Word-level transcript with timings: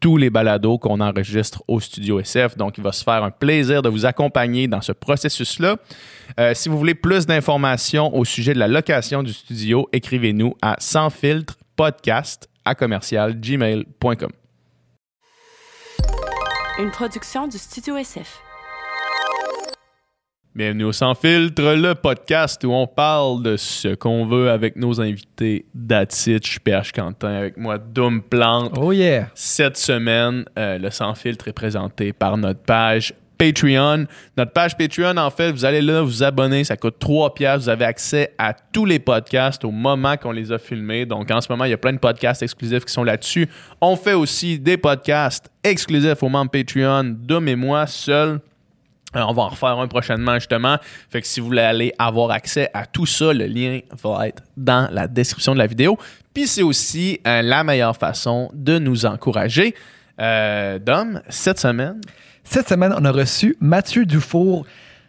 tous 0.00 0.16
les 0.16 0.30
balados 0.30 0.78
qu'on 0.78 1.00
enregistre 1.00 1.62
au 1.68 1.80
Studio 1.80 2.20
SF. 2.20 2.56
Donc, 2.56 2.78
il 2.78 2.84
va 2.84 2.92
se 2.92 3.02
faire 3.02 3.24
un 3.24 3.30
plaisir 3.30 3.82
de 3.82 3.88
vous 3.88 4.06
accompagner 4.06 4.68
dans 4.68 4.80
ce 4.80 4.92
processus-là. 4.92 5.76
Euh, 6.38 6.52
si 6.54 6.68
vous 6.68 6.78
voulez 6.78 6.94
plus 6.94 7.26
d'informations 7.26 8.14
au 8.14 8.24
sujet 8.24 8.54
de 8.54 8.58
la 8.58 8.68
location 8.68 9.22
du 9.22 9.32
studio, 9.32 9.88
écrivez-nous 9.92 10.54
à 10.62 10.76
sans 10.78 11.10
filtre 11.10 11.56
à 12.64 12.74
commercial 12.74 13.38
gmail.com. 13.40 14.30
Une 16.78 16.90
production 16.90 17.48
du 17.48 17.58
Studio 17.58 17.96
SF. 17.96 18.47
Bienvenue 20.54 20.84
au 20.84 20.92
Sans 20.92 21.14
Filtre, 21.14 21.74
le 21.76 21.94
podcast 21.94 22.64
où 22.64 22.72
on 22.72 22.86
parle 22.86 23.42
de 23.42 23.56
ce 23.56 23.94
qu'on 23.94 24.26
veut 24.26 24.50
avec 24.50 24.76
nos 24.76 25.00
invités 25.00 25.66
Datich, 25.74 26.58
PH 26.60 26.90
Quentin, 26.92 27.32
avec 27.34 27.56
moi 27.56 27.78
Doom 27.78 28.22
Plante. 28.22 28.72
Oh 28.76 28.90
yeah! 28.90 29.28
Cette 29.34 29.76
semaine, 29.76 30.44
euh, 30.58 30.78
le 30.78 30.90
Sans 30.90 31.14
Filtre 31.14 31.48
est 31.48 31.52
présenté 31.52 32.12
par 32.12 32.36
notre 32.38 32.60
page 32.60 33.14
Patreon. 33.36 34.06
Notre 34.36 34.52
page 34.52 34.76
Patreon, 34.76 35.16
en 35.18 35.30
fait, 35.30 35.52
vous 35.52 35.64
allez 35.64 35.82
là, 35.82 36.02
vous 36.02 36.24
abonner, 36.24 36.64
ça 36.64 36.76
coûte 36.76 36.96
3 36.98 37.34
piastres. 37.34 37.64
Vous 37.64 37.68
avez 37.68 37.84
accès 37.84 38.34
à 38.36 38.52
tous 38.52 38.84
les 38.84 38.98
podcasts 38.98 39.64
au 39.64 39.70
moment 39.70 40.16
qu'on 40.16 40.32
les 40.32 40.50
a 40.50 40.58
filmés. 40.58 41.06
Donc, 41.06 41.30
en 41.30 41.40
ce 41.40 41.52
moment, 41.52 41.66
il 41.66 41.70
y 41.70 41.74
a 41.74 41.78
plein 41.78 41.92
de 41.92 41.98
podcasts 41.98 42.42
exclusifs 42.42 42.84
qui 42.84 42.92
sont 42.92 43.04
là-dessus. 43.04 43.48
On 43.80 43.94
fait 43.94 44.14
aussi 44.14 44.58
des 44.58 44.76
podcasts 44.76 45.50
exclusifs 45.62 46.20
aux 46.22 46.28
membres 46.28 46.50
Patreon, 46.50 47.04
Doom 47.04 47.46
et 47.46 47.56
moi, 47.56 47.86
seuls. 47.86 48.40
Euh, 49.16 49.22
on 49.26 49.32
va 49.32 49.42
en 49.42 49.48
refaire 49.48 49.78
un 49.78 49.86
prochainement, 49.86 50.34
justement. 50.34 50.76
Fait 51.08 51.22
que 51.22 51.26
si 51.26 51.40
vous 51.40 51.46
voulez 51.46 51.62
aller 51.62 51.94
avoir 51.98 52.30
accès 52.30 52.68
à 52.74 52.84
tout 52.84 53.06
ça, 53.06 53.32
le 53.32 53.46
lien 53.46 53.80
va 54.02 54.28
être 54.28 54.42
dans 54.56 54.88
la 54.92 55.08
description 55.08 55.54
de 55.54 55.58
la 55.58 55.66
vidéo. 55.66 55.98
Puis 56.34 56.46
c'est 56.46 56.62
aussi 56.62 57.18
euh, 57.26 57.40
la 57.42 57.64
meilleure 57.64 57.96
façon 57.96 58.50
de 58.52 58.78
nous 58.78 59.06
encourager. 59.06 59.74
Euh, 60.20 60.78
Dom, 60.78 61.22
cette 61.28 61.58
semaine, 61.58 62.00
Cette 62.50 62.68
semaine, 62.68 62.94
on 62.96 63.04
a 63.04 63.12
reçu 63.12 63.56
Mathieu 63.60 64.06
Dufour. 64.06 64.64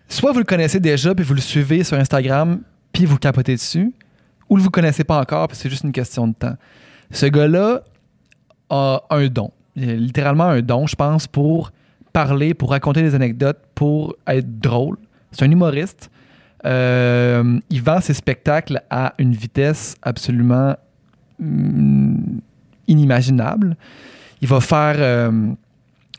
Soit 0.09 0.33
vous 0.33 0.39
le 0.39 0.45
connaissez 0.45 0.81
déjà, 0.81 1.15
puis 1.15 1.23
vous 1.23 1.33
le 1.33 1.41
suivez 1.41 1.85
sur 1.85 1.97
Instagram, 1.97 2.61
puis 2.91 3.05
vous 3.05 3.17
capotez 3.17 3.55
dessus, 3.55 3.93
ou 4.49 4.57
vous 4.57 4.65
le 4.65 4.69
connaissez 4.69 5.05
pas 5.05 5.19
encore, 5.19 5.47
puis 5.47 5.55
c'est 5.55 5.69
juste 5.69 5.83
une 5.85 5.93
question 5.93 6.27
de 6.27 6.33
temps. 6.33 6.55
Ce 7.11 7.25
gars-là 7.27 7.81
a 8.69 9.03
un 9.09 9.27
don. 9.27 9.51
Il 9.77 9.89
a 9.89 9.93
littéralement 9.93 10.45
un 10.45 10.61
don, 10.61 10.85
je 10.85 10.95
pense, 10.95 11.27
pour 11.27 11.71
parler, 12.13 12.53
pour 12.53 12.71
raconter 12.71 13.01
des 13.01 13.15
anecdotes, 13.15 13.59
pour 13.75 14.15
être 14.27 14.59
drôle. 14.59 14.97
C'est 15.31 15.45
un 15.45 15.51
humoriste. 15.51 16.09
Euh, 16.65 17.59
il 17.69 17.81
vend 17.81 18.01
ses 18.01 18.13
spectacles 18.13 18.81
à 18.89 19.13
une 19.17 19.33
vitesse 19.33 19.95
absolument 20.01 20.75
hum, 21.39 22.41
inimaginable. 22.87 23.77
Il 24.41 24.47
va 24.47 24.59
faire 24.59 24.95
euh, 24.97 25.31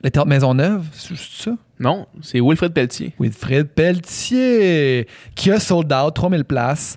le 0.03 0.11
Théâtre 0.11 0.29
Maisonneuve, 0.29 0.87
c'est 0.93 1.17
c'est 1.17 1.51
ça? 1.51 1.57
non, 1.79 2.07
c'est 2.23 2.41
Wilfred 2.41 2.73
Pelletier. 2.73 3.13
Wilfred 3.19 3.69
Pelletier, 3.69 5.07
qui 5.35 5.51
a 5.51 5.61
sold 5.61 5.93
out 5.93 6.15
3000 6.15 6.45
places. 6.45 6.97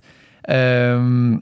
Euh, 0.50 1.38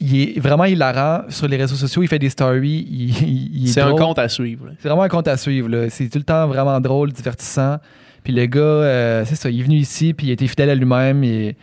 il 0.00 0.20
est 0.36 0.40
vraiment 0.40 0.64
hilarant 0.64 1.22
sur 1.28 1.48
les 1.48 1.56
réseaux 1.56 1.76
sociaux. 1.76 2.02
Il 2.02 2.08
fait 2.08 2.18
des 2.18 2.28
stories. 2.30 2.86
Il, 2.90 3.10
il- 3.22 3.56
il 3.56 3.64
est 3.68 3.72
C'est 3.72 3.80
un 3.80 3.94
compte 3.94 4.18
à 4.18 4.28
suivre. 4.28 4.66
C'est 4.78 4.88
vraiment 4.88 5.02
un 5.04 5.08
compte 5.08 5.28
à 5.28 5.36
suivre. 5.36 5.86
C'est 5.90 6.08
tout 6.08 6.18
le 6.18 6.24
temps 6.24 6.46
vraiment 6.46 6.80
drôle, 6.80 7.12
divertissant. 7.12 7.78
Puis 8.24 8.32
le 8.32 8.46
gars, 8.46 8.60
euh, 8.60 9.24
c'est 9.24 9.36
ça, 9.36 9.48
il 9.50 9.60
est 9.60 9.62
venu 9.62 9.76
ici, 9.76 10.12
puis 10.12 10.26
il 10.26 10.30
a 10.30 10.32
été 10.32 10.46
fidèle 10.48 10.70
à 10.70 10.74
lui-même. 10.74 11.22
Il, 11.24 11.54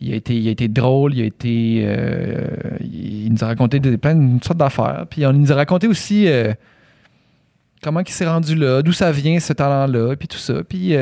il 0.00 0.12
a 0.14 0.16
été, 0.16 0.34
il 0.34 0.48
a 0.48 0.50
été 0.50 0.66
drôle, 0.66 1.14
il 1.14 1.20
a 1.22 1.24
été. 1.26 1.82
euh, 1.84 2.46
il 2.80 3.30
nous 3.32 3.44
a 3.44 3.48
raconté 3.48 3.80
des, 3.80 3.98
plein 3.98 4.14
de 4.14 4.42
sortes 4.42 4.58
d'affaires. 4.58 5.04
Puis 5.10 5.26
on 5.26 5.32
il 5.32 5.40
nous 5.40 5.52
a 5.52 5.56
raconté 5.56 5.86
aussi 5.86 6.26
euh, 6.26 6.54
comment 7.82 8.00
il 8.00 8.08
s'est 8.08 8.26
rendu 8.26 8.54
là, 8.54 8.80
d'où 8.82 8.92
ça 8.92 9.12
vient 9.12 9.38
ce 9.40 9.52
talent-là, 9.52 10.16
puis 10.16 10.26
tout 10.26 10.38
ça. 10.38 10.62
Puis 10.66 10.96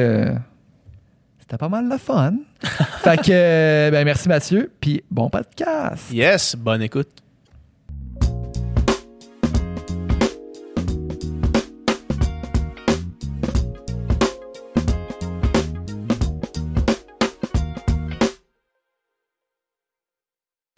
c'était 1.48 1.56
pas 1.56 1.70
mal 1.70 1.88
le 1.88 1.96
fun. 1.96 2.34
fait 3.02 3.16
que, 3.22 3.30
euh, 3.30 3.90
ben 3.90 4.04
merci 4.04 4.28
Mathieu, 4.28 4.70
puis 4.82 5.02
bon 5.10 5.30
podcast. 5.30 6.12
Yes, 6.12 6.54
bonne 6.54 6.82
écoute. 6.82 7.08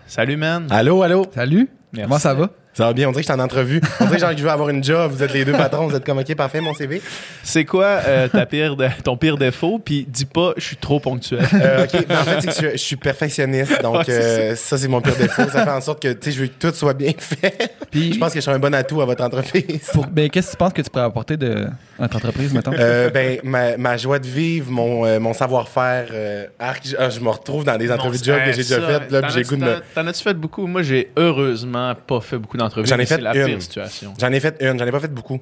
Salut, 0.06 0.36
man. 0.36 0.68
Allô, 0.70 1.02
allô? 1.02 1.24
Salut, 1.34 1.68
Merci. 1.92 2.02
comment 2.04 2.18
ça 2.20 2.34
va? 2.34 2.50
Ça 2.72 2.86
va 2.86 2.92
bien, 2.92 3.08
on 3.08 3.10
dirait 3.10 3.22
que 3.22 3.28
je 3.28 3.32
suis 3.32 3.40
en 3.40 3.44
entrevue. 3.44 3.80
On 4.00 4.04
dirait 4.06 4.18
genre 4.20 4.30
que 4.30 4.36
je 4.38 4.42
veux 4.44 4.48
avoir 4.50 4.68
une 4.68 4.82
job, 4.82 5.10
vous 5.12 5.22
êtes 5.22 5.32
les 5.34 5.44
deux 5.44 5.52
patrons, 5.52 5.88
vous 5.88 5.96
êtes 5.96 6.04
comme, 6.04 6.18
ok, 6.18 6.34
parfait, 6.36 6.60
mon 6.60 6.72
CV. 6.72 7.02
C'est 7.42 7.64
quoi 7.64 7.84
euh, 8.06 8.28
ta 8.28 8.46
pire 8.46 8.76
de- 8.76 8.86
ton 9.02 9.16
pire 9.16 9.36
défaut? 9.36 9.80
Puis 9.84 10.06
dis 10.08 10.24
pas, 10.24 10.52
je 10.56 10.62
suis 10.64 10.76
trop 10.76 11.00
ponctuel. 11.00 11.40
Euh, 11.54 11.84
ok, 11.84 12.04
mais 12.08 12.16
en 12.16 12.22
fait, 12.24 12.40
c'est 12.42 12.46
que 12.62 12.66
je, 12.68 12.72
je 12.72 12.76
suis 12.82 12.96
perfectionniste, 12.96 13.82
donc 13.82 13.96
Ouais, 13.96 14.04
c'est 14.06 14.12
euh, 14.52 14.56
ça, 14.56 14.78
c'est 14.78 14.86
mon 14.88 15.00
pire 15.00 15.16
défaut. 15.16 15.42
Ça 15.50 15.64
fait 15.64 15.70
en 15.70 15.80
sorte 15.80 16.00
que, 16.00 16.12
tu 16.12 16.30
sais, 16.30 16.36
je 16.36 16.40
veux 16.42 16.46
que 16.46 16.68
tout 16.68 16.74
soit 16.74 16.94
bien 16.94 17.12
fait. 17.18 17.74
Puis, 17.90 18.12
Je 18.14 18.18
pense 18.18 18.28
que 18.32 18.36
je 18.38 18.42
suis 18.42 18.50
un 18.52 18.58
bon 18.60 18.72
atout 18.72 19.00
à 19.00 19.04
votre 19.04 19.24
entreprise. 19.24 19.90
pour- 19.92 20.06
ben, 20.06 20.30
qu'est-ce 20.30 20.46
que 20.48 20.52
tu 20.52 20.56
penses 20.58 20.72
que 20.72 20.82
tu 20.82 20.90
pourrais 20.90 21.04
apporter 21.04 21.36
de 21.36 21.66
notre 21.98 22.16
entreprise, 22.16 22.52
mettons? 22.54 22.72
Euh, 22.78 23.10
ben, 23.10 23.40
ma, 23.42 23.76
ma 23.76 23.96
joie 23.96 24.20
de 24.20 24.26
vivre, 24.28 24.70
mon, 24.70 25.04
euh, 25.06 25.18
mon 25.18 25.34
savoir-faire, 25.34 26.06
euh, 26.12 26.46
arc, 26.60 26.82
je, 26.86 26.94
ah, 26.98 27.10
je 27.10 27.18
me 27.20 27.28
retrouve 27.30 27.64
dans 27.64 27.76
des 27.76 27.90
entrevues 27.90 28.18
de 28.18 28.24
job 28.24 28.38
que 28.44 28.52
j'ai 28.52 28.62
déjà 28.62 28.80
faites, 28.80 29.10
là, 29.10 29.22
puis 29.22 29.32
j'ai 29.32 29.40
le 29.40 29.46
goût 29.48 29.56
de 29.56 29.64
me... 29.64 29.76
T'en 29.94 30.06
as-tu 30.06 30.22
fait 30.22 30.34
beaucoup? 30.34 30.66
Moi, 30.68 30.82
j'ai 30.82 31.10
heureusement 31.16 31.94
pas 32.06 32.20
fait 32.20 32.38
beaucoup 32.38 32.56
d'entrevues. 32.60 32.86
J'en 32.86 32.98
ai 32.98 33.06
fait 33.06 33.18
la 33.20 33.34
une. 33.34 33.60
situation. 33.60 34.14
J'en 34.20 34.30
ai 34.32 34.40
fait 34.40 34.56
une, 34.60 34.78
j'en 34.78 34.86
ai 34.86 34.92
pas 34.92 35.00
fait 35.00 35.12
beaucoup. 35.12 35.40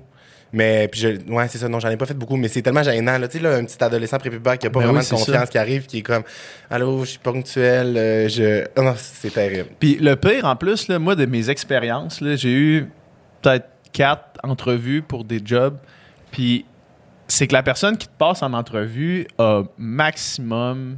Mais 0.50 0.88
puis 0.88 0.98
je, 1.00 1.08
ouais, 1.30 1.46
c'est 1.48 1.58
ça, 1.58 1.68
non, 1.68 1.78
j'en 1.78 1.90
ai 1.90 1.98
pas 1.98 2.06
fait 2.06 2.14
beaucoup, 2.14 2.36
mais 2.36 2.48
c'est 2.48 2.62
tellement 2.62 2.82
gênant. 2.82 3.18
Là, 3.18 3.28
tu 3.28 3.36
sais, 3.36 3.44
là, 3.44 3.56
un 3.56 3.64
petit 3.66 3.84
adolescent 3.84 4.16
prépubère 4.18 4.56
qui 4.56 4.66
a 4.66 4.70
pas 4.70 4.78
Ben 4.80 4.86
vraiment 4.86 5.00
oui, 5.00 5.04
de 5.04 5.10
confiance, 5.10 5.40
ça. 5.40 5.46
qui 5.46 5.58
arrive, 5.58 5.84
qui 5.84 5.98
est 5.98 6.02
comme 6.02 6.22
Allô, 6.70 7.04
je 7.04 7.10
suis 7.10 7.18
ponctuel, 7.18 7.94
euh, 7.98 8.28
je. 8.30 8.64
Oh 8.76 8.82
non, 8.82 8.94
c'est 8.96 9.32
terrible. 9.34 9.68
Puis 9.78 9.98
le 10.00 10.16
pire, 10.16 10.46
en 10.46 10.56
plus, 10.56 10.88
là, 10.88 10.98
moi, 10.98 11.14
de 11.16 11.26
mes 11.26 11.50
expériences, 11.50 12.22
là, 12.22 12.34
j'ai 12.34 12.54
eu 12.54 12.88
peut-être 13.42 13.66
quatre 13.92 14.40
entrevues 14.42 15.02
pour 15.02 15.24
des 15.24 15.42
jobs. 15.44 15.76
Puis 16.30 16.64
c'est 17.26 17.46
que 17.46 17.52
la 17.52 17.62
personne 17.62 17.98
qui 17.98 18.06
te 18.08 18.16
passe 18.16 18.42
en 18.42 18.54
entrevue 18.54 19.26
a 19.36 19.64
maximum 19.76 20.96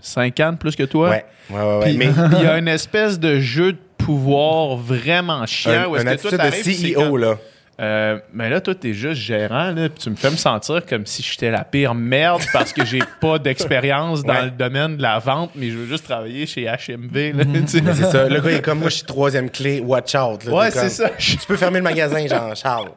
5 0.00 0.40
ans 0.40 0.52
de 0.52 0.58
plus 0.58 0.76
que 0.76 0.82
toi. 0.84 1.10
Ouais, 1.10 1.24
ouais, 1.50 1.56
ouais, 1.60 1.78
ouais. 1.78 1.80
Puis 1.86 1.96
mais 1.96 2.10
il 2.38 2.42
y 2.42 2.46
a 2.46 2.56
une 2.58 2.68
espèce 2.68 3.18
de 3.18 3.40
jeu 3.40 3.72
de 3.72 3.78
pouvoir 4.04 4.76
vraiment 4.76 5.44
chiant. 5.46 5.72
un, 5.72 5.86
où 5.86 5.96
est-ce 5.96 6.04
une 6.04 6.16
que 6.16 6.28
toi, 6.36 6.40
attitude 6.40 6.82
de 6.94 6.94
CEO, 6.94 7.00
comme- 7.10 7.18
là. 7.20 7.38
Euh, 7.80 8.18
mais 8.34 8.50
là, 8.50 8.60
toi, 8.60 8.74
t'es 8.74 8.92
juste 8.92 9.20
gérant, 9.20 9.70
là, 9.70 9.88
puis 9.88 9.98
tu 10.02 10.10
me 10.10 10.14
fais 10.14 10.30
me 10.30 10.36
sentir 10.36 10.84
comme 10.86 11.04
si 11.06 11.22
j'étais 11.22 11.50
la 11.50 11.64
pire 11.64 11.94
merde 11.94 12.42
parce 12.52 12.72
que 12.72 12.84
j'ai 12.84 13.00
pas 13.20 13.38
d'expérience 13.38 14.22
dans 14.22 14.34
Ouais. 14.34 14.44
le 14.44 14.50
domaine 14.50 14.98
de 14.98 15.02
la 15.02 15.18
vente, 15.18 15.52
mais 15.56 15.70
je 15.70 15.78
veux 15.78 15.86
juste 15.86 16.04
travailler 16.04 16.46
chez 16.46 16.66
HMV. 16.66 17.32
Là, 17.32 17.44
tu 17.44 17.66
sais. 17.66 17.80
Mais 17.80 17.94
c'est 17.94 18.04
ça. 18.04 18.28
Le 18.28 18.40
gars 18.40 18.50
est 18.52 18.62
comme 18.62 18.80
moi, 18.80 18.88
je 18.90 18.96
suis 18.96 19.04
troisième 19.06 19.50
clé, 19.50 19.80
watch 19.80 20.14
out. 20.14 20.44
là. 20.44 20.52
Ouais, 20.52 20.70
comme, 20.70 20.82
c'est 20.82 20.90
ça. 20.90 21.10
Tu 21.18 21.36
peux 21.48 21.56
fermer 21.56 21.78
le 21.78 21.84
magasin, 21.84 22.24
genre, 22.26 22.54
Charles. 22.54 22.90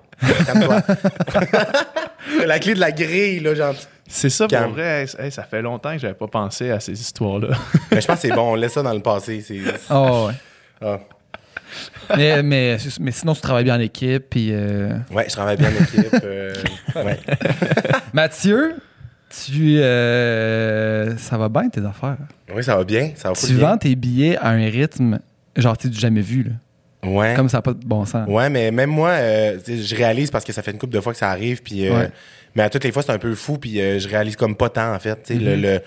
Calme-toi. 0.46 0.82
la 2.46 2.60
clé 2.60 2.74
de 2.74 2.80
la 2.80 2.92
grille, 2.92 3.40
là, 3.40 3.56
genre. 3.56 3.76
C'est 4.08 4.30
ça, 4.30 4.48
pour 4.48 4.68
vrai. 4.70 5.06
Hey, 5.18 5.32
ça 5.32 5.44
fait 5.44 5.62
longtemps 5.64 5.94
que 5.94 6.00
j'avais 6.00 6.14
pas 6.14 6.28
pensé 6.28 6.70
à 6.70 6.80
ces 6.80 7.00
histoires-là. 7.00 7.50
Mais 7.92 8.02
je 8.02 8.06
pense 8.08 8.18
que 8.22 8.28
c'est 8.28 8.36
bon, 8.36 8.52
on 8.52 8.56
laisse 8.56 8.74
ça 8.74 8.84
dans 8.84 8.94
le 8.94 9.00
passé. 9.00 9.42
C'est. 9.42 9.60
Oh, 9.90 10.28
ouais. 10.28 10.34
Ah. 10.82 11.00
mais, 12.18 12.44
mais, 12.44 12.78
mais 13.00 13.12
sinon, 13.12 13.34
tu 13.34 13.42
travailles 13.42 13.64
bien 13.64 13.76
en 13.76 13.80
équipe. 13.80 14.26
Puis, 14.30 14.50
euh, 14.52 14.90
Ouais, 15.12 15.26
je 15.28 15.34
travaille 15.34 15.58
bien 15.58 15.70
en 15.70 15.84
équipe. 15.84 16.14
euh, 16.24 16.54
ouais. 16.96 17.20
Mathieu, 18.14 18.76
tu, 19.30 19.80
euh, 19.80 21.16
ça 21.18 21.38
va 21.38 21.50
bien 21.50 21.70
tes 21.70 21.84
affaires? 21.86 22.18
Oui, 22.54 22.64
ça 22.64 22.76
va 22.76 22.84
bien. 22.84 23.12
Ça 23.16 23.30
va 23.30 23.36
Tu 23.36 23.54
bien. 23.54 23.68
vends 23.70 23.78
tes 23.78 23.96
billets 23.96 24.38
à 24.38 24.50
un 24.50 24.66
rythme 24.70 25.20
genre 25.56 25.78
tu 25.78 25.92
jamais 25.94 26.22
vu. 26.22 26.44
Là. 26.44 27.10
Ouais. 27.10 27.34
Comme 27.36 27.50
ça 27.50 27.58
n'a 27.60 27.62
pas 27.62 27.74
de 27.74 27.86
bon 27.86 28.04
sens. 28.06 28.28
Ouais, 28.28 28.50
mais 28.50 28.72
même 28.72 28.90
moi, 28.90 29.14
je 29.18 29.96
réalise 29.96 30.32
parce 30.32 30.44
que 30.44 30.52
ça 30.54 30.62
fait 30.62 30.72
une 30.72 30.78
couple 30.78 30.94
de 30.94 31.02
fois 31.02 31.14
que 31.14 31.20
ça 31.20 31.30
arrive, 31.30 31.62
puis 31.62 31.90
Ouais. 31.90 32.10
mais 32.56 32.64
à 32.64 32.70
toutes 32.70 32.84
les 32.84 32.92
fois 32.92 33.04
c'est 33.04 33.12
un 33.12 33.20
peu 33.20 33.34
fou, 33.36 33.58
puis 33.58 33.76
je 33.78 34.08
réalise 34.10 34.36
comme 34.36 34.56
pas 34.56 34.70
tant 34.70 34.94
en 34.94 35.00
fait. 35.00 35.30
Le, 35.30 35.56
le, 35.56 35.80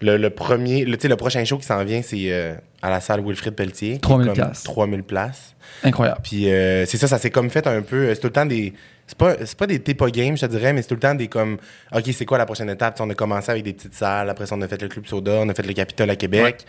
le, 0.00 0.16
le 0.16 0.30
premier, 0.30 0.84
le, 0.84 0.96
le 1.02 1.16
prochain 1.16 1.44
show 1.44 1.56
qui 1.58 1.66
s'en 1.66 1.82
vient, 1.84 2.02
c'est 2.02 2.32
euh, 2.32 2.54
à 2.82 2.90
la 2.90 3.00
salle 3.00 3.20
Wilfrid 3.24 3.54
Pelletier. 3.54 3.90
qui 3.90 3.94
est 3.96 3.98
3000 4.00 4.26
comme 4.26 4.34
places. 4.36 4.62
3000 4.64 5.02
places. 5.02 5.54
Incroyable. 5.82 6.20
Puis 6.22 6.50
euh, 6.50 6.84
c'est 6.86 6.98
ça, 6.98 7.08
ça 7.08 7.18
s'est 7.18 7.30
comme 7.30 7.50
fait 7.50 7.66
un 7.66 7.82
peu. 7.82 7.96
euh, 8.08 8.14
C'est 8.14 8.20
tout 8.20 8.26
le 8.28 8.32
temps 8.32 8.46
des. 8.46 8.72
C'est 9.06 9.18
pas, 9.18 9.34
pas 9.58 9.66
des 9.66 9.80
TEPA 9.80 10.10
games, 10.10 10.36
je 10.36 10.46
te 10.46 10.50
dirais, 10.50 10.72
mais 10.72 10.80
c'est 10.82 10.88
tout 10.88 10.94
le 10.94 11.00
temps 11.00 11.14
des 11.14 11.28
comme. 11.28 11.58
OK, 11.94 12.04
c'est 12.12 12.24
quoi 12.24 12.38
la 12.38 12.46
prochaine 12.46 12.70
étape? 12.70 12.96
On 13.00 13.10
a 13.10 13.14
commencé 13.14 13.50
avec 13.50 13.62
des 13.62 13.72
petites 13.74 13.94
salles, 13.94 14.30
après 14.30 14.46
ça, 14.46 14.54
on 14.56 14.62
a 14.62 14.68
fait 14.68 14.80
le 14.80 14.88
Club 14.88 15.06
Soda, 15.06 15.32
on 15.42 15.48
a 15.48 15.54
fait 15.54 15.66
le 15.66 15.72
Capitole 15.74 16.08
à 16.10 16.16
Québec. 16.16 16.64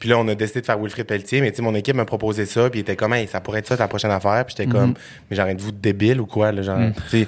Puis 0.00 0.08
là, 0.08 0.18
on 0.18 0.26
a 0.28 0.34
décidé 0.34 0.62
de 0.62 0.66
faire 0.66 0.78
Wilfrid 0.80 1.06
Pelletier, 1.06 1.40
mais 1.42 1.50
tu 1.50 1.58
sais, 1.58 1.62
mon 1.62 1.74
équipe 1.74 1.94
m'a 1.94 2.04
proposé 2.06 2.46
ça, 2.46 2.68
puis 2.70 2.80
il 2.80 2.82
était 2.82 2.96
comme, 2.96 3.12
hey, 3.14 3.28
ça 3.28 3.40
pourrait 3.40 3.58
être 3.60 3.68
ça 3.68 3.76
ta 3.76 3.86
prochaine 3.86 4.10
affaire. 4.10 4.44
Puis 4.46 4.56
j'étais 4.58 4.68
comme, 4.70 4.94
mais 5.30 5.36
genre, 5.36 5.46
êtes-vous 5.46 5.72
débile 5.72 6.20
ou 6.20 6.26
quoi? 6.26 6.50
Là, 6.52 6.62
genre, 6.62 6.78
tu 7.10 7.20
sais, 7.24 7.26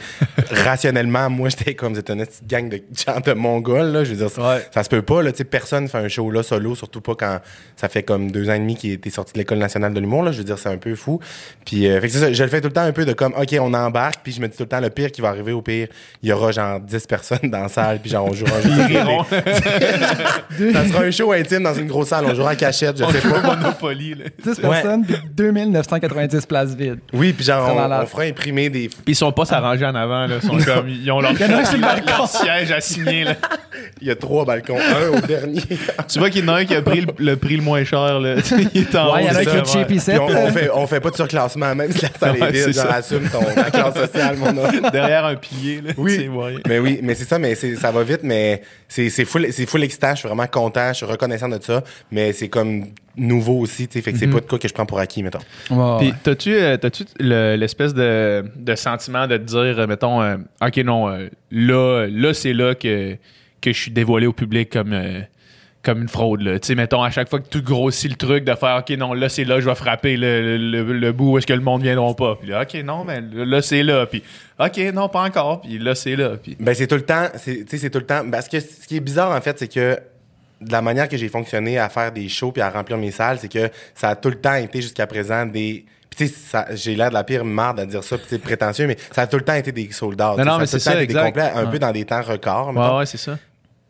rationnellement, 0.64 1.28
moi, 1.30 1.50
j'étais 1.50 1.74
comme, 1.74 1.92
vous 1.92 1.98
êtes 2.00 2.08
une 2.10 2.24
petite 2.24 2.46
gang 2.48 2.68
de 2.68 2.82
genre 3.06 3.20
de 3.20 3.32
mongols, 3.34 3.92
là. 3.92 4.04
Je 4.04 4.10
veux 4.12 4.16
dire, 4.16 4.30
ça, 4.30 4.42
Ouais. 4.54 4.66
ça 4.74 4.82
se 4.82 4.88
peut 4.88 5.02
pas, 5.02 5.22
là. 5.22 5.30
Tu 5.32 5.38
sais, 5.38 5.44
personne 5.44 5.86
fait 5.88 5.98
un 5.98 6.08
show 6.08 6.30
là 6.30 6.42
solo, 6.42 6.74
surtout 6.74 7.00
pas 7.02 7.14
quand 7.14 7.38
ça 7.76 7.88
fait 7.90 8.02
comme 8.02 8.30
deux 8.30 8.48
ans 8.48 8.54
et 8.54 8.58
demi 8.58 8.74
qu'il 8.74 8.92
était 8.92 9.10
sorti 9.10 9.34
de 9.34 9.38
l'École 9.38 9.58
nationale 9.58 9.92
de 9.92 10.00
l'humour, 10.00 10.22
là. 10.22 10.32
Je 10.32 10.38
veux 10.38 10.44
dire, 10.44 10.58
c'est 10.58 10.70
un 10.70 10.78
peu 10.78 10.94
fou. 10.94 11.20
Puis, 11.66 11.86
euh, 11.86 12.00
fait 12.00 12.08
que 12.08 12.12
ça, 12.14 12.32
je 12.32 12.42
le 12.42 12.48
fais 12.48 12.60
tout 12.62 12.68
le 12.68 12.72
temps 12.72 12.80
un 12.84 12.92
peu 12.92 13.04
de 13.04 13.12
comme, 13.12 13.34
OK, 13.34 13.54
on 13.60 13.74
embarque, 13.74 14.20
puis 14.22 14.32
je 14.32 14.40
me 14.40 14.48
dis 14.48 14.56
tout 14.56 14.62
le 14.62 14.68
temps, 14.70 14.80
le 14.80 14.88
pire 14.90 15.12
qui 15.12 15.20
va 15.20 15.28
arriver 15.28 15.52
au 15.52 15.60
pire, 15.60 15.88
il 16.22 16.30
y 16.30 16.32
aura 16.32 16.52
genre 16.52 16.80
10 16.80 17.06
personnes 17.06 17.50
dans 17.50 17.60
la 17.64 17.68
salle, 17.68 17.98
puis 18.00 18.10
genre, 18.10 18.26
on 18.26 18.32
jouera 18.32 18.52
un 18.56 18.62
jeu. 18.88 18.98
Ça 20.72 20.86
sera 20.88 21.02
un 21.04 21.10
show 21.10 21.32
intime 21.32 21.62
dans 21.62 21.74
une 21.74 21.86
grosse 21.86 22.08
salle, 22.08 22.24
on 22.26 22.34
jouera 22.34 22.56
cachette, 22.62 22.98
je 22.98 23.04
sais 23.04 23.28
pas. 23.28 23.54
Monopoly, 23.56 24.14
là. 24.14 24.24
10 24.44 24.60
personnes, 24.60 25.04
puis 25.04 25.16
2990 25.34 26.46
places 26.46 26.74
vides. 26.74 26.98
Oui, 27.12 27.32
puis 27.32 27.44
genre, 27.44 27.74
on, 27.74 27.92
on 28.02 28.06
fera 28.06 28.22
imprimer 28.22 28.70
des. 28.70 28.88
Puis 28.88 28.98
ils 29.08 29.14
sont 29.16 29.32
pas 29.32 29.44
s'arranger 29.44 29.84
en 29.86 29.94
avant, 29.94 30.26
là. 30.26 30.36
Ils 30.42 30.46
sont 30.48 30.56
comme. 30.74 30.88
Ils 30.88 31.10
ont 31.10 31.20
leur, 31.20 31.32
leur- 31.32 32.28
siège 32.28 32.70
à 32.70 32.80
signer, 32.80 33.24
là. 33.24 33.34
Il 34.00 34.08
y 34.08 34.10
a 34.10 34.16
trois 34.16 34.44
balcons, 34.44 34.78
un 34.78 35.18
au 35.18 35.20
dernier. 35.20 35.60
Tu 36.08 36.18
vois 36.18 36.30
qu'il 36.30 36.44
y 36.44 36.48
en 36.48 36.52
a 36.54 36.58
un 36.58 36.64
qui 36.64 36.74
a 36.74 36.82
pris 36.82 37.00
le, 37.02 37.12
le 37.18 37.36
prix 37.36 37.56
le 37.56 37.62
moins 37.62 37.84
cher, 37.84 38.20
là. 38.20 38.34
il 38.74 38.82
est 38.82 38.94
en 38.94 39.14
Ouais, 39.14 39.24
il 39.24 39.26
y 39.26 39.30
en 39.30 39.34
a 39.34 39.36
haut, 39.36 39.40
un 39.40 39.44
qui 39.44 39.56
est 39.56 39.72
cheap 39.72 39.90
ici. 39.90 40.10
On, 40.18 40.26
on 40.26 40.52
fait, 40.52 40.70
on 40.74 40.86
fait 40.86 41.00
pas 41.00 41.10
de 41.10 41.16
surclassement, 41.16 41.74
même 41.74 41.90
si 41.92 42.02
la 42.02 42.08
salle 42.18 42.36
Ouais, 42.40 42.48
est 42.48 42.66
vide, 42.66 42.74
genre, 42.74 42.90
assume 42.92 43.28
ton, 43.28 43.40
ta 43.40 43.70
classe 43.70 43.94
sociale, 43.94 44.36
mon 44.36 44.48
homme. 44.56 44.90
Derrière 44.92 45.24
un 45.24 45.36
pilier, 45.36 45.80
là. 45.84 45.92
Oui. 45.96 46.28
Mais 46.66 46.78
oui, 46.78 47.00
mais 47.02 47.14
c'est 47.14 47.24
ça, 47.28 47.38
mais 47.38 47.54
ça 47.54 47.90
va 47.90 48.02
vite, 48.02 48.20
mais 48.22 48.62
c'est 48.88 49.08
c'est 49.10 49.24
full, 49.24 49.46
c'est 49.52 49.66
full 49.66 49.82
excitant. 49.84 50.10
Je 50.14 50.20
suis 50.20 50.28
vraiment 50.28 50.46
content, 50.46 50.88
je 50.88 50.98
suis 50.98 51.06
reconnaissant 51.06 51.48
de 51.48 51.58
ça, 51.62 51.82
mais 52.10 52.32
c'est 52.32 52.48
comme 52.52 52.84
nouveau 53.16 53.58
aussi, 53.58 53.88
tu 53.88 53.94
sais, 53.94 54.02
fait 54.02 54.12
que 54.12 54.18
c'est 54.18 54.26
pas 54.28 54.40
de 54.40 54.46
quoi 54.46 54.58
que 54.58 54.68
je 54.68 54.72
prends 54.72 54.86
pour 54.86 54.98
acquis, 55.00 55.22
mettons. 55.22 55.40
Puis, 55.98 56.14
t'as-tu, 56.22 56.54
euh, 56.54 56.76
le- 57.18 57.56
l'espèce 57.56 57.92
de, 57.94 58.44
de 58.56 58.74
sentiment 58.74 59.26
de 59.26 59.36
te 59.36 59.42
dire, 59.42 59.78
euh, 59.80 59.86
mettons, 59.86 60.22
euh, 60.22 60.36
OK, 60.64 60.76
non, 60.78 61.08
euh, 61.10 61.28
là, 61.50 62.06
là 62.08 62.32
c'est 62.32 62.52
là 62.54 62.74
que, 62.74 63.16
que 63.60 63.72
je 63.72 63.78
suis 63.78 63.90
dévoilé 63.90 64.26
au 64.26 64.32
public 64.32 64.70
comme, 64.70 64.92
euh, 64.94 65.20
comme 65.82 66.00
une 66.00 66.08
fraude. 66.08 66.40
Là. 66.40 66.58
Tu 66.58 66.68
sais, 66.68 66.74
mettons, 66.74 67.02
à 67.02 67.10
chaque 67.10 67.28
fois 67.28 67.40
que 67.40 67.48
tu 67.48 67.60
grossis 67.60 68.08
le 68.08 68.14
truc 68.14 68.44
de 68.44 68.54
faire, 68.54 68.78
OK, 68.80 68.96
non, 68.96 69.12
là, 69.12 69.28
c'est 69.28 69.44
là, 69.44 69.60
je 69.60 69.66
vais 69.68 69.74
frapper 69.74 70.16
le, 70.16 70.56
le, 70.56 70.82
le 70.82 71.12
bout 71.12 71.32
où 71.32 71.38
est-ce 71.38 71.46
que 71.46 71.52
le 71.52 71.60
monde 71.60 71.82
viendra 71.82 72.14
pas. 72.14 72.36
Puis 72.36 72.48
là, 72.48 72.62
OK, 72.62 72.74
non, 72.84 73.04
mais 73.04 73.20
là, 73.20 73.60
c'est 73.60 73.82
là. 73.82 74.06
Puis, 74.06 74.22
OK, 74.58 74.78
non, 74.94 75.08
pas 75.10 75.22
encore. 75.24 75.60
Puis 75.60 75.78
là, 75.78 75.94
c'est 75.94 76.16
là. 76.16 76.30
Puis, 76.42 76.56
Ben, 76.58 76.72
c'est 76.74 76.86
tout 76.86 76.94
le 76.94 77.02
temps, 77.02 77.26
c'est, 77.34 77.64
tu 77.64 77.66
sais, 77.68 77.78
c'est 77.78 77.90
tout 77.90 77.98
le 77.98 78.06
temps. 78.06 78.22
Parce 78.30 78.48
que 78.48 78.58
ce 78.60 78.86
qui 78.86 78.96
est 78.96 79.00
bizarre, 79.00 79.36
en 79.36 79.40
fait, 79.42 79.58
c'est 79.58 79.68
que 79.72 79.98
de 80.62 80.72
la 80.72 80.82
manière 80.82 81.08
que 81.08 81.16
j'ai 81.16 81.28
fonctionné 81.28 81.78
à 81.78 81.88
faire 81.88 82.12
des 82.12 82.28
shows 82.28 82.52
puis 82.52 82.62
à 82.62 82.70
remplir 82.70 82.96
mes 82.98 83.10
salles, 83.10 83.38
c'est 83.40 83.48
que 83.52 83.70
ça 83.94 84.10
a 84.10 84.16
tout 84.16 84.28
le 84.30 84.36
temps 84.40 84.54
été 84.54 84.80
jusqu'à 84.82 85.06
présent 85.06 85.44
des. 85.46 85.84
Puis, 86.10 86.28
tu 86.28 86.34
sais, 86.34 86.34
ça- 86.50 86.66
j'ai 86.74 86.94
l'air 86.94 87.08
de 87.08 87.14
la 87.14 87.24
pire 87.24 87.44
marde 87.44 87.80
à 87.80 87.86
dire 87.86 88.04
ça, 88.04 88.18
puis 88.18 88.26
c'est 88.28 88.38
prétentieux, 88.38 88.86
mais 88.86 88.96
ça 89.12 89.22
a 89.22 89.26
tout 89.26 89.38
le 89.38 89.44
temps 89.44 89.54
été 89.54 89.72
des 89.72 89.90
sold 89.92 90.20
out. 90.20 90.36
Non, 90.38 90.44
non, 90.44 90.52
a 90.52 90.58
mais 90.58 90.66
c'est 90.66 90.78
ça, 90.78 90.92
été 90.94 91.04
exact. 91.04 91.20
Des 91.22 91.26
complets, 91.28 91.50
un 91.54 91.64
Ouais. 91.64 91.70
peu 91.70 91.78
dans 91.78 91.90
des 91.92 92.04
temps 92.04 92.20
records. 92.22 92.68
ouais, 92.76 92.96
ouais, 92.98 93.06
c'est 93.06 93.16
ça. 93.18 93.38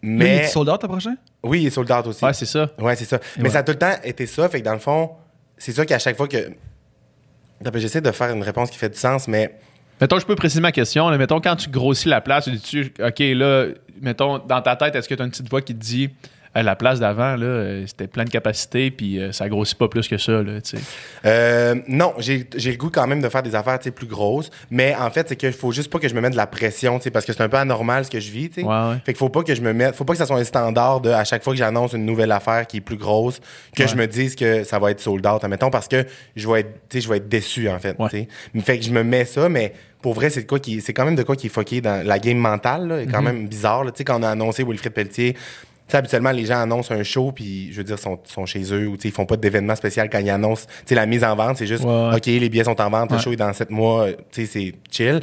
Lui, 0.03 0.17
il 0.17 0.23
est 0.23 0.37
Mais. 0.43 0.47
sold 0.49 0.69
out, 0.69 0.83
le 0.83 0.89
prochain? 0.89 1.15
Oui, 1.43 1.63
il 1.63 1.67
est 1.67 1.71
sold 1.71 1.91
out 1.91 2.07
aussi. 2.07 2.25
Ouais, 2.25 2.33
c'est 2.33 2.47
ça. 2.47 2.69
Ouais, 2.79 2.95
c'est 2.97 3.05
ça. 3.05 3.19
Mais 3.39 3.45
ouais. 3.45 3.51
ça 3.51 3.59
a 3.59 3.63
tout 3.65 3.73
le 3.73 3.79
temps 3.79 3.95
été 4.05 4.27
ça. 4.27 4.49
Fait 4.49 4.61
que 4.61 4.65
dans 4.65 4.73
le 4.73 4.79
fond, 4.79 5.11
c'est 5.59 5.73
ça 5.73 5.85
qu'à 5.87 5.99
chaque 5.99 6.17
fois 6.17 6.29
que. 6.29 6.51
J'essaie 7.75 8.01
de 8.01 8.11
faire 8.11 8.31
une 8.35 8.43
réponse 8.43 8.71
qui 8.71 8.79
fait 8.79 8.89
du 8.89 8.99
sens, 8.99 9.29
mais. 9.29 9.55
Mettons, 10.01 10.19
je 10.19 10.27
peux 10.27 10.35
préciser 10.35 10.61
ma 10.61 10.73
question. 10.73 11.09
là. 11.09 11.17
Mettons, 11.19 11.41
quand 11.41 11.55
tu 11.55 11.71
grossis 11.71 12.09
la 12.09 12.21
place, 12.21 12.45
tu 12.45 12.51
dis, 12.53 12.93
OK, 13.01 13.19
là, 13.21 13.67
mettons, 14.01 14.39
dans 14.39 14.61
ta 14.61 14.75
tête, 14.75 14.97
est-ce 14.97 15.09
que 15.09 15.15
tu 15.15 15.23
as 15.23 15.25
une 15.25 15.31
petite 15.31 15.49
voix 15.49 15.63
qui 15.63 15.75
te 15.75 15.81
dit, 15.81 16.11
La 16.55 16.77
place 16.77 17.01
d'avant, 17.01 17.37
là, 17.37 17.47
euh, 17.47 17.87
c'était 17.87 18.07
plein 18.07 18.25
de 18.25 18.31
capacité, 18.31 18.91
puis 18.91 19.19
euh, 19.19 19.33
ça 19.33 19.49
grossit 19.49 19.79
pas 19.79 19.89
plus 19.89 20.07
que 20.07 20.19
ça, 20.19 20.43
là. 20.43 20.59
Euh, 21.25 21.75
non, 21.89 22.13
j'ai 22.19 22.47
j'ai 22.57 22.73
le 22.73 22.77
goût 22.77 22.91
quand 22.91 23.07
même 23.07 23.23
de 23.23 23.29
faire 23.31 23.43
des 23.43 23.55
affaires 23.55 23.79
tu 23.79 23.85
sais, 23.85 23.91
plus 23.91 24.07
grosses. 24.07 24.51
Mais 24.71 24.95
en 24.95 25.11
fait, 25.11 25.31
c'est 25.31 25.37
qu'il 25.37 25.53
faut 25.53 25.73
juste 25.73 25.91
pas 25.91 25.99
que 25.99 26.09
je 26.09 26.15
me 26.15 26.21
mette 26.21 26.33
de 26.33 26.37
la 26.37 26.47
pression, 26.47 26.99
tu 26.99 27.05
sais, 27.05 27.11
parce 27.11 27.25
que 27.25 27.33
c'est 27.33 27.43
un 27.43 27.49
peu 27.49 27.57
anormal 27.57 28.05
ce 28.05 28.11
que 28.11 28.21
je 28.21 28.31
vis. 28.31 28.51
Ouais, 28.59 28.65
ouais. 28.65 28.97
Fait 29.05 29.13
qu'il 29.13 29.17
faut 29.17 29.31
pas 29.31 29.43
que 29.43 29.55
je 29.55 29.63
me 29.63 29.73
mette. 29.73 29.95
Faut 29.95 30.05
pas 30.05 30.13
que 30.13 30.19
ça 30.19 30.27
soit 30.27 30.37
un 30.37 30.45
standard 30.45 31.01
de 31.01 31.09
à 31.09 31.25
chaque 31.25 31.43
fois 31.43 31.55
que 31.55 31.59
j'annonce 31.59 31.95
une 31.95 32.05
nouvelle 32.05 32.33
affaire 32.33 32.67
qui 32.67 32.79
est 32.79 32.83
plus 32.83 32.99
grosse, 32.99 33.41
que 33.75 33.87
je 33.87 33.97
me 33.97 34.07
dise 34.07 34.37
que 34.37 34.63
ça 34.65 34.79
va 34.79 34.91
être 34.91 35.01
sold 35.01 35.27
out, 35.27 35.43
admettons, 35.43 35.71
parce 35.71 35.89
que 35.89 36.05
je 36.37 36.49
vais 36.49 36.61
être, 36.61 37.01
je 37.01 37.09
vais 37.09 37.17
être 37.17 37.29
déçu, 37.29 37.71
en 37.71 37.79
fait. 37.79 37.97
Fait 38.63 38.79
que 38.79 38.85
je 38.85 38.91
me 38.91 39.03
mets 39.03 39.25
ça, 39.25 39.49
mais 39.49 39.73
pour 40.03 40.13
vrai, 40.13 40.29
c'est 40.29 40.43
de 40.43 40.47
quoi 40.47 40.59
qui. 40.59 40.83
C'est 40.83 40.93
quand 40.93 41.05
même 41.07 41.17
de 41.17 41.23
quoi 41.23 41.37
qui 41.37 41.47
est 41.47 41.51
fucké 41.51 41.81
dans 41.81 42.07
la 42.07 42.19
game 42.19 42.37
mentale, 42.37 42.89
là, 42.89 43.01
est 43.01 43.07
quand 43.07 43.23
même 43.23 43.47
bizarre. 43.49 43.85
là. 43.85 43.93
Tu 43.93 43.99
sais, 43.99 44.05
quand 44.05 44.21
on 44.21 44.23
a 44.23 44.29
annoncé 44.29 44.65
Wilfrid 44.65 44.93
Pelletier. 44.93 45.37
Sais, 45.93 45.99
habituellement, 45.99 46.31
les 46.31 46.47
gens 46.47 46.61
annoncent 46.63 46.95
un 46.95 47.03
show, 47.03 47.33
puis 47.33 47.71
je 47.71 47.77
veux 47.77 47.85
dire, 47.85 47.99
sont, 47.99 48.19
sont 48.25 48.47
chez 48.47 48.63
eux, 48.73 48.87
ou 48.89 48.97
ils 49.05 49.11
font 49.11 49.27
pas 49.27 49.37
d'événement 49.37 49.77
spécial 49.77 50.09
quand 50.09 50.21
ils 50.21 50.31
annoncent. 50.31 50.65
Tu 50.67 50.73
sais, 50.87 50.95
la 50.95 51.05
mise 51.05 51.23
en 51.23 51.37
vente, 51.37 51.59
c'est 51.59 51.67
juste, 51.67 51.85
Ouais. 51.85 52.17
OK, 52.17 52.25
les 52.27 52.49
billets 52.49 52.65
sont 52.65 52.81
en 52.81 52.89
vente, 52.89 53.11
le 53.11 53.17
Ouais. 53.19 53.23
show 53.23 53.31
est 53.33 53.37
dans 53.37 53.53
sept 53.53 53.69
mois, 53.71 54.05
euh, 54.07 54.13
tu 54.31 54.47
sais, 54.47 54.47
c'est 54.47 54.75
chill. 54.91 55.21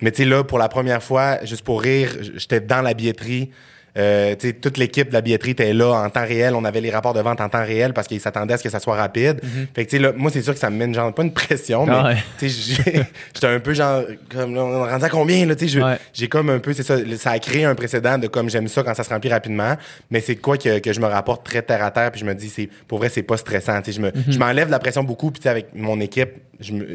Mais 0.00 0.10
tu 0.10 0.22
sais, 0.22 0.28
là, 0.28 0.44
pour 0.44 0.58
la 0.58 0.68
première 0.70 1.02
fois, 1.02 1.44
juste 1.44 1.62
pour 1.62 1.82
rire, 1.82 2.16
j'étais 2.36 2.60
dans 2.60 2.80
la 2.80 2.94
billetterie. 2.94 3.50
Euh, 3.98 4.34
toute 4.62 4.78
l'équipe 4.78 5.08
de 5.08 5.12
la 5.12 5.20
billetterie 5.20 5.50
était 5.50 5.74
là 5.74 5.92
en 5.92 6.08
temps 6.08 6.24
réel. 6.24 6.54
On 6.54 6.64
avait 6.64 6.80
les 6.80 6.90
rapports 6.90 7.12
de 7.12 7.20
vente 7.20 7.42
en 7.42 7.48
temps 7.50 7.62
réel 7.62 7.92
parce 7.92 8.08
qu'ils 8.08 8.20
s'attendaient 8.20 8.54
à 8.54 8.56
ce 8.56 8.62
que 8.62 8.70
ça 8.70 8.80
soit 8.80 8.94
rapide. 8.96 9.40
Fait 9.74 9.84
que, 9.84 9.96
là, 9.98 10.12
moi, 10.16 10.30
c'est 10.32 10.40
sûr 10.40 10.54
que 10.54 10.58
ça 10.58 10.70
me 10.70 10.76
mène, 10.78 10.94
genre, 10.94 11.12
pas 11.12 11.22
une 11.22 11.32
pression, 11.32 11.84
mais, 11.84 11.92
Mhm. 11.92 12.04
Ouais. 12.06 12.16
j'étais 12.48 13.46
un 13.46 13.60
peu, 13.60 13.74
genre, 13.74 14.02
comme, 14.30 14.54
là, 14.54 14.62
on 14.64 14.84
rendu 14.84 15.04
à 15.04 15.08
combien, 15.10 15.44
là, 15.44 15.54
Ouais. 15.54 15.98
j'ai 16.14 16.28
comme 16.28 16.48
un 16.48 16.58
peu, 16.58 16.72
c'est 16.72 16.82
ça, 16.82 16.96
ça 17.18 17.32
a 17.32 17.38
créé 17.38 17.64
un 17.64 17.74
précédent 17.74 18.16
de 18.18 18.26
comme 18.28 18.48
j'aime 18.48 18.68
ça 18.68 18.82
quand 18.82 18.94
ça 18.94 19.04
se 19.04 19.10
remplit 19.10 19.30
rapidement, 19.30 19.76
mais 20.10 20.20
c'est 20.20 20.36
quoi 20.36 20.56
que, 20.56 20.78
que 20.78 20.92
je 20.92 21.00
me 21.00 21.06
rapporte 21.06 21.44
très 21.44 21.60
terre 21.62 21.84
à 21.84 21.90
terre, 21.90 22.10
puis 22.12 22.20
je 22.20 22.24
me 22.24 22.34
dis, 22.34 22.48
c'est, 22.48 22.68
pour 22.88 22.98
vrai, 22.98 23.10
c'est 23.10 23.22
pas 23.22 23.36
stressant, 23.36 23.80
je 23.86 24.00
me, 24.00 24.08
Mhm. 24.08 24.24
je 24.28 24.38
m'enlève 24.38 24.70
la 24.70 24.78
pression 24.78 25.04
beaucoup, 25.04 25.30
puis 25.30 25.46
avec 25.48 25.66
mon 25.74 26.00
équipe, 26.00 26.30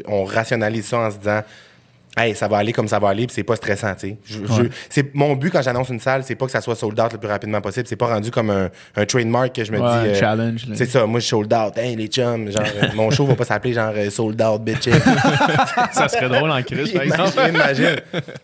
on 0.06 0.24
rationalise 0.24 0.86
ça 0.86 0.98
en 0.98 1.10
se 1.10 1.18
disant, 1.18 1.42
Hey, 2.18 2.34
ça 2.34 2.48
va 2.48 2.58
aller 2.58 2.72
comme 2.72 2.88
ça 2.88 2.98
va 2.98 3.08
aller, 3.10 3.26
puis 3.26 3.34
c'est 3.34 3.44
pas 3.44 3.56
stressant, 3.56 3.94
tu 3.94 4.16
sais. 4.26 4.38
C'est 4.90 5.14
mon 5.14 5.34
but 5.36 5.50
quand 5.50 5.62
j'annonce 5.62 5.88
une 5.90 6.00
salle, 6.00 6.24
c'est 6.24 6.34
pas 6.34 6.46
que 6.46 6.52
ça 6.52 6.60
soit 6.60 6.74
sold 6.74 6.98
out 7.00 7.12
le 7.12 7.18
plus 7.18 7.28
rapidement 7.28 7.60
possible, 7.60 7.86
c'est 7.88 7.96
pas 7.96 8.06
rendu 8.08 8.30
comme 8.30 8.50
un, 8.50 8.68
un 8.96 9.06
trademark 9.06 9.54
que 9.54 9.64
je 9.64 9.72
me 9.72 9.78
Ouais, 9.78 9.86
un 9.86 10.02
dis. 10.02 10.08
euh, 10.10 10.14
challenge. 10.18 10.66
C'est 10.74 10.86
ça, 10.86 11.06
moi 11.06 11.20
je 11.20 11.24
suis 11.26 11.30
sold 11.30 11.52
out. 11.52 11.76
Hey 11.78 11.94
les 11.96 12.08
chums, 12.08 12.50
genre 12.50 12.62
euh, 12.82 12.86
mon 12.94 13.10
show 13.10 13.24
va 13.26 13.34
pas 13.34 13.44
s'appeler 13.44 13.74
genre 13.74 13.92
euh, 13.94 14.10
sold 14.10 14.40
out 14.42 14.62
bitches. 14.62 14.90
ça 15.92 16.08
serait 16.08 16.28
drôle 16.28 16.50
en 16.50 16.62
crise, 16.62 16.92
par 16.92 17.02
exemple. 17.02 17.30
imagine, 17.48 17.52
imagine. 17.54 17.96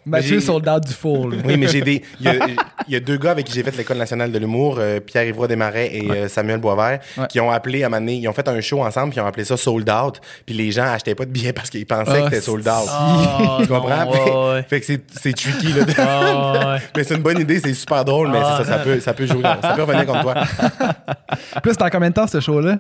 Mathieu 0.07 0.41
sold 0.41 0.69
out 0.69 0.85
du 0.87 0.93
four. 0.93 1.29
là. 1.31 1.37
Oui, 1.45 1.57
mais 1.57 1.69
j'ai 1.69 1.81
des. 1.83 2.03
Il 2.21 2.27
y, 2.27 2.29
a- 2.29 2.47
il 2.87 2.93
y 2.93 2.97
a 2.97 3.01
deux 3.01 3.17
gars 3.17 3.31
avec 3.33 3.47
qui 3.47 3.53
j'ai 3.53 3.63
fait 3.63 3.77
l'École 3.77 3.97
nationale 3.99 4.31
de 4.31 4.39
l'humour, 4.39 4.77
euh, 4.79 5.01
Pierre-Yves 5.01 5.47
Desmarais 5.49 5.91
et 5.95 6.11
euh, 6.11 6.29
Samuel 6.29 6.59
Boisvert, 6.59 7.01
Ouais. 7.17 7.27
qui 7.29 7.41
ont 7.41 7.51
appelé 7.51 7.83
à 7.85 7.89
donné, 7.89 8.15
ils 8.17 8.29
ont 8.29 8.33
fait 8.33 8.47
un 8.49 8.61
show 8.61 8.83
ensemble, 8.83 9.11
puis 9.11 9.19
ils 9.19 9.23
ont 9.23 9.27
appelé 9.27 9.45
ça 9.45 9.57
sold 9.57 9.89
out. 9.91 10.21
Puis 10.45 10.55
les 10.55 10.71
gens 10.71 10.85
achetaient 10.85 11.15
pas 11.15 11.25
de 11.25 11.31
billets 11.31 11.53
parce 11.53 11.71
qu'ils 11.71 11.87
pensaient 11.87 12.13
Ah, 12.17 12.29
que 12.29 12.35
c'était 12.35 12.41
sold 12.41 12.67
out. 12.69 12.89
Ah, 12.89 13.59
tu 13.67 13.73
comprends? 13.73 14.13
fait, 14.13 14.31
ouais, 14.31 14.53
ouais. 14.55 14.63
fait 14.69 14.81
que 14.81 14.87
c'est, 14.87 15.33
tricky, 15.33 15.73
là. 15.73 15.85
Ah, 15.99 16.75
ouais. 16.75 16.83
mais 16.97 17.05
c'est 17.05 17.15
une 17.17 17.23
bonne 17.23 17.41
idée, 17.41 17.61
c'est 17.61 17.75
super 17.75 18.05
drôle, 18.05 18.31
mais 18.31 18.39
Ah. 18.43 18.59
ça, 18.59 18.65
ça 18.65 18.79
peut, 18.79 19.01
ça 19.01 19.13
peut 19.15 19.27
jouer, 19.27 19.43
ça 19.43 19.73
peut 19.75 19.83
revenir 19.83 20.07
contre 20.07 20.23
toi. 20.23 20.35
Là, 20.35 21.61
c'est 21.65 21.83
en 21.83 21.91
combien 21.91 22.11
de 22.11 22.15
temps, 22.15 22.27
ce 22.27 22.41
show-là? 22.41 22.79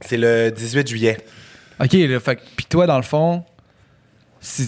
C'est 0.00 0.16
le 0.16 0.50
18 0.50 0.86
juillet. 0.88 1.18
OK, 1.80 1.92
là, 1.92 2.20
fait 2.20 2.36
que- 2.36 2.42
puis 2.56 2.66
toi, 2.66 2.86
dans 2.86 2.96
le 2.96 3.02
fond, 3.02 3.44
si 4.40 4.64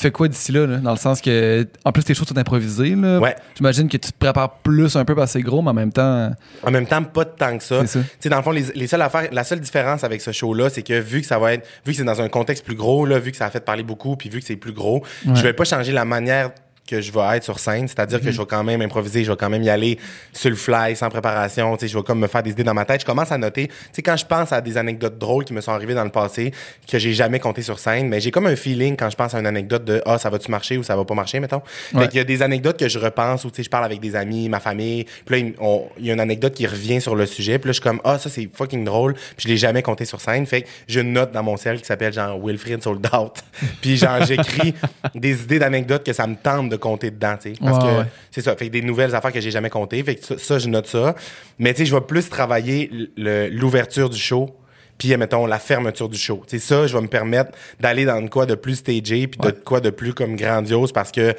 tu 0.00 0.06
fais 0.06 0.10
quoi 0.12 0.28
d'ici 0.28 0.50
là, 0.50 0.66
là? 0.66 0.78
Dans 0.78 0.92
le 0.92 0.96
sens 0.96 1.20
que, 1.20 1.66
en 1.84 1.92
plus, 1.92 2.02
tes 2.02 2.14
choses 2.14 2.26
sont 2.26 2.38
improvisées, 2.38 2.94
là. 2.96 3.18
Ouais. 3.18 3.36
J'imagine 3.54 3.86
que 3.86 3.98
tu 3.98 4.10
te 4.10 4.18
prépares 4.18 4.60
plus 4.60 4.96
un 4.96 5.04
peu 5.04 5.14
parce 5.14 5.30
que 5.30 5.38
c'est 5.38 5.42
gros, 5.42 5.60
mais 5.60 5.68
en 5.68 5.74
même 5.74 5.92
temps, 5.92 6.30
En 6.62 6.70
même 6.70 6.86
temps, 6.86 7.02
pas 7.02 7.26
tant 7.26 7.58
que 7.58 7.62
ça. 7.62 7.80
C'est 7.82 7.98
ça. 7.98 8.00
Tu 8.00 8.08
sais, 8.20 8.28
dans 8.30 8.38
le 8.38 8.42
fond, 8.42 8.50
les, 8.50 8.64
les 8.74 8.86
seules 8.86 9.02
affaires, 9.02 9.28
la 9.30 9.44
seule 9.44 9.60
différence 9.60 10.02
avec 10.02 10.22
ce 10.22 10.32
show-là, 10.32 10.70
c'est 10.70 10.82
que 10.82 10.98
vu 10.98 11.20
que 11.20 11.26
ça 11.26 11.38
va 11.38 11.52
être, 11.52 11.66
vu 11.84 11.92
que 11.92 11.98
c'est 11.98 12.04
dans 12.04 12.22
un 12.22 12.30
contexte 12.30 12.64
plus 12.64 12.76
gros, 12.76 13.04
là, 13.04 13.18
vu 13.18 13.30
que 13.30 13.36
ça 13.36 13.44
a 13.44 13.50
fait 13.50 13.60
parler 13.60 13.82
beaucoup, 13.82 14.16
puis 14.16 14.30
vu 14.30 14.40
que 14.40 14.46
c'est 14.46 14.56
plus 14.56 14.72
gros, 14.72 15.04
je 15.26 15.42
vais 15.42 15.52
pas 15.52 15.64
changer 15.64 15.92
la 15.92 16.06
manière 16.06 16.52
que 16.90 17.00
je 17.00 17.12
vais 17.12 17.36
être 17.36 17.44
sur 17.44 17.58
scène, 17.58 17.86
c'est-à-dire 17.88 18.18
Mhm. 18.18 18.24
que 18.24 18.30
je 18.32 18.40
vais 18.40 18.46
quand 18.46 18.64
même 18.64 18.82
improviser, 18.82 19.24
je 19.24 19.30
vais 19.30 19.36
quand 19.36 19.48
même 19.50 19.62
y 19.62 19.70
aller 19.70 19.98
sur 20.32 20.50
le 20.50 20.56
fly, 20.56 20.96
sans 20.96 21.08
préparation, 21.08 21.76
tu 21.76 21.86
sais, 21.86 21.92
je 21.92 21.96
vais 21.96 22.02
comme 22.04 22.18
me 22.18 22.26
faire 22.26 22.42
des 22.42 22.50
idées 22.50 22.64
dans 22.64 22.74
ma 22.74 22.84
tête. 22.84 23.00
Je 23.02 23.06
commence 23.06 23.30
à 23.32 23.38
noter, 23.38 23.68
tu 23.68 23.74
sais, 23.92 24.02
quand 24.02 24.16
je 24.16 24.26
pense 24.26 24.52
à 24.52 24.60
des 24.60 24.76
anecdotes 24.76 25.18
drôles 25.18 25.44
qui 25.44 25.52
me 25.52 25.60
sont 25.60 25.72
arrivées 25.72 25.94
dans 25.94 26.04
le 26.04 26.10
passé, 26.10 26.52
que 26.90 26.98
j'ai 26.98 27.12
jamais 27.12 27.38
compté 27.38 27.62
sur 27.62 27.78
scène, 27.78 28.08
mais 28.08 28.20
j'ai 28.20 28.30
comme 28.30 28.46
un 28.46 28.56
feeling 28.56 28.96
quand 28.96 29.08
je 29.10 29.16
pense 29.16 29.34
à 29.34 29.38
une 29.38 29.46
anecdote 29.46 29.84
de 29.84 30.02
ah, 30.06 30.18
ça 30.18 30.30
va-tu 30.30 30.50
marcher 30.50 30.76
ou 30.78 30.82
ça 30.82 30.96
va 30.96 31.04
pas 31.04 31.14
marcher, 31.14 31.40
mettons. 31.40 31.62
Ouais. 31.94 32.02
Fait 32.02 32.08
qu'il 32.08 32.18
y 32.18 32.20
a 32.20 32.24
des 32.24 32.42
anecdotes 32.42 32.78
que 32.78 32.88
je 32.88 32.98
repense 32.98 33.44
où, 33.44 33.50
tu 33.50 33.56
sais, 33.56 33.62
je 33.62 33.70
parle 33.70 33.84
avec 33.84 34.00
des 34.00 34.16
amis, 34.16 34.48
ma 34.48 34.60
famille, 34.60 35.04
puis 35.24 35.34
là, 35.42 35.46
il 35.48 35.54
on- 35.60 35.86
il 35.98 36.06
y 36.06 36.10
a 36.10 36.14
une 36.14 36.20
anecdote 36.20 36.54
qui 36.54 36.66
revient 36.66 37.00
sur 37.00 37.14
le 37.14 37.26
sujet, 37.26 37.58
puis 37.58 37.68
là, 37.68 37.72
je 37.72 37.80
suis 37.80 37.82
comme 37.82 38.00
ah, 38.04 38.18
ça 38.18 38.28
c'est 38.30 38.48
fucking 38.52 38.84
drôle, 38.84 39.14
puis 39.14 39.44
je 39.44 39.48
l'ai 39.48 39.56
jamais 39.56 39.82
compté 39.82 40.04
sur 40.04 40.20
scène. 40.20 40.46
Fait 40.46 40.62
que 40.62 40.68
j'ai 40.88 41.00
une 41.00 41.12
note 41.12 41.32
dans 41.32 41.42
mon 41.42 41.56
ciel 41.56 41.78
qui 41.80 41.86
s'appelle 41.86 42.12
genre 42.12 42.38
Wilfrid 42.44 42.82
Sold 42.82 43.06
Out. 43.14 43.42
puis 43.80 43.96
genre, 43.96 44.24
j'écris 44.24 44.74
des 45.14 45.42
idées 45.42 45.58
d'anecdotes 45.58 46.04
que 46.04 46.12
ça 46.12 46.26
me 46.26 46.34
tente 46.36 46.68
de 46.68 46.76
compter 46.80 47.12
dedans, 47.12 47.36
tu 47.40 47.54
sais. 47.54 47.60
Parce 47.60 47.78
Ouais, 47.84 47.90
que 47.92 47.98
ouais. 48.00 48.04
c'est 48.32 48.40
ça. 48.40 48.56
Fait 48.56 48.66
que 48.66 48.72
des 48.72 48.82
nouvelles 48.82 49.14
affaires 49.14 49.32
que 49.32 49.40
j'ai 49.40 49.52
jamais 49.52 49.70
comptées. 49.70 50.02
Fait 50.02 50.16
que 50.16 50.24
ça, 50.24 50.36
ça, 50.38 50.58
je 50.58 50.68
note 50.68 50.88
ça. 50.88 51.14
Mais 51.60 51.72
tu 51.72 51.78
sais, 51.80 51.86
je 51.86 51.94
vais 51.94 52.00
plus 52.00 52.28
travailler 52.28 52.90
le- 53.16 53.48
l'ouverture 53.48 54.10
du 54.10 54.18
show. 54.18 54.56
Puis, 54.98 55.16
mettons, 55.16 55.46
la 55.46 55.58
fermeture 55.58 56.08
du 56.10 56.18
show. 56.18 56.42
Sais, 56.46 56.58
ça, 56.58 56.86
je 56.86 56.94
vais 56.94 57.02
me 57.02 57.08
permettre 57.08 57.52
d'aller 57.78 58.04
dans 58.04 58.20
de 58.20 58.28
quoi 58.28 58.44
de 58.44 58.54
plus 58.54 58.74
stagé, 58.76 59.28
puis 59.28 59.40
de 59.40 59.50
quoi 59.50 59.80
de 59.80 59.88
plus 59.90 60.12
comme 60.12 60.36
grandiose, 60.36 60.92
parce 60.92 61.10
que 61.12 61.34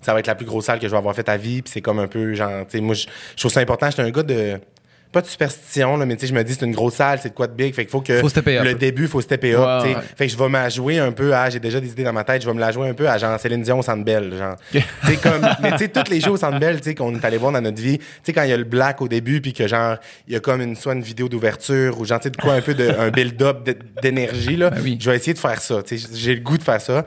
ça 0.00 0.14
va 0.14 0.20
être 0.20 0.26
la 0.26 0.34
plus 0.34 0.46
grosse 0.46 0.64
salle 0.64 0.78
que 0.78 0.86
je 0.86 0.90
vais 0.92 0.96
avoir 0.96 1.14
faite 1.14 1.28
à 1.28 1.36
vie. 1.36 1.60
Puis 1.62 1.72
c'est 1.74 1.80
comme 1.82 1.98
un 1.98 2.06
peu, 2.08 2.34
genre, 2.34 2.64
tu 2.66 2.78
sais, 2.78 2.80
moi, 2.80 2.94
je 2.94 3.06
je 3.36 3.40
trouve 3.42 3.52
ça 3.52 3.60
important. 3.60 3.90
J'étais 3.90 4.02
un 4.02 4.10
gars 4.10 4.22
de 4.22 4.58
pas 5.12 5.20
de 5.20 5.26
superstition, 5.26 5.98
là, 5.98 6.06
mais 6.06 6.16
tu 6.16 6.22
sais, 6.22 6.26
je 6.28 6.34
me 6.34 6.42
dis, 6.42 6.54
c'est 6.54 6.64
une 6.64 6.72
grosse 6.72 6.94
salle, 6.94 7.18
c'est 7.22 7.28
de 7.28 7.34
quoi 7.34 7.46
de 7.46 7.52
big. 7.52 7.74
Fait 7.74 7.84
qu'il 7.84 7.90
faut 7.90 8.00
que 8.00 8.18
Faut 8.20 8.28
le 8.34 8.72
début, 8.72 9.06
faut 9.06 9.20
stepper 9.20 9.54
up. 9.54 9.60
Ouais, 9.60 9.78
tu 9.82 9.88
sais. 9.88 9.96
ouais. 9.96 10.02
Fait 10.16 10.26
que 10.26 10.32
je 10.32 10.38
vais 10.38 10.48
me 10.48 10.54
la 10.54 10.68
jouer 10.70 10.98
un 10.98 11.12
peu 11.12 11.34
à, 11.34 11.50
j'ai 11.50 11.60
déjà 11.60 11.80
des 11.80 11.90
idées 11.90 12.04
dans 12.04 12.14
ma 12.14 12.24
tête, 12.24 12.40
je 12.40 12.46
vais 12.46 12.54
me 12.54 12.60
la 12.60 12.72
jouer 12.72 12.88
un 12.88 12.94
peu 12.94 13.08
à 13.08 13.18
genre 13.18 13.38
Céline 13.38 13.62
Dion 13.62 13.78
au 13.78 13.82
Centre 13.82 14.04
Bell, 14.04 14.32
genre. 14.36 14.56
comme, 15.22 15.46
mais 15.62 15.72
tu 15.72 15.78
sais, 15.78 15.88
tous 15.88 16.10
les 16.10 16.20
jeux 16.20 16.30
au 16.30 16.36
Centre 16.38 16.58
Bell, 16.58 16.78
tu 16.78 16.84
sais, 16.84 16.94
qu'on 16.94 17.14
est 17.14 17.24
allé 17.24 17.36
voir 17.36 17.52
dans 17.52 17.60
notre 17.60 17.80
vie, 17.80 17.98
tu 17.98 18.04
sais, 18.24 18.32
quand 18.32 18.42
il 18.42 18.50
y 18.50 18.54
a 18.54 18.56
le 18.56 18.64
black 18.64 19.02
au 19.02 19.08
début, 19.08 19.42
puis 19.42 19.52
que 19.52 19.68
genre, 19.68 19.96
il 20.26 20.32
y 20.32 20.36
a 20.36 20.40
comme 20.40 20.62
une, 20.62 20.76
soit 20.76 20.94
une 20.94 21.02
vidéo 21.02 21.28
d'ouverture, 21.28 22.00
ou 22.00 22.06
genre, 22.06 22.18
tu 22.18 22.24
sais, 22.24 22.30
de 22.30 22.36
quoi 22.38 22.54
un 22.54 22.62
peu 22.62 22.72
de, 22.72 22.88
un 22.98 23.10
build-up 23.10 23.68
d'énergie, 24.02 24.56
là. 24.56 24.70
Ben 24.70 24.80
oui. 24.82 24.96
Je 24.98 25.10
vais 25.10 25.16
essayer 25.16 25.34
de 25.34 25.38
faire 25.38 25.60
ça, 25.60 25.82
tu 25.82 25.98
sais, 25.98 26.08
j'ai 26.14 26.34
le 26.34 26.40
goût 26.40 26.56
de 26.56 26.62
faire 26.62 26.80
ça. 26.80 27.04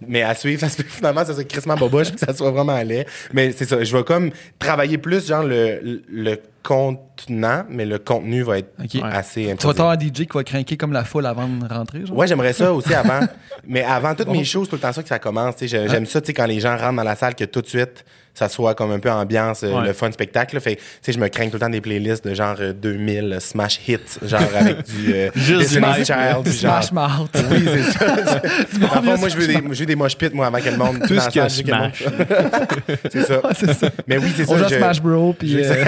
Mais 0.00 0.22
à 0.22 0.34
suivre, 0.34 0.60
ça 0.66 0.68
se 0.68 0.76
peut 0.76 0.84
finalement, 0.88 1.24
ça 1.24 1.32
soit 1.34 1.44
crissement 1.44 1.74
boboche, 1.76 2.08
puis 2.08 2.16
que 2.20 2.26
ça 2.26 2.34
soit 2.34 2.50
vraiment 2.50 2.80
laid. 2.82 3.06
Mais 3.32 3.52
c'est 3.52 3.64
ça, 3.64 3.82
je 3.82 3.96
vais 3.96 4.04
comme 4.04 4.30
travailler 4.58 4.98
plus, 4.98 5.26
genre, 5.26 5.42
le, 5.42 6.02
le 6.08 6.36
contenant, 6.62 7.64
mais 7.68 7.84
le 7.86 7.98
contenu 7.98 8.42
va 8.42 8.58
être 8.58 8.72
assez 9.02 9.54
Tu 9.58 9.66
vas 9.66 9.70
avoir 9.72 9.90
un 9.90 9.98
DJ 9.98 10.12
qui 10.26 10.28
va 10.34 10.44
craquer 10.44 10.76
comme 10.76 10.92
la 10.92 11.04
foule 11.04 11.26
avant 11.26 11.48
de 11.48 11.66
rentrer, 11.72 12.04
genre? 12.04 12.16
Ouais, 12.16 12.26
j'aimerais 12.26 12.52
ça 12.52 12.72
aussi 12.72 12.92
avant. 12.94 13.20
Mais 13.66 13.82
avant 13.82 14.14
toutes 14.14 14.28
mes 14.28 14.44
shows, 14.44 14.64
c'est 14.64 14.70
tout 14.70 14.76
le 14.76 14.82
temps 14.82 14.92
ça 14.92 15.02
que 15.02 15.08
ça 15.08 15.18
commence. 15.18 15.56
tu 15.56 15.68
sais. 15.68 15.78
J'ai- 15.84 15.88
J'aime 15.88 16.06
ça, 16.06 16.20
tu 16.20 16.26
sais, 16.28 16.32
quand 16.34 16.46
les 16.46 16.60
gens 16.60 16.76
rentrent 16.76 16.96
dans 16.96 17.02
la 17.02 17.16
salle, 17.16 17.34
que 17.34 17.44
tout 17.44 17.62
de 17.62 17.66
suite, 17.66 18.04
ça 18.38 18.48
soit 18.50 18.74
comme 18.74 18.92
un 18.92 18.98
peu 18.98 19.10
ambiance, 19.10 19.62
euh, 19.64 19.72
Ouais. 19.72 19.86
le 19.86 19.92
fun 19.94 20.12
spectacle. 20.12 20.54
là. 20.56 20.60
Fait, 20.60 20.76
que, 20.76 20.80
tu 20.80 20.86
sais, 21.00 21.12
je 21.12 21.18
me 21.18 21.26
crains 21.28 21.46
tout 21.46 21.54
le 21.54 21.58
temps 21.58 21.70
des 21.70 21.80
playlists 21.80 22.22
de 22.24 22.34
genre 22.34 22.54
euh, 22.60 22.72
2000 22.74 23.38
smash 23.40 23.80
hits, 23.88 23.96
genre 24.22 24.42
avec 24.54 24.84
du 24.84 25.14
euh, 25.14 25.30
Juste 25.34 25.70
du. 25.70 25.76
Child, 26.04 26.06
genre- 26.06 26.82
Smash 26.84 26.92
Mouth. 26.92 27.30
Oui, 27.50 27.64
c'est 27.66 27.92
ça. 27.98 28.06
Le 28.78 28.86
fond, 28.86 29.02
moi, 29.18 29.28
je 29.30 29.36
veux 29.36 29.46
des, 29.46 29.54
je 29.72 29.80
veux 29.80 29.86
des 29.86 29.96
mosh 29.96 30.16
pits, 30.16 30.30
moi, 30.34 30.46
avant 30.48 30.58
que 30.60 30.68
le 30.68 30.76
monde. 30.76 30.98
Tout 31.08 31.18
ce 31.18 31.30
que 31.30 31.48
Smash. 31.48 32.04
c'est 33.10 33.22
ça. 33.22 33.34
Ouais, 33.46 33.52
c'est 33.54 33.72
ça. 33.72 33.88
Mais 34.06 34.18
oui, 34.18 34.32
c'est 34.36 34.42
On 34.48 34.52
ça. 34.52 34.58
joue 34.58 34.64
à 34.64 34.68
je- 34.68 34.74
Smash 34.76 35.00
Bros. 35.02 35.32
Puis, 35.32 35.56
euh, 35.64 35.84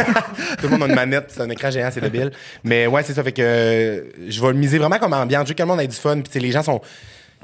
Tout 0.60 0.68
le 0.68 0.70
monde 0.70 0.82
a 0.84 0.86
une 0.86 0.94
manette, 0.94 1.26
c'est 1.28 1.42
un 1.42 1.50
écran 1.50 1.70
géant, 1.70 1.90
c'est 1.92 2.00
débile. 2.00 2.30
Mais 2.64 2.86
ouais, 2.86 3.02
c'est 3.02 3.12
ça. 3.12 3.22
Fait 3.22 3.32
que 3.32 3.42
euh, 3.42 4.00
je 4.28 4.40
vais 4.40 4.48
le 4.48 4.54
miser 4.54 4.78
vraiment 4.78 4.98
comme 4.98 5.12
ambiance. 5.12 5.44
Je 5.44 5.48
veux 5.50 5.54
que 5.54 5.62
le 5.62 5.68
monde 5.68 5.80
ait 5.80 5.86
du 5.86 5.96
fun. 5.96 6.14
Puis 6.14 6.22
tu 6.24 6.30
sais, 6.32 6.40
les 6.40 6.50
gens 6.50 6.62
sont. 6.62 6.80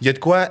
Il 0.00 0.06
y 0.06 0.10
a 0.10 0.12
de 0.12 0.18
quoi 0.18 0.48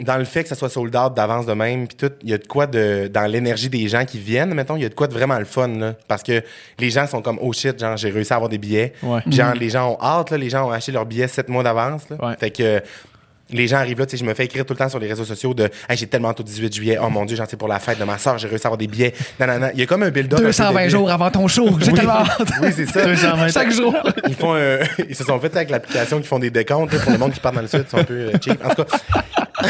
dans 0.00 0.16
le 0.16 0.24
fait 0.24 0.42
que 0.42 0.48
ça 0.48 0.54
soit 0.54 0.68
sold 0.68 0.94
out 0.96 1.14
d'avance 1.14 1.46
de 1.46 1.52
même. 1.52 1.86
Puis 1.86 1.96
tout, 1.96 2.10
il 2.22 2.30
y 2.30 2.34
a 2.34 2.38
de 2.38 2.46
quoi 2.46 2.66
de 2.66 3.08
dans 3.12 3.26
l'énergie 3.30 3.68
des 3.68 3.86
gens 3.88 4.04
qui 4.04 4.18
viennent. 4.18 4.52
Mettons, 4.54 4.76
il 4.76 4.82
y 4.82 4.86
a 4.86 4.88
de 4.88 4.94
quoi 4.94 5.06
de 5.06 5.12
vraiment 5.14 5.38
le 5.38 5.44
fun 5.44 5.68
là, 5.68 5.94
parce 6.08 6.22
que 6.22 6.42
les 6.78 6.90
gens 6.90 7.06
sont 7.06 7.22
comme 7.22 7.38
oh 7.40 7.52
shit, 7.52 7.78
genre 7.78 7.96
j'ai 7.96 8.10
réussi 8.10 8.32
à 8.32 8.36
avoir 8.36 8.48
des 8.48 8.58
billets. 8.58 8.92
Ouais. 9.02 9.20
Puis, 9.22 9.32
Genre 9.32 9.54
les 9.54 9.70
gens 9.70 9.92
ont 9.92 9.98
hâte 10.02 10.30
là, 10.30 10.38
les 10.38 10.50
gens 10.50 10.66
ont 10.68 10.72
acheté 10.72 10.90
leurs 10.92 11.06
billets 11.06 11.28
sept 11.28 11.48
mois 11.48 11.62
d'avance. 11.62 12.02
là. 12.10 12.16
Ouais. 12.28 12.36
Fait 12.38 12.50
que 12.50 12.82
les 13.50 13.66
gens 13.68 13.76
arrivent 13.76 13.98
là, 13.98 14.06
tu 14.06 14.12
sais, 14.16 14.16
je 14.16 14.28
me 14.28 14.34
fais 14.34 14.46
écrire 14.46 14.64
tout 14.64 14.72
le 14.72 14.78
temps 14.78 14.88
sur 14.88 14.98
les 14.98 15.06
réseaux 15.08 15.24
sociaux 15.24 15.52
de 15.54 15.64
Hey, 15.88 15.96
j'ai 15.96 16.06
tellement 16.06 16.30
hâte 16.30 16.40
au 16.40 16.42
18 16.42 16.74
juillet, 16.74 16.98
oh 17.00 17.10
mon 17.10 17.24
dieu, 17.24 17.36
j'en 17.36 17.46
sais 17.46 17.56
pour 17.56 17.68
la 17.68 17.78
fête 17.78 17.98
de 17.98 18.04
ma 18.04 18.16
soeur, 18.18 18.38
j'ai 18.38 18.48
réussi 18.48 18.66
à 18.66 18.68
avoir 18.68 18.78
des 18.78 18.86
billets. 18.86 19.12
Nanana. 19.38 19.70
Il 19.74 19.80
y 19.80 19.82
a 19.82 19.86
comme 19.86 20.02
un 20.02 20.10
build-up. 20.10 20.38
un 20.38 20.42
peu 20.42 20.46
220 20.48 20.72
débile. 20.80 20.90
jours 20.90 21.10
avant 21.10 21.30
ton 21.30 21.46
show. 21.46 21.68
J'ai 21.80 21.90
Oui. 21.90 21.94
tellement 21.94 22.12
hâte. 22.24 22.50
Oui, 22.62 22.68
c'est 22.74 22.86
ça. 22.86 23.48
Chaque 23.48 23.70
jour. 23.70 23.94
Ils 24.28 24.34
font 24.34 24.54
un- 24.54 24.78
ils 25.08 25.14
se 25.14 25.24
sont 25.24 25.38
fait 25.40 25.54
avec 25.56 25.70
l'application 25.70 26.20
qui 26.20 26.26
font 26.26 26.38
des 26.38 26.50
décomptes 26.50 26.96
pour 26.98 27.12
le 27.12 27.18
monde 27.18 27.32
qui 27.32 27.40
part 27.40 27.52
dans 27.52 27.60
le 27.60 27.66
sud, 27.68 27.84
ils 27.86 27.90
sont 27.90 27.98
un 27.98 28.04
peu 28.04 28.14
euh, 28.14 28.32
cheap. 28.42 28.64
En 28.64 28.74
tout 28.74 28.84
cas. 28.84 28.98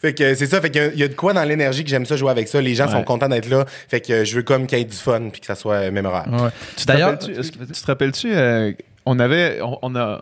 fait 0.00 0.14
que 0.14 0.34
c'est 0.34 0.46
ça, 0.46 0.60
fait 0.60 0.70
qu'il 0.70 0.82
y 0.82 0.84
a- 0.84 0.92
il 0.92 0.98
y, 0.98 1.02
a 1.02 1.08
de 1.08 1.14
quoi 1.14 1.32
dans 1.32 1.44
l'énergie 1.44 1.84
que 1.84 1.90
j'aime 1.90 2.06
ça 2.06 2.16
jouer 2.16 2.30
avec 2.30 2.48
ça. 2.48 2.60
Les 2.60 2.74
gens 2.74 2.88
sont 2.88 3.02
contents 3.02 3.28
d'être 3.28 3.48
là. 3.48 3.64
Fait 3.88 4.00
que 4.00 4.24
je 4.24 4.36
veux 4.36 4.42
comme 4.42 4.66
qu'il 4.66 4.78
y 4.78 4.80
ait 4.80 4.84
du 4.84 4.96
fun 4.96 5.28
puis 5.30 5.40
que 5.40 5.46
ça 5.46 5.54
soit 5.54 5.74
euh, 5.76 5.90
mémorable. 5.90 6.30
Tu 6.76 6.84
te 6.84 6.92
D'ailleurs, 6.92 7.18
que- 7.18 7.26
tu 7.26 7.50
te 7.50 7.86
rappelles-tu, 7.86 8.32
euh, 8.34 8.72
on 9.06 9.18
avait, 9.18 9.60
on, 9.62 9.78
on 9.82 9.96
a, 9.96 10.20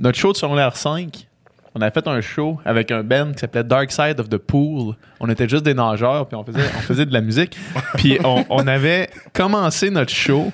notre 0.00 0.18
show 0.18 0.32
de 0.32 0.36
secondaire 0.38 0.76
5, 0.76 1.26
on 1.74 1.80
a 1.80 1.90
fait 1.90 2.06
un 2.06 2.20
show 2.20 2.58
avec 2.64 2.90
un 2.90 3.02
band 3.02 3.32
qui 3.32 3.40
s'appelait 3.40 3.64
Dark 3.64 3.90
Side 3.92 4.20
of 4.20 4.28
the 4.28 4.38
Pool. 4.38 4.94
On 5.20 5.28
était 5.28 5.48
juste 5.48 5.64
des 5.64 5.74
nageurs, 5.74 6.26
puis 6.26 6.36
on 6.36 6.44
faisait, 6.44 6.64
on 6.76 6.80
faisait 6.80 7.06
de 7.06 7.12
la 7.12 7.20
musique. 7.20 7.56
Puis 7.96 8.18
on, 8.24 8.44
on 8.48 8.66
avait 8.66 9.10
commencé 9.32 9.90
notre 9.90 10.12
show 10.12 10.52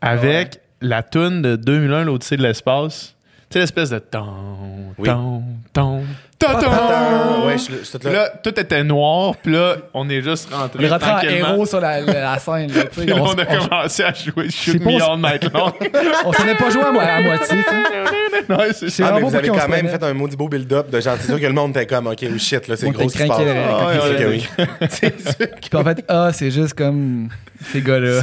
avec 0.00 0.60
la 0.80 1.02
tune 1.02 1.42
de 1.42 1.56
2001, 1.56 2.04
l'Odyssée 2.04 2.36
de 2.36 2.42
l'espace. 2.42 3.13
Sais, 3.54 3.60
l'espèce 3.60 3.90
de 3.90 4.00
ton, 4.00 4.26
Oui. 4.98 5.08
ton, 5.08 5.42
ton, 5.72 6.02
ton, 6.40 6.48
ton. 6.48 6.56
Attends, 6.58 7.46
ouais, 7.46 7.56
je, 7.56 7.70
je 7.70 7.84
suis 7.84 7.92
tout 7.92 7.98
Puis 8.00 8.08
là. 8.12 8.22
là, 8.24 8.28
tout 8.42 8.58
était 8.58 8.82
noir, 8.82 9.36
puis 9.40 9.52
là, 9.52 9.76
on 9.94 10.08
est 10.10 10.22
juste 10.22 10.52
rentré. 10.52 10.82
Il 10.82 10.92
rentre 10.92 11.08
en 11.08 11.20
héros 11.20 11.64
sur 11.64 11.80
la, 11.80 12.00
la- 12.00 12.20
la 12.32 12.38
scène. 12.40 12.72
là, 12.72 12.82
tu 12.86 13.00
sais. 13.00 13.06
Puis 13.06 13.06
là, 13.06 13.14
on, 13.16 13.26
on 13.26 13.38
a 13.38 13.42
on- 13.48 13.68
commencé 13.68 14.02
à 14.02 14.12
jouer 14.12 14.50
Shoot 14.50 14.80
Me 14.84 14.88
on- 15.00 15.12
All 15.12 15.18
Night 15.20 15.44
Long. 15.54 15.72
on 16.24 16.32
savait 16.32 16.56
pas 16.56 16.68
jouer 16.70 16.82
à, 16.82 16.90
mo- 16.90 16.98
à 16.98 17.20
moitié. 17.20 17.56
tu 17.58 17.62
sais. 18.74 18.88
C'est. 18.90 19.04
Ah, 19.04 19.12
mais 19.14 19.20
vous 19.20 19.34
avez 19.36 19.48
quand 19.48 19.68
même 19.68 19.88
fait 19.88 20.02
un 20.02 20.14
maudit 20.14 20.36
beau 20.36 20.48
build-up 20.48 20.90
de 20.90 21.00
genre, 21.00 21.14
c'est 21.20 21.28
sûr 21.28 21.40
que 21.40 21.46
le 21.46 21.52
monde 21.52 21.70
était 21.70 21.86
comme, 21.86 22.08
OK, 22.08 22.24
oh 22.24 22.38
shit, 22.38 22.66
là, 22.66 22.76
c'est 22.76 22.86
On 22.88 22.90
gros 22.90 23.08
ce 23.08 23.16
qui 23.16 23.22
se 23.22 23.28
passe. 23.28 23.40
Ah, 23.40 23.90
oui, 24.18 24.24
oui. 25.40 25.48
En 25.74 25.84
fait, 25.84 26.04
ah, 26.08 26.30
c'est 26.32 26.50
juste 26.50 26.74
comme 26.74 27.28
ces 27.72 27.80
gars-là. 27.82 28.20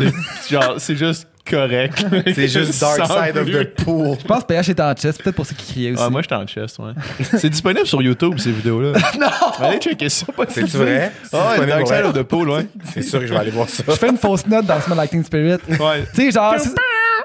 C'est 0.77 0.95
juste 0.97 1.29
correct. 1.49 2.05
C'est 2.35 2.47
juste 2.47 2.79
Dark 2.79 3.05
Side 3.05 3.37
of 3.37 3.45
the 3.49 3.83
Pool. 3.83 4.17
Je 4.21 4.25
pense 4.27 4.41
que 4.43 4.47
PH 4.47 4.69
était 4.69 4.81
en 4.81 4.93
chest, 4.93 5.21
peut-être 5.21 5.35
pour 5.35 5.45
ça 5.45 5.53
qu'il 5.55 5.67
criait 5.73 5.91
aussi. 5.91 6.03
Ah, 6.05 6.09
moi, 6.09 6.21
j'étais 6.21 6.35
en 6.35 6.45
chest, 6.47 6.79
ouais. 6.79 6.91
C'est 7.37 7.49
disponible 7.49 7.85
sur 7.87 8.01
YouTube, 8.01 8.37
ces 8.37 8.51
vidéos-là. 8.51 8.93
non! 9.19 9.27
Allez 9.59 9.79
checker 9.79 10.09
ça. 10.09 10.25
Vrai? 10.35 10.47
C'est 10.53 10.61
Ah, 10.63 10.65
ouais, 10.67 11.11
disponible 11.49 11.67
Dark 11.67 11.87
Side 11.87 11.95
vrai? 11.97 12.03
of 12.03 12.13
the 12.13 12.23
Pool, 12.23 12.49
ouais. 12.49 12.65
C'est 12.93 13.01
sûr 13.01 13.19
que 13.19 13.27
je 13.27 13.33
vais 13.33 13.39
aller 13.39 13.51
voir 13.51 13.69
ça. 13.69 13.83
Je 13.87 13.91
fais 13.93 14.09
une 14.09 14.17
fausse 14.17 14.45
note 14.47 14.65
dans 14.65 14.79
Smell 14.81 14.97
Lightning 14.97 15.23
Spirit. 15.23 15.57
Ouais. 15.69 16.05
Tu 16.13 16.25
sais, 16.25 16.31
genre. 16.31 16.55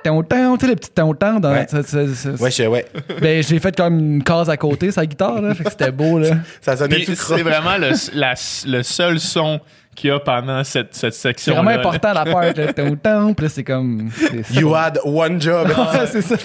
ton, 0.03 0.23
tu 0.57 0.67
sais, 0.67 0.71
le 0.73 0.77
petit 0.77 0.91
ton 0.91 1.13
ton 1.15 1.41
dans. 1.41 1.53
Ouais. 1.53 1.67
ça- 1.69 1.83
ça- 1.83 2.07
ça- 2.15 2.31
Ouais, 2.43 2.51
je, 2.51 2.63
ouais. 2.65 2.87
Ben, 3.21 3.43
j'ai 3.43 3.59
fait 3.59 3.77
comme 3.77 3.99
une 3.99 4.23
case 4.23 4.49
à 4.49 4.57
côté, 4.57 4.91
sa 4.91 5.05
guitare, 5.05 5.41
là. 5.43 5.55
Fait 5.55 5.65
que 5.65 5.71
c'était 5.71 5.91
beau, 5.91 6.19
là. 6.19 6.29
Ça 6.61 6.77
sonnait 6.77 6.97
Puis 6.97 7.07
tout 7.07 7.15
c'est 7.17 7.43
vraiment 7.43 7.77
le, 7.79 7.91
la- 8.15 8.35
le 8.67 8.83
seul 8.83 9.19
son 9.19 9.61
qu'il 9.97 10.11
y 10.11 10.13
a 10.13 10.21
pendant 10.21 10.63
cette, 10.63 10.95
cette 10.95 11.15
C'est 11.15 11.21
section. 11.31 11.55
vraiment 11.55 11.71
important 11.71 12.13
la 12.13 12.25
part, 12.25 12.43
là. 12.57 13.49
C'est 13.49 13.65
comme. 13.65 14.11
c'est- 14.15 14.55
You 14.61 14.75
had 14.75 15.01
one 15.05 15.41
job. 15.41 15.69
C'est 16.13 16.23
ça. 16.23 16.37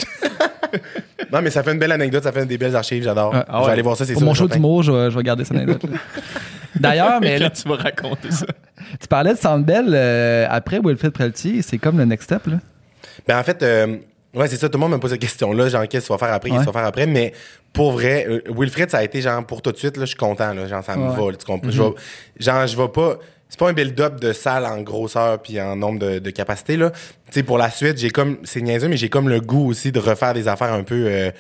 non, 1.32 1.42
mais 1.42 1.50
ça 1.50 1.62
fait 1.64 1.74
une 1.74 1.80
belle 1.80 1.92
anecdote, 1.92 2.24
ça 2.24 2.32
fait 2.32 2.46
des 2.46 2.58
belles 2.58 2.76
archives, 2.76 3.04
j'adore. 3.04 3.34
Ah, 3.36 3.60
je 3.62 3.66
vais 3.68 3.72
aller 3.74 3.82
voir 3.82 3.98
ça, 3.98 4.06
c'est 4.06 4.14
Pour 4.14 4.22
sûr. 4.22 4.28
mon 4.28 4.34
show 4.34 4.48
d'humour, 4.48 4.84
je, 4.84 4.92
vais- 4.92 5.12
je 5.12 5.18
vais 5.18 5.24
garder 5.24 5.44
ça 5.46 5.54
anecdote. 5.54 5.82
D'ailleurs, 6.80 7.20
mais 7.22 7.38
là, 7.38 7.50
Quand 7.54 7.62
tu 7.62 7.70
vas 7.70 7.76
raconter 7.84 8.32
ça. 8.32 8.46
tu 9.00 9.08
parlais 9.08 9.34
de 9.34 9.38
Sandbell 9.40 9.88
euh, 9.94 10.48
après 10.50 10.80
Wilfred 10.84 11.12
Preltier, 11.12 11.62
c'est 11.62 11.78
comme 11.78 11.98
le 11.98 12.06
next 12.06 12.24
step, 12.26 12.48
là. 12.48 12.58
Ben, 13.28 13.38
en 13.38 13.44
fait, 13.44 13.62
euh, 13.64 13.98
ouais, 14.34 14.48
c'est 14.48 14.56
ça, 14.56 14.70
tout 14.70 14.78
le 14.78 14.82
monde 14.82 14.94
me 14.94 14.98
pose 14.98 15.12
cette 15.12 15.20
question-là, 15.22 15.68
genre, 15.70 15.88
qu'est-ce 15.88 16.06
que 16.08 16.14
tu 16.14 16.14
vas 16.14 16.26
faire 16.26 16.34
après, 16.34 16.50
qu'est-ce 16.50 16.62
que 16.62 16.66
tu 16.70 16.72
vas 16.74 16.80
faire 16.80 16.88
après, 16.88 17.06
mais 17.06 17.34
pour 17.74 17.92
vrai, 17.92 18.26
euh, 18.30 18.42
Wilfred, 18.58 18.90
ça 18.90 19.00
a 19.00 19.04
été 19.04 19.22
genre, 19.22 19.46
pour 19.46 19.62
tout 19.62 19.72
de 19.72 19.78
suite, 19.78 19.98
là, 19.98 20.04
je 20.06 20.10
suis 20.10 20.18
content, 20.18 20.54
là, 20.54 20.66
genre, 20.68 20.84
ça 20.84 20.96
me 20.96 21.10
Ouais. 21.10 21.32
va, 21.32 21.38
tu 21.38 21.46
comprends? 21.46 21.70
Je 21.70 21.82
vais- 21.82 21.90
genre, 22.40 22.66
je 22.68 22.78
vais 22.78 22.88
pas. 22.88 23.18
C'est 23.52 23.60
pas 23.60 23.70
un 23.70 23.74
build-up 23.74 24.18
de 24.22 24.32
salle 24.32 24.66
en 24.66 24.80
grosseur 24.82 25.42
puis 25.42 25.60
en 25.60 25.76
nombre 25.76 26.00
de, 26.00 26.20
de 26.20 26.30
capacités, 26.30 26.78
là. 26.78 26.90
Tu 26.92 27.00
sais, 27.32 27.44
pour 27.44 27.58
la 27.58 27.70
suite, 27.70 27.98
j'ai 27.98 28.10
comme. 28.10 28.38
C'est 28.46 28.62
niaiseux, 28.62 28.88
mais 28.88 28.96
j'ai 28.96 29.10
comme 29.10 29.28
le 29.28 29.42
goût 29.42 29.70
aussi 29.70 29.92
de 29.92 30.00
refaire 30.00 30.34
des 30.34 30.48
affaires 30.48 30.72
un 30.72 30.84
peu. 30.84 31.04
euh, 31.06 31.32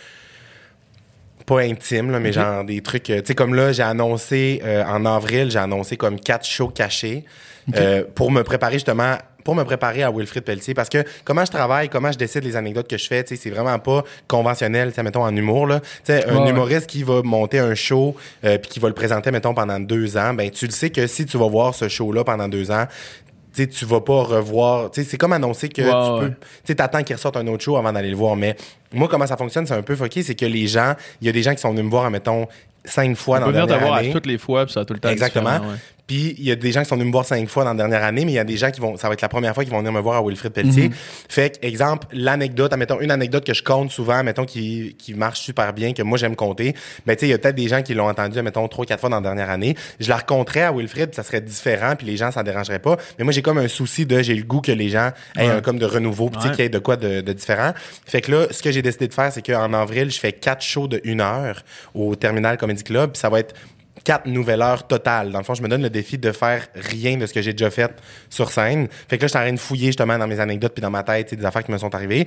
pas 1.46 1.62
intime, 1.62 2.12
là, 2.12 2.20
mais 2.20 2.32
genre 2.34 2.64
des 2.66 2.82
trucs. 2.82 3.10
euh, 3.10 3.22
tu 3.22 3.28
sais, 3.28 3.36
comme 3.36 3.56
là, 3.56 3.72
j'ai 3.72 3.82
annoncé 3.84 4.62
euh, 4.64 4.84
en 4.84 5.06
avril, 5.06 5.50
j'ai 5.50 5.58
annoncé 5.60 5.96
comme 5.98 6.20
quatre 6.20 6.46
shows 6.46 6.68
cachés 6.68 7.24
euh, 7.76 8.04
pour 8.14 8.30
me 8.30 8.44
préparer 8.44 8.74
justement. 8.74 9.16
Pour 9.44 9.56
me 9.56 9.64
préparer 9.64 10.04
à 10.04 10.12
Wilfrid 10.12 10.44
Pelletier, 10.44 10.74
parce 10.74 10.90
que 10.90 11.04
comment 11.24 11.46
je 11.46 11.52
travaille, 11.52 11.90
comment 11.90 12.12
je 12.12 12.18
décide 12.18 12.44
les 12.44 12.56
anecdotes 12.56 12.88
que 12.88 12.98
je 12.98 13.08
fais, 13.08 13.24
c'est 13.28 13.50
vraiment 13.50 13.78
pas 13.80 14.04
conventionnel, 14.28 14.94
mettons 15.04 15.24
en 15.24 15.36
humour 15.36 15.68
là. 15.68 15.80
Tu 15.80 15.88
sais, 16.06 16.26
un 16.28 16.42
Ouais, 16.42 16.50
humoriste 16.50 16.88
qui 16.88 17.04
va 17.04 17.22
monter 17.24 17.60
un 17.60 17.76
show 17.76 18.16
euh, 18.44 18.58
puis 18.58 18.70
qui 18.70 18.80
va 18.80 18.88
le 18.88 18.94
présenter, 18.94 19.32
mettons 19.32 19.54
pendant 19.54 19.80
deux 19.80 20.18
ans, 20.18 20.34
ben 20.34 20.50
tu 20.50 20.66
le 20.66 20.72
sais 20.72 20.90
que 20.90 21.08
si 21.08 21.26
tu 21.26 21.38
vas 21.38 21.48
voir 21.48 21.76
ce 21.76 21.88
show-là 21.88 22.24
pendant 22.24 22.48
deux 22.48 22.72
ans, 22.72 22.86
tu 23.54 23.68
tu 23.68 23.86
vas 23.86 24.02
pas 24.02 24.24
revoir. 24.24 24.90
C'est 24.94 25.18
comme 25.18 25.34
annoncer 25.34 25.68
que 25.70 25.82
tu 25.82 26.26
peux. 26.26 26.34
Tu 26.66 26.76
t'attends 26.76 27.04
qu'il 27.04 27.16
ressorte 27.16 27.38
un 27.38 27.46
autre 27.48 27.64
show 27.64 27.76
avant 27.78 27.92
d'aller 27.92 28.10
le 28.10 28.16
voir. 28.16 28.36
Mais 28.36 28.56
moi, 28.94 29.08
comment 29.08 29.28
ça 29.28 29.38
fonctionne, 29.38 29.66
c'est 29.68 29.74
un 29.74 29.82
peu 29.82 29.96
fucké, 29.96 30.24
c'est 30.24 30.36
que 30.36 30.46
les 30.46 30.68
gens, 30.68 30.94
il 31.22 31.28
y 31.28 31.30
a 31.30 31.34
des 31.34 31.44
gens 31.44 31.54
qui 31.56 31.62
sont 31.62 31.72
venus 31.72 31.86
me 31.86 31.90
voir, 31.90 32.10
mettons, 32.10 32.48
cinq 32.84 33.16
fois 33.16 33.38
On 33.38 33.42
dans 33.42 33.46
peut 33.48 33.54
la 33.54 33.66
dernière 33.68 33.94
année. 33.94 34.12
toutes 34.12 34.26
les 34.26 34.38
fois, 34.38 34.66
puis 34.66 34.74
ça 34.74 34.82
a 34.82 34.86
tout 34.86 34.94
le 34.94 35.00
temps 35.00 35.10
Exactement. 35.10 35.52
ouais. 35.60 35.76
Puis 36.08 36.36
il 36.40 36.44
y 36.44 36.52
a 36.52 36.56
des 36.58 36.74
gens 36.74 36.82
qui 36.82 36.90
sont 36.90 36.96
venus 36.96 37.08
me 37.08 37.12
voir 37.14 37.24
cinq 37.24 37.48
fois 37.48 37.64
dans 37.64 37.70
la 37.72 37.78
dernière 37.78 38.04
année, 38.04 38.26
mais 38.26 38.34
il 38.34 38.36
y 38.36 38.40
a 38.40 38.44
des 38.44 38.58
gens 38.58 38.70
qui 38.70 38.82
vont, 38.82 38.98
ça 38.98 39.08
va 39.08 39.14
être 39.14 39.22
la 39.22 39.30
première 39.30 39.54
fois 39.54 39.64
qu'ils 39.64 39.72
vont 39.72 39.78
venir 39.80 39.94
me 39.94 40.02
voir 40.02 40.18
à 40.18 40.22
Wilfrid 40.22 40.52
Pelletier. 40.52 40.90
Mhm. 40.90 40.94
Fait 41.30 41.58
que, 41.58 41.66
exemple, 41.66 42.08
l'anecdote, 42.12 42.74
admettons, 42.74 43.00
une 43.00 43.12
anecdote 43.12 43.46
que 43.46 43.54
je 43.54 43.64
compte 43.64 43.92
souvent, 43.92 44.22
mettons, 44.22 44.44
qui, 44.44 44.96
qui 45.00 45.14
marche 45.14 45.40
super 45.40 45.72
bien, 45.72 45.94
que 45.94 46.02
moi 46.02 46.18
j'aime 46.18 46.36
compter. 46.36 46.76
Mais 47.06 47.16
tu 47.16 47.22
sais, 47.22 47.28
il 47.28 47.30
y 47.30 47.34
a 47.34 47.38
peut-être 47.38 47.56
des 47.56 47.70
gens 47.70 47.82
qui 47.82 47.94
l'ont 47.94 48.10
entendu, 48.10 48.42
mettons, 48.42 48.68
trois, 48.68 48.86
quatre 48.86 49.00
fois 49.00 49.10
dans 49.10 49.18
la 49.18 49.22
dernière 49.22 49.50
année. 49.50 49.78
Je 50.02 50.10
la 50.10 50.16
raconterais 50.18 50.64
à 50.64 50.74
Wilfrid, 50.74 51.14
ça 51.16 51.24
serait 51.24 51.40
différent, 51.40 51.96
puis 51.96 52.08
les 52.08 52.18
gens, 52.18 52.30
ça 52.32 52.44
dérangerait 52.44 52.80
pas. 52.80 52.98
Mais 53.18 53.24
moi, 53.24 53.32
j'ai 53.32 53.44
comme 53.44 53.60
un 53.60 53.70
souci 53.70 54.06
de, 54.06 54.22
j'ai 54.22 54.36
le 54.36 54.44
goût 54.44 54.60
que 54.60 54.72
les 54.74 54.90
gens 54.90 55.12
aient 55.38 55.48
un 55.48 55.62
comme 55.62 55.80
de 55.80 55.86
renouveau, 55.86 56.30
puis 56.30 56.42
Ouais. 56.44 56.50
qu'il 56.52 56.64
y 56.64 56.66
ait 56.66 56.70
de 56.70 56.80
quoi 56.80 56.98
de, 56.98 57.22
de 57.22 57.32
différent. 57.34 57.72
Fait 58.06 58.20
que 58.20 58.32
là, 58.32 58.48
ce 58.52 58.62
que 58.62 58.72
j'ai 58.72 58.81
décidé 58.82 59.08
de 59.08 59.14
faire, 59.14 59.32
c'est 59.32 59.46
qu'en 59.46 59.74
avril, 59.74 60.12
je 60.12 60.20
fais 60.20 60.34
quatre 60.34 60.64
shows 60.64 60.88
de 60.88 61.02
une 61.04 61.22
heure 61.22 61.64
au 61.94 62.16
Terminal 62.16 62.58
Comedy 62.58 62.84
Club, 62.84 63.12
puis 63.12 63.20
ça 63.20 63.30
va 63.30 63.40
être 63.40 63.56
quatre 64.04 64.26
nouvelles 64.28 64.62
heures 64.62 64.88
totales. 64.88 65.32
Dans 65.32 65.40
le 65.40 65.44
fond, 65.46 65.54
je 65.54 65.62
me 65.62 65.68
donne 65.68 65.82
le 65.82 65.90
défi 65.90 66.18
de 66.18 66.32
faire 66.32 66.68
rien 66.76 67.18
de 67.18 67.26
ce 67.26 67.34
que 67.34 67.42
j'ai 67.42 67.54
déjà 67.54 67.70
fait 67.70 67.92
sur 68.30 68.52
scène. 68.52 68.88
Fait 69.08 69.18
que 69.18 69.24
là, 69.24 69.28
je 69.28 69.32
suis 69.32 69.38
en 69.38 69.42
train 69.42 69.54
de 69.54 69.60
fouiller 69.60 69.88
justement 69.88 70.18
dans 70.18 70.28
mes 70.28 70.40
anecdotes 70.40 70.74
puis 70.74 70.82
dans 70.82 70.90
ma 70.90 71.04
tête, 71.04 71.34
des 71.34 71.46
affaires 71.46 71.64
qui 71.64 71.72
me 71.72 71.78
sont 71.78 71.94
arrivées. 71.94 72.26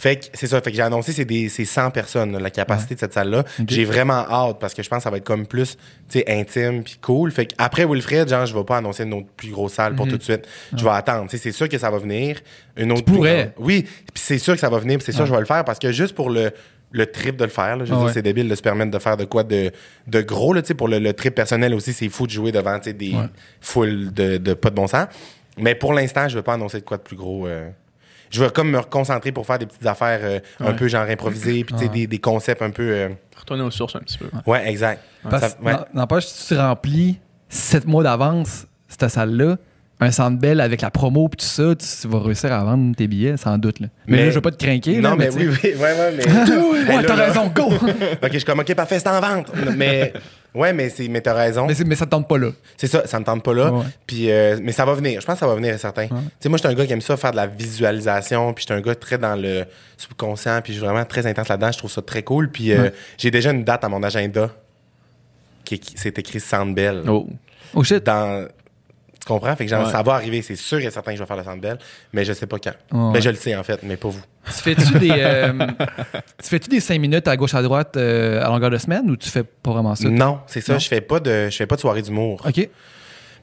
Fait 0.00 0.16
que 0.16 0.24
c'est 0.32 0.46
ça. 0.46 0.62
Fait 0.62 0.70
que 0.70 0.76
j'ai 0.76 0.82
annoncé, 0.82 1.12
c'est 1.12 1.26
des 1.26 1.50
c'est 1.50 1.66
100 1.66 1.90
personnes, 1.90 2.32
là, 2.32 2.40
la 2.40 2.50
capacité 2.50 2.94
de 2.94 3.00
cette 3.00 3.12
salle-là. 3.12 3.44
J'ai 3.68 3.84
vraiment 3.84 4.24
hâte 4.30 4.58
parce 4.58 4.72
que 4.72 4.82
je 4.82 4.88
pense 4.88 4.98
que 4.98 5.02
ça 5.04 5.10
va 5.10 5.18
être 5.18 5.24
comme 5.24 5.46
plus, 5.46 5.76
tu 6.08 6.22
intime 6.26 6.82
puis 6.82 6.96
cool. 7.02 7.30
Fait 7.30 7.44
que 7.44 7.54
après 7.58 7.84
Wilfred, 7.84 8.26
genre, 8.26 8.46
je 8.46 8.56
vais 8.56 8.64
pas 8.64 8.78
annoncer 8.78 9.02
une 9.04 9.12
autre 9.12 9.28
plus 9.36 9.50
grosse 9.50 9.74
salle 9.74 9.94
pour 9.94 10.08
tout 10.08 10.16
de 10.16 10.22
suite. 10.22 10.48
Je 10.74 10.82
vais 10.82 10.90
attendre. 10.90 11.28
Tu 11.28 11.36
c'est 11.36 11.52
sûr 11.52 11.68
que 11.68 11.76
ça 11.76 11.90
va 11.90 11.98
venir. 11.98 12.40
Une 12.78 12.92
autre 12.92 13.04
plus 13.04 13.16
pourrais. 13.16 13.52
Oui, 13.58 13.82
puis 13.82 14.22
c'est 14.22 14.38
sûr 14.38 14.54
que 14.54 14.60
ça 14.60 14.70
va 14.70 14.78
venir, 14.78 14.98
c'est 15.02 15.12
sûr 15.12 15.20
que 15.24 15.28
je 15.28 15.34
vais 15.34 15.40
le 15.40 15.46
faire 15.46 15.64
parce 15.66 15.78
que 15.78 15.92
juste 15.92 16.14
pour 16.14 16.30
le 16.30 16.50
le 16.92 17.06
trip 17.06 17.36
de 17.36 17.44
le 17.44 17.50
faire, 17.50 17.76
là, 17.76 17.84
je 17.84 17.94
ouais. 17.94 18.12
c'est 18.12 18.22
débile 18.22 18.48
de 18.48 18.54
se 18.56 18.62
permettre 18.62 18.90
de 18.90 18.98
faire 18.98 19.16
de 19.16 19.24
quoi 19.24 19.44
de, 19.44 19.70
de 20.08 20.20
gros, 20.22 20.52
là, 20.52 20.60
tu 20.60 20.74
pour 20.74 20.88
le, 20.88 20.98
le 20.98 21.12
trip 21.12 21.36
personnel 21.36 21.72
aussi, 21.72 21.92
c'est 21.92 22.08
fou 22.08 22.26
de 22.26 22.32
jouer 22.32 22.50
devant, 22.50 22.80
tu 22.80 22.92
des 22.92 23.14
foules 23.60 24.12
de, 24.12 24.38
de 24.38 24.54
pas 24.54 24.70
de 24.70 24.74
bon 24.74 24.88
sens. 24.88 25.06
Mais 25.56 25.76
pour 25.76 25.92
l'instant, 25.92 26.28
je 26.28 26.34
veux 26.36 26.42
pas 26.42 26.54
annoncer 26.54 26.80
de 26.80 26.84
quoi 26.84 26.96
de 26.96 27.02
plus 27.02 27.14
gros. 27.16 27.46
euh. 27.46 27.68
Je 28.30 28.44
veux 28.44 28.50
comme 28.50 28.70
me 28.70 28.78
reconcentrer 28.78 29.32
pour 29.32 29.44
faire 29.46 29.58
des 29.58 29.66
petites 29.66 29.86
affaires 29.86 30.20
euh, 30.22 30.38
un 30.60 30.66
Ouais. 30.66 30.76
peu 30.76 30.88
genre 30.88 31.02
improvisées, 31.08 31.64
puis 31.64 31.74
tu 31.74 31.80
sais, 31.84 31.88
des, 31.88 32.06
des 32.06 32.18
concepts 32.18 32.62
un 32.62 32.70
peu. 32.70 32.82
euh, 32.90 33.08
Retourner 33.36 33.62
aux 33.62 33.70
sources 33.70 33.96
un 33.96 34.00
petit 34.00 34.18
peu. 34.18 34.26
Ouais, 34.46 34.68
exact. 34.70 35.02
Ouais. 35.24 35.72
n'empêche, 35.94 36.26
si 36.26 36.48
tu 36.54 36.60
remplis 36.60 37.18
sept 37.48 37.86
mois 37.86 38.02
d'avance 38.04 38.66
cette 38.88 39.08
salle-là, 39.08 39.56
un 40.02 40.10
centre 40.10 40.38
belle 40.38 40.60
avec 40.60 40.80
la 40.80 40.90
promo 40.90 41.28
puis 41.28 41.36
tout 41.38 41.44
ça, 41.44 41.74
tu 41.74 42.08
vas 42.08 42.20
réussir 42.20 42.52
à 42.52 42.64
vendre 42.64 42.96
tes 42.96 43.06
billets, 43.06 43.36
sans 43.36 43.58
doute. 43.58 43.80
Là. 43.80 43.88
Mais, 44.06 44.16
Mais- 44.16 44.24
là, 44.24 44.30
je 44.30 44.34
veux 44.36 44.40
pas 44.40 44.50
te 44.50 44.62
craquer. 44.64 44.96
Non, 44.98 45.10
là, 45.10 45.16
mais, 45.16 45.28
tu 45.28 45.36
oui, 45.38 45.48
oui, 45.48 45.70
ouais, 45.74 45.74
ouais, 45.78 46.14
mais. 46.16 46.24
Mais 46.96 47.02
t'as 47.04 47.14
raison, 47.14 47.48
go! 47.54 47.64
ok, 47.72 47.80
je 48.32 48.36
suis 48.38 48.44
comme, 48.44 48.60
ok, 48.60 48.74
parfait, 48.74 48.98
c'est 48.98 49.08
en 49.08 49.20
vente. 49.20 49.52
Mais, 49.76 50.12
ouais, 50.54 50.72
mais, 50.72 50.88
c'est- 50.88 51.06
mais 51.08 51.20
t'as 51.20 51.34
raison. 51.34 51.66
mais, 51.66 51.74
mais 51.86 51.94
ça 51.94 52.06
te 52.06 52.10
tente 52.10 52.26
pas 52.28 52.38
là. 52.38 52.48
C'est 52.76 52.86
ça, 52.86 53.06
ça 53.06 53.20
me 53.20 53.24
tente 53.24 53.42
pas 53.44 53.52
là. 53.54 53.72
Puis, 54.06 54.30
euh, 54.30 54.58
mais 54.62 54.72
ça 54.72 54.84
va 54.84 54.94
venir. 54.94 55.20
Je 55.20 55.26
pense 55.26 55.34
que 55.34 55.40
ça 55.40 55.46
va 55.46 55.54
venir, 55.54 55.78
certain. 55.78 56.06
Tu 56.08 56.14
sais, 56.40 56.48
moi, 56.48 56.56
je 56.58 56.62
suis 56.66 56.68
un 56.72 56.74
gars 56.76 56.86
qui 56.86 56.92
aime 56.92 57.00
ça 57.00 57.16
faire 57.16 57.30
de 57.32 57.36
la 57.36 57.46
visualisation. 57.46 58.52
Puis, 58.54 58.64
je 58.66 58.72
suis 58.72 58.80
un 58.80 58.84
gars 58.84 58.94
très 58.94 59.18
dans 59.18 59.36
le 59.36 59.64
subconscient. 59.96 60.60
Puis, 60.62 60.72
je 60.72 60.78
suis 60.78 60.86
vraiment 60.86 61.04
très 61.04 61.26
intense 61.26 61.48
là-dedans. 61.48 61.72
Je 61.72 61.78
trouve 61.78 61.90
ça 61.92 62.02
très 62.02 62.22
cool. 62.22 62.50
Puis, 62.50 62.72
euh, 62.72 62.90
j'ai 63.18 63.30
déjà 63.30 63.50
une 63.52 63.64
date 63.64 63.84
à 63.84 63.88
mon 63.88 64.02
agenda. 64.02 64.50
Qui, 65.64 65.78
qui- 65.78 65.94
c'est 65.96 66.18
écrit 66.18 66.40
Sandbell. 66.40 67.02
Oh. 67.06 67.28
Oh 67.74 67.84
shit. 67.84 68.04
Dans. 68.04 68.48
Tu 69.20 69.26
comprends? 69.26 69.54
Fait 69.54 69.64
que 69.66 69.70
genre, 69.70 69.84
Ouais. 69.86 69.92
ça 69.92 70.02
va 70.02 70.14
arriver. 70.14 70.40
C'est 70.42 70.56
sûr 70.56 70.78
et 70.78 70.90
certain 70.90 71.10
que 71.12 71.18
je 71.18 71.22
vais 71.22 71.26
faire 71.26 71.36
le 71.36 71.44
Sandbell. 71.44 71.78
Mais 72.12 72.24
je 72.24 72.32
sais 72.32 72.46
pas 72.46 72.56
quand. 72.58 72.72
Ouais. 72.92 73.12
Ben, 73.12 73.20
je 73.22 73.28
le 73.30 73.36
sais, 73.36 73.54
en 73.54 73.62
fait, 73.62 73.80
mais 73.82 73.96
pas 73.96 74.08
vous. 74.08 74.22
Tu 74.46 74.52
fais-tu 74.52 74.98
des, 74.98 75.10
euh, 75.12 75.52
tu 76.42 76.48
fais-tu 76.48 76.70
des 76.70 76.80
5 76.80 76.98
minutes 76.98 77.28
à 77.28 77.36
gauche 77.36 77.54
à 77.54 77.60
droite 77.62 77.96
euh, 77.98 78.42
à 78.42 78.48
longueur 78.48 78.70
de 78.70 78.78
semaine 78.78 79.10
ou 79.10 79.16
tu 79.16 79.28
fais 79.28 79.42
pas 79.44 79.72
vraiment 79.72 79.94
ça? 79.94 80.08
Non, 80.08 80.40
c'est 80.46 80.62
ça. 80.62 80.72
Non? 80.72 80.78
Je 80.78 80.88
fais 80.88 81.02
pas 81.02 81.20
de, 81.20 81.48
je 81.50 81.56
fais 81.56 81.66
pas 81.66 81.76
de 81.76 81.80
soirée 81.82 82.00
d'humour. 82.02 82.42
OK. 82.46 82.68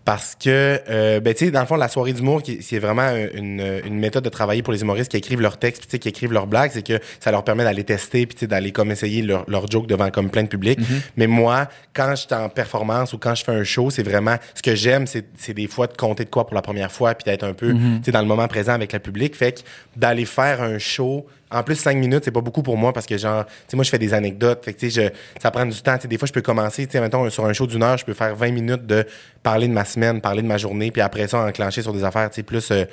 Parce 0.07 0.35
que, 0.35 0.79
euh, 0.89 1.19
ben, 1.19 1.33
tu 1.33 1.43
sais, 1.47 1.51
dans 1.51 1.59
le 1.59 1.65
fond, 1.65 1.75
la 1.75 1.89
soirée 1.89 2.13
d'humour, 2.13 2.41
qui- 2.41 2.61
c'est 2.61 2.79
vraiment 2.79 3.09
une, 3.33 3.81
une 3.85 3.99
méthode 3.99 4.23
de 4.23 4.29
travailler 4.29 4.63
pour 4.63 4.71
les 4.71 4.79
humoristes 4.81 5.11
qui 5.11 5.17
écrivent 5.17 5.41
leurs 5.41 5.57
textes, 5.57 5.81
puis 5.81 5.87
tu 5.87 5.91
sais, 5.91 5.99
qui 5.99 6.07
écrivent 6.07 6.31
leurs 6.31 6.47
blagues, 6.47 6.71
c'est 6.73 6.81
que 6.81 6.97
ça 7.19 7.29
leur 7.29 7.43
permet 7.43 7.65
d'aller 7.65 7.83
tester, 7.83 8.25
puis 8.25 8.35
tu 8.35 8.39
sais, 8.39 8.47
d'aller 8.47 8.71
comme 8.71 8.89
essayer 8.89 9.21
leur, 9.21 9.43
leur 9.49 9.69
joke 9.69 9.85
devant 9.85 10.09
comme 10.09 10.29
plein 10.29 10.43
de 10.43 10.47
public. 10.47 10.79
Mais 11.17 11.27
moi, 11.27 11.67
quand 11.93 12.11
je 12.11 12.21
suis 12.25 12.33
en 12.33 12.47
performance 12.47 13.11
ou 13.11 13.17
quand 13.17 13.35
je 13.35 13.43
fais 13.43 13.51
un 13.51 13.65
show, 13.65 13.89
c'est 13.89 14.01
vraiment, 14.03 14.37
ce 14.55 14.61
que 14.61 14.75
j'aime, 14.75 15.07
c'est 15.07 15.25
c'est 15.37 15.53
des 15.53 15.67
fois 15.67 15.87
de 15.87 15.97
compter 15.97 16.23
de 16.23 16.29
quoi 16.29 16.47
pour 16.47 16.55
la 16.55 16.61
première 16.61 16.91
fois, 16.91 17.13
puis 17.13 17.25
d'être 17.29 17.43
un 17.43 17.51
peu, 17.53 17.73
tu 17.73 17.79
sais, 18.05 18.11
dans 18.13 18.21
le 18.21 18.27
moment 18.27 18.47
présent 18.47 18.71
avec 18.71 18.93
le 18.93 18.99
public. 18.99 19.35
Fait 19.35 19.51
que 19.51 19.59
d'aller 19.97 20.23
faire 20.25 20.61
un 20.61 20.77
show, 20.77 21.25
en 21.49 21.63
plus, 21.63 21.75
cinq 21.75 21.97
minutes, 21.97 22.25
c'est 22.25 22.31
pas 22.31 22.41
beaucoup 22.41 22.61
pour 22.61 22.77
moi 22.77 22.91
parce 22.91 23.05
que, 23.05 23.17
genre, 23.17 23.45
tu 23.45 23.51
sais, 23.69 23.77
moi, 23.77 23.83
je 23.83 23.89
fais 23.89 23.99
des 23.99 24.13
anecdotes. 24.13 24.65
Fait 24.65 24.73
que, 24.73 24.79
tu 24.79 24.91
sais, 24.91 25.13
ça 25.41 25.49
prend 25.49 25.65
du 25.65 25.81
temps. 25.81 25.95
Tu 25.95 26.03
sais, 26.03 26.07
des 26.07 26.17
fois, 26.17 26.27
je 26.27 26.33
peux 26.33 26.41
commencer, 26.41 26.85
tu 26.85 26.93
sais, 26.93 27.01
mettons, 27.01 27.29
sur 27.29 27.45
un 27.45 27.53
show 27.53 27.67
d'une 27.67 27.83
heure, 27.83 27.97
je 27.97 28.05
peux 28.05 28.13
faire 28.13 28.35
20 28.35 28.51
minutes 28.51 28.85
de 28.85 29.05
parler 29.43 29.67
de 29.67 29.73
ma 29.73 29.85
semaine, 29.85 30.19
parler 30.19 30.41
de 30.41 30.47
ma 30.47 30.57
journée, 30.57 30.91
puis 30.91 31.01
après 31.01 31.27
ça, 31.27 31.45
enclencher 31.45 31.81
sur 31.81 31.93
des 31.93 32.03
affaires, 32.03 32.29
tu 32.29 32.35
sais, 32.35 32.43
plus 32.43 32.69
euh, 32.71 32.83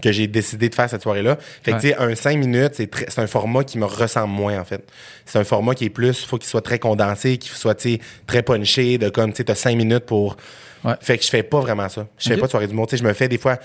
que 0.00 0.10
j'ai 0.10 0.26
décidé 0.26 0.70
de 0.70 0.74
faire 0.74 0.88
cette 0.88 1.02
soirée-là. 1.02 1.36
Fait 1.62 1.72
que, 1.72 1.80
tu 1.80 1.88
sais, 1.88 1.96
un 1.96 2.14
5 2.14 2.38
minutes, 2.38 2.74
c'est 2.76 3.18
un 3.18 3.26
format 3.26 3.62
qui 3.62 3.78
me 3.78 3.84
ressemble 3.84 4.32
moins, 4.32 4.58
en 4.58 4.64
fait. 4.64 4.82
C'est 5.26 5.38
un 5.38 5.44
format 5.44 5.74
qui 5.74 5.84
est 5.84 5.90
plus, 5.90 6.24
faut 6.24 6.38
qu'il 6.38 6.48
soit 6.48 6.62
très 6.62 6.78
condensé, 6.78 7.36
qu'il 7.36 7.52
soit, 7.52 7.74
tu 7.74 7.92
sais, 7.92 8.00
très 8.26 8.42
punché, 8.42 8.96
de 8.96 9.10
comme, 9.10 9.32
tu 9.32 9.38
sais, 9.38 9.44
t'as 9.44 9.54
5 9.54 9.76
minutes 9.76 10.06
pour. 10.06 10.36
Ouais. 10.82 10.94
Fait 11.00 11.18
que 11.18 11.24
je 11.24 11.28
fais 11.28 11.44
pas 11.44 11.60
vraiment 11.60 11.88
ça. 11.88 12.08
Je 12.18 12.30
fais 12.30 12.36
pas 12.36 12.46
de 12.46 12.50
soirée 12.50 12.66
d'humour. 12.66 12.86
Tu 12.86 12.96
sais, 12.96 13.02
je 13.02 13.06
me 13.06 13.12
fais 13.12 13.28
des 13.28 13.38
fois 13.38 13.58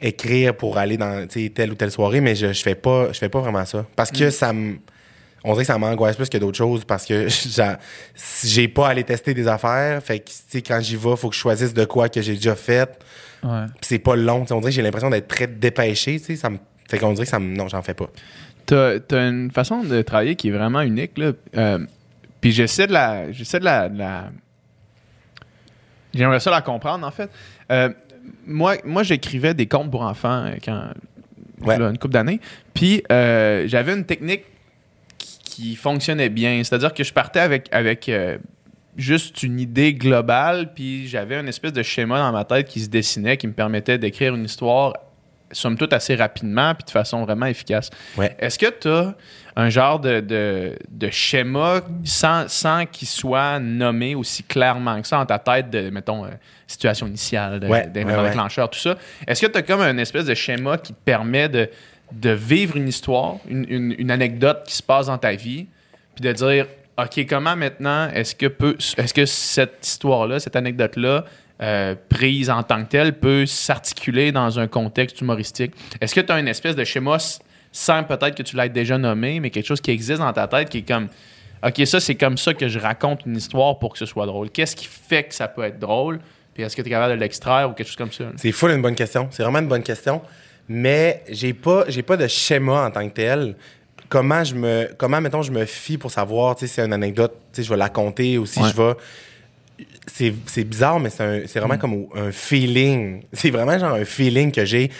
écrire 0.00 0.56
pour 0.56 0.78
aller 0.78 0.96
dans 0.96 1.26
telle 1.28 1.72
ou 1.72 1.74
telle 1.74 1.90
soirée, 1.90 2.20
mais 2.20 2.34
je, 2.34 2.52
je 2.52 2.62
fais 2.62 2.74
pas 2.74 3.12
je 3.12 3.18
fais 3.18 3.28
pas 3.28 3.40
vraiment 3.40 3.64
ça. 3.64 3.84
Parce 3.96 4.10
Mm. 4.12 4.16
que 4.16 4.30
ça 4.30 4.52
me. 4.52 4.76
On 5.42 5.52
dirait 5.52 5.62
que 5.62 5.68
ça 5.68 5.78
m'angoisse 5.78 6.16
plus 6.16 6.28
que 6.28 6.36
d'autres 6.38 6.58
choses 6.58 6.84
parce 6.84 7.06
que 7.06 7.26
j'a- 7.48 7.78
j'ai 8.44 8.68
pas 8.68 8.88
à 8.88 8.90
aller 8.90 9.04
tester 9.04 9.32
des 9.32 9.48
affaires. 9.48 10.02
Fait 10.02 10.18
que 10.20 10.58
quand 10.58 10.80
j'y 10.82 10.96
vais, 10.96 11.16
faut 11.16 11.28
que 11.30 11.34
je 11.34 11.40
choisisse 11.40 11.72
de 11.72 11.84
quoi 11.86 12.08
que 12.10 12.20
j'ai 12.20 12.34
déjà 12.34 12.54
fait. 12.56 12.90
Ouais. 13.42 13.64
C'est 13.80 13.98
pas 13.98 14.16
long. 14.16 14.44
On 14.50 14.58
dirait 14.58 14.64
que 14.64 14.70
j'ai 14.70 14.82
l'impression 14.82 15.08
d'être 15.08 15.28
très 15.28 15.46
dépêché. 15.46 16.18
Tu 16.18 16.26
sais, 16.26 16.36
ça 16.36 16.50
me. 16.50 16.58
Fait 16.90 16.98
qu'on 16.98 17.12
dirait 17.12 17.24
que 17.24 17.30
ça 17.30 17.38
me. 17.38 17.56
Non, 17.56 17.68
j'en 17.68 17.80
fais 17.82 17.94
pas. 17.94 18.10
T'as 18.66 18.96
as 19.12 19.16
une 19.28 19.50
façon 19.50 19.82
de 19.82 20.02
travailler 20.02 20.36
qui 20.36 20.48
est 20.48 20.52
vraiment 20.52 20.82
unique. 20.82 21.16
Là. 21.16 21.32
Euh, 21.56 21.78
puis 22.42 22.52
j'essaie 22.52 22.86
de 22.86 22.92
la. 22.92 23.32
J'essaie 23.32 23.60
de 23.60 23.64
la. 23.64 23.88
la- 23.88 24.28
J'aimerais 26.12 26.40
ça 26.40 26.50
la 26.50 26.60
comprendre, 26.60 27.06
en 27.06 27.10
fait. 27.10 27.30
Euh, 27.70 27.88
moi, 28.46 28.76
moi 28.84 29.02
j'écrivais 29.02 29.54
des 29.54 29.66
contes 29.66 29.90
pour 29.90 30.02
enfants 30.02 30.46
euh, 30.46 30.54
quand. 30.64 30.90
Ouais. 31.62 31.78
là, 31.78 31.90
une 31.90 31.98
couple 31.98 32.14
d'années. 32.14 32.40
Puis 32.72 33.02
euh, 33.12 33.64
j'avais 33.68 33.92
une 33.92 34.06
technique 34.06 34.44
qui, 35.18 35.38
qui 35.44 35.76
fonctionnait 35.76 36.30
bien. 36.30 36.62
C'est-à-dire 36.64 36.94
que 36.94 37.04
je 37.04 37.12
partais 37.12 37.40
avec, 37.40 37.68
avec 37.70 38.08
euh, 38.08 38.38
juste 38.96 39.42
une 39.42 39.60
idée 39.60 39.92
globale, 39.92 40.72
puis 40.74 41.06
j'avais 41.06 41.36
une 41.38 41.48
espèce 41.48 41.74
de 41.74 41.82
schéma 41.82 42.18
dans 42.18 42.32
ma 42.32 42.44
tête 42.44 42.66
qui 42.66 42.80
se 42.80 42.88
dessinait, 42.88 43.36
qui 43.36 43.46
me 43.46 43.52
permettait 43.52 43.98
d'écrire 43.98 44.34
une 44.34 44.46
histoire, 44.46 44.94
somme 45.52 45.76
toute, 45.76 45.92
assez 45.92 46.14
rapidement, 46.14 46.74
puis 46.74 46.84
de 46.86 46.90
façon 46.90 47.24
vraiment 47.24 47.46
efficace. 47.46 47.90
Ouais. 48.16 48.34
Est-ce 48.38 48.58
que 48.58 48.70
tu 48.70 48.88
as 48.88 49.14
un 49.56 49.68
genre 49.68 50.00
de, 50.00 50.20
de, 50.20 50.76
de 50.88 51.10
schéma 51.10 51.82
sans, 52.04 52.48
sans 52.48 52.86
qu'il 52.86 53.08
soit 53.08 53.58
nommé 53.58 54.14
aussi 54.14 54.44
clairement 54.44 55.00
que 55.02 55.06
ça 55.06 55.18
en 55.18 55.26
ta 55.26 55.38
tête 55.38 55.68
de, 55.68 55.90
mettons, 55.90 56.24
situation 56.70 57.06
initiale, 57.06 57.60
Ouais, 57.68 57.86
d'événement 57.86 58.18
ouais, 58.18 58.22
ouais. 58.24 58.28
déclencheur, 58.30 58.70
tout 58.70 58.78
ça? 58.78 58.96
Est-ce 59.26 59.40
que 59.44 59.46
tu 59.50 59.58
as 59.58 59.62
comme 59.62 59.80
un 59.80 59.98
espèce 59.98 60.24
de 60.24 60.34
schéma 60.34 60.78
qui 60.78 60.92
te 60.92 60.98
permet 61.04 61.48
de, 61.48 61.68
de 62.12 62.30
vivre 62.30 62.76
une 62.76 62.88
histoire, 62.88 63.36
une, 63.48 63.66
une- 63.68 63.94
une 63.98 64.10
anecdote 64.10 64.62
qui 64.66 64.74
se 64.74 64.82
passe 64.82 65.06
dans 65.06 65.18
ta 65.18 65.32
vie, 65.32 65.66
puis 66.14 66.22
de 66.22 66.32
dire, 66.32 66.66
OK, 66.98 67.26
comment 67.28 67.56
maintenant 67.56 68.08
est-ce 68.10 68.34
que, 68.34 68.46
peut, 68.46 68.76
est-ce 68.96 69.14
que 69.14 69.24
cette 69.26 69.86
histoire-là, 69.86 70.38
cette 70.38 70.56
anecdote-là, 70.56 71.24
euh, 71.62 71.94
prise 72.08 72.48
en 72.50 72.62
tant 72.62 72.82
que 72.84 72.88
telle, 72.88 73.12
peut 73.18 73.46
s'articuler 73.46 74.32
dans 74.32 74.58
un 74.58 74.66
contexte 74.66 75.20
humoristique? 75.20 75.72
Est-ce 76.00 76.14
que 76.14 76.20
tu 76.20 76.32
as 76.32 76.38
une 76.38 76.48
espèce 76.48 76.76
de 76.76 76.84
schéma 76.84 77.18
sans 77.72 78.02
peut-être 78.04 78.34
que 78.34 78.42
tu 78.42 78.56
l'aies 78.56 78.68
déjà 78.68 78.98
nommé, 78.98 79.38
mais 79.40 79.50
quelque 79.50 79.66
chose 79.66 79.80
qui 79.80 79.90
existe 79.92 80.18
dans 80.20 80.32
ta 80.32 80.48
tête 80.48 80.68
qui 80.68 80.78
est 80.78 80.82
comme, 80.88 81.08
OK, 81.64 81.86
ça, 81.86 82.00
c'est 82.00 82.14
comme 82.16 82.36
ça 82.38 82.54
que 82.54 82.66
je 82.68 82.78
raconte 82.78 83.26
une 83.26 83.36
histoire 83.36 83.78
pour 83.78 83.92
que 83.92 83.98
ce 83.98 84.06
soit 84.06 84.26
drôle. 84.26 84.50
Qu'est-ce 84.50 84.74
qui 84.74 84.86
fait 84.86 85.24
que 85.24 85.34
ça 85.34 85.46
peut 85.46 85.62
être 85.62 85.78
drôle? 85.78 86.18
Puis 86.54 86.62
est-ce 86.62 86.74
que 86.76 86.82
tu 86.82 86.88
es 86.88 86.90
capable 86.90 87.14
de 87.14 87.20
l'extraire 87.20 87.70
ou 87.70 87.72
quelque 87.74 87.86
chose 87.86 87.96
comme 87.96 88.12
ça? 88.12 88.24
C'est 88.36 88.52
full 88.52 88.70
une 88.72 88.82
bonne 88.82 88.94
question. 88.94 89.28
C'est 89.30 89.42
vraiment 89.42 89.60
une 89.60 89.68
bonne 89.68 89.82
question. 89.82 90.20
Mais 90.68 91.22
j'ai 91.28 91.52
pas, 91.52 91.84
j'ai 91.88 92.02
pas 92.02 92.16
de 92.16 92.26
schéma 92.26 92.86
en 92.86 92.90
tant 92.90 93.08
que 93.08 93.14
tel. 93.14 93.56
Comment 94.08 94.42
je 94.44 94.54
me, 94.54 94.90
comment 94.98 95.20
mettons, 95.20 95.42
je 95.42 95.52
me 95.52 95.64
fie 95.64 95.98
pour 95.98 96.10
savoir, 96.10 96.56
tu 96.56 96.60
sais, 96.60 96.66
si 96.66 96.74
c'est 96.74 96.84
une 96.84 96.92
anecdote, 96.92 97.32
tu 97.52 97.56
sais, 97.60 97.62
je 97.62 97.70
vais 97.70 97.76
la 97.76 97.88
compter 97.88 98.38
ou 98.38 98.46
si 98.46 98.60
Ouais. 98.60 98.68
je 98.70 98.76
vais. 98.76 98.92
C'est, 100.06 100.34
c'est 100.46 100.64
bizarre, 100.64 101.00
mais 101.00 101.08
c'est, 101.10 101.22
un- 101.22 101.40
c'est 101.46 101.58
vraiment 101.58 101.78
comme 101.78 102.06
un 102.14 102.32
feeling. 102.32 103.22
C'est 103.32 103.50
vraiment 103.50 103.78
genre 103.78 103.94
un 103.94 104.04
feeling 104.04 104.52
que 104.52 104.64
j'ai 104.64 104.90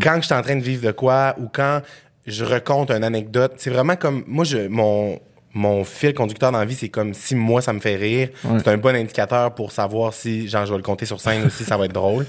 quand 0.00 0.16
je 0.20 0.26
suis 0.26 0.34
en 0.34 0.42
train 0.42 0.56
de 0.56 0.62
vivre 0.62 0.86
de 0.86 0.92
quoi 0.92 1.34
ou 1.38 1.48
quand 1.52 1.80
je 2.26 2.44
raconte 2.44 2.90
une 2.90 3.02
anecdote. 3.04 3.54
C'est 3.56 3.70
vraiment 3.70 3.96
comme, 3.96 4.22
moi, 4.26 4.44
je, 4.44 4.68
mon, 4.68 5.18
mon 5.58 5.82
fil 5.84 6.14
conducteur 6.14 6.52
dans 6.52 6.58
la 6.60 6.64
vie, 6.64 6.74
c'est 6.76 6.88
comme 6.88 7.12
si 7.14 7.34
moi, 7.34 7.60
ça 7.60 7.72
me 7.72 7.80
fait 7.80 7.96
rire. 7.96 8.28
Ouais. 8.44 8.58
C'est 8.58 8.68
un 8.68 8.76
bon 8.76 8.94
indicateur 8.94 9.54
pour 9.54 9.72
savoir 9.72 10.14
si, 10.14 10.48
genre, 10.48 10.64
je 10.64 10.70
vais 10.72 10.76
le 10.76 10.82
compter 10.84 11.04
sur 11.04 11.20
scène 11.20 11.44
aussi, 11.46 11.64
ça 11.64 11.76
va 11.76 11.84
être 11.86 11.92
drôle. 11.92 12.26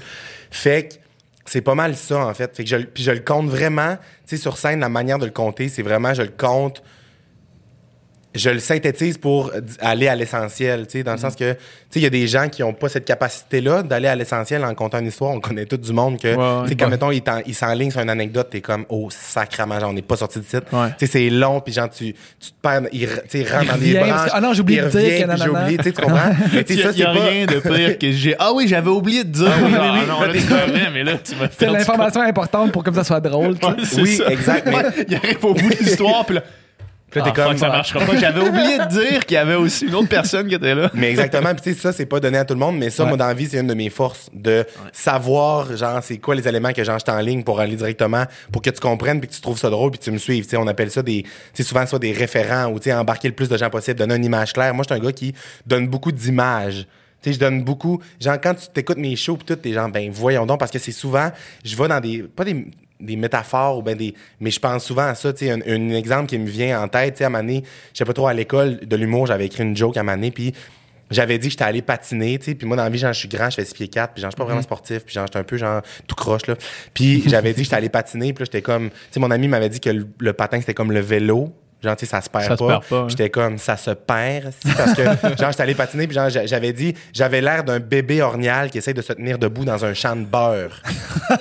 Fait 0.50 0.88
que 0.88 0.94
c'est 1.46 1.60
pas 1.60 1.74
mal 1.76 1.94
ça, 1.96 2.26
en 2.26 2.34
fait. 2.34 2.54
Fait 2.56 2.64
que 2.64 2.68
je, 2.70 2.76
le- 2.76 2.86
puis 2.86 3.02
je 3.04 3.12
le 3.12 3.20
compte 3.20 3.48
vraiment, 3.48 3.96
tu 4.26 4.36
sais, 4.36 4.42
sur 4.42 4.56
scène, 4.56 4.80
la 4.80 4.88
manière 4.88 5.18
de 5.18 5.24
le 5.26 5.30
compter, 5.30 5.68
c'est 5.68 5.82
vraiment, 5.82 6.12
je 6.12 6.22
le 6.22 6.32
compte 6.36 6.82
je 8.32 8.48
le 8.50 8.60
synthétise 8.60 9.18
pour 9.18 9.50
aller 9.80 10.06
à 10.06 10.14
l'essentiel, 10.14 10.86
tu 10.86 10.98
sais, 10.98 11.02
dans 11.02 11.12
le 11.12 11.18
sens 11.18 11.34
que, 11.34 11.52
tu 11.54 11.58
sais, 11.90 11.98
il 11.98 12.02
y 12.02 12.06
a 12.06 12.10
des 12.10 12.28
gens 12.28 12.48
qui 12.48 12.62
n'ont 12.62 12.72
pas 12.72 12.88
cette 12.88 13.04
capacité-là 13.04 13.82
d'aller 13.82 14.06
à 14.06 14.14
l'essentiel 14.14 14.64
en 14.64 14.72
contant 14.74 15.00
une 15.00 15.08
histoire. 15.08 15.32
On 15.32 15.40
connaît 15.40 15.66
tout 15.66 15.76
du 15.76 15.92
monde 15.92 16.16
que, 16.20 16.36
Ouais, 16.36 16.62
tu 16.64 16.68
sais, 16.68 16.74
quand, 16.76 16.88
mettons, 16.88 17.10
il 17.10 17.22
t'en- 17.22 17.40
il 17.44 17.54
s'enligne 17.56 17.90
sur 17.90 18.00
une 18.00 18.08
anecdote, 18.10 18.48
t'es 18.50 18.60
comme, 18.60 18.84
oh, 18.88 19.08
sacrament, 19.10 19.80
genre, 19.80 19.90
on 19.90 19.94
n'est 19.94 20.02
pas 20.02 20.16
sorti 20.16 20.38
de 20.38 20.44
site. 20.44 20.62
Ouais. 20.72 20.90
Tu 20.96 21.06
sais, 21.06 21.12
c'est 21.12 21.28
long, 21.30 21.60
puis 21.60 21.72
genre, 21.74 21.90
tu, 21.90 22.12
tu 22.12 22.50
te 22.50 22.54
perds, 22.62 22.82
il, 22.92 23.08
tu 23.28 23.42
sais, 23.44 23.52
rentre 23.52 23.72
dans 23.72 23.78
des 23.78 23.94
branches. 23.94 24.30
ah 24.32 24.40
non, 24.40 24.52
j'ai 24.52 24.60
oublié 24.60 24.82
de 24.82 24.88
dire 24.90 25.26
que 25.26 25.36
j'ai 25.36 25.48
oublié, 25.48 25.76
tu 25.78 25.82
sais, 25.84 25.92
tu 25.92 26.00
comprends? 26.02 26.30
Mais 26.52 26.62
tu 26.62 26.72
Il 26.74 26.76
sais, 26.78 26.82
ça, 26.84 26.92
c'est 26.92 27.02
pas... 27.02 27.12
rien 27.12 27.46
de 27.46 27.58
pire 27.58 27.98
que 27.98 28.12
j'ai. 28.12 28.36
Ah 28.38 28.52
oui, 28.54 28.68
j'avais 28.68 28.90
oublié 28.90 29.24
de 29.24 29.30
dire. 29.30 29.52
oui, 29.60 29.70
oui, 29.72 29.76
Ah 29.76 29.92
oui. 29.94 30.06
non, 30.08 30.20
Là, 30.20 30.90
mais 30.94 31.02
là, 31.02 31.12
tu 31.18 31.34
m'as 31.34 31.48
C'est 31.58 31.66
l'information 31.66 32.20
importante 32.20 32.70
pour 32.70 32.84
que 32.84 32.92
ça 32.94 33.02
soit 33.02 33.20
drôle. 33.20 33.56
Oui, 33.98 34.20
exact, 34.28 34.68
mais- 34.68 35.04
Il 35.08 35.16
arrive 35.16 35.44
au 35.44 35.54
bout 35.54 35.68
de 35.68 35.76
l'histoire, 35.76 36.24
puis 36.24 36.36
là. 36.36 36.42
Puis 37.10 37.20
là, 37.20 37.26
Ah, 37.26 37.30
t'es 37.30 37.42
comme, 37.42 37.50
fuck, 37.52 37.58
ça 37.58 37.68
marchera 37.68 38.00
pas. 38.06 38.16
J'avais 38.16 38.40
oublié 38.40 38.78
de 38.78 38.84
dire 38.88 39.26
qu'il 39.26 39.34
y 39.34 39.38
avait 39.38 39.56
aussi 39.56 39.86
une 39.86 39.94
autre 39.96 40.08
personne 40.08 40.46
qui 40.48 40.54
était 40.54 40.74
là. 40.74 40.90
Mais 40.94 41.10
exactement. 41.10 41.52
Puis 41.54 41.62
tu 41.62 41.74
sais, 41.74 41.80
ça, 41.80 41.92
c'est 41.92 42.06
pas 42.06 42.20
donné 42.20 42.38
à 42.38 42.44
tout 42.44 42.54
le 42.54 42.60
monde, 42.60 42.78
mais 42.78 42.88
ça, 42.90 43.02
Ouais. 43.02 43.08
moi, 43.08 43.18
dans 43.18 43.26
la 43.26 43.34
vie, 43.34 43.46
c'est 43.48 43.58
une 43.58 43.66
de 43.66 43.74
mes 43.74 43.90
forces 43.90 44.30
de 44.32 44.64
savoir, 44.92 45.76
genre, 45.76 46.00
c'est 46.02 46.18
quoi 46.18 46.34
les 46.34 46.46
éléments 46.46 46.72
que 46.72 46.84
j'enregistre 46.84 47.12
en 47.12 47.18
ligne 47.20 47.42
pour 47.42 47.58
aller 47.60 47.76
directement, 47.76 48.24
pour 48.52 48.62
que 48.62 48.70
tu 48.70 48.80
comprennes, 48.80 49.18
puis 49.20 49.28
que 49.28 49.34
tu 49.34 49.40
trouves 49.40 49.58
ça 49.58 49.70
drôle, 49.70 49.90
puis 49.90 50.00
tu 50.00 50.10
me 50.10 50.18
suives. 50.18 50.44
Tu 50.44 50.50
sais, 50.50 50.56
on 50.56 50.66
appelle 50.66 50.90
ça 50.90 51.02
des, 51.02 51.22
tu 51.24 51.30
sais, 51.54 51.62
souvent, 51.62 51.84
soit 51.86 51.98
des 51.98 52.12
référents 52.12 52.66
ou, 52.70 52.78
tu 52.78 52.84
sais, 52.84 52.94
embarquer 52.94 53.28
le 53.28 53.34
plus 53.34 53.48
de 53.48 53.56
gens 53.56 53.70
possible, 53.70 53.98
donner 53.98 54.14
une 54.16 54.24
image 54.24 54.52
claire. 54.52 54.72
Moi, 54.74 54.84
je 54.88 54.94
suis 54.94 55.00
un 55.02 55.04
gars 55.04 55.12
qui 55.12 55.34
donne 55.66 55.88
beaucoup 55.88 56.12
d'images. 56.12 56.86
Tu 57.22 57.30
sais, 57.30 57.34
je 57.34 57.38
donne 57.40 57.64
beaucoup. 57.64 58.00
Genre, 58.20 58.36
quand 58.40 58.54
tu 58.54 58.66
t'écoutes 58.72 58.96
mes 58.98 59.16
shows, 59.16 59.36
puis 59.36 59.44
tout, 59.44 59.56
t'es 59.56 59.72
genre, 59.72 59.88
ben, 59.90 60.10
voyons 60.12 60.46
donc, 60.46 60.58
parce 60.58 60.70
que 60.70 60.78
c'est 60.78 60.92
souvent, 60.92 61.30
je 61.64 61.76
vais 61.76 61.88
dans 61.88 62.00
des, 62.00 62.22
pas 62.22 62.44
des, 62.44 62.66
des 63.00 63.16
métaphores 63.16 63.78
ou 63.78 63.82
ben 63.82 63.96
des 63.96 64.14
mais 64.40 64.50
je 64.50 64.60
pense 64.60 64.84
souvent 64.84 65.06
à 65.06 65.14
ça 65.14 65.32
tu 65.32 65.46
sais 65.46 65.50
un, 65.50 65.60
un 65.60 65.90
exemple 65.90 66.26
qui 66.26 66.38
me 66.38 66.46
vient 66.46 66.82
en 66.82 66.88
tête 66.88 67.14
tu 67.14 67.18
sais 67.18 67.24
à 67.24 67.30
Mané 67.30 67.62
je 67.92 67.98
sais 67.98 68.04
pas 68.04 68.12
trop 68.12 68.26
à 68.26 68.34
l'école 68.34 68.80
de 68.80 68.96
l'humour 68.96 69.26
j'avais 69.26 69.46
écrit 69.46 69.62
une 69.62 69.76
joke 69.76 69.96
à 69.96 70.02
Mané 70.02 70.30
puis 70.30 70.52
j'avais 71.10 71.38
dit 71.38 71.48
que 71.48 71.52
j'étais 71.52 71.64
allé 71.64 71.82
patiner, 71.82 72.38
tu 72.38 72.46
sais, 72.46 72.54
puis 72.54 72.66
moi 72.66 72.76
dans 72.76 72.84
la 72.84 72.88
vie 72.88 72.98
genre 72.98 73.12
je 73.12 73.18
suis 73.18 73.28
grand, 73.28 73.50
je 73.50 73.56
fais 73.56 73.64
6 73.64 73.74
pieds 73.74 73.88
4, 73.88 74.12
puis 74.12 74.22
genre 74.22 74.30
je 74.30 74.34
suis 74.34 74.38
pas 74.38 74.44
vraiment 74.44 74.62
sportif, 74.62 75.04
puis 75.04 75.14
genre 75.14 75.26
j'étais 75.26 75.38
un 75.38 75.44
peu 75.44 75.56
genre 75.56 75.82
tout 76.06 76.14
croche 76.14 76.46
là. 76.46 76.54
Puis 76.94 77.24
j'avais 77.26 77.50
dit 77.52 77.56
que 77.56 77.64
j'étais 77.64 77.76
allé 77.76 77.88
patiner, 77.88 78.32
puis 78.32 78.42
là 78.42 78.44
j'étais 78.46 78.62
comme 78.62 78.90
tu 78.90 78.96
sais 79.10 79.20
mon 79.20 79.30
ami 79.30 79.48
m'avait 79.48 79.68
dit 79.68 79.80
que 79.80 79.90
le, 79.90 80.06
le 80.20 80.32
patin 80.32 80.60
c'était 80.60 80.74
comme 80.74 80.92
le 80.92 81.00
vélo. 81.00 81.52
Genre, 81.82 81.96
tu 81.96 82.04
sais, 82.04 82.10
ça 82.10 82.20
se 82.20 82.28
perd 82.28 82.44
Ça 82.44 82.56
se 82.56 82.62
pas. 82.62 82.66
perd 82.68 82.84
pas, 82.84 82.96
hein. 82.98 83.06
J'étais 83.08 83.30
comme, 83.30 83.56
ça 83.56 83.76
se 83.76 83.90
perd, 83.92 84.52
parce 84.76 84.92
que, 84.94 85.02
genre, 85.38 85.50
j'étais 85.50 85.62
allé 85.62 85.74
patiner, 85.74 86.06
puis 86.06 86.14
genre, 86.14 86.28
j'a- 86.28 86.44
j'avais 86.46 86.72
dit, 86.74 86.94
j'avais 87.12 87.40
l'air 87.40 87.64
d'un 87.64 87.80
bébé 87.80 88.20
ornial 88.22 88.70
qui 88.70 88.78
essaie 88.78 88.92
de 88.92 89.00
se 89.02 89.12
tenir 89.14 89.38
debout 89.38 89.64
dans 89.64 89.82
un 89.84 89.94
champ 89.94 90.14
de 90.16 90.24
beurre. 90.24 90.82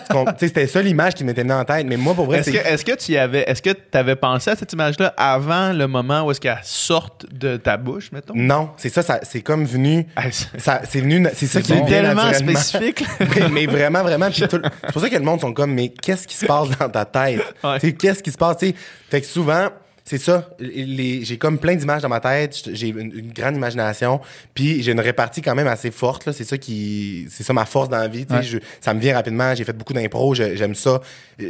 Tu 0.09 0.15
sais, 0.15 0.47
c'était 0.47 0.67
ça 0.67 0.81
l'image 0.81 1.13
qui 1.15 1.23
m'était 1.23 1.41
venue 1.41 1.53
en 1.53 1.65
tête, 1.65 1.85
mais 1.87 1.97
moi, 1.97 2.13
pour 2.13 2.25
vrai, 2.25 2.39
Est-ce 2.39 2.51
que, 2.51 2.57
c'est. 2.57 2.73
est-ce 2.73 2.85
que 2.85 2.91
tu 2.95 3.11
y 3.13 3.17
avais, 3.17 3.41
est-ce 3.47 3.61
que 3.61 3.71
tu 3.71 3.97
avais 3.97 4.15
pensé 4.15 4.51
à 4.51 4.55
cette 4.55 4.71
image-là 4.73 5.13
avant 5.17 5.71
le 5.73 5.87
moment 5.87 6.21
où 6.23 6.31
est-ce 6.31 6.39
qu'elle 6.39 6.57
sorte 6.63 7.25
de 7.31 7.57
ta 7.57 7.77
bouche, 7.77 8.11
mettons? 8.11 8.33
Non, 8.35 8.69
c'est 8.77 8.89
ça, 8.89 9.01
ça 9.01 9.19
c'est 9.23 9.41
comme 9.41 9.65
venu. 9.65 10.05
Ah, 10.15 10.23
c'est- 10.31 10.59
Ça, 10.59 10.81
c'est 10.87 11.01
venu, 11.01 11.25
c'est 11.33 11.47
ça 11.47 11.61
qui 11.61 11.73
vient 11.73 11.85
tellement 11.85 12.31
spécifique. 12.33 13.03
mais, 13.19 13.49
mais 13.49 13.65
vraiment, 13.65 14.03
vraiment. 14.03 14.29
tout- 14.29 14.35
c'est 14.37 14.91
pour 14.93 15.01
ça 15.01 15.09
que 15.09 15.15
le 15.15 15.21
monde 15.23 15.41
sont 15.41 15.53
comme, 15.53 15.73
mais 15.73 15.89
qu'est-ce 15.89 16.27
qui 16.27 16.35
se 16.35 16.45
passe 16.45 16.69
dans 16.77 16.89
ta 16.89 17.05
tête? 17.05 17.41
Ouais. 17.63 17.91
Qu'est-ce 17.93 18.21
qui 18.23 18.31
se 18.31 18.37
passe? 18.37 18.57
Tu 18.57 18.67
sais, 18.69 18.75
Fait 19.09 19.21
que 19.21 19.27
souvent, 19.27 19.69
c'est 20.09 20.17
ça. 20.17 20.49
j'ai 20.59 21.37
comme 21.37 21.59
plein 21.59 21.75
d'images 21.75 22.01
dans 22.01 22.09
ma 22.09 22.19
tête. 22.19 22.67
J'ai 22.73 22.87
une, 22.87 23.11
une 23.15 23.31
grande 23.31 23.55
imagination. 23.55 24.19
Puis 24.55 24.81
j'ai 24.81 24.91
une 24.93 24.99
répartie 24.99 25.43
quand 25.43 25.53
même 25.53 25.67
assez 25.67 25.91
forte. 25.91 26.31
C'est 26.31 26.43
ça 26.45 26.57
qui, 26.57 27.27
c'est 27.29 27.43
ça 27.43 27.53
ma 27.53 27.65
force 27.65 27.89
dans 27.89 27.99
la 27.99 28.07
vie. 28.07 28.25
Ouais. 28.27 28.41
Je- 28.41 28.57
ça 28.81 28.95
me 28.95 28.99
vient 28.99 29.13
rapidement. 29.13 29.53
J'ai 29.53 29.63
fait 29.65 29.73
beaucoup 29.77 29.93
d'impro. 29.93 30.33
J'aime 30.33 30.73
ça. 30.73 30.99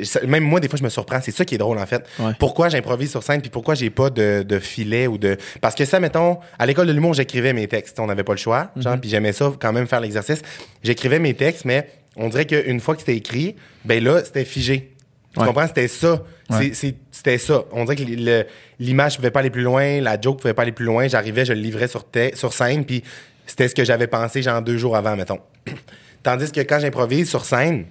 Ça- 0.04 0.19
Même 0.28 0.43
moi, 0.43 0.60
des 0.60 0.67
fois, 0.67 0.78
je 0.78 0.84
me 0.84 0.89
surprends. 0.89 1.22
C'est 1.22 1.32
ça 1.32 1.45
qui 1.45 1.56
est 1.56 1.58
drôle, 1.58 1.78
en 1.78 1.86
fait. 1.86 2.04
Ouais. 2.19 2.34
Pourquoi 2.38 2.67
j'improvise 2.67 3.10
sur 3.12 3.24
scène 3.24 3.39
puis 3.39 3.50
pourquoi 3.50 3.76
j'ai 3.76 3.89
pas 3.89 4.10
de, 4.10 4.43
de 4.43 4.60
filet 4.60 5.08
ou 5.08 5.17
de. 5.17 5.38
Parce 5.62 5.74
que 5.76 5.86
ça, 5.86 6.02
mettons, 6.02 6.39
à 6.58 6.65
l'école 6.65 6.88
de 6.88 6.91
l'humour, 6.91 7.13
j'écrivais 7.13 7.54
mes 7.54 7.67
textes. 7.69 7.98
On 8.02 8.08
n'avait 8.08 8.26
pas 8.26 8.34
le 8.34 8.38
choix. 8.39 8.72
Genre, 8.76 8.95
Mhm. 8.95 9.00
puis 9.00 9.10
j'aimais 9.10 9.32
ça 9.32 9.54
quand 9.58 9.72
même 9.72 9.88
faire 9.88 10.02
l'exercice. 10.02 10.41
J'écrivais 10.84 11.19
mes 11.19 11.34
textes, 11.34 11.63
mais 11.63 11.89
on 12.17 12.28
dirait 12.28 12.45
qu'une 12.45 12.82
fois 12.82 12.95
que 12.95 13.00
c'était 13.00 13.15
écrit, 13.15 13.56
ben 13.86 14.04
là, 14.04 14.22
c'était 14.26 14.43
figé. 14.43 14.91
Tu 15.39 15.43
Ouais. 15.43 15.47
comprends? 15.54 15.67
C'était 15.67 15.88
ça. 15.88 16.21
Ouais. 16.49 16.71
C'était 17.12 17.38
ça. 17.38 17.63
On 17.71 17.86
dirait 17.86 17.95
que 17.95 18.45
l'image 18.80 19.15
pouvait 19.15 19.32
pas 19.32 19.39
aller 19.39 19.49
plus 19.49 19.62
loin, 19.63 20.02
la 20.02 20.19
joke 20.19 20.41
pouvait 20.41 20.54
pas 20.54 20.63
aller 20.63 20.71
plus 20.73 20.86
loin. 20.86 21.08
J'arrivais, 21.08 21.45
je 21.45 21.54
le 21.54 21.60
livrais 21.62 21.88
sur, 21.88 22.06
sur 22.34 22.52
scène, 22.54 22.84
puis 22.86 23.04
c'était 23.45 23.67
ce 23.67 23.75
que 23.75 23.86
j'avais 23.86 24.08
pensé, 24.08 24.41
genre 24.41 24.62
deux 24.62 24.78
jours 24.78 24.95
avant, 24.97 25.15
mettons. 25.15 25.39
Tandis 26.23 26.52
que 26.52 26.60
quand 26.62 26.80
j'improvise 26.80 27.30
sur 27.30 27.45
scène, 27.45 27.86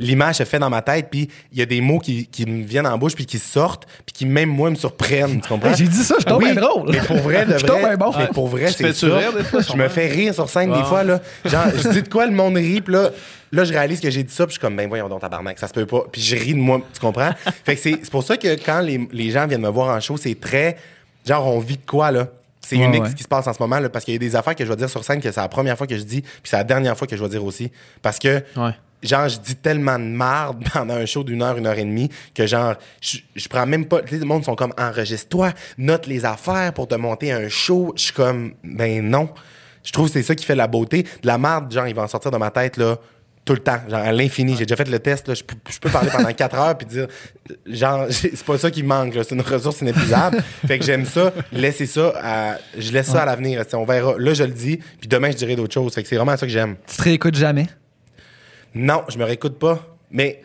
l'image 0.00 0.36
se 0.36 0.44
fait 0.44 0.58
dans 0.58 0.70
ma 0.70 0.82
tête, 0.82 1.06
puis 1.10 1.28
il 1.52 1.58
y 1.58 1.62
a 1.62 1.66
des 1.66 1.80
mots 1.80 2.00
qui, 2.00 2.26
qui 2.26 2.44
me 2.46 2.64
viennent 2.64 2.86
en 2.88 2.98
bouche, 2.98 3.14
puis 3.14 3.26
qui 3.26 3.38
sortent, 3.38 3.86
puis 4.04 4.12
qui 4.12 4.26
même 4.26 4.48
moi 4.48 4.68
me 4.70 4.74
surprennent. 4.74 5.40
Tu 5.40 5.48
comprends? 5.48 5.68
Hey, 5.70 5.76
j'ai 5.78 5.86
dit 5.86 6.02
ça, 6.02 6.16
je 6.18 6.24
tombe 6.24 6.42
Oui, 6.42 6.52
bien 6.52 6.60
drôle. 6.60 6.90
Mais 6.90 6.98
pour 7.00 7.18
vrai, 7.18 7.46
de 7.46 7.52
Je 7.58 7.64
tombe 7.66 7.80
vrai, 7.80 7.96
bien 7.96 8.06
bon. 8.08 8.12
mais 8.18 8.26
pour 8.28 8.48
vrai, 8.48 8.72
c'est 8.72 8.92
ça. 8.92 9.06
rire 9.06 9.32
des 9.32 9.44
fois, 9.44 9.60
Je 9.60 9.76
me 9.76 9.88
fais 9.88 10.08
rire 10.08 10.34
sur 10.34 10.48
scène 10.48 10.70
des 10.72 10.78
Wow. 10.78 10.84
fois, 10.84 11.04
là. 11.04 11.20
Genre, 11.44 11.66
je 11.76 11.88
dis 11.90 12.02
de 12.02 12.08
quoi 12.08 12.26
le 12.26 12.32
monde 12.32 12.56
rit, 12.56 12.80
puis 12.80 12.94
là, 12.94 13.10
là, 13.52 13.64
je 13.64 13.72
réalise 13.72 14.00
que 14.00 14.10
j'ai 14.10 14.22
dit 14.24 14.32
ça, 14.34 14.46
puis 14.46 14.52
je 14.54 14.58
suis 14.58 14.60
comme, 14.60 14.74
ben 14.76 14.88
voyons 14.88 15.08
donc, 15.08 15.20
tabarnak, 15.20 15.58
ça 15.58 15.68
se 15.68 15.72
peut 15.74 15.86
pas. 15.86 16.04
Puis 16.10 16.22
je 16.22 16.34
ris 16.34 16.54
de 16.54 16.58
moi, 16.58 16.80
tu 16.92 16.98
comprends? 17.00 17.30
fait 17.64 17.76
que 17.76 17.80
c'est 17.80 17.98
c'est 18.02 18.10
pour 18.10 18.22
ça 18.24 18.36
que 18.36 18.48
quand 18.64 18.80
les, 18.80 19.06
les 19.12 19.30
gens 19.30 19.46
viennent 19.46 19.60
me 19.60 19.68
voir 19.68 19.94
en 19.94 20.00
show, 20.00 20.16
c'est 20.16 20.38
très, 20.40 20.76
genre, 21.26 21.46
on 21.46 21.58
vit 21.60 21.76
de 21.76 21.86
quoi, 21.86 22.10
là? 22.10 22.28
C'est 22.62 22.76
Ouais, 22.76 22.84
unique 22.84 23.02
ouais. 23.04 23.08
ce 23.10 23.14
qui 23.14 23.22
se 23.22 23.28
passe 23.28 23.46
en 23.46 23.52
ce 23.54 23.58
moment, 23.60 23.78
là, 23.80 23.88
parce 23.88 24.04
qu'il 24.04 24.12
y 24.12 24.16
a 24.16 24.18
des 24.18 24.36
affaires 24.36 24.54
que 24.54 24.64
je 24.64 24.68
vais 24.70 24.76
dire 24.76 24.90
sur 24.90 25.02
scène 25.02 25.20
que 25.20 25.30
c'est 25.32 25.40
la 25.40 25.48
première 25.48 25.76
fois 25.78 25.86
que 25.86 25.96
je 25.96 26.02
dis, 26.02 26.20
puis 26.20 26.30
c'est 26.44 26.56
la 26.56 26.64
dernière 26.64 26.96
fois 26.96 27.06
que 27.06 27.16
je 27.16 27.22
vais 27.22 27.28
dire 27.30 27.44
aussi. 27.44 27.70
Parce 28.02 28.18
que, 28.18 28.42
Ouais. 28.56 28.72
Genre, 29.02 29.28
je 29.28 29.38
dis 29.38 29.56
tellement 29.56 29.98
de 29.98 30.04
marde 30.04 30.62
pendant 30.72 30.94
un 30.94 31.06
show 31.06 31.24
d'une 31.24 31.42
heure, 31.42 31.56
une 31.56 31.66
heure 31.66 31.78
et 31.78 31.84
demie, 31.84 32.10
que 32.34 32.46
genre, 32.46 32.74
je, 33.00 33.18
je 33.34 33.48
prends 33.48 33.66
même 33.66 33.86
pas. 33.86 34.02
Tu 34.02 34.10
sais, 34.14 34.18
le 34.18 34.24
monde 34.26 34.44
sont 34.44 34.54
comme, 34.54 34.72
enregistre-toi, 34.78 35.52
note 35.78 36.06
les 36.06 36.24
affaires 36.24 36.72
pour 36.72 36.88
te 36.88 36.94
monter 36.94 37.32
un 37.32 37.48
show. 37.48 37.92
Je 37.96 38.02
suis 38.02 38.12
comme, 38.12 38.52
ben 38.64 39.02
non. 39.08 39.28
Je 39.82 39.92
trouve 39.92 40.06
que 40.08 40.12
c'est 40.12 40.22
ça 40.22 40.34
qui 40.34 40.44
fait 40.44 40.54
la 40.54 40.66
beauté. 40.66 41.04
De 41.04 41.26
la 41.26 41.38
marde, 41.38 41.72
genre, 41.72 41.86
il 41.88 41.94
va 41.94 42.02
en 42.02 42.08
sortir 42.08 42.30
de 42.30 42.36
ma 42.36 42.50
tête, 42.50 42.76
là, 42.76 42.98
tout 43.46 43.54
le 43.54 43.60
temps, 43.60 43.78
genre 43.88 44.00
à 44.00 44.12
l'infini. 44.12 44.54
J'ai 44.56 44.66
déjà 44.66 44.76
fait 44.76 44.88
le 44.88 44.98
test, 44.98 45.26
là, 45.26 45.32
je, 45.34 45.42
peux- 45.42 45.56
je 45.70 45.78
peux 45.78 45.88
parler 45.88 46.10
pendant 46.10 46.30
quatre 46.34 46.54
heures 46.56 46.76
puis 46.76 46.86
dire, 46.86 47.06
genre, 47.66 48.06
c'est 48.10 48.44
pas 48.44 48.58
ça 48.58 48.70
qui 48.70 48.82
manque, 48.82 49.14
là, 49.14 49.24
c'est 49.24 49.34
une 49.34 49.40
ressource 49.40 49.80
inépuisable. 49.80 50.42
fait 50.66 50.78
que 50.78 50.84
j'aime 50.84 51.06
ça, 51.06 51.32
laisser 51.50 51.86
ça, 51.86 52.12
à, 52.22 52.58
je 52.76 52.92
laisse 52.92 53.06
ça 53.06 53.22
à 53.22 53.24
l'avenir. 53.24 53.64
On 53.72 53.84
verra. 53.86 54.14
Là, 54.18 54.34
je 54.34 54.44
le 54.44 54.50
dis, 54.52 54.76
puis 55.00 55.08
demain, 55.08 55.30
je 55.30 55.36
dirai 55.36 55.56
d'autres 55.56 55.72
choses. 55.72 55.94
Fait 55.94 56.02
que 56.02 56.08
c'est 56.08 56.16
vraiment 56.16 56.36
ça 56.36 56.44
que 56.46 56.52
j'aime. 56.52 56.76
Tu 56.86 56.96
te 56.96 57.02
réécoutes 57.02 57.34
jamais? 57.36 57.66
Non, 58.74 59.02
je 59.08 59.18
me 59.18 59.24
réécoute 59.24 59.58
pas, 59.58 59.80
mais 60.10 60.40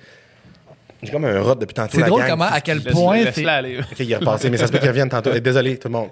j'ai 1.03 1.11
comme 1.11 1.25
un 1.25 1.39
rot 1.41 1.55
depuis 1.55 1.73
tantôt. 1.73 1.91
C'est 1.93 2.01
la 2.01 2.07
drôle 2.07 2.21
gang. 2.21 2.29
comment, 2.31 2.45
à 2.45 2.61
quel 2.61 2.79
Laisse- 2.79 2.93
point. 2.93 3.17
c'est- 3.19 3.25
Laisse-la 3.25 3.55
aller. 3.55 3.79
Ok, 3.79 3.99
il 3.99 4.11
est 4.11 4.15
repassé, 4.15 4.49
mais 4.49 4.57
ça 4.57 4.67
se 4.67 4.71
peut 4.71 4.79
qu'il 4.79 4.87
revienne 4.89 5.09
tantôt. 5.09 5.31
Désolé, 5.39 5.77
tout 5.77 5.87
le 5.87 5.93
monde. 5.93 6.09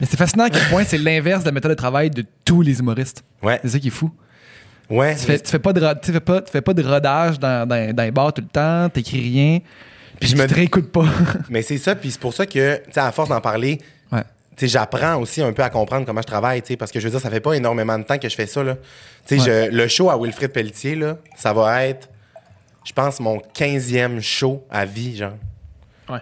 Mais 0.00 0.06
c'est 0.10 0.16
fascinant 0.16 0.44
à 0.44 0.50
quel 0.50 0.62
point 0.68 0.82
c'est 0.84 0.98
l'inverse 0.98 1.40
de 1.42 1.46
la 1.48 1.52
méthode 1.52 1.70
de 1.70 1.76
travail 1.76 2.10
de 2.10 2.24
tous 2.44 2.62
les 2.62 2.80
humoristes. 2.80 3.22
Ouais. 3.42 3.60
C'est 3.62 3.68
ça 3.70 3.78
qui 3.78 3.88
est 3.88 3.90
fou. 3.92 4.10
Ouais. 4.90 5.14
Tu 5.14 5.22
fais, 5.24 5.38
tu 5.38 5.50
fais, 5.50 5.58
pas, 5.60 5.72
de, 5.72 5.80
tu 6.02 6.12
fais, 6.12 6.20
pas, 6.20 6.42
tu 6.42 6.50
fais 6.50 6.60
pas 6.60 6.74
de 6.74 6.82
rodage 6.82 7.38
dans, 7.38 7.66
dans, 7.66 7.94
dans 7.94 8.02
les 8.02 8.10
bars 8.10 8.32
tout 8.32 8.42
le 8.42 8.48
temps, 8.48 8.88
t'écris 8.90 9.20
rien, 9.20 9.60
puis 10.20 10.28
je 10.28 10.34
tu 10.34 10.42
me- 10.42 10.46
te 10.46 10.54
réécoutes 10.54 10.90
pas. 10.92 11.06
Mais 11.48 11.62
c'est 11.62 11.78
ça, 11.78 11.94
puis 11.94 12.10
c'est 12.10 12.20
pour 12.20 12.34
ça 12.34 12.44
que, 12.44 12.76
tu 12.84 12.92
sais, 12.92 13.00
à 13.00 13.10
force 13.12 13.30
d'en 13.30 13.40
parler, 13.40 13.78
ouais. 14.12 14.20
J'apprends 14.58 15.16
aussi 15.16 15.42
un 15.42 15.52
peu 15.52 15.62
à 15.62 15.70
comprendre 15.70 16.06
comment 16.06 16.22
je 16.22 16.26
travaille, 16.26 16.62
parce 16.78 16.90
que 16.92 17.00
je 17.00 17.04
veux 17.06 17.10
dire, 17.10 17.20
ça 17.20 17.30
fait 17.30 17.40
pas 17.40 17.54
énormément 17.54 17.98
de 17.98 18.04
temps 18.04 18.18
que 18.18 18.28
je 18.28 18.34
fais 18.34 18.46
ça, 18.46 18.62
là. 18.62 18.76
Ouais. 19.38 19.44
je- 19.44 19.70
le 19.70 19.88
show 19.88 20.10
à 20.10 20.16
Wilfrid 20.18 20.50
Pelletier, 20.52 20.94
là, 20.94 21.16
ça 21.36 21.52
va 21.52 21.84
être, 21.86 22.08
je 22.84 22.92
pense, 22.92 23.20
mon 23.20 23.38
15e 23.52 24.20
show 24.20 24.64
à 24.70 24.84
vie, 24.84 25.16
genre. 25.16 25.32
Ouais. 26.08 26.18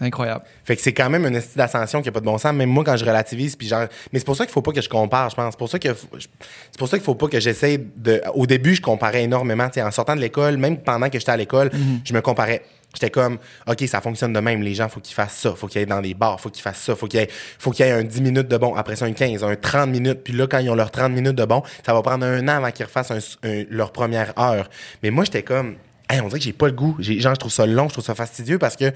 Incroyable. 0.00 0.44
Fait 0.64 0.76
que 0.76 0.82
c'est 0.82 0.92
quand 0.92 1.10
même 1.10 1.26
une 1.26 1.34
estime 1.34 1.56
d'ascension 1.56 2.00
qui 2.02 2.08
a 2.08 2.12
pas 2.12 2.20
de 2.20 2.24
bon 2.24 2.38
sens. 2.38 2.52
Même 2.54 2.68
moi, 2.70 2.84
quand 2.84 2.96
je 2.96 3.04
relativise, 3.04 3.56
puis 3.56 3.66
genre. 3.66 3.86
Mais 4.12 4.20
c'est 4.20 4.24
pour 4.24 4.36
ça 4.36 4.44
qu'il 4.46 4.52
faut 4.52 4.62
pas 4.62 4.70
que 4.70 4.80
je 4.80 4.88
compare, 4.88 5.28
je 5.30 5.34
pense. 5.34 5.54
C'est 5.54 5.58
pour 5.58 5.68
ça 5.68 5.80
que 5.80 5.88
c'est 5.92 6.78
pour 6.78 6.86
ça 6.88 6.96
qu'il 6.98 7.04
faut 7.04 7.16
pas 7.16 7.26
que 7.26 7.40
j'essaie 7.40 7.80
de. 7.96 8.22
Au 8.34 8.46
début, 8.46 8.76
je 8.76 8.80
comparais 8.80 9.24
énormément. 9.24 9.68
En 9.76 9.90
sortant 9.90 10.14
de 10.14 10.20
l'école, 10.20 10.56
même 10.56 10.76
pendant 10.78 11.10
que 11.10 11.18
j'étais 11.18 11.32
à 11.32 11.36
l'école, 11.36 11.72
je 12.04 12.12
me 12.14 12.20
comparais. 12.20 12.62
J'étais 13.00 13.10
comme, 13.10 13.38
OK, 13.68 13.84
ça 13.86 14.00
fonctionne 14.00 14.32
de 14.32 14.40
même. 14.40 14.60
Les 14.62 14.74
gens, 14.74 14.88
faut 14.88 14.98
qu'ils 14.98 15.14
fassent 15.14 15.36
ça. 15.36 15.54
Faut 15.54 15.68
qu'ils 15.68 15.78
aillent 15.80 15.86
dans 15.86 16.00
des 16.00 16.14
bars. 16.14 16.40
Faut 16.40 16.50
qu'ils 16.50 16.62
fassent 16.62 16.80
ça. 16.82 16.96
Faut 16.96 17.06
qu'il 17.06 17.20
y 17.20 17.22
ait, 17.22 17.28
faut 17.58 17.72
ait 17.78 17.90
un 17.92 18.02
10 18.02 18.20
minutes 18.22 18.48
de 18.48 18.56
bon. 18.56 18.74
Après 18.74 18.96
ça, 18.96 19.04
un 19.04 19.12
15, 19.12 19.44
un 19.44 19.54
30 19.54 19.88
minutes. 19.88 20.24
Puis 20.24 20.32
là, 20.32 20.46
quand 20.48 20.58
ils 20.58 20.68
ont 20.70 20.74
leurs 20.74 20.90
30 20.90 21.12
minutes 21.12 21.36
de 21.36 21.44
bon, 21.44 21.62
ça 21.86 21.94
va 21.94 22.02
prendre 22.02 22.26
un 22.26 22.42
an 22.48 22.56
avant 22.56 22.70
qu'ils 22.72 22.86
refassent 22.86 23.12
un- 23.12 23.18
un- 23.48 23.64
leur 23.70 23.92
première 23.92 24.32
heure. 24.38 24.68
Mais 25.02 25.10
moi, 25.10 25.24
j'étais 25.24 25.42
comme, 25.42 25.76
Hey, 26.10 26.22
on 26.22 26.28
dirait 26.28 26.38
que 26.38 26.44
j'ai 26.46 26.54
pas 26.54 26.68
le 26.68 26.72
goût. 26.72 26.96
Genre, 27.00 27.34
je 27.34 27.38
trouve 27.38 27.52
ça 27.52 27.66
long, 27.66 27.86
je 27.88 27.92
trouve 27.92 28.04
ça 28.04 28.14
fastidieux 28.14 28.58
parce 28.58 28.76
que 28.76 28.90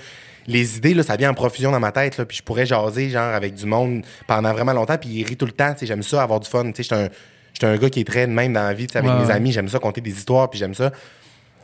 les 0.46 0.78
idées, 0.78 0.94
là, 0.94 1.02
ça 1.02 1.14
vient 1.16 1.28
en 1.30 1.34
profusion 1.34 1.70
dans 1.70 1.78
ma 1.78 1.92
tête, 1.92 2.16
là, 2.16 2.24
puis 2.24 2.38
je 2.38 2.42
pourrais 2.42 2.64
jaser, 2.64 3.10
genre, 3.10 3.34
avec 3.34 3.52
du 3.52 3.66
monde 3.66 4.02
pendant 4.26 4.50
vraiment 4.54 4.72
longtemps, 4.72 4.96
puis 4.96 5.10
ils 5.10 5.22
rient 5.22 5.36
tout 5.36 5.44
le 5.44 5.52
temps, 5.52 5.74
tu 5.74 5.80
sais, 5.80 5.86
j'aime 5.86 6.02
ça, 6.02 6.22
avoir 6.22 6.40
du 6.40 6.48
fun, 6.48 6.64
tu 6.72 6.82
sais, 6.82 6.82
j'étais 6.84 6.94
un, 6.94 7.08
j'étais 7.52 7.66
un 7.66 7.76
gars 7.76 7.90
qui 7.90 8.00
est 8.00 8.04
très 8.04 8.26
de 8.26 8.32
même 8.32 8.54
dans 8.54 8.62
la 8.62 8.72
vie, 8.72 8.86
tu 8.86 8.94
sais, 8.94 8.98
avec 9.00 9.10
Ouais, 9.10 9.26
mes 9.26 9.30
amis, 9.30 9.52
j'aime 9.52 9.68
ça, 9.68 9.78
conter 9.78 10.00
des 10.00 10.12
histoires, 10.12 10.48
puis 10.48 10.58
j'aime 10.58 10.72
ça. 10.74 10.90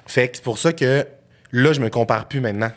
Fait 0.07 0.29
que 0.29 0.37
c'est 0.37 0.45
pour 0.45 0.59
ça 0.59 0.75
que 0.75 1.07
là, 1.53 1.73
je 1.73 1.81
me 1.81 1.89
compare 1.89 2.27
plus 2.29 2.41
maintenant. 2.41 2.71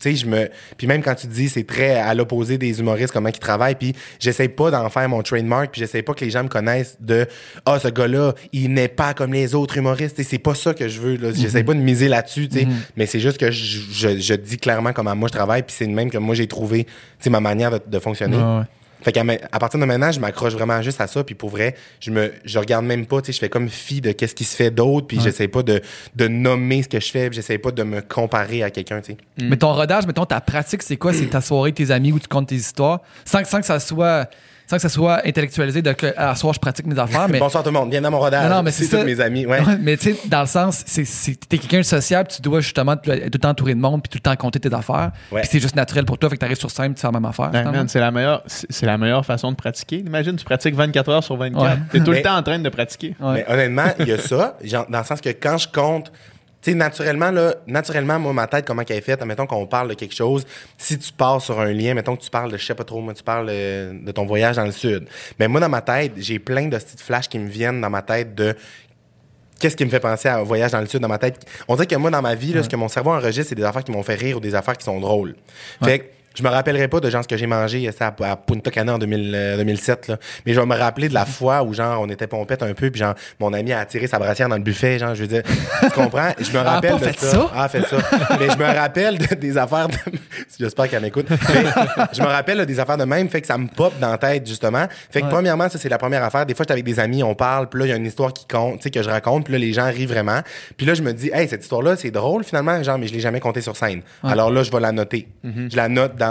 Tu 0.00 0.10
sais, 0.10 0.14
je 0.14 0.26
me. 0.26 0.48
Puis 0.76 0.86
même 0.86 1.02
quand 1.02 1.16
tu 1.16 1.26
dis, 1.26 1.48
c'est 1.48 1.64
très 1.66 1.96
à 1.96 2.14
l'opposé 2.14 2.56
des 2.56 2.78
humoristes, 2.78 3.12
comment 3.12 3.30
ils 3.30 3.38
travaillent. 3.40 3.74
Puis 3.74 3.94
j'essaie 4.20 4.46
pas 4.46 4.70
d'en 4.70 4.88
faire 4.90 5.08
mon 5.08 5.22
trademark. 5.22 5.72
Puis 5.72 5.80
j'essaie 5.80 6.02
pas 6.02 6.14
que 6.14 6.24
les 6.24 6.30
gens 6.30 6.44
me 6.44 6.48
connaissent 6.48 6.96
de 7.00 7.26
Ah, 7.66 7.80
ce 7.80 7.88
gars-là, 7.88 8.34
il 8.52 8.72
n'est 8.72 8.86
pas 8.86 9.12
comme 9.12 9.32
les 9.32 9.56
autres 9.56 9.76
humoristes. 9.76 10.22
C'est 10.22 10.38
pas 10.38 10.54
ça 10.54 10.72
que 10.72 10.86
je 10.86 11.00
veux. 11.00 11.16
là. 11.16 11.30
J'essaie 11.34 11.64
pas 11.64 11.74
de 11.74 11.80
miser 11.80 12.06
là-dessus. 12.06 12.48
tu 12.48 12.60
sais. 12.60 12.68
Mais 12.96 13.06
c'est 13.06 13.18
juste 13.18 13.38
que 13.38 13.50
je, 13.50 13.80
je- 13.90 14.18
je 14.20 14.34
dis 14.34 14.56
clairement 14.58 14.92
comment 14.92 15.16
moi 15.16 15.28
je 15.32 15.36
travaille. 15.36 15.64
Puis 15.64 15.74
c'est 15.76 15.86
de 15.88 15.92
même 15.92 16.10
que 16.12 16.18
moi 16.18 16.36
j'ai 16.36 16.46
trouvé 16.46 16.84
tu 16.84 16.90
sais, 17.18 17.30
ma 17.30 17.40
manière 17.40 17.72
de, 17.72 17.80
de 17.84 17.98
fonctionner. 17.98 18.36
Ouais. 18.36 18.62
Fait 19.02 19.12
qu'à 19.12 19.22
à 19.52 19.58
partir 19.58 19.78
de 19.78 19.84
maintenant, 19.84 20.10
je 20.10 20.20
m'accroche 20.20 20.54
vraiment 20.54 20.82
juste 20.82 21.00
à 21.00 21.06
ça. 21.06 21.22
Puis 21.24 21.34
pour 21.34 21.50
vrai, 21.50 21.74
je 22.00 22.10
me, 22.10 22.32
je 22.44 22.58
regarde 22.58 22.84
même 22.84 23.06
pas. 23.06 23.20
Tu 23.20 23.26
sais, 23.26 23.32
je 23.32 23.38
fais 23.38 23.48
comme 23.48 23.68
fi 23.68 24.00
de 24.00 24.12
qu'est-ce 24.12 24.34
qui 24.34 24.44
se 24.44 24.56
fait 24.56 24.70
d'autre. 24.70 25.06
Puis 25.06 25.20
j'essaie 25.20 25.48
pas 25.48 25.62
de, 25.62 25.80
de 26.16 26.28
nommer 26.28 26.82
ce 26.82 26.88
que 26.88 27.00
je 27.00 27.10
fais. 27.10 27.28
Puis 27.28 27.36
j'essaie 27.36 27.58
pas 27.58 27.70
de 27.70 27.82
me 27.82 28.00
comparer 28.00 28.62
à 28.62 28.70
quelqu'un. 28.70 29.00
Tu 29.00 29.12
sais. 29.12 29.18
Mais 29.40 29.56
ton 29.56 29.72
rodage, 29.72 30.06
mettons, 30.06 30.24
ta 30.24 30.40
pratique, 30.40 30.82
c'est 30.82 30.96
quoi? 30.96 31.12
C'est 31.12 31.26
ta 31.26 31.40
soirée, 31.40 31.72
tes 31.72 31.90
amis 31.90 32.12
où 32.12 32.18
tu 32.18 32.28
comptes 32.28 32.48
tes 32.48 32.56
histoires, 32.56 33.00
sans 33.24 33.42
que 33.42 33.66
ça 33.66 33.80
soit. 33.80 34.28
Sans 34.68 34.76
que 34.76 34.82
ça 34.82 34.90
soit 34.90 35.26
intellectualisé 35.26 35.80
de 35.80 35.92
que 35.92 36.12
à 36.18 36.34
soir 36.34 36.52
je 36.52 36.58
pratique 36.60 36.84
mes 36.84 36.98
affaires, 36.98 37.26
mais 37.26 37.38
Bonsoir 37.38 37.64
tout 37.64 37.70
le 37.70 37.78
monde, 37.78 37.88
bienvenue 37.88 38.04
dans 38.04 38.10
mon 38.10 38.18
rodage. 38.18 38.50
Non, 38.50 38.56
non, 38.56 38.62
mais 38.62 38.70
c'est 38.70 38.84
ça. 38.84 38.98
tous 38.98 39.06
mes 39.06 39.18
amis. 39.18 39.46
Ouais. 39.46 39.60
Ouais, 39.60 39.78
mais 39.80 39.96
tu 39.96 40.12
sais, 40.12 40.20
dans 40.28 40.42
le 40.42 40.46
sens, 40.46 40.82
c'est, 40.86 41.06
c'est, 41.06 41.36
t'es 41.48 41.56
quelqu'un 41.56 41.78
de 41.78 41.82
sociable, 41.84 42.28
tu 42.28 42.42
dois 42.42 42.60
justement 42.60 42.94
tout, 42.94 43.10
être 43.10 43.24
tout 43.24 43.30
le 43.32 43.38
temps 43.38 43.48
entouré 43.48 43.74
de 43.74 43.80
monde 43.80 44.02
puis 44.02 44.10
tout 44.10 44.18
le 44.18 44.22
temps 44.30 44.36
compter 44.36 44.60
tes 44.60 44.74
affaires. 44.74 45.12
Ouais. 45.32 45.40
Puis 45.40 45.48
c'est 45.52 45.60
juste 45.60 45.74
naturel 45.74 46.04
pour 46.04 46.18
toi, 46.18 46.28
fait 46.28 46.36
que 46.36 46.40
t'arrives 46.40 46.58
sur 46.58 46.70
scène, 46.70 46.92
tu 46.92 47.00
fais 47.00 47.06
la 47.06 47.12
même 47.12 47.24
affaire. 47.24 47.50
C'est 47.86 47.98
la 47.98 48.10
meilleure, 48.10 48.42
c'est 48.46 48.66
c'est 48.70 48.84
la 48.84 48.98
meilleure 48.98 49.24
façon 49.24 49.50
de 49.52 49.56
pratiquer. 49.56 50.00
Imagine, 50.00 50.36
tu 50.36 50.44
pratiques 50.44 50.74
24 50.74 51.08
heures 51.08 51.24
sur 51.24 51.36
24. 51.38 51.62
Ouais. 51.64 51.78
T'es 51.90 52.00
tout 52.00 52.10
Mais- 52.10 52.18
le 52.18 52.22
temps 52.22 52.36
en 52.36 52.42
train 52.42 52.58
de 52.58 52.68
pratiquer. 52.68 53.16
Ouais. 53.20 53.32
Mais 53.48 53.50
honnêtement, 53.50 53.90
il 54.00 54.08
y 54.08 54.12
a 54.12 54.18
ça, 54.18 54.58
genre, 54.62 54.84
dans 54.90 54.98
le 54.98 55.04
sens 55.04 55.22
que 55.22 55.30
quand 55.30 55.56
je 55.56 55.68
compte, 55.68 56.12
tu 56.60 56.72
sais, 56.72 56.76
naturellement, 56.76 57.30
là, 57.30 57.54
naturellement, 57.66 58.18
moi, 58.18 58.32
ma 58.32 58.46
tête, 58.48 58.66
comment 58.66 58.82
qu'elle 58.82 58.98
est 58.98 59.02
faite, 59.02 59.24
mettons 59.24 59.46
qu'on 59.46 59.66
parle 59.66 59.88
de 59.88 59.94
quelque 59.94 60.14
chose, 60.14 60.44
si 60.76 60.98
tu 60.98 61.12
pars 61.12 61.40
sur 61.40 61.60
un 61.60 61.72
lien, 61.72 61.94
mettons 61.94 62.16
que 62.16 62.22
tu 62.22 62.30
parles 62.30 62.50
de, 62.50 62.56
je 62.56 62.66
sais 62.66 62.74
pas 62.74 62.84
trop, 62.84 63.00
moi, 63.00 63.14
tu 63.14 63.22
parles 63.22 63.46
euh, 63.48 63.92
de 64.02 64.10
ton 64.10 64.26
voyage 64.26 64.56
dans 64.56 64.64
le 64.64 64.72
sud. 64.72 65.06
Mais 65.38 65.46
moi, 65.46 65.60
dans 65.60 65.68
ma 65.68 65.82
tête, 65.82 66.12
j'ai 66.16 66.40
plein 66.40 66.66
de 66.66 66.76
petites 66.76 67.00
flashs 67.00 67.28
qui 67.28 67.38
me 67.38 67.48
viennent 67.48 67.80
dans 67.80 67.90
ma 67.90 68.02
tête 68.02 68.34
de 68.34 68.56
qu'est-ce 69.60 69.76
qui 69.76 69.84
me 69.84 69.90
fait 69.90 70.00
penser 70.00 70.28
à 70.28 70.38
un 70.38 70.42
voyage 70.42 70.72
dans 70.72 70.80
le 70.80 70.86
sud 70.86 71.00
dans 71.00 71.08
ma 71.08 71.18
tête. 71.18 71.44
On 71.68 71.74
dirait 71.74 71.86
que 71.86 71.96
moi, 71.96 72.10
dans 72.10 72.22
ma 72.22 72.34
vie, 72.34 72.52
là, 72.52 72.64
ce 72.64 72.68
que 72.68 72.76
mon 72.76 72.88
cerveau 72.88 73.10
enregistre, 73.10 73.50
c'est 73.50 73.54
des 73.54 73.64
affaires 73.64 73.84
qui 73.84 73.92
m'ont 73.92 74.02
fait 74.02 74.16
rire 74.16 74.38
ou 74.38 74.40
des 74.40 74.54
affaires 74.56 74.76
qui 74.76 74.84
sont 74.84 74.98
drôles. 74.98 75.36
Fait 75.82 76.00
que 76.00 76.04
je 76.38 76.42
me 76.42 76.48
rappellerai 76.48 76.88
pas 76.88 77.00
de 77.00 77.10
genre 77.10 77.22
ce 77.22 77.28
que 77.28 77.36
j'ai 77.36 77.46
mangé 77.46 77.90
ça, 77.92 78.14
à, 78.20 78.30
à 78.30 78.36
Punta 78.36 78.70
Cana 78.70 78.94
en 78.94 78.98
2000, 78.98 79.32
euh, 79.34 79.56
2007 79.58 80.08
là. 80.08 80.16
mais 80.46 80.54
je 80.54 80.60
vais 80.60 80.66
me 80.66 80.76
rappeler 80.76 81.08
de 81.08 81.14
la 81.14 81.26
fois 81.26 81.62
où 81.62 81.74
genre 81.74 82.00
on 82.00 82.08
était 82.08 82.26
pompette 82.26 82.62
un 82.62 82.72
peu 82.74 82.90
puis 82.90 83.00
genre 83.00 83.14
mon 83.40 83.52
ami 83.52 83.72
a 83.72 83.84
tiré 83.84 84.06
sa 84.06 84.18
brassière 84.18 84.48
dans 84.48 84.56
le 84.56 84.62
buffet 84.62 84.98
genre 84.98 85.14
je 85.14 85.22
veux 85.22 85.26
dire 85.28 85.42
tu 85.82 85.90
comprends? 85.90 86.30
Je 86.38 86.50
me 86.52 86.58
rappelle 86.62 86.92
pas 86.92 86.98
de 86.98 87.04
fait 87.04 87.18
ça? 87.18 87.50
ah 87.54 87.68
fait 87.68 87.82
ça. 87.86 87.96
Mais 88.38 88.48
je 88.50 88.56
me 88.58 88.64
rappelle 88.64 89.18
de- 89.18 89.34
des 89.34 89.58
affaires 89.58 89.88
de... 89.88 89.94
j'espère 90.58 90.88
qu'elle 90.88 91.02
m'écoute. 91.02 91.26
Je 92.12 92.22
me 92.22 92.26
rappelle 92.26 92.58
là, 92.58 92.66
des 92.66 92.78
affaires 92.80 92.96
de 92.96 93.04
même 93.04 93.28
fait 93.28 93.40
que 93.40 93.46
ça 93.46 93.58
me 93.58 93.66
pop 93.68 93.92
dans 94.00 94.10
la 94.10 94.18
tête 94.18 94.46
justement. 94.46 94.86
Fait 95.10 95.20
que 95.20 95.26
Ouais. 95.26 95.32
premièrement 95.32 95.68
ça 95.68 95.78
c'est 95.78 95.88
la 95.88 95.98
première 95.98 96.22
affaire. 96.24 96.46
Des 96.46 96.54
fois 96.54 96.62
j'étais 96.64 96.72
avec 96.72 96.84
des 96.84 97.00
amis 97.00 97.22
on 97.22 97.34
parle 97.34 97.68
puis 97.68 97.80
là 97.80 97.86
il 97.86 97.88
y 97.90 97.92
a 97.92 97.96
une 97.96 98.06
histoire 98.06 98.32
qui 98.32 98.46
compte 98.46 98.76
tu 98.78 98.84
sais 98.84 98.90
que 98.90 99.02
je 99.02 99.10
raconte 99.10 99.44
puis 99.44 99.52
là 99.52 99.58
les 99.58 99.72
gens 99.72 99.86
rient 99.90 100.06
vraiment. 100.06 100.40
Puis 100.76 100.86
là 100.86 100.94
je 100.94 101.02
me 101.02 101.12
dis 101.12 101.30
hey 101.32 101.48
cette 101.48 101.62
histoire 101.62 101.82
là 101.82 101.96
c'est 101.96 102.10
drôle 102.10 102.44
finalement 102.44 102.82
genre 102.82 102.98
mais 102.98 103.06
je 103.08 103.12
l'ai 103.14 103.20
jamais 103.20 103.40
compté 103.40 103.60
sur 103.60 103.76
scène. 103.76 104.02
Alors 104.22 104.50
là 104.50 104.62
je 104.62 104.70
vais 104.70 104.80
la 104.80 104.92
noter. 104.92 105.28
Je 105.44 105.76
la 105.76 105.88
note 105.88 106.16
dans 106.16 106.27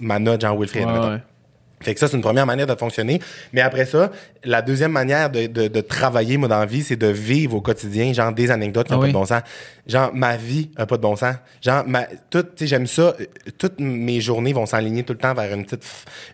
ma 0.00 0.18
note 0.18 0.42
Ouais, 1.08 1.14
ouais. 1.14 1.22
Fait 1.84 1.92
que 1.92 2.00
ça, 2.00 2.08
c'est 2.08 2.16
une 2.16 2.22
première 2.22 2.46
manière 2.46 2.66
de 2.66 2.74
fonctionner. 2.74 3.20
Mais 3.52 3.60
après 3.60 3.84
ça, 3.84 4.10
la 4.42 4.62
deuxième 4.62 4.92
manière 4.92 5.28
de, 5.28 5.46
de, 5.46 5.68
de 5.68 5.80
travailler, 5.82 6.38
moi, 6.38 6.48
dans 6.48 6.58
la 6.60 6.64
vie, 6.64 6.82
c'est 6.82 6.96
de 6.96 7.08
vivre 7.08 7.56
au 7.56 7.60
quotidien, 7.60 8.10
genre 8.14 8.32
des 8.32 8.50
anecdotes 8.50 8.86
qui 8.86 8.94
n'ont 8.94 9.00
Ah 9.00 9.02
pas 9.02 9.08
de 9.08 9.12
bon 9.12 9.26
sens. 9.26 9.42
Genre, 9.86 10.10
ma 10.14 10.36
vie 10.38 10.70
n'a 10.78 10.86
pas 10.86 10.96
de 10.96 11.02
bon 11.02 11.14
sens. 11.14 11.34
Genre, 11.60 11.84
ma, 11.86 12.04
tout, 12.30 12.42
tu 12.42 12.48
sais, 12.56 12.66
j'aime 12.68 12.86
ça. 12.86 13.14
Toutes 13.58 13.80
mes 13.80 14.20
journées 14.22 14.54
vont 14.54 14.64
s'aligner 14.64 15.02
tout 15.02 15.12
le 15.12 15.18
temps 15.18 15.34
vers 15.34 15.52
une 15.52 15.64
petite, 15.64 15.84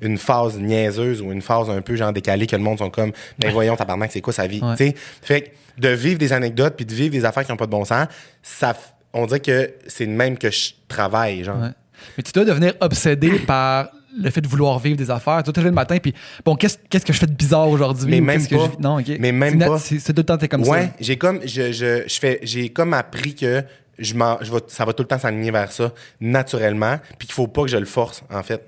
une 0.00 0.18
phase 0.18 0.56
niaiseuse 0.56 1.20
ou 1.20 1.32
une 1.32 1.42
phase 1.42 1.68
un 1.68 1.80
peu, 1.80 1.96
genre, 1.96 2.12
décalée 2.12 2.46
que 2.46 2.54
le 2.54 2.62
monde 2.62 2.78
sont 2.78 2.90
comme, 2.90 3.10
ben 3.40 3.50
voyons, 3.50 3.74
tabarnak, 3.74 4.12
c'est 4.12 4.20
quoi 4.20 4.32
sa 4.32 4.46
vie? 4.46 4.60
Ouais. 4.62 4.76
Tu 4.76 4.86
sais? 4.86 4.94
Fait 5.20 5.40
que 5.42 5.48
de 5.78 5.88
vivre 5.88 6.18
des 6.18 6.32
anecdotes 6.32 6.76
puis 6.76 6.86
de 6.86 6.94
vivre 6.94 7.10
des 7.10 7.24
affaires 7.24 7.44
qui 7.44 7.50
n'ont 7.50 7.56
pas 7.56 7.66
de 7.66 7.72
bon 7.72 7.84
sens, 7.84 8.06
ça, 8.42 8.76
on 9.12 9.26
dirait 9.26 9.40
que 9.40 9.72
c'est 9.88 10.06
le 10.06 10.12
même 10.12 10.38
que 10.38 10.50
je 10.50 10.70
travaille, 10.86 11.42
genre. 11.42 11.60
Ouais. 11.60 11.70
Mais 12.16 12.22
tu 12.22 12.32
dois 12.32 12.44
devenir 12.44 12.74
obsédé 12.80 13.30
par 13.46 13.90
le 14.18 14.28
fait 14.30 14.40
de 14.40 14.48
vouloir 14.48 14.78
vivre 14.78 14.96
des 14.96 15.10
affaires. 15.10 15.42
Tu 15.44 15.52
te 15.52 15.60
lever 15.60 15.70
le 15.70 15.74
matin, 15.74 15.98
puis 15.98 16.12
bon, 16.44 16.56
qu'est-ce, 16.56 16.78
qu'est-ce 16.88 17.04
que 17.06 17.12
je 17.12 17.18
fais 17.18 17.26
de 17.26 17.32
bizarre 17.32 17.68
aujourd'hui? 17.68 18.10
Mais 18.10 18.20
même 18.20 18.44
que 18.46 18.54
pas. 18.56 18.70
je? 18.76 18.82
Non. 18.82 18.98
Mais 19.20 19.32
même 19.32 19.58
pas. 19.58 19.78
C'est, 19.78 19.98
tout 19.98 20.12
le 20.16 20.24
temps, 20.24 20.36
t'es 20.36 20.48
comme 20.48 20.62
ouais, 20.66 20.86
ça. 20.86 20.92
j'ai 21.00 21.16
comme 21.16 21.40
je, 21.44 21.70
je, 21.72 22.02
je 22.06 22.18
fais 22.18 22.40
j'ai 22.42 22.70
comme 22.70 22.92
appris 22.94 23.34
que 23.34 23.62
je 23.98 24.14
je 24.14 24.52
vais, 24.52 24.58
ça 24.68 24.84
va 24.84 24.92
tout 24.94 25.02
le 25.02 25.08
temps 25.08 25.18
s'aligner 25.18 25.50
vers 25.50 25.70
ça 25.70 25.92
naturellement, 26.20 26.98
puis 27.18 27.28
qu'il 27.28 27.34
faut 27.34 27.46
pas 27.46 27.62
que 27.62 27.68
je 27.68 27.76
le 27.76 27.84
force 27.86 28.22
en 28.32 28.42
fait. 28.42 28.66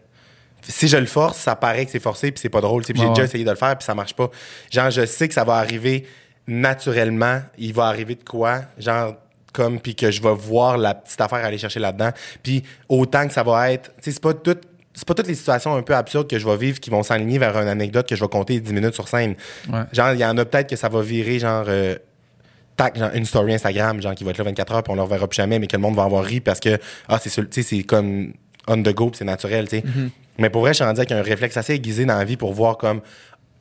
Si 0.62 0.87
je 0.87 0.97
le 0.97 1.07
force, 1.07 1.38
ça 1.38 1.57
paraît 1.57 1.85
que 1.87 1.90
c'est 1.90 1.99
forcé 1.99 2.31
puis 2.31 2.40
c'est 2.40 2.49
pas 2.49 2.61
drôle, 2.61 2.85
puis 2.85 2.92
j'ai 2.97 3.03
Ouais, 3.03 3.09
déjà 3.09 3.23
ouais. 3.23 3.29
essayé 3.29 3.45
de 3.45 3.51
le 3.51 3.57
faire 3.57 3.77
puis 3.77 3.85
ça 3.85 3.95
marche 3.97 4.14
pas. 4.14 4.31
Genre 4.71 4.90
je 4.90 5.07
sais 5.07 5.27
que 5.27 5.35
ça 5.35 5.42
va 5.42 5.55
arriver 5.57 6.07
naturellement, 6.47 7.40
il 7.59 7.73
va 7.75 7.87
arriver 7.87 8.14
de 8.14 8.23
quoi, 8.25 8.61
genre 8.79 9.16
comme 9.53 9.81
puis 9.81 9.95
que 9.95 10.11
je 10.11 10.23
vais 10.23 10.35
voir 10.35 10.79
la 10.79 10.95
petite 10.95 11.21
affaire 11.21 11.45
aller 11.45 11.59
chercher 11.59 11.81
là-dedans, 11.81 12.11
puis 12.43 12.62
autant 12.88 13.27
que 13.27 13.33
ça 13.33 13.43
va 13.43 13.73
être, 13.73 13.91
tu 13.97 14.05
sais 14.05 14.12
c'est 14.12 14.23
pas 14.23 14.35
tout 14.35 14.57
c'est 14.95 15.07
pas 15.07 15.15
toutes 15.15 15.27
les 15.27 15.35
situations 15.35 15.75
un 15.75 15.83
peu 15.83 15.95
absurdes 15.95 16.29
que 16.29 16.38
je 16.38 16.47
vais 16.47 16.57
vivre 16.57 16.79
qui 16.79 16.91
vont 16.91 17.03
s'aligner 17.03 17.38
vers 17.38 17.57
une 17.59 17.69
anecdote 17.69 18.07
que 18.07 18.15
je 18.15 18.23
vais 18.23 18.29
compter 18.29 18.61
10 18.61 18.73
minutes 18.75 18.95
sur 18.95 19.09
scène. 19.09 19.37
Ouais. 19.73 19.81
Genre, 19.93 20.12
il 20.12 20.21
y 20.21 20.25
en 20.25 20.37
a 20.37 20.45
peut-être 20.45 20.69
que 20.69 20.77
ça 20.77 20.91
va 20.91 21.01
virer, 21.01 21.38
genre, 21.38 21.65
euh, 21.69 21.97
tac, 22.77 22.99
genre, 22.99 23.11
une 23.15 23.25
story 23.25 23.55
Instagram, 23.55 24.03
genre, 24.03 24.15
qui 24.15 24.23
va 24.23 24.33
être 24.33 24.38
là 24.38 24.45
24 24.45 24.73
heures, 24.75 24.83
puis 24.83 24.91
on 24.93 24.97
ne 24.97 25.01
le 25.01 25.05
reverra 25.05 25.27
plus 25.29 25.37
jamais, 25.37 25.59
mais 25.59 25.67
que 25.67 25.77
le 25.77 25.81
monde 25.81 25.97
va 25.97 26.05
avoir 26.05 26.23
ri 26.25 26.41
parce 26.41 26.61
que, 26.61 26.79
ah, 27.09 27.19
c'est 27.19 27.31
tu 27.31 27.47
sais, 27.51 27.62
c'est 27.62 27.83
comme 27.85 28.35
on 28.69 28.83
the 28.83 28.93
go, 28.93 29.09
puis 29.09 29.17
c'est 29.19 29.25
naturel, 29.25 29.67
tu 29.67 29.79
sais. 29.79 29.83
Mm-hmm. 29.83 30.09
Mais 30.38 30.51
pour 30.51 30.61
vrai, 30.61 30.73
je 30.73 30.77
suis 30.77 30.85
rendu 30.85 31.01
avec 31.01 31.12
un 31.12 31.23
réflexe 31.23 31.57
assez 31.57 31.75
aiguisé 31.75 32.05
dans 32.05 32.19
la 32.19 32.25
vie 32.25 32.37
pour 32.37 32.53
voir 32.53 32.77
comme, 32.77 33.01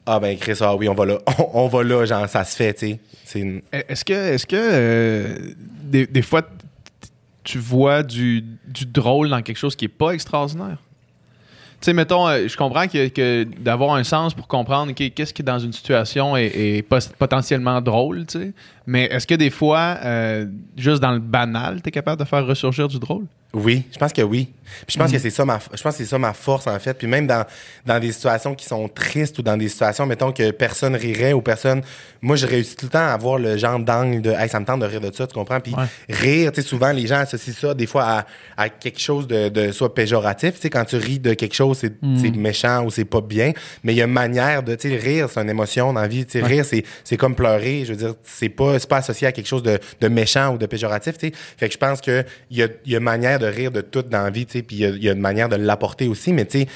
ah, 0.05 0.19
ben, 0.19 0.37
Chris, 0.37 0.57
ah 0.61 0.75
oui, 0.75 0.89
on 0.89 0.93
va 0.93 1.05
là, 1.05 1.17
on, 1.39 1.63
on 1.63 1.67
va 1.67 1.83
là, 1.83 2.05
genre, 2.05 2.27
ça 2.27 2.43
se 2.43 2.55
fait, 2.55 2.73
tu 2.73 2.99
sais. 3.23 3.39
Une- 3.39 3.61
Est-ce 3.71 4.03
que, 4.03 4.33
est-ce 4.33 4.45
que 4.45 4.55
euh, 4.57 5.35
des, 5.91 6.21
fois, 6.21 6.43
tu 7.43 7.57
vois 7.57 8.03
du, 8.03 8.43
drôle 8.87 9.29
dans 9.29 9.41
quelque 9.41 9.57
chose 9.57 9.75
qui 9.75 9.85
est 9.85 9.89
pas 9.89 10.11
extraordinaire? 10.11 10.77
Tu 11.79 11.85
sais, 11.85 11.93
mettons, 11.93 12.27
euh, 12.27 12.47
je 12.47 12.55
comprends 12.55 12.87
que, 12.87 13.43
d'avoir 13.43 13.95
un 13.95 14.03
sens 14.03 14.35
pour 14.35 14.47
comprendre 14.47 14.91
qu'est-ce 14.93 15.33
qui, 15.33 15.41
dans 15.41 15.57
une 15.57 15.73
situation, 15.73 16.37
est, 16.37 16.45
est 16.45 16.81
potentiellement 17.17 17.81
drôle, 17.81 18.27
tu 18.27 18.39
sais. 18.39 18.53
Mais 18.85 19.05
est-ce 19.05 19.25
que 19.25 19.33
des 19.33 19.49
fois, 19.49 19.97
euh, 20.03 20.45
juste 20.77 21.01
dans 21.01 21.11
le 21.11 21.19
banal, 21.19 21.81
tu 21.81 21.89
es 21.89 21.91
capable 21.91 22.21
de 22.21 22.27
faire 22.27 22.45
ressurgir 22.45 22.87
du 22.87 22.99
drôle? 22.99 23.25
Oui, 23.53 23.83
je 23.91 23.97
pense 23.97 24.13
que 24.13 24.21
oui. 24.21 24.49
Puis 24.87 24.93
je 24.93 24.97
pense 24.99 25.11
que 25.11 25.17
Mm. 25.17 25.19
c'est 25.19 25.29
ça 25.31 25.43
ma 25.43 25.59
je 25.59 25.83
pense 25.83 25.97
que 25.97 26.03
c'est 26.03 26.09
ça 26.09 26.17
ma 26.17 26.31
force 26.31 26.65
en 26.67 26.79
fait. 26.79 26.93
Puis 26.93 27.05
même 27.05 27.27
dans, 27.27 27.43
dans 27.85 27.99
des 27.99 28.13
situations 28.13 28.55
qui 28.55 28.63
sont 28.65 28.87
tristes 28.87 29.37
ou 29.37 29.41
dans 29.41 29.57
des 29.57 29.67
situations 29.67 30.05
mettons 30.05 30.31
que 30.31 30.51
personne 30.51 30.95
rirait 30.95 31.33
ou 31.33 31.41
personne 31.41 31.81
moi 32.21 32.37
je 32.37 32.47
réussis 32.47 32.77
tout 32.77 32.85
le 32.85 32.91
temps 32.91 32.99
à 32.99 33.11
avoir 33.11 33.37
le 33.37 33.57
genre 33.57 33.79
d'angle 33.79 34.21
de 34.21 34.31
hey, 34.31 34.47
ça 34.47 34.61
me 34.61 34.65
tente 34.65 34.79
de 34.79 34.85
rire 34.85 35.01
de 35.01 35.11
ça, 35.13 35.27
tu 35.27 35.33
comprends? 35.33 35.59
Puis 35.59 35.73
Ouais. 35.75 35.83
rire, 36.09 36.53
tu 36.53 36.61
sais 36.61 36.67
souvent 36.69 36.93
les 36.93 37.05
gens 37.05 37.17
associent 37.17 37.53
ça 37.53 37.73
des 37.73 37.85
fois 37.85 38.03
à, 38.05 38.25
à 38.55 38.69
quelque 38.69 39.01
chose 39.01 39.27
de, 39.27 39.49
de 39.49 39.73
soit 39.73 39.93
péjoratif, 39.93 40.55
tu 40.55 40.61
sais 40.61 40.69
quand 40.69 40.85
tu 40.85 40.95
ris 40.95 41.19
de 41.19 41.33
quelque 41.33 41.53
chose 41.55 41.77
c'est 41.79 41.91
c'est 42.15 42.31
méchant 42.33 42.85
ou 42.85 42.91
c'est 42.91 43.03
pas 43.03 43.19
bien, 43.19 43.51
mais 43.83 43.91
il 43.93 43.97
y 43.97 44.01
a 44.01 44.05
une 44.05 44.13
manière 44.13 44.63
de 44.63 44.75
tu 44.75 44.89
sais 44.89 44.95
rire, 44.95 45.27
c'est 45.29 45.41
une 45.41 45.49
émotion 45.49 45.91
dans 45.91 45.99
la 45.99 46.07
vie, 46.07 46.25
tu 46.25 46.39
sais 46.39 46.45
rire 46.45 46.63
c'est 46.63 46.85
c'est 47.03 47.17
comme 47.17 47.35
pleurer, 47.35 47.83
je 47.83 47.91
veux 47.91 47.97
dire 47.97 48.13
c'est 48.23 48.47
pas 48.47 48.79
c'est 48.79 48.87
pas 48.89 48.97
associé 48.97 49.27
à 49.27 49.33
quelque 49.33 49.47
chose 49.47 49.63
de, 49.63 49.77
de 49.99 50.07
méchant 50.07 50.53
ou 50.53 50.57
de 50.57 50.65
péjoratif, 50.65 51.17
tu 51.17 51.27
sais. 51.27 51.33
Fait 51.57 51.67
que 51.67 51.73
je 51.73 51.77
pense 51.77 51.99
que 51.99 52.23
il 52.49 52.57
y 52.57 52.63
a, 52.63 52.67
il 52.85 52.91
y 52.93 52.95
a 52.95 52.99
une 52.99 53.03
manière 53.03 53.37
de 53.41 53.47
rire 53.47 53.71
de 53.71 53.81
tout 53.81 54.03
dans 54.03 54.23
la 54.23 54.29
vie, 54.29 54.45
tu 54.45 54.53
sais, 54.53 54.63
puis 54.63 54.77
il 54.77 54.79
y 54.79 54.85
a, 54.85 54.89
il 54.89 55.03
y 55.03 55.09
a 55.09 55.13
une 55.13 55.19
manière 55.19 55.49
de 55.49 55.55
l'apporter 55.55 56.07
aussi, 56.07 56.33
mais 56.33 56.45
tu 56.45 56.61
sais, 56.61 56.67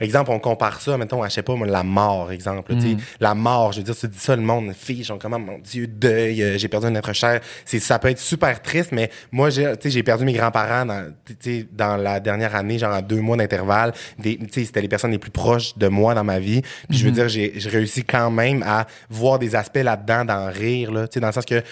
exemple, 0.00 0.30
on 0.30 0.38
compare 0.38 0.80
ça, 0.80 0.96
mettons, 0.96 1.22
à, 1.22 1.28
je 1.28 1.34
sais 1.34 1.42
pas, 1.42 1.54
moi, 1.54 1.66
la 1.66 1.82
mort, 1.82 2.32
exemple, 2.32 2.74
tu 2.74 2.80
sais. 2.80 2.96
La 3.20 3.34
mort, 3.34 3.72
je 3.72 3.78
veux 3.78 3.84
dire, 3.84 3.96
tu 3.96 4.08
dis 4.08 4.18
ça, 4.18 4.34
le 4.34 4.42
monde 4.42 4.72
fiche, 4.72 5.06
genre, 5.06 5.18
comment, 5.18 5.38
mon 5.38 5.58
Dieu, 5.58 5.86
deuil, 5.86 6.42
euh, 6.42 6.58
j'ai 6.58 6.68
perdu 6.68 6.86
un 6.86 6.94
être 6.94 7.12
cher. 7.12 7.40
C'est, 7.64 7.78
ça 7.78 7.98
peut 7.98 8.08
être 8.08 8.18
super 8.18 8.60
triste, 8.62 8.92
mais 8.92 9.10
moi, 9.30 9.50
j'ai, 9.50 9.64
tu 9.76 9.82
sais, 9.82 9.90
j'ai 9.90 10.02
perdu 10.02 10.24
mes 10.24 10.32
grands-parents 10.32 10.86
dans, 10.86 11.12
tu 11.26 11.36
sais, 11.38 11.66
dans 11.72 11.96
la 11.96 12.20
dernière 12.20 12.54
année, 12.56 12.78
genre, 12.78 12.94
en 12.94 13.02
deux 13.02 13.20
mois 13.20 13.36
d'intervalle. 13.36 13.92
Des, 14.18 14.38
tu 14.38 14.46
sais, 14.50 14.64
c'était 14.64 14.80
les 14.80 14.88
personnes 14.88 15.12
les 15.12 15.18
plus 15.18 15.30
proches 15.30 15.76
de 15.76 15.88
moi 15.88 16.14
dans 16.14 16.24
ma 16.24 16.38
vie. 16.38 16.62
Puis 16.88 16.98
je 16.98 17.04
veux 17.04 17.12
dire, 17.12 17.28
j'ai, 17.28 17.52
réussi 17.66 18.04
quand 18.04 18.30
même 18.30 18.62
à 18.66 18.86
voir 19.10 19.38
des 19.38 19.54
aspects 19.54 19.76
là-dedans, 19.76 20.24
d'en 20.24 20.50
rire, 20.50 20.92
là, 20.92 21.06
tu 21.06 21.14
sais, 21.14 21.20
dans 21.20 21.28
le 21.28 21.32
sens 21.32 21.44
que, 21.44 21.62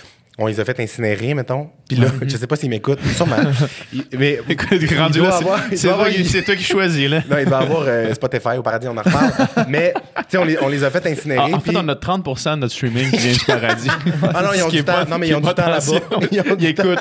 on 0.40 0.46
les 0.46 0.61
a 0.61 0.64
fait 0.64 0.79
incinérer, 0.81 1.35
mettons. 1.35 1.68
Puis 1.88 1.96
là, 1.98 2.07
je 2.22 2.37
sais 2.37 2.46
pas 2.46 2.57
s'ils 2.57 2.70
m'écoutent, 2.70 3.01
sûrement. 3.16 3.37
Il- 3.92 4.05
mais 4.18 4.38
il 4.48 4.98
Rendu 4.98 5.20
là, 5.20 5.31
c'est, 5.33 5.88
avoir 5.88 6.09
toi, 6.44 6.57
qui- 6.57 6.62
choisis, 6.62 7.09
là. 7.09 7.22
non, 7.31 7.37
il 7.38 7.46
doit 7.46 7.59
avoir 7.59 7.85
euh, 7.87 8.12
Spotify 8.14 8.57
au 8.59 8.62
paradis, 8.62 8.87
on 8.88 8.96
en 8.96 9.03
reparle. 9.03 9.33
Mais, 9.68 9.92
tu 9.94 10.22
sais, 10.29 10.38
on 10.38 10.44
les, 10.44 10.59
on 10.62 10.68
les 10.68 10.85
a 10.85 10.90
fait 10.90 11.07
incinérer. 11.07 11.51
Ah, 11.53 11.57
en 11.57 11.61
fait, 11.61 11.70
puis- 11.70 11.79
on 11.81 11.88
a 11.88 11.94
30% 11.94 12.55
de 12.55 12.61
notre 12.61 12.72
streaming 12.74 13.11
qui 13.11 13.16
vient 13.16 13.33
du 13.33 13.44
paradis. 13.44 13.88
Ah 14.35 14.42
non, 14.42 14.48
ils 14.55 14.62
ont 14.62 14.68
du 14.68 14.85
temps. 14.85 15.05
Non, 15.09 15.18
mais 15.18 15.29
ils 15.29 15.35
ont 15.35 15.40
du 15.40 15.53
temps 15.55 15.68
là-bas. 15.68 16.27
Ils 16.59 16.66
écoutent 16.66 16.98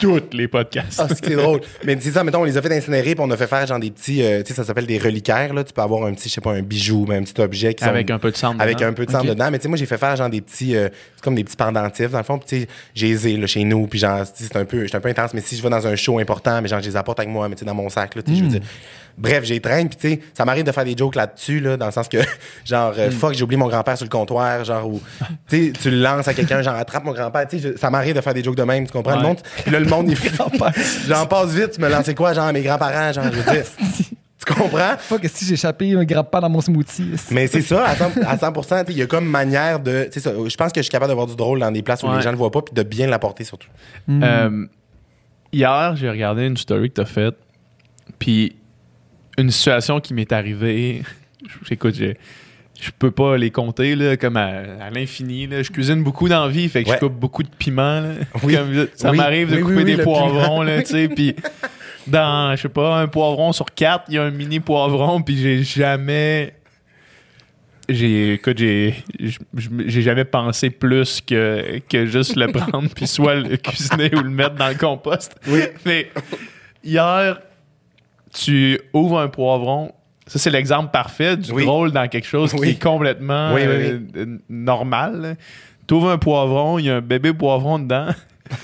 tous 0.00 0.20
les 0.32 0.48
podcasts. 0.48 1.00
Ah, 1.00 1.08
c'est 1.08 1.34
drôle. 1.36 1.60
Mais 1.84 1.96
c'est 2.00 2.12
ça, 2.12 2.22
mettons, 2.24 2.40
on 2.40 2.44
les 2.44 2.56
a 2.56 2.62
fait 2.62 2.72
incinérer, 2.76 3.14
puis 3.14 3.24
on 3.26 3.30
a 3.30 3.36
fait 3.36 3.46
faire 3.46 3.66
genre 3.66 3.80
des 3.80 3.90
petits, 3.90 4.22
euh, 4.22 4.42
tu 4.42 4.48
sais, 4.48 4.54
ça 4.54 4.64
s'appelle 4.64 4.86
des 4.86 4.98
reliquaires, 4.98 5.52
là. 5.52 5.64
Tu 5.64 5.72
peux 5.72 5.82
avoir 5.82 6.04
un 6.06 6.14
petit, 6.14 6.28
je 6.28 6.34
sais 6.34 6.40
pas, 6.40 6.52
un 6.52 6.62
bijou, 6.62 7.04
mais 7.08 7.16
un 7.16 7.22
petit 7.22 7.40
objet 7.40 7.74
qui 7.74 7.84
Avec 7.84 8.08
sont- 8.08 8.14
un 8.14 8.18
peu 8.18 8.30
de 8.30 8.36
sang 8.36 8.54
Avec 8.58 8.76
dedans. 8.78 8.88
un 8.88 8.92
peu 8.92 9.06
de 9.06 9.10
sang 9.10 9.20
Ok. 9.20 9.26
dedans. 9.26 9.50
Mais 9.50 9.58
tu 9.58 9.64
sais, 9.64 9.68
moi, 9.68 9.76
j'ai 9.76 9.86
fait 9.86 9.98
faire 9.98 10.14
genre 10.16 10.30
des 10.30 10.40
petits, 10.40 10.76
euh, 10.76 10.88
c'est 11.16 11.22
comme 11.24 11.34
des 11.34 11.44
petits 11.44 11.56
pendentifs, 11.56 12.10
dans 12.10 12.18
le 12.18 12.24
fond. 12.24 12.38
Puis 12.38 12.48
tu 12.48 12.60
sais, 12.62 12.68
j'ai 12.94 13.14
les 13.14 13.46
chez 13.46 13.64
nous, 13.64 13.86
puis 13.86 13.98
genre, 13.98 14.24
c'est 14.32 14.56
un 14.56 14.64
peu, 14.64 14.82
je 14.82 14.88
suis 14.88 14.96
un 14.96 15.00
peu 15.00 15.08
intense, 15.08 15.34
mais 15.34 15.40
si 15.40 15.56
je 15.56 15.62
vais 15.62 15.70
dans 15.70 15.86
un 15.86 15.96
show 15.96 16.18
important, 16.18 16.60
mais 16.62 16.68
genre, 16.68 16.80
je 16.80 16.88
les 16.88 16.96
apporte 16.96 17.18
avec 17.20 17.30
moi, 17.30 17.48
mais 17.48 17.54
tu 17.54 17.60
sais, 17.60 17.66
dans 17.66 17.74
mon 17.74 17.88
sac, 17.88 18.14
là, 18.14 18.22
tu 18.22 18.32
sais, 18.32 18.38
je 18.38 18.44
veux 18.44 18.50
dire. 18.50 18.62
Bref, 19.16 19.42
j'ai 19.42 19.58
traîne, 19.58 19.88
puis 19.88 19.98
tu 19.98 20.08
sais, 20.10 20.20
ça 20.32 20.44
m'arrive 20.44 20.64
de 20.64 20.70
faire 20.70 20.84
des 20.84 20.96
jokes 20.96 21.16
là-dessus, 21.16 21.58
là, 21.58 21.76
dans 21.76 21.86
le 21.86 21.92
sens 21.92 22.08
que, 22.08 22.18
genre, 22.64 22.94
euh, 22.96 23.10
fuck, 23.10 23.34
j'ai 23.34 23.42
oublié 23.42 23.58
mon 23.58 23.66
grand-père 23.66 23.96
sur 23.96 24.04
le 24.04 24.10
comptoir, 24.10 24.64
genre, 24.64 24.86
ou, 24.86 25.00
tu 25.48 25.66
sais, 25.66 25.72
tu 25.72 25.90
le 25.90 26.00
lances 26.00 26.28
à 26.28 26.34
quelqu'un, 26.34 26.62
genre, 26.62 26.76
attrape 26.76 27.04
mon 27.04 27.12
grand-père, 27.12 27.48
tu 27.48 27.58
sais, 27.58 27.76
ça 27.76 27.90
m'arrive 27.90 28.14
de 28.14 28.20
faire 28.20 28.34
des 28.34 28.44
jokes 28.44 28.56
de 28.56 28.62
même, 28.62 28.86
tu 28.86 28.92
comprends? 28.92 29.16
Le 29.16 29.22
monde, 29.22 29.38
puis 29.64 29.72
là, 29.72 29.80
le 29.80 29.86
monde, 29.86 30.08
il 30.08 30.16
J'en 31.08 31.26
passe 31.26 31.50
vite, 31.50 31.72
tu 31.72 31.80
me 31.80 31.88
lances 31.88 32.14
quoi, 32.14 32.32
genre, 32.32 32.52
mes 32.52 32.62
grands-parents, 32.62 33.12
genre, 33.12 33.24
je 33.32 33.38
veux 33.40 33.52
dire? 33.52 33.64
tu 34.38 34.52
comprends? 34.54 34.96
Fuck, 34.98 35.26
si 35.26 35.44
j'ai 35.44 35.54
échappé 35.54 35.92
un 35.94 36.04
grappe-pas 36.04 36.40
dans 36.40 36.48
mon 36.50 36.60
smoothie. 36.60 37.10
Mais 37.32 37.46
c'est 37.46 37.60
ça, 37.62 37.84
à 37.84 37.94
100%, 37.94 38.22
à 38.24 38.36
100%, 38.36 38.62
tu 38.62 38.68
sais, 38.68 38.84
il 38.90 38.98
y 38.98 39.02
a 39.02 39.06
comme 39.06 39.26
manière 39.26 39.80
de. 39.80 40.04
tu 40.04 40.12
sais 40.12 40.20
ça, 40.20 40.32
Je 40.46 40.56
pense 40.56 40.72
que 40.72 40.78
je 40.80 40.84
suis 40.84 40.90
capable 40.90 41.08
d'avoir 41.10 41.26
du 41.26 41.36
drôle 41.36 41.58
dans 41.60 41.70
des 41.72 41.82
places 41.82 42.02
où 42.02 42.06
Ouais. 42.08 42.16
les 42.16 42.22
gens 42.22 42.28
ne 42.28 42.34
le 42.34 42.38
voient 42.38 42.50
pas, 42.50 42.62
puis 42.62 42.74
de 42.74 42.82
bien 42.82 43.06
l'apporter 43.08 43.44
surtout. 43.44 43.68
Euh, 44.08 44.66
hier, 45.52 45.96
j'ai 45.96 46.08
regardé 46.10 46.46
une 46.46 46.56
story 46.56 46.88
que 46.90 46.94
t'as 46.94 47.04
faite, 47.04 47.34
puis 48.18 48.56
une 49.38 49.50
situation 49.50 50.00
qui 50.00 50.14
m'est 50.14 50.32
arrivée. 50.32 51.02
Écoute, 51.70 51.94
je, 51.94 52.12
je 52.80 52.90
peux 52.98 53.10
pas 53.10 53.36
les 53.36 53.50
compter 53.50 53.94
là, 53.96 54.16
comme 54.16 54.36
à, 54.36 54.46
à 54.80 54.90
l'infini. 54.90 55.46
là. 55.46 55.62
Je 55.62 55.70
cuisine 55.70 56.02
beaucoup 56.02 56.28
dans 56.28 56.44
la 56.46 56.50
vie, 56.50 56.68
fait 56.68 56.84
que 56.84 56.90
Ouais. 56.90 56.96
je 56.96 57.00
coupe 57.00 57.14
beaucoup 57.18 57.42
de 57.42 57.48
piment. 57.48 58.00
là. 58.00 58.10
Oui. 58.42 58.54
Comme, 58.54 58.86
ça 58.94 59.10
Oui. 59.10 59.16
m'arrive 59.16 59.50
de 59.50 59.56
Oui, 59.56 59.62
couper 59.62 59.84
oui, 59.84 59.96
des 59.96 60.02
poivrons, 60.02 60.62
là, 60.62 60.82
tu 60.82 60.90
sais, 60.92 61.08
puis 61.08 61.34
dans, 62.10 62.54
je 62.56 62.62
sais 62.62 62.68
pas, 62.68 62.98
un 63.00 63.06
poivron 63.08 63.52
sur 63.52 63.66
quatre, 63.66 64.04
il 64.08 64.14
y 64.14 64.18
a 64.18 64.24
un 64.24 64.30
mini 64.30 64.60
poivron, 64.60 65.22
puis 65.22 65.36
j'ai 65.36 65.62
jamais... 65.62 66.54
J'ai, 67.88 68.34
écoute, 68.34 68.58
j'ai, 68.58 68.94
j'ai 69.86 70.02
jamais 70.02 70.26
pensé 70.26 70.68
plus 70.68 71.22
que, 71.22 71.78
que 71.88 72.04
juste 72.04 72.36
le 72.36 72.48
prendre 72.48 72.90
puis 72.94 73.06
soit 73.06 73.36
le 73.36 73.56
cuisiner 73.56 74.14
ou 74.14 74.20
le 74.20 74.28
mettre 74.28 74.56
dans 74.56 74.68
le 74.68 74.74
compost. 74.74 75.34
Oui. 75.46 75.60
Mais 75.86 76.10
hier, 76.84 77.40
tu 78.34 78.78
ouvres 78.92 79.20
un 79.20 79.28
poivron. 79.28 79.92
Ça, 80.26 80.38
c'est 80.38 80.50
l'exemple 80.50 80.90
parfait 80.90 81.38
du 81.38 81.50
Oui. 81.50 81.64
drôle 81.64 81.90
dans 81.90 82.06
quelque 82.08 82.26
chose 82.26 82.52
qui 82.52 82.68
est 82.68 82.82
complètement 82.82 83.54
Oui, 83.54 83.62
euh, 83.64 84.00
normal. 84.50 85.38
Tu 85.86 85.94
ouvres 85.94 86.10
un 86.10 86.18
poivron, 86.18 86.78
il 86.78 86.84
y 86.84 86.90
a 86.90 86.96
un 86.96 87.00
bébé 87.00 87.32
poivron 87.32 87.78
dedans 87.78 88.08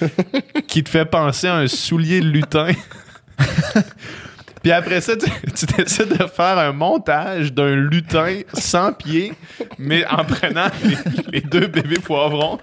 qui 0.68 0.84
te 0.84 0.90
fait 0.90 1.06
penser 1.06 1.46
à 1.46 1.56
un 1.56 1.66
soulier 1.66 2.20
de 2.20 2.26
lutin. 2.26 2.68
Puis 4.62 4.72
après 4.72 5.02
ça, 5.02 5.12
tu, 5.14 5.26
tu 5.52 5.66
décides 5.66 6.16
de 6.16 6.26
faire 6.26 6.58
un 6.58 6.72
montage 6.72 7.52
d'un 7.52 7.74
lutin 7.76 8.40
sans 8.54 8.94
pieds, 8.94 9.34
mais 9.78 10.06
en 10.06 10.24
prenant 10.24 10.68
les, 10.82 10.96
les 11.32 11.40
deux 11.42 11.66
bébés 11.66 11.98
poivrons 12.02 12.58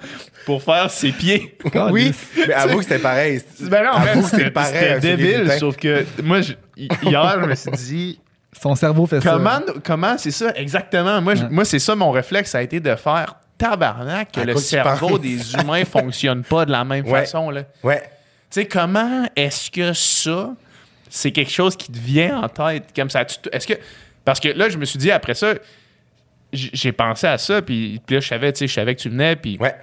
pour 0.47 0.63
faire 0.63 0.89
ses 0.89 1.11
pieds. 1.11 1.55
Oui, 1.91 2.11
mais 2.47 2.53
avoue 2.55 2.77
que 2.79 2.83
c'était 2.85 2.97
pareil. 2.97 3.39
Ben 3.59 3.83
non, 3.83 3.91
Avoue 3.91 4.05
man, 4.05 4.23
que 4.23 4.29
c'était 4.29 4.49
pareil, 4.49 4.73
c'était 4.95 5.15
débile, 5.15 5.51
sauf 5.59 5.77
que 5.77 6.03
moi, 6.23 6.41
je- 6.41 6.53
hier, 6.75 7.37
je 7.39 7.45
me 7.45 7.53
suis 7.53 7.71
dit, 7.71 8.19
Son 8.59 8.73
cerveau 8.73 9.05
fait 9.05 9.19
comment, 9.21 9.49
ça. 9.59 9.73
comment 9.83 10.17
c'est 10.17 10.31
ça, 10.31 10.51
exactement. 10.55 11.21
Moi, 11.21 11.33
Ouais. 11.35 11.47
moi 11.51 11.65
c'est 11.65 11.77
ça 11.79 11.93
mon 11.95 12.09
réflexe, 12.09 12.49
ça 12.49 12.57
a 12.57 12.61
été 12.63 12.79
de 12.79 12.95
faire 12.95 13.35
tabarnak 13.59 14.31
que 14.31 14.39
À 14.41 14.45
le 14.45 14.55
cerveau 14.55 15.19
des 15.19 15.53
humains 15.53 15.85
fonctionne 15.85 16.41
pas 16.43 16.65
de 16.65 16.71
la 16.71 16.83
même 16.83 17.05
Ouais. 17.07 17.19
façon. 17.19 17.51
là. 17.51 17.61
Ouais. 17.83 18.01
Sais, 18.51 18.65
comment 18.65 19.25
est-ce 19.35 19.69
que 19.71 19.93
ça, 19.93 20.53
c'est 21.09 21.31
quelque 21.31 21.51
chose 21.51 21.75
qui 21.75 21.91
te 21.91 21.97
vient 21.97 22.41
en 22.43 22.49
tête? 22.49 22.85
Comme 22.95 23.09
ça? 23.09 23.25
Est-ce 23.51 23.67
que. 23.67 23.73
Parce 24.25 24.39
que 24.39 24.49
là, 24.49 24.69
je 24.69 24.77
me 24.77 24.85
suis 24.85 24.99
dit, 24.99 25.11
après 25.11 25.33
ça, 25.33 25.53
j'ai 26.53 26.91
pensé 26.91 27.27
à 27.27 27.37
ça, 27.37 27.61
puis, 27.61 27.99
puis 28.05 28.15
là, 28.15 28.19
je 28.21 28.27
savais, 28.27 28.51
tu 28.53 28.59
sais, 28.59 28.67
je 28.67 28.73
savais 28.73 28.93
que 28.95 29.01
tu 29.01 29.09
venais, 29.09 29.35
puis 29.35 29.57
Ouais. 29.59 29.73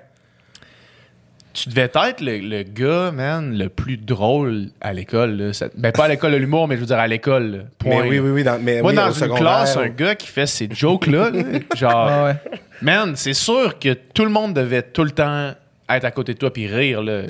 tu 1.54 1.68
devais 1.70 1.90
être 1.94 2.20
le, 2.20 2.38
le 2.38 2.62
gars, 2.62 3.10
man, 3.10 3.56
le 3.56 3.68
plus 3.68 3.96
drôle 3.96 4.68
à 4.80 4.92
l'école. 4.92 5.50
Ben, 5.76 5.90
pas 5.92 6.04
à 6.04 6.08
l'école 6.08 6.32
de 6.32 6.36
l'humour, 6.36 6.68
mais 6.68 6.76
je 6.76 6.80
veux 6.80 6.86
dire 6.86 6.98
à 6.98 7.08
l'école. 7.08 7.66
Point. 7.78 8.02
Mais 8.02 8.08
oui, 8.10 8.18
oui, 8.20 8.30
oui. 8.30 8.44
Dans, 8.44 8.62
mais 8.62 8.80
Moi, 8.80 8.90
oui, 8.92 8.96
dans 8.96 9.10
une 9.10 9.34
classe, 9.34 9.76
un 9.76 9.88
gars 9.88 10.14
qui 10.14 10.28
fait 10.28 10.46
ces 10.46 10.68
jokes-là, 10.70 11.30
là, 11.30 11.42
genre, 11.74 11.92
Ah 12.08 12.24
ouais. 12.26 12.60
man, 12.82 13.14
c'est 13.16 13.34
sûr 13.34 13.78
que 13.78 13.94
tout 13.94 14.24
le 14.24 14.30
monde 14.30 14.54
devait 14.54 14.82
tout 14.82 15.04
le 15.04 15.10
temps 15.10 15.52
être 15.90 16.04
à 16.04 16.10
côté 16.10 16.34
de 16.34 16.38
toi 16.38 16.52
puis 16.52 16.66
rire. 16.66 17.02
Là. 17.02 17.22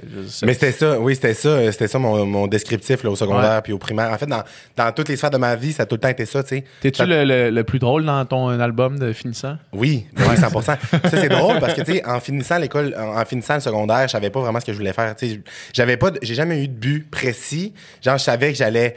Mais 0.43 0.55
c'était 0.55 0.73
ça, 0.73 0.99
oui, 0.99 1.15
c'était 1.15 1.35
ça, 1.35 1.49
euh, 1.49 1.71
c'était 1.73 1.89
ça 1.89 1.99
mon, 1.99 2.27
mon 2.27 2.47
descriptif 2.47 3.03
là, 3.05 3.11
au 3.11 3.17
secondaire 3.17 3.63
puis 3.63 3.73
au 3.73 3.79
primaire. 3.79 4.11
En 4.11 4.19
fait, 4.19 4.27
dans, 4.27 4.43
dans 4.77 4.93
toutes 4.93 5.09
les 5.09 5.17
sphères 5.17 5.31
de 5.31 5.37
ma 5.39 5.55
vie, 5.57 5.73
ça 5.73 5.85
a 5.85 5.87
tout 5.87 5.95
le 5.97 6.01
temps 6.01 6.09
été 6.09 6.27
ça, 6.27 6.43
tu 6.43 6.49
sais. 6.57 6.65
T'es-tu 6.81 6.99
Ça- 6.99 7.07
le, 7.07 7.25
le- 7.25 7.51
le 7.51 7.65
plus 7.65 7.79
drôle 7.79 8.05
dans 8.05 8.25
ton 8.25 8.49
album 8.49 8.99
de 8.99 9.13
finissant? 9.13 9.57
Oui, 9.73 10.07
ben 10.15 10.25
oui, 10.29 10.37
100 10.37 10.61
Ça, 10.63 10.77
c'est 11.11 11.29
drôle 11.29 11.59
parce 11.61 11.75
que, 11.75 11.83
tu 11.83 11.93
sais, 11.95 12.05
en 12.07 12.21
finissant 12.21 12.59
l'école, 12.59 12.95
en, 12.99 13.21
en 13.21 13.25
finissant 13.25 13.55
le 13.55 13.61
secondaire, 13.61 14.03
je 14.09 14.13
savais 14.13 14.31
pas 14.31 14.41
vraiment 14.41 14.61
ce 14.61 14.67
que 14.67 14.73
je 14.73 14.79
voulais 14.79 14.93
faire. 14.93 15.15
Tu 15.17 15.29
sais, 15.29 15.41
j'avais 15.73 15.97
pas, 15.97 16.11
de- 16.11 16.19
j'ai 16.23 16.35
jamais 16.35 16.63
eu 16.65 16.69
de 16.69 16.75
but 16.75 17.09
précis. 17.11 17.73
Genre, 18.03 18.19
je 18.19 18.25
savais 18.25 18.53
que 18.53 18.59
j'allais 18.59 18.97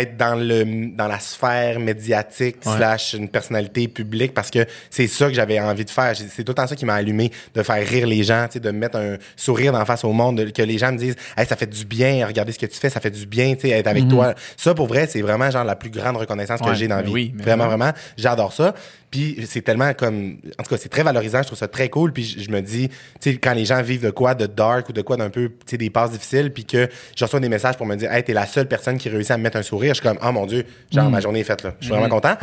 être 0.00 0.16
dans 0.16 0.34
le 0.34 0.94
dans 0.96 1.08
la 1.08 1.18
sphère 1.18 1.78
médiatique 1.80 2.56
Ouais. 2.66 2.76
slash 2.76 3.14
une 3.14 3.28
personnalité 3.28 3.88
publique 3.88 4.32
parce 4.34 4.50
que 4.50 4.64
c'est 4.90 5.06
ça 5.06 5.28
que 5.28 5.34
j'avais 5.34 5.58
envie 5.60 5.84
de 5.84 5.90
faire. 5.90 6.12
C'est 6.16 6.44
tout 6.44 6.50
le 6.50 6.54
temps 6.54 6.66
ça 6.66 6.76
qui 6.76 6.84
m'a 6.84 6.94
allumé, 6.94 7.30
de 7.54 7.62
faire 7.62 7.86
rire 7.86 8.06
les 8.06 8.22
gens, 8.22 8.46
de 8.54 8.70
me 8.70 8.78
mettre 8.78 8.98
un 8.98 9.16
sourire 9.36 9.72
d'en 9.72 9.84
face 9.84 10.04
au 10.04 10.12
monde, 10.12 10.38
de- 10.38 10.50
que 10.50 10.62
les 10.62 10.78
gens 10.78 10.92
me 10.92 10.98
disent 10.98 11.16
hey, 11.36 11.46
ça 11.46 11.56
fait 11.56 11.66
du 11.66 11.84
bien, 11.84 12.26
regardez 12.26 12.52
ce 12.52 12.58
que 12.58 12.66
tu 12.66 12.78
fais, 12.78 12.90
ça 12.90 13.00
fait 13.00 13.10
du 13.10 13.26
bien, 13.26 13.54
être 13.62 13.86
avec 13.86 14.08
toi. 14.08 14.34
Ça, 14.56 14.74
pour 14.74 14.86
vrai, 14.86 15.06
c'est 15.06 15.22
vraiment 15.22 15.50
genre 15.50 15.64
la 15.64 15.76
plus 15.76 15.90
grande 15.90 16.16
reconnaissance 16.16 16.60
que 16.60 16.74
j'ai 16.74 16.88
dans 16.88 16.96
la 16.96 17.02
mais 17.02 17.08
vie. 17.08 17.12
oui, 17.14 17.34
vraiment, 17.36 17.64
ouais. 17.64 17.68
vraiment, 17.76 17.92
j'adore 18.16 18.52
ça. 18.52 18.74
Puis 19.16 19.46
c'est 19.46 19.62
tellement 19.62 19.94
comme. 19.94 20.36
En 20.58 20.62
tout 20.62 20.68
cas, 20.70 20.76
c'est 20.76 20.88
très 20.90 21.02
valorisant. 21.02 21.38
Je 21.42 21.46
trouve 21.46 21.58
ça 21.58 21.68
très 21.68 21.88
cool. 21.88 22.12
Puis 22.12 22.24
je, 22.24 22.40
je 22.44 22.50
me 22.50 22.60
dis, 22.60 22.88
tu 22.88 22.94
sais, 23.32 23.36
quand 23.38 23.54
les 23.54 23.64
gens 23.64 23.80
vivent 23.80 24.02
de 24.04 24.10
quoi, 24.10 24.34
de 24.34 24.46
dark 24.46 24.90
ou 24.90 24.92
de 24.92 25.00
quoi 25.00 25.16
d'un 25.16 25.30
peu, 25.30 25.48
tu 25.48 25.56
sais, 25.70 25.76
des 25.78 25.88
passes 25.88 26.10
difficiles, 26.10 26.52
puis 26.52 26.64
que 26.66 26.88
je 27.16 27.24
reçois 27.24 27.40
des 27.40 27.48
messages 27.48 27.76
pour 27.78 27.86
me 27.86 27.96
dire, 27.96 28.12
hey, 28.12 28.22
t'es 28.22 28.34
la 28.34 28.46
seule 28.46 28.68
personne 28.68 28.98
qui 28.98 29.08
réussit 29.08 29.30
à 29.30 29.38
me 29.38 29.42
mettre 29.42 29.56
un 29.56 29.62
sourire, 29.62 29.94
je 29.94 30.00
suis 30.00 30.08
comme, 30.08 30.18
oh 30.22 30.32
mon 30.32 30.44
Dieu, 30.44 30.64
genre, 30.92 31.08
ma 31.10 31.20
journée 31.20 31.40
est 31.40 31.44
faite, 31.44 31.62
là. 31.62 31.74
Je 31.80 31.86
suis 31.86 31.94
vraiment 31.94 32.08
content. 32.10 32.36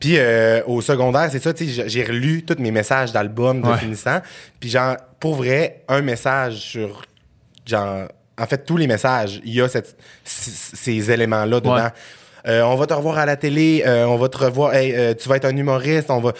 Puis 0.00 0.14
euh, 0.16 0.62
au 0.66 0.80
secondaire, 0.80 1.28
c'est 1.30 1.42
ça, 1.42 1.52
tu 1.52 1.66
sais, 1.68 1.88
j'ai- 1.88 2.04
relu 2.04 2.42
tous 2.44 2.56
mes 2.62 2.70
messages 2.70 3.12
d'albums 3.12 3.60
de 3.60 3.66
Ouais. 3.66 3.76
finissant. 3.78 4.20
Puis 4.60 4.70
genre, 4.70 4.96
pour 5.20 5.34
vrai, 5.34 5.82
un 5.88 6.00
message 6.02 6.54
sur 6.58 7.02
genre, 7.66 8.08
en 8.40 8.46
fait, 8.46 8.64
tous 8.64 8.76
les 8.76 8.86
messages, 8.86 9.40
il 9.44 9.52
y 9.54 9.60
a 9.60 9.68
cette- 9.68 9.96
ces 10.24 11.10
éléments-là 11.10 11.60
dedans. 11.60 11.74
Ouais. 11.74 11.90
Euh, 12.46 12.62
on 12.62 12.76
va 12.76 12.86
te 12.86 12.94
revoir 12.94 13.18
à 13.18 13.26
la 13.26 13.36
télé, 13.36 13.82
euh, 13.86 14.04
on 14.06 14.16
va 14.16 14.28
te 14.28 14.38
revoir, 14.38 14.74
hey, 14.74 14.94
euh, 14.94 15.14
tu 15.14 15.28
vas 15.28 15.36
être 15.36 15.44
un 15.46 15.56
humoriste, 15.56 16.10
on 16.10 16.20
va, 16.20 16.32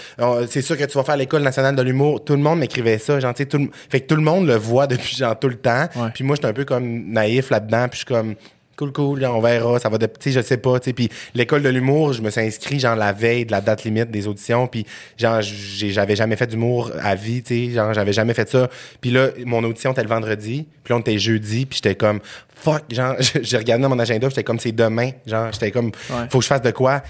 c'est 0.49 0.63
sûr 0.63 0.77
que 0.77 0.85
tu 0.85 0.97
vas 0.97 1.05
faire 1.05 1.17
l'école 1.17 1.43
nationale 1.43 1.75
de 1.75 1.83
l'humour. 1.83 2.25
Tout 2.25 2.35
le 2.35 2.41
monde 2.43 2.61
m'écrivait 2.61 2.99
ça, 2.99 3.19
genre, 3.21 3.35
tout, 3.35 3.59
le- 3.59 3.71
fait 3.91 4.01
que 4.01 4.07
tout 4.07 4.17
le 4.17 4.23
monde 4.23 4.47
le 4.47 4.55
voit 4.57 4.87
depuis 4.89 5.17
genre 5.17 5.39
tout 5.39 5.49
le 5.49 5.57
temps. 5.57 5.87
Ouais. 5.97 6.09
Puis 6.15 6.25
moi, 6.25 6.37
j'étais 6.37 6.49
un 6.49 6.53
peu 6.53 6.65
comme 6.65 7.11
naïf 7.13 7.51
là-dedans, 7.51 7.89
puis 7.89 8.01
je 8.01 8.05
suis 8.07 8.15
comme 8.15 8.35
cool, 8.79 8.93
cool, 8.93 9.25
on 9.27 9.41
verra, 9.41 9.79
ça 9.79 9.89
va, 9.89 9.99
de, 9.99 10.07
tu 10.07 10.13
sais, 10.21 10.31
je 10.33 10.41
sais 10.41 10.57
pas, 10.57 10.79
tu 10.81 10.87
sais. 10.87 10.93
Puis 10.93 11.09
l'école 11.35 11.63
de 11.63 11.69
l'humour, 11.69 12.13
je 12.13 12.23
me 12.23 12.31
suis 12.31 12.41
inscrit 12.41 12.79
genre 12.79 12.95
la 12.97 13.13
veille 13.13 13.45
de 13.45 13.51
la 13.51 13.61
date 13.61 13.85
limite 13.85 14.11
des 14.11 14.29
auditions, 14.29 14.67
puis 14.69 14.87
genre 15.17 15.41
j'avais 15.43 16.17
jamais 16.17 16.37
fait 16.37 16.47
d'humour 16.47 16.93
à 17.03 17.15
vie, 17.15 17.43
tu 17.43 17.67
sais, 17.69 17.75
genre 17.75 17.93
j'avais 17.93 18.13
jamais 18.13 18.35
fait 18.35 18.49
ça. 18.49 18.71
Puis 19.01 19.11
là, 19.11 19.29
mon 19.45 19.63
audition 19.65 19.93
était 19.93 20.03
le 20.03 20.09
vendredi, 20.09 20.67
puis 20.85 20.93
là 20.93 20.97
on 20.97 21.01
était 21.01 21.19
jeudi, 21.19 21.67
puis 21.67 21.81
j'étais 21.83 21.97
comme 21.97 22.21
fuck, 22.55 22.85
genre 22.91 23.17
j'ai 23.43 23.57
regardé 23.57 23.83
dans 23.83 23.89
mon 23.91 23.99
agenda, 23.99 24.29
j'étais 24.29 24.45
comme 24.45 24.61
c'est 24.61 24.73
demain, 24.73 25.11
genre 25.27 25.51
j'étais 25.53 25.71
comme 25.71 25.89
Ouais. 26.11 26.27
faut 26.31 26.39
que 26.39 26.45
je 26.45 26.49
fasse 26.49 26.63
de 26.63 26.71
quoi? 26.71 27.03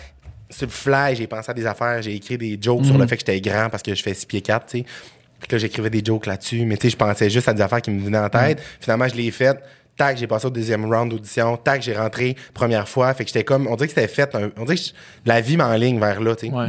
Sur 0.51 0.67
le 0.67 0.73
fly, 0.73 1.15
j'ai 1.17 1.27
pensé 1.27 1.51
à 1.51 1.55
des 1.55 1.67
affaires, 1.67 2.01
j'ai 2.01 2.15
écrit 2.15 2.39
des 2.39 2.59
jokes 2.61 2.87
sur 2.87 2.97
le 2.97 3.07
fait 3.07 3.17
que 3.17 3.21
j'étais 3.27 3.41
grand 3.41 3.69
parce 3.69 3.83
que 3.83 3.95
je 3.95 4.03
fais 4.03 4.15
6 4.15 4.25
pieds 4.27 4.41
4, 4.41 4.67
tu 4.67 4.79
sais. 4.79 4.85
Puis 5.41 5.49
là, 5.53 5.59
j'écrivais 5.59 5.91
des 5.91 6.03
jokes 6.05 6.27
là-dessus, 6.27 6.65
mais 6.65 6.77
tu 6.77 6.87
sais, 6.87 6.91
je 6.91 6.97
pensais 6.97 7.31
juste 7.31 7.49
à 7.49 7.53
des 7.55 7.63
affaires 7.63 7.81
qui 7.83 7.91
me 7.91 8.03
venaient 8.03 8.19
en 8.19 8.29
tête. 8.29 8.61
Finalement, 8.81 9.07
je 9.07 9.15
l'ai 9.15 9.31
fait. 9.31 9.57
Tac, 9.99 10.17
j'ai 10.17 10.27
passé 10.27 10.47
au 10.47 10.51
deuxième 10.51 10.85
round 10.91 11.11
d'audition. 11.11 11.57
Tac, 11.59 11.83
j'ai 11.83 11.95
rentré 11.95 12.37
première 12.55 12.89
fois. 12.89 13.13
Fait 13.13 13.25
que 13.25 13.29
j'étais 13.29 13.45
comme, 13.45 13.67
on 13.67 13.77
dirait 13.77 13.89
que 13.89 13.95
c'était 13.95 14.09
fait. 14.09 14.35
un- 14.35 14.51
on 14.57 14.65
dirait 14.65 14.77
que 14.77 14.83
je- 14.83 14.93
la 15.27 15.41
vie 15.43 15.57
m'enligne 15.57 15.99
vers 16.01 16.21
là, 16.21 16.35
tu 16.37 16.47
sais. 16.47 16.53
Ouais. 16.53 16.67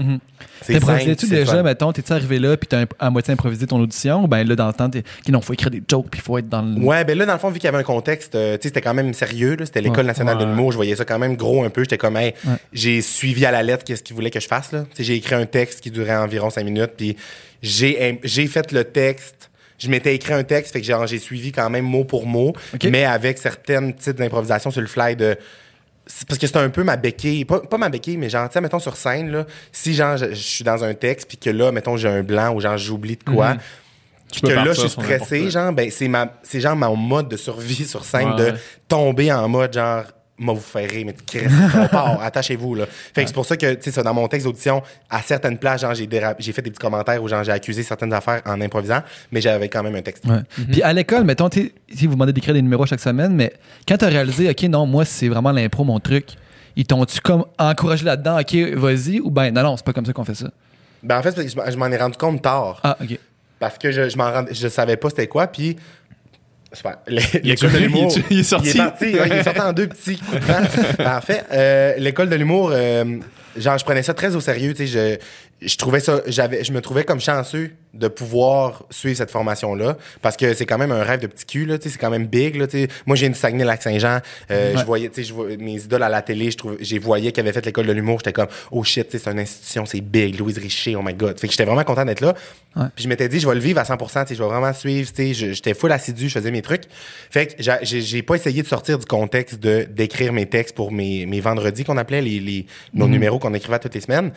C'est 0.62 0.74
simple, 0.74 0.86
T'improvisais-tu 0.86 1.28
c'est 1.28 1.36
déjà, 1.36 1.52
fun. 1.54 1.64
mettons, 1.64 1.94
t'es-tu 1.94 2.12
arrivé 2.12 2.40
là, 2.40 2.58
puis 2.58 2.68
t'as 2.68 2.86
à 2.98 3.10
moitié 3.10 3.34
improvisé 3.34 3.68
ton 3.68 3.80
audition, 3.80 4.24
ou 4.24 4.28
ben 4.28 4.46
là, 4.48 4.56
dans 4.56 4.68
le 4.68 4.74
temps, 4.74 4.90
t'es, 4.90 5.04
qu'il 5.24 5.34
non, 5.34 5.42
faut 5.42 5.54
écrire 5.54 5.70
des 5.70 5.82
jokes, 5.88 6.08
puis 6.10 6.20
faut 6.22 6.38
être 6.38 6.50
dans 6.50 6.62
le. 6.62 6.80
Ouais, 6.82 7.04
ben 7.06 7.18
là, 7.18 7.26
dans 7.26 7.34
le 7.34 7.40
fond, 7.40 7.50
vu 7.50 7.56
qu'il 7.60 7.66
y 7.66 7.68
avait 7.68 7.78
un 7.78 7.84
contexte, 7.84 8.34
euh, 8.36 8.56
tu 8.58 8.64
sais, 8.64 8.70
c'était 8.70 8.82
quand 8.82 8.94
même 8.94 9.14
sérieux, 9.14 9.56
là. 9.56 9.66
C'était 9.66 9.82
l'École 9.82 10.00
Ouais. 10.00 10.04
nationale 10.06 10.38
de 10.38 10.44
Ouais. 10.44 10.50
l'humour. 10.50 10.72
Je 10.72 10.78
voyais 10.78 10.96
ça 10.96 11.06
quand 11.06 11.20
même 11.20 11.36
gros 11.36 11.64
un 11.64 11.70
peu. 11.70 11.82
J'étais 11.84 11.98
comme, 12.00 12.18
hey, 12.18 12.34
Ouais. 12.46 12.54
j'ai 12.74 13.02
suivi 13.02 13.46
à 13.46 13.52
la 13.52 13.62
lettre 13.64 13.84
qu'est-ce 13.84 14.02
qu'il 14.04 14.16
voulait 14.16 14.32
que 14.32 14.40
je 14.40 14.48
fasse, 14.48 14.72
là. 14.72 14.82
Tu 14.90 14.98
sais, 14.98 15.04
j'ai 15.04 15.16
écrit 15.16 15.36
un 15.36 15.46
texte 15.46 15.82
qui 15.82 15.92
durait 15.92 16.16
environ 16.18 16.50
cinq 16.50 16.64
minutes, 16.64 16.94
puis 16.98 17.16
j'ai 17.62 18.48
fait 18.48 18.72
le 18.72 18.84
texte. 18.86 19.49
Je 19.80 19.90
m'étais 19.90 20.14
écrit 20.14 20.34
un 20.34 20.44
texte, 20.44 20.74
fait 20.74 20.82
que 20.82 20.86
genre, 20.88 21.08
j'ai 21.08 21.18
suivi 21.20 21.52
quand 21.52 21.70
même 21.70 21.86
mot 21.86 22.04
pour 22.04 22.28
mot, 22.28 22.54
mais 22.92 23.06
avec 23.06 23.38
certaines 23.38 23.94
petites 23.94 24.20
improvisations 24.22 24.70
sur 24.72 24.82
le 24.82 24.88
fly 24.88 25.16
de. 25.16 25.38
parce 26.28 26.38
que 26.40 26.48
c'est 26.48 26.58
un 26.58 26.70
peu 26.70 26.84
ma 26.84 26.98
béquille, 26.98 27.46
pas, 27.46 27.60
pas 27.62 27.78
ma 27.78 27.90
béquille, 27.90 28.18
mais 28.18 28.30
genre, 28.30 28.48
tu 28.50 28.54
sais, 28.54 28.62
mettons 28.62 28.80
sur 28.80 28.98
scène, 28.98 29.32
là, 29.32 29.46
si 29.72 29.94
genre, 29.94 30.18
je, 30.18 30.28
je 30.32 30.34
suis 30.36 30.64
dans 30.64 30.84
un 30.84 30.94
texte, 30.94 31.28
puis 31.28 31.38
que 31.38 31.50
là, 31.50 31.72
mettons, 31.72 31.98
j'ai 31.98 32.10
un 32.10 32.24
blanc 32.24 32.54
ou 32.54 32.60
genre, 32.62 32.78
j'oublie 32.78 33.16
de 33.16 33.24
quoi, 33.24 33.54
Mhm. 33.54 33.60
puis 34.32 34.42
que 34.42 34.48
là, 34.48 34.66
je 34.74 34.82
suis 34.82 34.90
stressé, 34.90 35.50
genre, 35.50 35.72
ben, 35.72 35.90
c'est 35.92 36.08
ma, 36.08 36.34
c'est 36.44 36.60
genre 36.60 36.76
mon 36.76 36.96
mode 36.96 37.30
de 37.30 37.38
survie 37.38 37.86
sur 37.86 38.04
scène 38.06 38.32
Ouais. 38.32 38.52
de 38.52 38.58
tomber 38.88 39.32
en 39.32 39.48
mode 39.48 39.74
genre, 39.74 40.04
moi 40.40 40.54
vous 40.54 40.60
faire 40.62 40.90
rire, 40.90 41.06
mais 41.06 41.16
part, 41.92 42.22
attachez-vous 42.24 42.76
là. 42.76 42.86
Fait 43.14 43.22
que 43.24 43.28
c'est 43.28 43.34
pour 43.34 43.46
ça 43.46 43.58
que 43.58 43.74
tu 43.76 43.84
sais 43.84 43.92
ça 43.92 44.04
dans 44.04 44.14
mon 44.14 44.28
texte 44.28 44.46
d'audition 44.48 44.82
à 45.10 45.22
certaines 45.22 45.58
places 45.58 45.82
genre 45.82 45.94
j'ai 45.94 46.08
déra- 46.08 46.36
j'ai 46.40 46.52
fait 46.54 46.62
des 46.62 46.70
petits 46.72 46.80
commentaires 46.80 47.22
où 47.22 47.28
genre 47.28 47.44
j'ai 47.44 47.52
accusé 47.52 47.84
certaines 47.84 48.14
affaires 48.14 48.42
en 48.46 48.60
improvisant, 48.62 49.02
mais 49.32 49.42
j'avais 49.42 49.70
quand 49.70 49.84
même 49.84 49.96
un 49.96 50.02
texte. 50.02 50.26
Ouais. 50.26 50.40
Puis 50.72 50.82
à 50.82 50.94
l'école, 50.94 51.24
mettons, 51.26 51.50
tu 51.50 51.62
sais, 51.62 51.72
si 51.94 52.08
vous 52.08 52.14
demandez 52.14 52.34
d'écrire 52.34 52.54
des 52.54 52.62
numéros 52.62 52.86
chaque 52.86 53.00
semaine, 53.00 53.34
mais 53.34 53.54
quand 53.88 53.98
tu 53.98 54.06
as 54.06 54.10
réalisé, 54.10 54.50
OK, 54.50 54.62
non, 54.64 54.86
moi, 54.86 55.06
c'est 55.06 55.28
vraiment 55.28 55.52
l'impro, 55.52 55.84
mon 55.84 56.00
truc, 56.00 56.28
ils 56.76 56.86
t'ont-tu 56.86 57.20
comme 57.20 57.46
encouragé 57.58 58.06
là-dedans, 58.06 58.40
OK, 58.40 58.56
vas-y, 58.76 59.20
ou 59.20 59.30
ben 59.32 59.52
non, 59.52 59.64
non, 59.64 59.78
c'est 59.78 59.86
pas 59.86 59.94
comme 59.94 60.06
ça 60.06 60.14
qu'on 60.14 60.24
fait 60.24 60.36
ça? 60.36 60.50
Ben 61.04 61.18
en 61.18 61.22
fait, 61.22 61.48
je 61.48 61.56
m'en- 61.56 61.70
je 61.70 61.78
m'en 61.78 61.88
ai 61.88 61.98
rendu 61.98 62.18
compte 62.18 62.42
tard 62.42 62.80
Ah, 62.84 62.98
OK. 63.02 63.18
parce 63.60 63.78
que 63.78 63.92
je 63.92 64.10
je 64.10 64.18
m'en 64.18 64.32
rend- 64.32 64.46
je 64.52 64.68
savais 64.68 64.96
pas 64.98 65.10
c'était 65.10 65.28
quoi 65.28 65.48
puis 65.48 65.76
Super. 66.74 66.98
Le- 67.08 67.40
L'école 67.44 67.72
de 67.72 67.78
l'humour. 67.80 68.12
il 68.16 68.20
est- 68.20 68.26
il 68.32 68.40
est 68.40 68.44
sorti. 68.44 68.70
Il 68.70 68.76
est 68.76 68.78
parti, 68.78 69.06
ouais, 69.06 69.28
il 69.28 69.34
est 69.34 69.44
sorti 69.44 69.60
en 69.62 69.74
deux 69.74 69.88
petits 69.88 70.18
coups 70.18 70.40
de. 70.48 71.04
En 71.06 71.22
fait, 71.22 71.46
euh, 71.52 71.94
l'école 71.98 72.30
de 72.30 72.36
l'humour, 72.36 72.70
euh, 72.74 73.18
genre, 73.58 73.78
je 73.78 73.84
prenais 73.86 74.04
ça 74.04 74.14
très 74.14 74.36
au 74.36 74.40
sérieux. 74.40 74.74
Tu 74.74 74.88
sais, 74.88 75.18
je, 75.62 75.68
je 75.68 75.78
trouvais 75.78 76.00
ça, 76.00 76.22
j'avais, 76.28 76.64
je 76.64 76.72
me 76.72 76.82
trouvais 76.82 77.04
comme 77.04 77.20
chanceux 77.20 77.72
de 77.96 78.08
pouvoir 78.08 78.84
suivre 78.92 79.18
cette 79.18 79.32
formation-là 79.32 79.98
parce 80.22 80.38
que 80.38 80.54
c'est 80.54 80.68
quand 80.68 80.78
même 80.78 80.92
un 80.92 81.02
rêve 81.04 81.22
de 81.22 81.28
petit 81.28 81.46
cul. 81.46 81.72
C'est 81.82 81.98
quand 81.98 82.12
même 82.12 82.28
big. 82.28 82.56
Là. 82.56 82.68
Moi, 83.08 83.16
j'ai 83.16 83.26
une 83.26 83.34
Saguenay-Lac-Saint-Jean. 83.34 84.20
Euh, 84.52 84.74
Ouais. 84.74 84.80
Je 84.80 84.86
voyais, 84.86 85.12
je 85.18 85.34
mes 85.58 85.74
idoles 85.84 86.04
à 86.04 86.10
la 86.10 86.22
télé. 86.22 86.52
Je 86.52 86.58
trouvais, 86.58 86.78
j'ai 86.82 87.00
voyé 87.00 87.32
qu'ils 87.32 87.42
avaient 87.42 87.52
fait 87.54 87.66
l'école 87.66 87.88
de 87.88 87.92
l'humour. 87.92 88.20
J'étais 88.20 88.34
comme, 88.34 88.48
oh 88.72 88.84
shit, 88.84 89.08
c'est 89.10 89.28
une 89.28 89.40
institution, 89.40 89.86
c'est 89.88 90.02
big. 90.02 90.38
Louise 90.40 90.58
Richer, 90.60 90.96
oh 90.96 91.02
my 91.04 91.14
god. 91.14 91.40
Fait 91.40 91.48
que 91.48 91.52
j'étais 91.54 91.66
vraiment 91.66 91.84
content 91.84 92.06
d'être 92.06 92.22
là. 92.22 92.36
Ouais. 92.76 92.84
Puis 92.96 93.04
je 93.06 93.10
m'étais 93.10 93.28
dit, 93.28 93.40
je 93.40 93.48
vais 93.48 93.56
le 93.56 93.60
vivre 93.60 93.80
à 93.80 93.86
100 93.86 93.98
tu 93.98 94.06
sais, 94.08 94.36
je 94.36 94.44
vais 94.44 94.50
vraiment 94.50 94.72
suivre. 94.74 95.10
J'étais 95.18 95.74
full 95.74 95.92
assidu, 95.92 96.30
je 96.30 96.34
faisais 96.36 96.52
mes 96.52 96.62
trucs. 96.62 96.84
Fait 97.32 97.48
que 97.48 97.54
j'a- 97.64 97.80
j'ai 97.82 98.22
pas 98.22 98.36
essayé 98.36 98.62
de 98.62 98.68
sortir 98.68 99.00
du 99.00 99.06
contexte 99.06 99.60
de 99.60 99.88
d'écrire 99.90 100.32
mes 100.32 100.46
textes 100.46 100.76
pour 100.76 100.92
mes, 100.92 101.26
mes 101.26 101.40
vendredis 101.42 101.84
qu'on 101.84 101.98
appelait, 101.98 102.22
les, 102.22 102.40
les- 102.40 102.66
nos 102.94 103.08
numéros 103.08 103.40
qu'on 103.40 103.54
écrivait 103.56 103.80
toutes 103.80 103.96
les 103.96 104.02
semaines. 104.02 104.32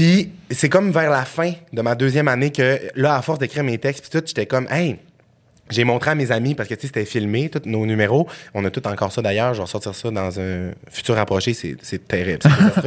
Puis 0.00 0.32
c'est 0.50 0.70
comme 0.70 0.92
vers 0.92 1.10
la 1.10 1.26
fin 1.26 1.52
de 1.74 1.82
ma 1.82 1.94
deuxième 1.94 2.26
année 2.26 2.50
que 2.50 2.80
là, 2.94 3.16
à 3.16 3.20
force 3.20 3.38
d'écrire 3.38 3.62
mes 3.62 3.76
textes, 3.76 4.08
puis 4.08 4.18
tout, 4.18 4.26
j'étais 4.26 4.46
comme, 4.46 4.66
hey, 4.70 4.96
j'ai 5.68 5.84
montré 5.84 6.12
à 6.12 6.14
mes 6.14 6.32
amis 6.32 6.54
parce 6.54 6.70
que 6.70 6.74
tu 6.74 6.80
sais, 6.80 6.86
c'était 6.86 7.04
filmé, 7.04 7.50
tous 7.50 7.68
nos 7.68 7.84
numéros. 7.84 8.26
On 8.54 8.64
a 8.64 8.70
tout 8.70 8.86
encore 8.86 9.12
ça 9.12 9.20
d'ailleurs. 9.20 9.52
Je 9.52 9.58
vais 9.58 9.64
ressortir 9.64 9.94
ça 9.94 10.10
dans 10.10 10.40
un 10.40 10.70
futur 10.90 11.16
rapproché. 11.16 11.52
C'est, 11.52 12.08
terrible. 12.08 12.38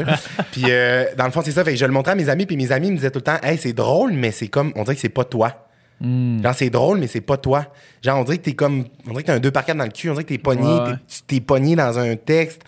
puis 0.52 0.64
euh, 0.70 1.06
dans 1.16 1.26
le 1.26 1.30
fond, 1.32 1.44
c'est 1.46 1.52
ça. 1.52 1.64
Fait 1.64 1.74
que 1.74 1.78
je 1.78 1.86
le 1.86 1.92
montrais 1.92 2.14
à 2.14 2.16
mes 2.16 2.30
amis. 2.30 2.48
Puis 2.48 2.58
mes 2.58 2.72
amis 2.72 2.90
me 2.90 2.96
disaient 2.96 3.12
tout 3.12 3.20
le 3.20 3.26
temps 3.26 3.38
Hey, 3.44 3.60
c'est 3.60 3.74
drôle, 3.74 4.14
mais 4.14 4.32
c'est 4.32 4.48
comme. 4.48 4.74
On 4.76 4.82
dirait 4.82 4.96
que 4.96 5.02
c'est 5.02 5.10
pas 5.10 5.24
toi. 5.24 5.68
Genre, 6.02 6.56
c'est 6.56 6.72
drôle, 6.72 6.98
mais 6.98 7.06
c'est 7.06 7.22
pas 7.22 7.38
toi. 7.38 7.68
Genre, 8.02 8.18
on 8.20 8.24
dirait 8.24 8.40
que 8.40 8.46
t'es 8.46 8.54
comme. 8.54 8.86
On 9.06 9.12
dirait 9.12 9.22
que 9.22 9.28
t'as 9.28 9.36
un 9.36 9.40
2 9.40 9.52
par 9.52 9.66
4 9.66 9.78
dans 9.78 9.84
le 9.84 9.92
cul. 9.92 10.10
On 10.10 10.14
dirait 10.14 10.24
que 10.24 10.30
t'es 10.30 10.40
pogné. 10.40 10.64
Ouais, 10.64 10.96
t'es 11.28 11.42
pogné 11.42 11.76
dans 11.76 12.00
un 12.00 12.16
texte. 12.16 12.64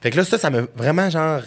Fait 0.00 0.10
que 0.10 0.16
là, 0.16 0.24
ça, 0.24 0.38
ça 0.38 0.50
m'a 0.50 0.62
vraiment, 0.74 1.08
genre. 1.08 1.40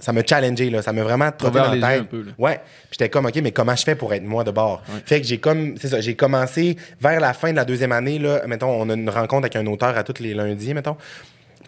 Ça 0.00 0.12
m'a 0.12 0.24
challengé, 0.24 0.70
là. 0.70 0.82
Ça 0.82 0.92
m'a 0.92 1.02
vraiment 1.02 1.30
Ouvert 1.42 1.66
dans 1.66 1.74
la 1.74 1.88
tête. 1.88 2.00
un 2.00 2.04
peu, 2.04 2.22
là. 2.22 2.32
Ouais. 2.38 2.56
Puis 2.56 2.92
j'étais 2.92 3.08
comme, 3.08 3.26
OK, 3.26 3.36
mais 3.42 3.52
comment 3.52 3.76
je 3.76 3.84
fais 3.84 3.94
pour 3.94 4.12
être 4.14 4.24
moi 4.24 4.44
de 4.44 4.50
bord? 4.50 4.82
Fait 5.06 5.20
que 5.20 5.26
j'ai 5.26 5.38
comme, 5.38 5.76
c'est 5.78 5.88
ça, 5.88 6.00
j'ai 6.00 6.16
commencé 6.16 6.76
vers 7.00 7.20
la 7.20 7.32
fin 7.32 7.50
de 7.50 7.56
la 7.56 7.64
deuxième 7.64 7.92
année, 7.92 8.18
là, 8.18 8.42
mettons, 8.46 8.70
on 8.70 8.88
a 8.88 8.94
une 8.94 9.10
rencontre 9.10 9.44
avec 9.44 9.56
un 9.56 9.66
auteur 9.66 9.96
à 9.96 10.02
tous 10.02 10.20
les 10.22 10.34
lundis, 10.34 10.74
mettons. 10.74 10.96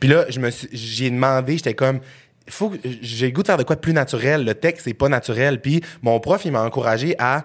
Puis 0.00 0.08
là, 0.08 0.24
je 0.28 0.40
me 0.40 0.50
j'ai 0.72 1.10
demandé, 1.10 1.56
j'étais 1.56 1.74
comme, 1.74 2.00
faut 2.48 2.70
que, 2.70 2.78
j'ai 3.02 3.26
le 3.26 3.32
goût 3.32 3.42
de 3.42 3.46
faire 3.46 3.56
de 3.56 3.62
quoi 3.62 3.76
de 3.76 3.80
plus 3.80 3.92
naturel? 3.92 4.44
Le 4.44 4.54
texte, 4.54 4.84
c'est 4.84 4.94
pas 4.94 5.08
naturel. 5.08 5.60
Puis 5.60 5.80
mon 6.02 6.18
prof, 6.20 6.44
il 6.44 6.52
m'a 6.52 6.62
encouragé 6.62 7.14
à, 7.18 7.44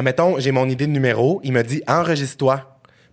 mettons, 0.00 0.38
j'ai 0.38 0.52
mon 0.52 0.68
idée 0.68 0.86
de 0.86 0.92
numéro, 0.92 1.40
il 1.42 1.52
me 1.52 1.62
dit, 1.62 1.82
enregistre-toi. 1.86 2.71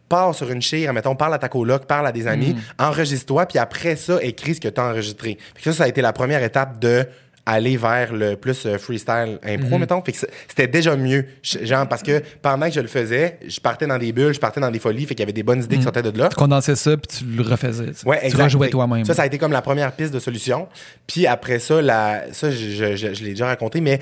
Pars 0.09 0.33
sur 0.35 0.49
une 0.51 0.61
chire, 0.61 0.91
mettons, 0.91 1.15
parle 1.15 1.35
à 1.35 1.37
ta 1.37 1.47
coloc, 1.49 1.85
parle 1.85 2.07
à 2.07 2.11
des 2.11 2.27
amis, 2.27 2.55
enregistre-toi, 2.79 3.45
puis 3.45 3.59
après 3.59 3.95
ça, 3.95 4.17
écris 4.21 4.55
ce 4.55 4.59
que 4.61 4.67
tu 4.67 4.81
as 4.81 4.85
enregistré. 4.85 5.37
Ça, 5.63 5.71
ça 5.71 5.83
a 5.83 5.87
été 5.87 6.01
la 6.01 6.11
première 6.13 6.43
étape 6.43 6.79
de 6.79 7.05
aller 7.45 7.77
vers 7.77 8.13
le 8.13 8.35
plus 8.35 8.65
euh, 8.67 8.77
freestyle 8.77 9.39
impro, 9.43 9.79
mettons. 9.79 10.03
Fait 10.03 10.11
que 10.11 10.17
c'était 10.47 10.67
déjà 10.67 10.95
mieux. 10.95 11.25
Genre, 11.41 11.87
parce 11.87 12.03
que 12.03 12.21
pendant 12.43 12.67
que 12.67 12.73
je 12.73 12.79
le 12.79 12.87
faisais, 12.87 13.39
je 13.47 13.59
partais 13.59 13.87
dans 13.87 13.97
des 13.97 14.11
bulles, 14.11 14.33
je 14.35 14.39
partais 14.39 14.59
dans 14.59 14.69
des 14.69 14.77
folies, 14.77 15.05
fait 15.07 15.15
qu'il 15.15 15.21
y 15.21 15.23
avait 15.23 15.33
des 15.33 15.41
bonnes 15.41 15.63
idées 15.63 15.77
qui 15.77 15.83
sortaient 15.83 16.03
de 16.03 16.15
là. 16.15 16.29
Tu 16.29 16.35
condensais 16.35 16.75
ça, 16.75 16.95
puis 16.95 17.17
tu 17.17 17.25
le 17.25 17.41
refaisais. 17.41 17.87
tu 17.87 17.93
sais. 17.95 18.07
Ouais, 18.07 18.19
tu 18.19 18.25
exact. 18.27 18.43
rejouais 18.43 18.67
Fait 18.67 18.71
que 18.71 18.75
toi-même. 18.77 19.05
Ça, 19.05 19.15
ça 19.15 19.23
a 19.23 19.25
été 19.25 19.39
comme 19.39 19.51
la 19.51 19.63
première 19.63 19.91
piste 19.93 20.13
de 20.13 20.19
solution. 20.19 20.67
Puis 21.07 21.25
après 21.25 21.57
ça, 21.57 21.81
la, 21.81 22.23
ça 22.33 22.51
je, 22.51 22.57
je- 22.57 22.95
je- 22.95 23.13
je 23.15 23.23
l'ai 23.23 23.31
déjà 23.31 23.47
raconté, 23.47 23.81
mais 23.81 23.99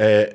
euh, 0.00 0.26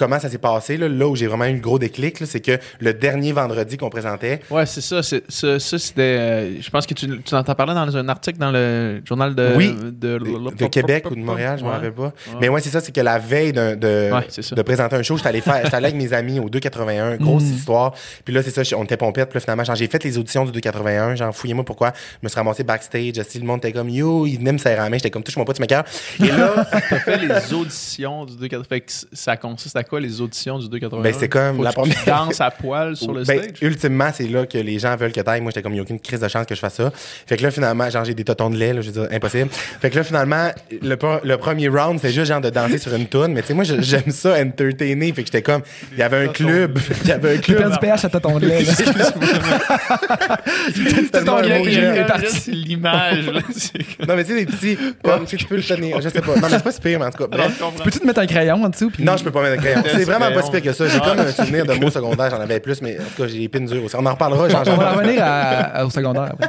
comment 0.00 0.18
ça 0.18 0.28
s'est 0.30 0.38
passé, 0.38 0.76
là, 0.78 0.88
là 0.88 1.06
où 1.06 1.14
j'ai 1.14 1.26
vraiment 1.26 1.44
eu 1.44 1.52
le 1.54 1.60
gros 1.60 1.78
déclic, 1.78 2.16
c'est 2.26 2.40
que 2.40 2.58
le 2.80 2.94
dernier 2.94 3.32
vendredi 3.32 3.76
qu'on 3.76 3.90
présentait, 3.90 4.40
Ouais, 4.50 4.66
c'est 4.66 4.80
ça. 4.80 5.02
c'est- 5.02 5.22
Ça, 5.30 5.58
c'était. 5.78 6.00
euh, 6.02 6.60
je 6.60 6.70
pense 6.70 6.86
que 6.86 6.94
tu, 6.94 7.06
tu 7.22 7.34
en 7.34 7.42
dans 7.42 7.96
un 7.96 8.08
article 8.08 8.38
dans 8.38 8.50
le 8.50 9.02
journal 9.04 9.34
de. 9.34 9.52
Oui. 9.56 9.74
de, 9.74 9.90
de, 9.90 10.18
de 10.56 10.66
Québec 10.66 11.10
ou 11.10 11.14
de 11.14 11.20
Montréal, 11.20 11.58
je 11.58 11.62
ne 11.64 11.68
me 11.68 11.72
Ouais. 11.72 11.76
rappelle 11.76 11.92
pas. 11.92 12.12
Mais 12.40 12.48
ouais, 12.48 12.60
c'est 12.60 12.70
ça, 12.70 12.80
c'est 12.80 12.92
que 12.92 13.00
la 13.00 13.18
veille 13.18 13.52
de, 13.52 13.74
de 13.74 14.62
présenter 14.62 14.96
un 14.96 15.02
show, 15.02 15.16
j'étais 15.16 15.28
allé, 15.28 15.40
faire, 15.42 15.62
allé 15.74 15.86
avec 15.86 15.94
mes 15.96 16.12
amis 16.12 16.40
au 16.40 16.48
281, 16.48 17.16
grosse 17.16 17.44
Mm. 17.44 17.54
histoire. 17.54 17.94
Puis 18.24 18.32
là, 18.34 18.42
c'est 18.42 18.50
ça, 18.64 18.76
on 18.76 18.84
était 18.84 18.96
pompettes. 18.96 19.28
Puis 19.28 19.36
là, 19.36 19.40
finalement, 19.40 19.74
j'ai 19.74 19.86
fait 19.86 20.02
les 20.04 20.16
auditions 20.18 20.44
du 20.44 20.52
281, 20.52 21.14
genre, 21.14 21.34
fouillez-moi 21.36 21.64
pourquoi. 21.64 21.92
Je 21.94 22.18
me 22.22 22.28
suis 22.28 22.36
ramassé 22.36 22.64
backstage, 22.64 23.20
si 23.28 23.38
le 23.38 23.44
monde 23.46 23.58
était 23.58 23.72
comme, 23.72 23.88
yo, 23.90 24.26
il 24.26 24.38
venait 24.38 24.52
me 24.52 24.58
serrer 24.58 24.76
la 24.76 24.88
main, 24.88 24.96
j'étais 24.96 25.10
comme, 25.10 25.22
touche-moi 25.22 25.44
pas, 25.44 25.52
tu 25.52 25.60
m'écœures. 25.60 25.84
Et 26.22 26.28
là, 26.28 26.66
T'as 26.90 26.98
fait 27.00 27.18
les 27.18 27.52
auditions 27.52 28.24
du 28.24 28.36
280. 28.36 28.64
Fait 28.68 28.80
que 28.80 28.92
ça 29.12 29.36
consiste 29.36 29.76
à 29.76 29.82
quoi, 29.90 30.00
les 30.00 30.20
auditions 30.20 30.58
du 30.58 30.68
280 30.68 31.02
Ben, 31.02 31.14
c'est 31.18 31.28
comme 31.28 31.56
Faut 31.56 31.62
la 31.62 31.72
que 31.72 31.82
tu 31.82 31.90
première- 31.90 32.24
danses 32.26 32.40
à 32.40 32.50
poil 32.50 32.96
sur 32.96 33.12
le 33.12 33.24
Ben, 33.24 33.38
stage? 33.42 33.56
ultimement, 33.62 34.10
c'est 34.14 34.28
là 34.28 34.46
que 34.46 34.58
les 34.58 34.78
gens 34.78 34.96
veulent 34.96 35.12
que 35.12 35.20
t'ailles. 35.20 35.40
Moi, 35.40 35.50
j'étais 35.50 35.62
comme, 35.62 35.72
il 35.72 35.76
n'y 35.76 35.80
a 35.80 35.82
aucune 35.82 36.00
crise 36.00 36.20
de 36.20 36.28
chance 36.28 36.46
que 36.46 36.54
je 36.54 36.60
fasse 36.60 36.74
ça. 36.74 36.90
Fait 37.26 37.36
que 37.36 37.42
là, 37.42 37.50
finalement, 37.50 37.88
genre, 37.90 38.04
j'ai 38.04 38.14
des 38.14 38.24
totons 38.24 38.50
de 38.50 38.56
lait, 38.56 38.72
là, 38.72 38.80
je 38.80 38.90
veux 38.90 39.02
dire, 39.06 39.14
impossible. 39.14 39.48
Fait 39.50 39.90
que 39.90 39.96
là, 39.96 40.04
finalement, 40.04 40.50
le, 40.82 40.94
pre- 40.96 41.20
le 41.24 41.36
premier 41.36 41.68
round, 41.68 41.98
c'était 42.00 42.12
juste 42.14 42.26
genre 42.28 42.40
de 42.40 42.50
danser 42.50 42.78
sur 42.78 42.94
une 42.94 43.06
toune. 43.06 43.32
Mais 43.32 43.42
tu 43.42 43.48
sais, 43.48 43.54
moi, 43.54 43.64
j'aime 43.64 44.10
ça, 44.10 44.40
entertainer. 44.40 45.12
Fait 45.12 45.22
que 45.22 45.26
j'étais 45.26 45.42
comme, 45.42 45.62
il 45.92 45.98
y 45.98 46.02
avait 46.02 46.24
un 46.24 46.28
club. 46.28 46.78
Il 47.02 47.08
y 47.08 47.12
avait 47.12 47.34
un 47.34 47.38
Tu 47.38 47.54
club. 47.54 47.58
perds 47.58 47.70
du 47.70 47.78
pH 47.78 48.04
à 48.04 48.08
lait. 48.08 48.20
tellement 51.12 51.36
ton 51.36 51.40
lait 51.40 52.00
un 52.00 52.04
parti. 52.04 52.50
l'image. 52.52 53.30
c'est- 53.56 54.06
Non, 54.06 54.16
mais 54.16 54.24
tu 54.24 54.30
sais, 54.36 54.44
des 54.44 54.46
petits, 54.46 54.78
comme, 55.02 55.24
tu 55.26 55.36
peux 55.38 55.56
le 55.56 55.62
tenir. 55.62 56.00
Je 56.00 56.08
sais 56.08 56.20
pas. 56.20 56.34
Non, 56.36 56.42
mais 56.42 56.48
c'est 56.50 56.62
pas 56.64 56.72
si 56.72 56.80
pire, 56.80 56.98
mais 56.98 57.06
en 57.06 57.10
tout 57.10 57.26
cas. 57.26 57.36
Peux-tu 57.82 58.00
te 58.00 58.06
mettre 58.06 58.20
un 58.20 58.26
crayon 58.26 58.62
en 58.64 58.68
dessous? 58.68 58.90
Non, 58.98 59.16
je 59.16 59.24
peux 59.24 59.30
pas 59.30 59.42
mettre 59.42 59.56
de 59.56 59.60
crayon. 59.60 59.69
C'est 59.84 60.04
vraiment 60.04 60.30
pas 60.32 60.42
si 60.42 60.50
pire 60.50 60.62
que 60.62 60.72
ça. 60.72 60.86
J'ai 60.88 61.00
comme 61.00 61.18
un 61.18 61.30
souvenir 61.32 61.66
de 61.66 61.74
mots 61.74 61.90
secondaires, 61.90 62.30
j'en 62.30 62.40
avais 62.40 62.60
plus, 62.60 62.80
mais 62.82 62.98
en 62.98 63.04
tout 63.16 63.22
cas, 63.22 63.28
j'ai 63.28 63.38
les 63.38 63.48
pines 63.48 63.66
dures 63.66 63.84
aussi. 63.84 63.96
On 63.96 64.06
en 64.06 64.12
reparlera, 64.12 64.44
On 64.44 64.48
Jean-Jean. 64.48 64.76
va 64.76 64.92
revenir 64.92 65.22
à- 65.24 65.84
au 65.84 65.90
secondaire 65.90 66.30
après. 66.32 66.48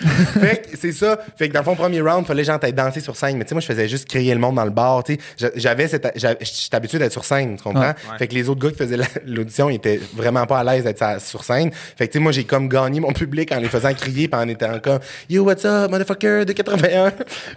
fait 0.40 0.62
que 0.70 0.78
c'est 0.78 0.92
ça. 0.92 1.18
Fait 1.36 1.48
que 1.48 1.52
dans 1.52 1.60
le 1.60 1.64
fond, 1.64 1.74
premier 1.74 2.00
round, 2.00 2.26
fallait 2.26 2.42
genre 2.44 2.58
être 2.62 2.74
dansé 2.74 3.00
sur 3.00 3.14
scène. 3.16 3.36
Mais 3.36 3.44
tu 3.44 3.50
sais, 3.50 3.54
moi, 3.54 3.60
je 3.60 3.66
faisais 3.66 3.86
juste 3.86 4.08
crier 4.08 4.32
le 4.32 4.40
monde 4.40 4.54
dans 4.56 4.64
le 4.64 4.70
bar. 4.70 5.04
Tu 5.04 5.14
sais, 5.14 5.18
J'a- 5.36 5.50
j'avais 5.56 5.88
cette, 5.88 6.10
j'étais 6.16 6.74
habitué 6.74 6.98
d'être 6.98 7.12
sur 7.12 7.22
scène, 7.24 7.56
tu 7.56 7.62
comprends? 7.62 7.82
Ouais. 7.88 7.94
Fait 8.18 8.26
que 8.26 8.34
les 8.34 8.48
autres 8.48 8.60
gars 8.62 8.70
qui 8.70 8.78
faisaient 8.78 8.96
la- 8.96 9.04
l'audition, 9.26 9.68
ils 9.68 9.74
étaient 9.76 10.00
vraiment 10.14 10.46
pas 10.46 10.60
à 10.60 10.64
l'aise 10.64 10.84
d'être 10.84 11.20
sur 11.20 11.44
scène. 11.44 11.70
Fait 11.72 12.06
que 12.08 12.12
tu 12.12 12.18
sais, 12.18 12.22
moi, 12.22 12.32
j'ai 12.32 12.44
comme 12.44 12.66
gagné 12.68 12.98
mon 13.00 13.12
public 13.12 13.52
en 13.52 13.58
les 13.58 13.68
faisant 13.68 13.92
crier, 13.92 14.26
puis 14.28 14.40
en 14.40 14.48
étant 14.48 14.78
comme 14.82 15.00
Yo, 15.28 15.44
what's 15.44 15.66
up, 15.66 15.90
motherfucker 15.90 16.46
de 16.46 16.52
81. 16.54 17.12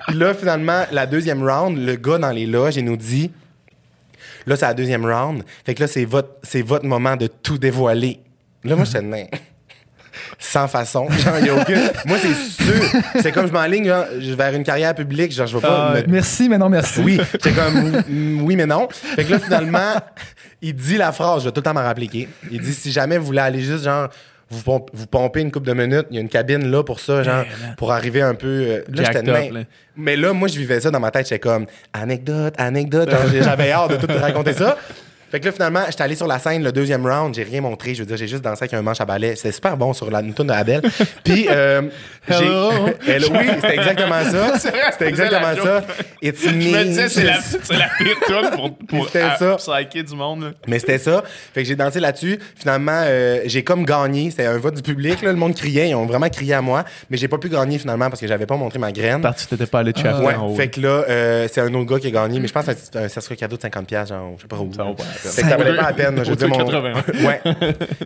puis 0.07 0.17
là, 0.17 0.33
finalement, 0.33 0.83
la 0.91 1.05
deuxième 1.05 1.47
round, 1.49 1.77
le 1.77 1.95
gars 1.95 2.17
dans 2.17 2.31
les 2.31 2.45
loges, 2.45 2.75
il 2.75 2.83
nous 2.83 2.97
dit. 2.97 3.31
Là, 4.45 4.55
c'est 4.55 4.65
la 4.65 4.73
deuxième 4.73 5.05
round. 5.05 5.43
Fait 5.65 5.73
que 5.75 5.81
là, 5.81 5.87
c'est 5.87 6.05
votre, 6.05 6.29
c'est 6.43 6.61
votre 6.61 6.85
moment 6.85 7.15
de 7.15 7.27
tout 7.27 7.57
dévoiler. 7.57 8.19
Là, 8.63 8.75
moi, 8.75 8.85
j'étais 8.85 9.01
nain. 9.01 9.25
Sans 10.39 10.67
façon. 10.67 11.09
Genre, 11.09 11.39
il 11.39 11.45
y 11.47 11.49
a 11.49 11.55
aucune. 11.55 11.79
Moi, 12.05 12.17
c'est 12.21 12.33
sûr. 12.63 13.01
C'est 13.21 13.31
comme 13.31 13.47
je 13.47 13.51
m'enligne 13.53 13.85
genre, 13.87 14.05
vers 14.37 14.53
une 14.53 14.63
carrière 14.63 14.93
publique. 14.93 15.31
Genre, 15.31 15.47
je 15.47 15.55
vais 15.57 15.61
pas. 15.61 15.93
Ah, 15.95 16.01
me- 16.01 16.07
Merci, 16.11 16.49
mais 16.49 16.57
non 16.57 16.69
merci. 16.69 17.01
Oui. 17.01 17.19
J'étais 17.31 17.51
comme 17.51 18.01
mm, 18.07 18.41
oui, 18.43 18.55
mais 18.55 18.65
non. 18.65 18.87
Fait 18.91 19.23
que 19.23 19.31
là, 19.31 19.39
finalement, 19.39 19.95
il 20.61 20.75
dit 20.75 20.97
la 20.97 21.11
phrase, 21.11 21.41
je 21.41 21.45
vais 21.47 21.51
tout 21.51 21.59
le 21.59 21.63
temps 21.63 21.73
m'en 21.73 21.81
rappeler. 21.83 22.27
Il 22.51 22.61
dit 22.61 22.73
si 22.73 22.91
jamais 22.91 23.17
vous 23.17 23.25
voulez 23.25 23.39
aller 23.39 23.61
juste, 23.61 23.85
genre, 23.85 24.09
vous, 24.53 24.85
vous 24.93 25.07
pompez 25.07 25.41
une 25.41 25.51
coupe 25.51 25.65
de 25.65 25.73
minutes, 25.73 26.05
il 26.11 26.15
y 26.15 26.17
a 26.19 26.21
une 26.21 26.29
cabine 26.29 26.69
là 26.69 26.83
pour 26.83 26.99
ça, 26.99 27.23
genre, 27.23 27.43
pour 27.77 27.91
arriver 27.91 28.21
un 28.21 28.35
peu. 28.35 28.47
euh, 28.47 28.77
là, 28.89 29.03
j'étais 29.05 29.21
là. 29.31 29.39
Mais 29.95 30.15
là, 30.15 30.33
moi, 30.33 30.47
je 30.47 30.57
vivais 30.57 30.79
ça 30.79 30.89
dans 30.91 30.99
ma 30.99 31.11
tête. 31.11 31.27
J'étais 31.27 31.39
comme 31.39 31.65
anecdote, 31.93 32.53
anecdote. 32.57 33.09
J'avais 33.41 33.71
hâte 33.71 33.91
de 33.91 33.95
tout 33.97 34.07
te 34.07 34.13
raconter 34.13 34.53
ça. 34.53 34.77
Fait 35.33 35.39
que 35.39 35.45
là, 35.45 35.51
finalement, 35.51 35.79
j'étais 35.89 36.03
allé 36.03 36.15
sur 36.15 36.27
la 36.27 36.37
scène 36.37 36.63
le 36.63 36.71
deuxième 36.71 37.07
round, 37.07 37.33
j'ai 37.33 37.41
rien 37.41 37.59
montré. 37.59 37.95
Je 37.95 38.03
veux 38.03 38.05
dire, 38.05 38.17
j'ai 38.17 38.27
juste 38.27 38.43
dansé 38.43 38.65
avec 38.65 38.73
un 38.75 38.83
manche 38.83 39.01
à 39.01 39.05
balai. 39.05 39.35
C'est 39.35 39.51
super 39.51 39.75
bon 39.75 39.91
sur 39.91 40.11
la 40.11 40.21
une 40.21 40.31
toune 40.35 40.45
de 40.45 40.51
Adèle. 40.53 40.83
Puis, 41.23 41.47
euh, 41.49 41.81
j'ai. 42.29 42.35
Hello. 42.45 42.69
Hello, 43.07 43.27
oui, 43.31 43.47
c'était 43.55 43.73
exactement 43.73 44.23
ça. 44.23 44.59
C'était 44.91 45.07
exactement 45.07 45.55
ça. 45.55 45.83
It's 46.21 46.45
me. 46.45 46.51
Je 46.61 46.69
me 46.69 46.83
disais, 46.83 47.09
c'est 47.09 47.23
la, 47.23 47.41
c'est 47.41 47.73
la 47.73 47.89
pire 47.97 48.15
tune 48.27 48.49
pour, 48.55 48.77
pour 48.77 49.05
C'était 49.07 49.21
à- 49.21 49.35
ça. 49.37 49.55
psycher 49.55 50.03
du 50.03 50.15
monde. 50.15 50.43
là. 50.43 50.51
Mais 50.67 50.77
c'était 50.77 50.99
ça. 50.99 51.23
Fait 51.51 51.63
que 51.63 51.67
j'ai 51.67 51.75
dansé 51.75 51.99
là-dessus. 51.99 52.37
Finalement, 52.55 53.01
euh, 53.03 53.41
j'ai 53.45 53.63
comme 53.63 53.85
gagné. 53.85 54.29
C'était 54.29 54.45
un 54.45 54.59
vote 54.59 54.75
du 54.75 54.83
public. 54.83 55.23
Là. 55.23 55.31
Le 55.31 55.37
monde 55.37 55.55
criait. 55.55 55.89
Ils 55.89 55.95
ont 55.95 56.05
vraiment 56.05 56.29
crié 56.29 56.53
à 56.53 56.61
moi. 56.61 56.83
Mais 57.09 57.17
j'ai 57.17 57.27
pas 57.27 57.39
pu 57.39 57.49
gagner 57.49 57.79
finalement 57.79 58.09
parce 58.09 58.21
que 58.21 58.27
j'avais 58.27 58.45
pas 58.45 58.55
montré 58.55 58.77
ma 58.77 58.91
graine. 58.91 59.21
Parce 59.21 59.45
que 59.45 59.49
t'étais 59.49 59.65
pas 59.65 59.79
allé 59.79 59.93
te 59.93 59.99
Ouais, 60.03 60.35
fait 60.55 60.67
que 60.67 60.79
là, 60.79 61.03
euh, 61.09 61.47
c'est 61.51 61.61
un 61.61 61.73
autre 61.73 61.89
gars 61.89 61.99
qui 61.99 62.07
a 62.07 62.11
gagné, 62.11 62.39
mais 62.39 62.47
je 62.47 62.53
pense 62.53 62.65
que 62.67 62.71
c'est 62.75 62.95
un 62.97 63.07
certificat 63.07 63.47
cadeau 63.47 63.57
de 63.57 63.61
50$, 63.61 63.85
piastres, 63.85 64.13
genre, 64.13 64.33
je 64.37 64.43
sais 64.43 64.47
pas 64.47 64.57
où. 64.57 64.69
Ça 65.22 65.22
peine. 65.23 65.31
Fait 65.31 65.41
que 65.43 65.49
ça 65.49 65.57
valait 65.57 65.75
pas 65.75 65.81
la 65.87 65.93
peine, 65.93 66.23
je 66.23 66.45
mon... 66.45 66.57
2,80. 66.57 67.25
Ouais. 67.25 67.41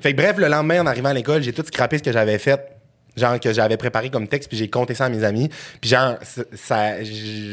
Fait 0.01 0.13
que 0.13 0.18
bref, 0.18 0.38
le 0.38 0.47
lendemain, 0.47 0.82
en 0.82 0.86
arrivant 0.88 1.09
à 1.09 1.13
l'école, 1.13 1.41
j'ai 1.43 1.53
tout 1.53 1.63
scrappé 1.65 1.97
ce 1.97 2.03
que 2.03 2.11
j'avais 2.11 2.38
fait 2.38 2.59
genre 3.18 3.39
que 3.39 3.51
j'avais 3.51 3.78
préparé 3.78 4.09
comme 4.11 4.28
texte, 4.28 4.47
puis 4.47 4.57
j'ai 4.57 4.70
compté 4.70 4.93
ça 4.93 5.05
à 5.05 5.09
mes 5.09 5.24
amis. 5.24 5.49
Puis 5.82 5.89
genre, 5.89 6.15
ça, 6.53 6.91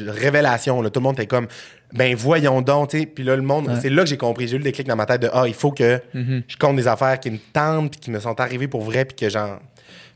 révélation, 0.08 0.82
là, 0.82 0.90
tout 0.90 1.00
le 1.00 1.04
monde 1.04 1.14
était 1.14 1.26
comme, 1.26 1.46
ben 1.92 2.14
voyons 2.14 2.60
donc, 2.60 2.90
tu 2.90 3.00
sais. 3.00 3.06
Puis 3.06 3.24
là, 3.24 3.34
le 3.36 3.42
monde, 3.42 3.68
Ouais. 3.68 3.74
c'est 3.80 3.88
là 3.88 4.02
que 4.02 4.08
j'ai 4.08 4.16
compris. 4.16 4.46
J'ai 4.48 4.56
eu 4.56 4.58
le 4.58 4.64
déclic 4.64 4.86
dans 4.86 4.96
ma 4.96 5.06
tête 5.06 5.22
de, 5.22 5.30
ah, 5.32 5.44
il 5.46 5.54
faut 5.54 5.70
que 5.72 6.00
je 6.14 6.56
compte 6.58 6.76
des 6.76 6.86
affaires 6.86 7.18
qui 7.18 7.30
me 7.30 7.38
tentent, 7.52 7.90
puis 7.92 8.00
qui 8.00 8.10
me 8.10 8.20
sont 8.20 8.38
arrivées 8.40 8.68
pour 8.68 8.82
vrai, 8.82 9.04
puis 9.04 9.16
que 9.16 9.28
genre. 9.30 9.58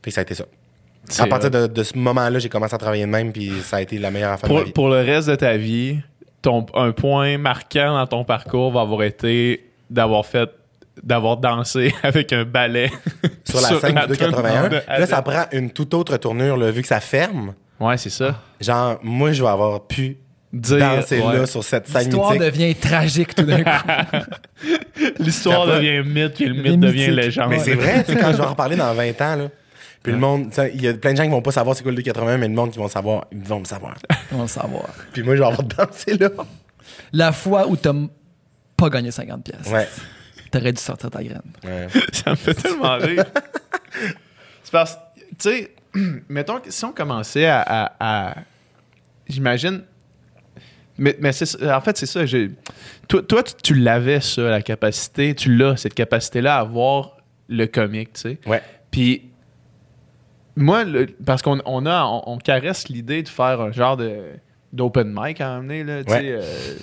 Puis 0.01 0.11
ça 0.11 0.21
a 0.21 0.23
été 0.23 0.35
ça. 0.35 0.45
À 1.17 1.25
partir 1.25 1.49
de, 1.49 1.65
de 1.65 1.83
ce 1.83 1.97
moment-là, 1.97 2.37
j'ai 2.39 2.49
commencé 2.49 2.75
à 2.75 2.77
travailler 2.77 3.05
de 3.05 3.09
même, 3.09 3.31
puis 3.31 3.51
ça 3.63 3.77
a 3.77 3.81
été 3.81 3.97
la 3.97 4.11
meilleure 4.11 4.33
affaire 4.33 4.47
de 4.49 4.53
ma 4.53 4.59
pour, 4.59 4.67
vie. 4.67 4.73
pour 4.73 4.89
le 4.89 4.97
reste 4.97 5.29
de 5.29 5.35
ta 5.35 5.57
vie, 5.57 5.97
ton, 6.41 6.65
un 6.73 6.91
point 6.91 7.37
marquant 7.37 7.93
dans 7.93 8.07
ton 8.07 8.23
parcours 8.23 8.71
va 8.71 8.81
avoir 8.81 9.03
été 9.03 9.71
d'avoir 9.89 10.25
fait 10.25 10.49
d'avoir 11.03 11.37
dansé 11.37 11.93
avec 12.03 12.33
un 12.33 12.43
ballet 12.43 12.91
Sur 13.45 13.61
la 13.61 13.79
scène 13.79 13.99
du 14.01 14.17
281. 14.17 14.69
de 14.69 14.81
Là, 14.87 15.05
ça 15.05 15.21
prend 15.21 15.45
une 15.53 15.71
toute 15.71 15.93
autre 15.93 16.17
tournure, 16.17 16.57
là, 16.57 16.71
vu 16.71 16.81
que 16.81 16.87
ça 16.87 16.99
ferme. 16.99 17.53
Ouais, 17.79 17.97
c'est 17.97 18.09
ça. 18.09 18.41
Genre, 18.59 18.99
moi, 19.01 19.31
je 19.31 19.41
vais 19.41 19.49
avoir 19.49 19.87
pu 19.87 20.17
Dire, 20.51 20.79
danser 20.79 21.21
ouais. 21.21 21.37
là 21.37 21.45
sur 21.45 21.63
cette 21.63 21.87
scène 21.87 22.05
L'histoire 22.05 22.35
devient 22.35 22.73
tragique 22.73 23.35
tout 23.35 23.43
d'un 23.43 23.63
coup. 23.63 23.87
L'histoire 25.19 25.67
devient 25.67 26.01
mythe, 26.03 26.33
puis 26.33 26.45
le 26.45 26.55
mythe 26.55 26.79
devient 26.79 27.11
légende. 27.11 27.51
Mais 27.51 27.59
c'est 27.59 27.75
vrai, 27.75 28.03
tu 28.03 28.13
sais, 28.13 28.19
quand 28.19 28.31
je 28.31 28.37
vais 28.37 28.43
en 28.43 28.49
reparler 28.49 28.75
dans 28.75 28.91
20 28.93 29.21
ans, 29.21 29.35
là. 29.35 29.49
Puis 30.03 30.13
le 30.13 30.17
monde, 30.17 30.49
tu 30.49 30.55
sais, 30.55 30.71
il 30.73 30.81
y 30.81 30.87
a 30.87 30.93
plein 30.93 31.11
de 31.11 31.17
gens 31.17 31.23
qui 31.23 31.29
vont 31.29 31.41
pas 31.41 31.51
savoir 31.51 31.75
c'est 31.75 31.83
quoi 31.83 31.91
le 31.91 31.97
281, 31.97 32.37
mais 32.37 32.47
le 32.47 32.53
monde 32.53 32.71
qui 32.71 32.79
vont 32.79 32.87
savoir, 32.87 33.25
ils 33.31 33.39
vont 33.39 33.59
me 33.59 33.65
savoir. 33.65 33.95
On 34.31 34.37
va 34.37 34.41
le 34.43 34.47
savoir. 34.47 34.85
Puis 35.13 35.23
moi, 35.23 35.35
je 35.35 35.41
vais 35.41 35.47
avoir 35.47 35.63
dansé 35.63 36.17
là. 36.17 36.29
La 37.11 37.31
fois 37.31 37.67
où 37.67 37.75
t'as 37.75 37.93
pas 38.77 38.89
gagné 38.89 39.11
50 39.11 39.43
pièces. 39.43 39.67
Ouais. 39.71 39.87
T'aurais 40.51 40.71
dû 40.71 40.81
sortir 40.81 41.11
ta 41.11 41.21
graine. 41.23 41.41
ouais. 41.63 41.87
ça 42.13 42.31
me 42.31 42.35
fait 42.35 42.53
tellement 42.53 42.97
rire. 42.97 43.25
c'est 44.63 44.71
parce 44.71 44.97
tu 45.37 45.49
sais, 45.49 45.71
mettons 46.29 46.59
que 46.59 46.71
si 46.71 46.83
on 46.85 46.91
commençait 46.91 47.45
à. 47.45 47.61
à- 47.61 47.95
à- 47.99 48.35
J'imagine. 49.27 49.83
Mais, 50.97 51.15
mais 51.19 51.29
en 51.29 51.81
fait, 51.81 51.97
c'est 51.97 52.05
ça. 52.05 52.25
j'ai- 52.25 52.51
Toi, 53.07 53.21
toi, 53.23 53.43
tu, 53.43 53.53
tu 53.63 53.73
l'avais, 53.75 54.19
ça, 54.21 54.41
la 54.43 54.61
capacité. 54.61 55.33
Tu 55.35 55.55
l'as, 55.55 55.77
cette 55.77 55.93
capacité-là 55.93 56.57
à 56.57 56.63
voir 56.63 57.17
le 57.47 57.67
comique, 57.67 58.13
tu 58.13 58.21
sais. 58.21 58.37
Ouais. 58.47 58.61
Puis, 58.91 59.28
moi, 60.59 60.83
le- 60.83 61.07
parce 61.25 61.41
qu'on 61.41 61.59
on 61.65 61.85
a, 61.85 62.03
on, 62.05 62.23
on 62.33 62.37
caresse 62.37 62.87
l'idée 62.89 63.23
de 63.23 63.27
faire 63.29 63.61
un 63.61 63.71
genre 63.71 63.97
de 63.97 64.19
d'open 64.71 65.11
mic 65.15 65.41
à 65.41 65.55
amener, 65.55 65.83
là, 65.83 66.03
tu 66.03 66.11
sais. 66.11 66.19
Ouais. 66.19 66.29
euh, 66.39 66.75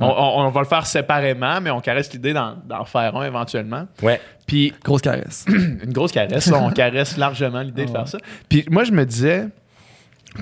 on, 0.00 0.06
on- 0.06 0.46
on 0.46 0.50
va 0.50 0.60
le 0.60 0.66
faire 0.66 0.86
séparément, 0.86 1.60
mais 1.60 1.70
on 1.70 1.80
caresse 1.80 2.12
l'idée 2.12 2.32
d'en 2.32 2.56
d'en 2.66 2.84
faire 2.84 3.16
un 3.16 3.24
éventuellement. 3.26 3.86
Ouais. 4.02 4.20
Puis, 4.46 4.72
Grosse 4.84 5.02
caresse. 5.02 5.44
une 5.48 5.92
grosse 5.92 6.12
caresse, 6.12 6.50
on 6.52 6.70
caresse 6.70 7.16
largement 7.16 7.62
l'idée 7.62 7.86
de 7.86 7.90
faire 7.90 8.06
ça. 8.06 8.18
Puis, 8.48 8.64
moi, 8.70 8.84
je 8.84 8.92
me 8.92 9.04
disais, 9.04 9.48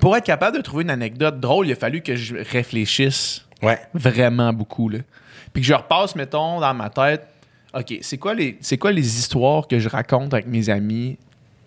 pour 0.00 0.14
être 0.16 0.24
capable 0.26 0.56
de 0.58 0.62
trouver 0.62 0.82
une 0.84 0.90
anecdote 0.90 1.40
drôle, 1.40 1.66
il 1.68 1.72
a 1.72 1.76
fallu 1.76 2.02
que 2.02 2.16
je 2.16 2.36
réfléchisse 2.36 3.46
Ouais. 3.62 3.78
vraiment 3.94 4.52
beaucoup. 4.52 4.90
Là. 4.90 4.98
Puis 5.54 5.62
que 5.62 5.68
je 5.68 5.72
repasse, 5.74 6.16
mettons, 6.16 6.60
dans 6.60 6.74
ma 6.74 6.90
tête, 6.90 7.26
OK, 7.72 7.94
c'est 8.02 8.18
quoi, 8.18 8.34
les, 8.34 8.58
c'est 8.60 8.76
quoi 8.76 8.92
les 8.92 9.18
histoires 9.18 9.66
que 9.66 9.78
je 9.78 9.88
raconte 9.88 10.34
avec 10.34 10.46
mes 10.46 10.68
amis, 10.68 11.16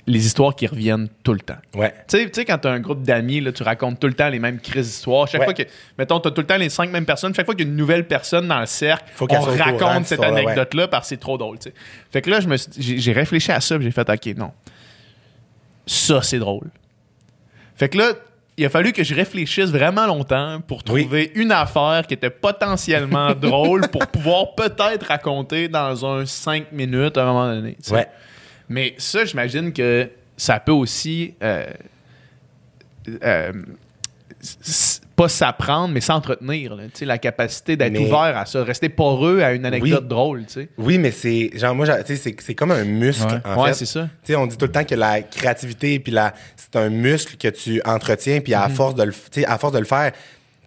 les 0.07 0.25
histoires 0.25 0.55
qui 0.55 0.65
reviennent 0.67 1.09
tout 1.23 1.33
le 1.33 1.41
temps? 1.41 1.57
Ouais. 1.75 1.93
Tu 2.07 2.29
sais, 2.31 2.45
quand 2.45 2.57
tu 2.57 2.67
as 2.67 2.71
un 2.71 2.79
groupe 2.79 3.03
d'amis, 3.03 3.41
là, 3.41 3.51
tu 3.51 3.61
racontes 3.63 3.99
tout 3.99 4.07
le 4.07 4.13
temps 4.13 4.29
les 4.29 4.39
mêmes 4.39 4.59
crises 4.59 4.87
d'histoires. 4.87 5.27
Chaque 5.27 5.41
Ouais. 5.41 5.45
fois 5.47 5.53
que, 5.53 5.63
mettons, 5.97 6.19
tu 6.19 6.29
as 6.29 6.31
tout 6.31 6.41
le 6.41 6.47
temps 6.47 6.57
les 6.57 6.69
cinq 6.69 6.89
mêmes 6.91 7.05
personnes. 7.05 7.33
Chaque 7.35 7.45
fois 7.45 7.53
qu'il 7.55 7.65
y 7.65 7.69
a 7.69 7.71
une 7.71 7.77
nouvelle 7.77 8.07
personne 8.07 8.47
dans 8.47 8.59
le 8.59 8.65
cercle, 8.65 9.05
Faut 9.15 9.27
on 9.29 9.39
raconte 9.41 10.05
cette 10.05 10.19
ouais. 10.19 10.25
anecdote-là 10.27 10.87
parce 10.87 11.03
que 11.05 11.09
c'est 11.09 11.17
trop 11.19 11.37
drôle. 11.37 11.57
Fait 12.11 12.21
que 12.21 12.29
là, 12.29 12.39
je 12.39 12.47
me 12.47 12.55
suis- 12.57 12.99
j'ai, 12.99 13.11
réfléchi 13.11 13.51
à 13.51 13.59
ça 13.59 13.77
j'ai 13.79 13.91
fait, 13.91 14.09
OK, 14.09 14.25
non. 14.37 14.51
Ça, 15.85 16.21
c'est 16.21 16.39
drôle. 16.39 16.67
Fait 17.75 17.89
que 17.89 17.97
là, 17.97 18.13
il 18.57 18.65
a 18.65 18.69
fallu 18.69 18.91
que 18.91 19.03
je 19.03 19.13
réfléchisse 19.13 19.69
vraiment 19.69 20.05
longtemps 20.07 20.59
pour 20.61 20.81
Oui. 20.89 21.03
trouver 21.03 21.31
une 21.35 21.51
affaire 21.51 22.03
qui 22.07 22.15
était 22.15 22.29
potentiellement 22.31 23.33
drôle 23.39 23.87
pour 23.89 24.07
pouvoir 24.07 24.55
peut-être 24.55 25.05
raconter 25.07 25.67
dans 25.67 26.05
un 26.05 26.25
5 26.25 26.71
minutes 26.71 27.17
à 27.17 27.23
un 27.23 27.25
moment 27.25 27.53
donné. 27.53 27.77
Ouais. 27.91 28.07
Mais 28.69 28.95
ça, 28.97 29.25
j'imagine 29.25 29.71
que 29.73 30.09
ça 30.35 30.59
peut 30.59 30.71
aussi 30.71 31.33
euh, 31.41 31.65
euh, 33.23 33.51
pas 35.15 35.29
s'apprendre, 35.29 35.93
mais 35.93 36.01
s'entretenir. 36.01 36.75
là. 36.75 36.83
La 37.01 37.17
capacité 37.17 37.75
d'être 37.75 37.93
Mais- 37.93 38.05
ouvert 38.05 38.37
à 38.37 38.45
ça, 38.45 38.63
rester 38.63 38.89
poreux 38.89 39.41
à 39.41 39.53
une 39.53 39.65
anecdote 39.65 40.01
Oui. 40.03 40.07
drôle. 40.07 40.45
tu 40.45 40.53
sais. 40.53 40.69
Oui, 40.77 40.97
mais 40.99 41.09
c'est 41.11 41.49
genre 41.55 41.73
moi, 41.73 41.87
c'est 42.05 42.55
comme 42.55 42.71
un 42.71 42.83
muscle 42.83 43.25
Ouais. 43.25 43.39
en 43.45 43.63
ouais, 43.63 43.69
fait. 43.69 43.85
c'est 43.85 43.85
ça. 43.85 44.07
On 44.35 44.45
dit 44.45 44.57
tout 44.57 44.65
le 44.65 44.71
temps 44.71 44.83
que 44.83 44.93
la 44.95 45.21
créativité 45.21 45.99
puis 45.99 46.11
la 46.11 46.33
c'est 46.55 46.75
un 46.75 46.89
muscle 46.89 47.35
que 47.37 47.47
tu 47.47 47.81
entretiens 47.83 48.41
puis 48.41 48.53
Mhm. 48.53 48.61
à 48.61 48.69
force 48.69 48.93
de 48.95 49.03
le 49.03 49.13
à 49.47 49.57
force 49.57 49.73
de 49.73 49.79
le 49.79 49.85
faire 49.85 50.11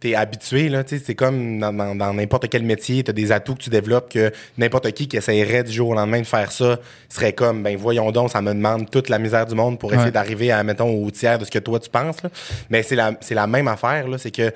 T'es 0.00 0.14
habitué, 0.14 0.70
là, 0.70 0.82
tu 0.82 0.96
sais, 0.96 1.04
c'est 1.04 1.14
comme 1.14 1.58
dans 1.60 2.14
n'importe 2.14 2.48
quel 2.48 2.62
métier, 2.62 3.04
t'as 3.04 3.12
des 3.12 3.32
atouts 3.32 3.54
que 3.54 3.64
tu 3.64 3.68
développes 3.70 4.10
que 4.10 4.32
n'importe 4.56 4.90
qui 4.92 5.06
qui 5.08 5.18
essayerait 5.18 5.62
du 5.62 5.72
jour 5.72 5.90
au 5.90 5.94
lendemain 5.94 6.20
de 6.20 6.26
faire 6.26 6.50
ça 6.52 6.78
serait 7.10 7.34
comme, 7.34 7.62
ben 7.62 7.76
voyons 7.76 8.10
donc, 8.10 8.30
ça 8.30 8.40
me 8.40 8.54
demande 8.54 8.90
toute 8.90 9.10
la 9.10 9.18
misère 9.18 9.44
du 9.44 9.54
monde 9.54 9.78
pour 9.78 9.92
essayer 9.92 10.06
Ouais. 10.06 10.10
d'arriver 10.12 10.52
à, 10.52 10.62
mettons, 10.64 10.88
au 10.88 11.10
tiers 11.10 11.38
de 11.38 11.44
ce 11.44 11.50
que 11.50 11.58
toi 11.58 11.78
tu 11.78 11.90
penses, 11.90 12.22
là. 12.22 12.30
Mais 12.70 12.82
c'est 12.82 12.96
la, 12.96 13.12
c'est 13.20 13.34
la 13.34 13.46
même 13.46 13.68
affaire, 13.68 14.08
là, 14.08 14.16
c'est 14.16 14.30
que, 14.30 14.48
tu 14.48 14.54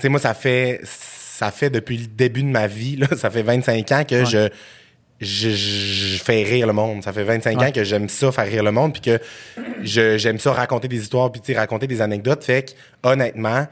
sais, 0.00 0.08
moi, 0.10 0.20
ça 0.20 0.34
fait, 0.34 0.80
ça 0.84 1.50
fait 1.50 1.70
depuis 1.70 1.96
le 1.96 2.06
début 2.06 2.42
de 2.42 2.48
ma 2.48 2.66
vie, 2.66 2.96
là, 2.96 3.06
ça 3.16 3.30
fait 3.30 3.42
25 3.42 3.90
ans 3.92 4.04
que 4.06 4.26
je, 4.26 4.50
je, 5.20 5.48
je 5.48 6.22
fais 6.22 6.42
rire 6.42 6.66
le 6.66 6.74
monde. 6.74 7.02
Ça 7.02 7.12
fait 7.14 7.24
25 7.24 7.58
Ouais. 7.58 7.66
ans 7.68 7.72
que 7.72 7.84
j'aime 7.84 8.10
ça, 8.10 8.30
faire 8.32 8.46
rire 8.46 8.62
le 8.62 8.72
monde, 8.72 8.92
puis 8.92 9.00
que 9.00 9.18
je- 9.82 10.18
j'aime 10.18 10.38
ça 10.38 10.52
raconter 10.52 10.88
des 10.88 11.00
histoires, 11.00 11.32
puis 11.32 11.54
raconter 11.54 11.86
des 11.86 12.02
anecdotes. 12.02 12.44
Fait 12.44 12.64
que, 12.64 13.08
honnêtement, 13.08 13.66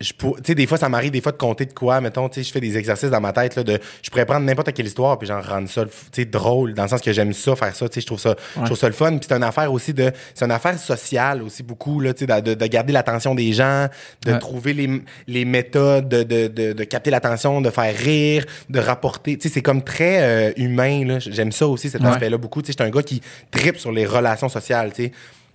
je 0.00 0.12
pour- 0.12 0.36
sais, 0.44 0.54
des 0.54 0.66
fois, 0.66 0.76
ça 0.76 0.88
m'arrive 0.88 1.10
des 1.10 1.20
fois 1.22 1.32
de 1.32 1.38
compter 1.38 1.64
de 1.64 1.72
quoi, 1.72 2.00
mettons, 2.02 2.28
tu 2.28 2.36
sais, 2.36 2.42
je 2.46 2.52
fais 2.52 2.60
des 2.60 2.76
exercices 2.76 3.08
dans 3.10 3.20
ma 3.20 3.32
tête, 3.32 3.56
là, 3.56 3.62
de, 3.62 3.78
je 4.02 4.10
pourrais 4.10 4.26
prendre 4.26 4.44
n'importe 4.44 4.72
quelle 4.74 4.86
histoire, 4.86 5.18
puis 5.18 5.26
genre 5.26 5.42
rendre 5.42 5.68
ça, 5.68 5.84
tu 5.84 5.90
sais, 6.12 6.24
drôle, 6.26 6.74
dans 6.74 6.82
le 6.82 6.88
sens 6.90 7.00
que 7.00 7.12
j'aime 7.12 7.32
ça, 7.32 7.56
faire 7.56 7.74
ça, 7.74 7.88
tu 7.88 7.94
sais, 7.94 8.00
je 8.02 8.06
trouve 8.06 8.20
ça, 8.20 8.34
je 8.60 8.64
trouve 8.66 8.76
ça 8.76 8.88
le 8.88 8.92
fun, 8.92 9.16
puis 9.16 9.26
c'est 9.28 9.34
une 9.34 9.42
affaire 9.42 9.72
aussi 9.72 9.94
de, 9.94 10.12
c'est 10.34 10.44
une 10.44 10.50
affaire 10.50 10.78
sociale 10.78 11.42
aussi 11.42 11.62
beaucoup, 11.62 12.00
là, 12.00 12.12
tu 12.12 12.26
sais, 12.26 12.26
de, 12.26 12.40
de- 12.50 12.54
de 12.54 12.66
garder 12.66 12.92
l'attention 12.92 13.34
des 13.34 13.52
gens, 13.54 13.86
de 14.26 14.32
Ouais. 14.32 14.38
trouver 14.38 14.74
les, 14.74 15.02
les 15.28 15.44
méthodes, 15.46 16.08
de, 16.08 16.22
de, 16.24 16.48
de, 16.48 16.72
de 16.74 16.84
capter 16.84 17.10
l'attention, 17.10 17.60
de 17.62 17.70
faire 17.70 17.96
rire, 17.96 18.44
de 18.68 18.80
rapporter, 18.80 19.38
tu 19.38 19.48
sais, 19.48 19.54
c'est 19.54 19.62
comme 19.62 19.82
très 19.82 20.22
euh, 20.22 20.52
humain, 20.56 21.04
là, 21.06 21.18
j'aime 21.20 21.52
ça 21.52 21.66
aussi, 21.66 21.88
cet 21.88 22.02
Ouais. 22.02 22.08
aspect-là 22.08 22.36
beaucoup, 22.36 22.60
tu 22.60 22.66
sais, 22.66 22.72
je 22.78 22.82
suis 22.84 22.88
un 22.90 22.94
gars 22.94 23.02
qui 23.02 23.22
tripe 23.50 23.78
sur 23.78 23.92
les 23.92 24.04
relations 24.04 24.50
sociales, 24.50 24.92
tu 24.94 25.04
sais. 25.04 25.12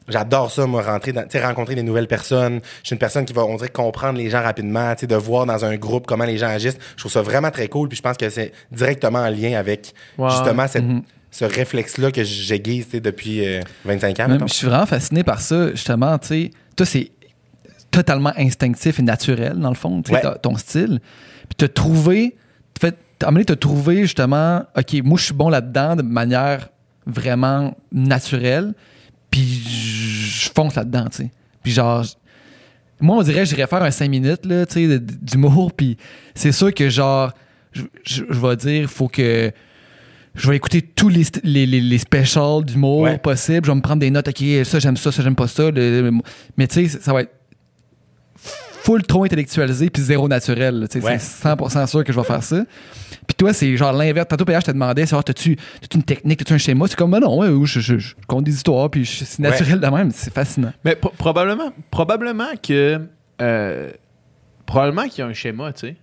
J'adore 0.07 0.51
ça, 0.51 0.65
moi, 0.65 0.81
rentrer 0.81 1.13
dans, 1.13 1.23
rencontrer 1.43 1.75
des 1.75 1.83
nouvelles 1.83 2.07
personnes. 2.07 2.59
Je 2.81 2.87
suis 2.87 2.93
une 2.95 2.99
personne 2.99 3.23
qui 3.25 3.33
va, 3.33 3.45
on 3.45 3.55
dirait, 3.55 3.69
comprendre 3.69 4.17
les 4.17 4.29
gens 4.29 4.41
rapidement, 4.41 4.93
de 5.01 5.15
voir 5.15 5.45
dans 5.45 5.63
un 5.63 5.75
groupe 5.77 6.07
comment 6.07 6.25
les 6.25 6.37
gens 6.37 6.47
agissent. 6.47 6.77
Je 6.95 7.01
trouve 7.01 7.11
ça 7.11 7.21
vraiment 7.21 7.51
très 7.51 7.67
cool, 7.67 7.87
puis 7.87 7.97
je 7.97 8.01
pense 8.01 8.17
que 8.17 8.29
c'est 8.29 8.51
directement 8.71 9.19
en 9.19 9.29
lien 9.29 9.57
avec, 9.57 9.93
justement, 10.17 10.67
cette- 10.67 10.83
Mhm. 10.83 11.03
ce 11.29 11.45
réflexe-là 11.45 12.11
que 12.11 12.23
j'aiguise, 12.23 12.89
depuis 12.89 13.45
euh, 13.47 13.61
25 13.85 14.19
ans, 14.19 14.23
Même, 14.23 14.31
mettons. 14.33 14.47
je 14.47 14.53
suis 14.53 14.67
vraiment 14.67 14.85
fasciné 14.85 15.23
par 15.23 15.39
ça, 15.39 15.69
justement, 15.71 16.17
tu 16.17 16.27
sais. 16.27 16.51
Toi, 16.75 16.85
c'est 16.85 17.11
totalement 17.91 18.33
instinctif 18.37 18.99
et 18.99 19.03
naturel, 19.03 19.53
dans 19.59 19.69
le 19.69 19.75
fond, 19.75 20.01
Ouais. 20.11 20.21
ton 20.41 20.57
style. 20.57 20.99
Puis 21.49 21.55
t'as 21.57 21.67
trouvé, 21.67 22.35
t'as 22.73 22.87
fait, 22.89 22.97
donné, 23.19 23.45
t'as 23.45 23.55
trouvé, 23.55 24.01
justement, 24.01 24.63
OK, 24.77 24.93
moi, 25.03 25.17
je 25.19 25.25
suis 25.25 25.33
bon 25.33 25.49
là-dedans 25.49 25.95
de 25.95 26.01
manière 26.01 26.69
vraiment 27.05 27.75
naturelle, 27.91 28.73
puis 29.31 29.63
je 29.65 30.49
fonce 30.53 30.75
là-dedans, 30.75 31.05
tu 31.09 31.23
sais. 31.23 31.31
Puis 31.63 31.71
genre, 31.71 32.05
moi, 32.99 33.17
on 33.17 33.23
dirait, 33.23 33.45
j'irais 33.45 33.65
faire 33.67 33.81
un 33.81 33.89
5 33.91 34.09
minutes, 34.09 34.45
là, 34.45 34.65
tu 34.67 34.73
sais, 34.87 34.99
d'humour, 34.99 35.71
puis 35.73 35.97
c'est 36.35 36.51
sûr 36.51 36.71
que, 36.73 36.89
genre, 36.89 37.31
je, 37.71 37.81
je- 38.03 38.23
je 38.29 38.39
vais 38.39 38.55
dire, 38.57 38.81
il 38.83 38.87
faut 38.87 39.07
que 39.07 39.51
je 40.35 40.49
vais 40.49 40.55
écouter 40.55 40.81
tous 40.81 41.09
les, 41.09 41.23
les, 41.43 41.65
les, 41.65 41.81
les 41.81 41.97
specials 41.97 42.63
d'humour 42.63 43.01
Ouais. 43.01 43.17
possibles. 43.17 43.65
Je 43.65 43.71
vais 43.71 43.75
me 43.75 43.81
prendre 43.81 43.99
des 43.99 44.09
notes. 44.11 44.27
OK, 44.27 44.43
ça, 44.65 44.79
j'aime 44.79 44.95
ça, 44.97 45.11
ça, 45.11 45.21
j'aime 45.23 45.35
pas 45.35 45.47
ça. 45.47 45.71
Le- 45.71 46.01
le- 46.03 46.11
mais 46.57 46.67
tu 46.67 46.87
sais, 46.87 46.99
ça 47.01 47.11
va 47.13 47.21
être 47.23 47.31
full 48.83 49.03
trop 49.03 49.23
intellectualisé 49.23 49.89
puis 49.89 50.01
zéro 50.01 50.27
naturel. 50.27 50.87
Ouais. 50.95 51.17
C'est 51.19 51.47
100% 51.47 51.87
sûr 51.87 52.03
que 52.03 52.11
je 52.11 52.19
vais 52.19 52.25
faire 52.25 52.43
ça. 52.43 52.63
Puis 53.27 53.35
toi, 53.37 53.53
c'est 53.53 53.75
genre 53.77 53.93
l'inverse. 53.93 54.27
Tantôt, 54.27 54.45
PH, 54.45 54.61
je 54.61 54.65
te 54.67 54.71
demandais, 54.71 55.05
c'est 55.05 55.21
t'as-tu 55.23 55.57
une 55.93 56.03
technique, 56.03 56.39
t'as-tu 56.39 56.53
un 56.53 56.57
schéma? 56.57 56.85
C'est 56.87 56.95
comme, 56.95 57.11
ben 57.11 57.19
non, 57.19 57.37
ouais, 57.39 57.49
je, 57.65 57.79
je- 57.79 57.97
je 57.99 58.13
compte 58.27 58.43
des 58.43 58.53
histoires 58.53 58.89
puis 58.89 59.05
c'est 59.05 59.39
naturel 59.39 59.79
de 59.79 59.87
même. 59.87 60.11
C'est 60.11 60.33
fascinant. 60.33 60.73
Mais 60.83 60.95
pro- 60.95 61.13
probablement, 61.17 61.71
probablement 61.91 62.49
que. 62.61 62.99
euh, 63.41 63.91
probablement 64.65 65.03
qu'il 65.07 65.19
y 65.19 65.21
a 65.21 65.27
un 65.27 65.33
schéma, 65.33 65.71
tu 65.73 65.87
sais. 65.87 65.95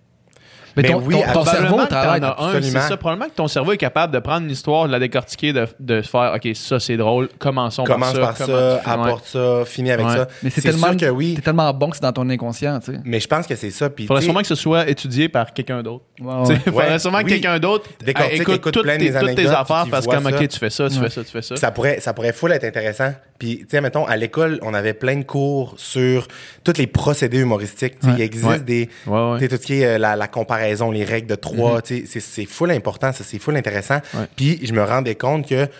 Mais 0.81 0.89
ton, 0.89 1.01
oui, 1.01 1.15
ton- 1.15 1.33
ton 1.33 1.45
cerveau 1.45 1.85
travaille. 1.85 2.21
c'est 2.61 2.71
ça. 2.79 2.97
Probablement 2.97 3.29
que 3.29 3.35
ton 3.35 3.47
cerveau 3.47 3.71
est 3.73 3.77
capable 3.77 4.13
de 4.13 4.19
prendre 4.19 4.45
une 4.45 4.51
histoire, 4.51 4.87
de 4.87 4.91
la 4.91 4.99
décortiquer, 4.99 5.53
de, 5.53 5.67
de 5.79 6.01
se 6.01 6.09
faire, 6.09 6.33
OK, 6.35 6.47
ça 6.55 6.79
c'est 6.79 6.97
drôle, 6.97 7.29
commençons 7.39 7.83
Commence 7.83 8.13
par 8.13 8.21
par 8.29 8.37
ça. 8.37 8.45
ça, 8.45 8.51
comment 8.51 8.57
tu 8.77 8.83
fais, 8.83 8.89
ouais. 8.99 9.05
apporte 9.07 9.25
ça, 9.25 9.63
finis 9.65 9.91
avec 9.91 10.05
Ouais. 10.07 10.15
ça. 10.15 10.27
Mais 10.43 10.49
c'est 10.49 10.61
tellement, 10.61 10.87
sûr 10.87 10.97
que 10.97 11.09
oui. 11.09 11.33
c'est 11.35 11.41
tellement 11.41 11.73
bon 11.73 11.89
que 11.89 11.95
c'est 11.97 12.03
dans 12.03 12.13
ton 12.13 12.29
inconscient, 12.29 12.79
tu 12.79 12.93
sais. 12.93 12.99
Mais 13.03 13.19
je 13.19 13.27
pense 13.27 13.45
que 13.47 13.55
c'est 13.55 13.71
ça. 13.71 13.89
Puis, 13.89 14.05
Faudrait 14.07 14.23
sûrement 14.23 14.41
que 14.41 14.47
ce 14.47 14.55
soit 14.55 14.87
étudié 14.89 15.29
par 15.29 15.53
quelqu'un 15.53 15.81
d'autre. 15.83 16.05
Ouais. 16.21 16.55
Faudrait 16.65 16.91
Ouais, 16.91 16.99
sûrement 16.99 17.19
que 17.19 17.25
oui. 17.25 17.31
quelqu'un 17.31 17.59
d'autre 17.59 17.89
Décortique, 18.03 18.41
écoute, 18.41 18.55
écoute 18.55 18.73
toutes, 18.73 18.83
plein 18.83 18.97
tes, 18.97 19.11
tes 19.35 19.47
affaires 19.47 19.85
parce 19.89 20.05
comme, 20.07 20.23
ça. 20.23 20.29
OK, 20.29 20.47
tu 20.47 20.59
fais 20.59 20.69
ça, 20.69 20.89
tu 20.89 20.95
fais 20.99 21.09
ça, 21.09 21.23
tu 21.23 21.31
fais 21.31 21.41
ça. 21.41 21.55
Ça 21.55 21.71
pourrait, 21.71 21.99
ça 21.99 22.13
pourrait 22.13 22.33
full 22.33 22.51
être 22.51 22.63
intéressant. 22.63 23.11
Puis, 23.37 23.59
tu 23.59 23.67
sais, 23.71 23.79
mettons, 23.81 24.05
à 24.05 24.17
l'école, 24.17 24.59
on 24.63 24.73
avait 24.73 24.93
plein 24.93 25.15
de 25.15 25.23
cours 25.23 25.73
sur 25.77 26.27
tous 26.63 26.73
les 26.77 26.87
procédés 26.87 27.39
humoristiques. 27.39 27.95
Il 28.03 28.19
existe 28.21 28.65
des. 28.65 28.89
Tout 29.05 29.37
ce 29.39 29.65
qui 29.65 29.81
est 29.81 29.85
euh, 29.85 29.97
la, 29.97 30.15
la 30.15 30.27
comparaison, 30.69 30.91
les 30.91 31.03
règles 31.03 31.27
de 31.27 31.35
trois. 31.35 31.81
sais, 31.83 32.03
c'est- 32.05 32.45
full 32.45 32.71
important, 32.71 33.11
ça, 33.11 33.23
c'est 33.23 33.39
full 33.39 33.55
intéressant. 33.55 33.99
Ouais. 34.13 34.27
Puis, 34.35 34.59
je 34.65 34.73
me 34.73 34.83
rendais 34.83 35.15
compte 35.15 35.47
que, 35.47 35.65
tu 35.65 35.71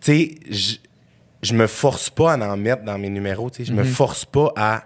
sais, 0.00 0.30
je- 0.50 1.54
me 1.54 1.66
force 1.68 2.10
pas 2.10 2.32
à 2.34 2.38
en 2.38 2.56
mettre 2.56 2.82
dans 2.82 2.98
mes 2.98 3.08
numéros. 3.08 3.50
Tu 3.50 3.58
sais, 3.58 3.64
je 3.64 3.72
me 3.72 3.84
force 3.84 4.24
pas 4.24 4.52
à 4.56 4.82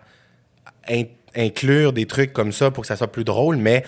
in- 0.91 1.05
inclure 1.35 1.93
des 1.93 2.07
trucs 2.07 2.33
comme 2.33 2.53
ça 2.53 2.71
pour 2.71 2.83
que 2.83 2.89
ça 2.89 2.97
soit 2.97 3.11
plus 3.11 3.25
drôle, 3.25 3.57
mais 3.57 3.83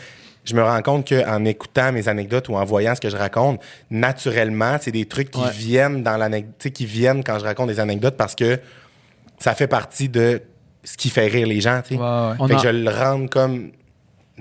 je 0.44 0.54
me 0.54 0.62
rends 0.62 0.80
compte 0.80 1.06
qu'en 1.08 1.44
écoutant 1.44 1.92
mes 1.92 2.08
anecdotes 2.08 2.48
ou 2.48 2.54
en 2.54 2.64
voyant 2.64 2.94
ce 2.94 3.00
que 3.00 3.10
je 3.10 3.16
raconte, 3.16 3.60
naturellement, 3.90 4.76
c'est 4.80 4.90
des 4.92 5.04
trucs 5.04 5.30
qui 5.30 5.40
Ouais. 5.40 5.50
viennent 5.50 6.02
dans 6.02 6.16
l'anecdote, 6.16 6.72
qui 6.72 6.86
viennent 6.86 7.22
quand 7.22 7.38
je 7.38 7.44
raconte 7.44 7.68
des 7.68 7.78
anecdotes 7.80 8.16
parce 8.16 8.34
que 8.34 8.58
ça 9.38 9.54
fait 9.54 9.66
partie 9.68 10.08
de 10.08 10.40
ce 10.84 10.96
qui 10.96 11.10
fait 11.10 11.26
rire 11.26 11.46
les 11.46 11.60
gens, 11.60 11.80
tu 11.86 11.94
sais. 11.94 12.00
Ouais, 12.00 12.06
ouais. 12.40 12.48
Fait 12.48 12.54
que 12.54 12.58
en- 12.58 12.62
je 12.62 12.68
le 12.68 12.90
rende 12.90 13.28
comme 13.30 13.70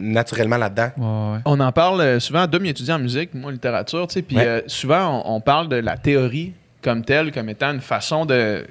naturellement 0.02 0.58
là-dedans. 0.58 0.90
Ouais, 0.98 1.36
ouais. 1.36 1.42
On 1.46 1.60
en 1.60 1.72
parle 1.72 2.02
euh, 2.02 2.20
souvent. 2.20 2.48
Dom, 2.48 2.66
étudie 2.66 2.92
en 2.92 3.00
musique, 3.00 3.34
moi, 3.34 3.50
en 3.50 3.54
littérature, 3.54 4.08
tu 4.08 4.16
sais. 4.16 4.22
Puis 4.22 4.36
Ouais. 4.38 4.46
euh, 4.48 4.62
souvent, 4.68 5.24
on, 5.26 5.36
on 5.36 5.42
parle 5.42 5.70
de 5.70 5.78
la 5.78 5.98
théorie 5.98 6.54
comme 6.82 7.04
telle, 7.06 7.32
comme 7.32 7.48
étant 7.50 7.72
une 7.72 7.82
façon 7.82 8.26
de. 8.26 8.66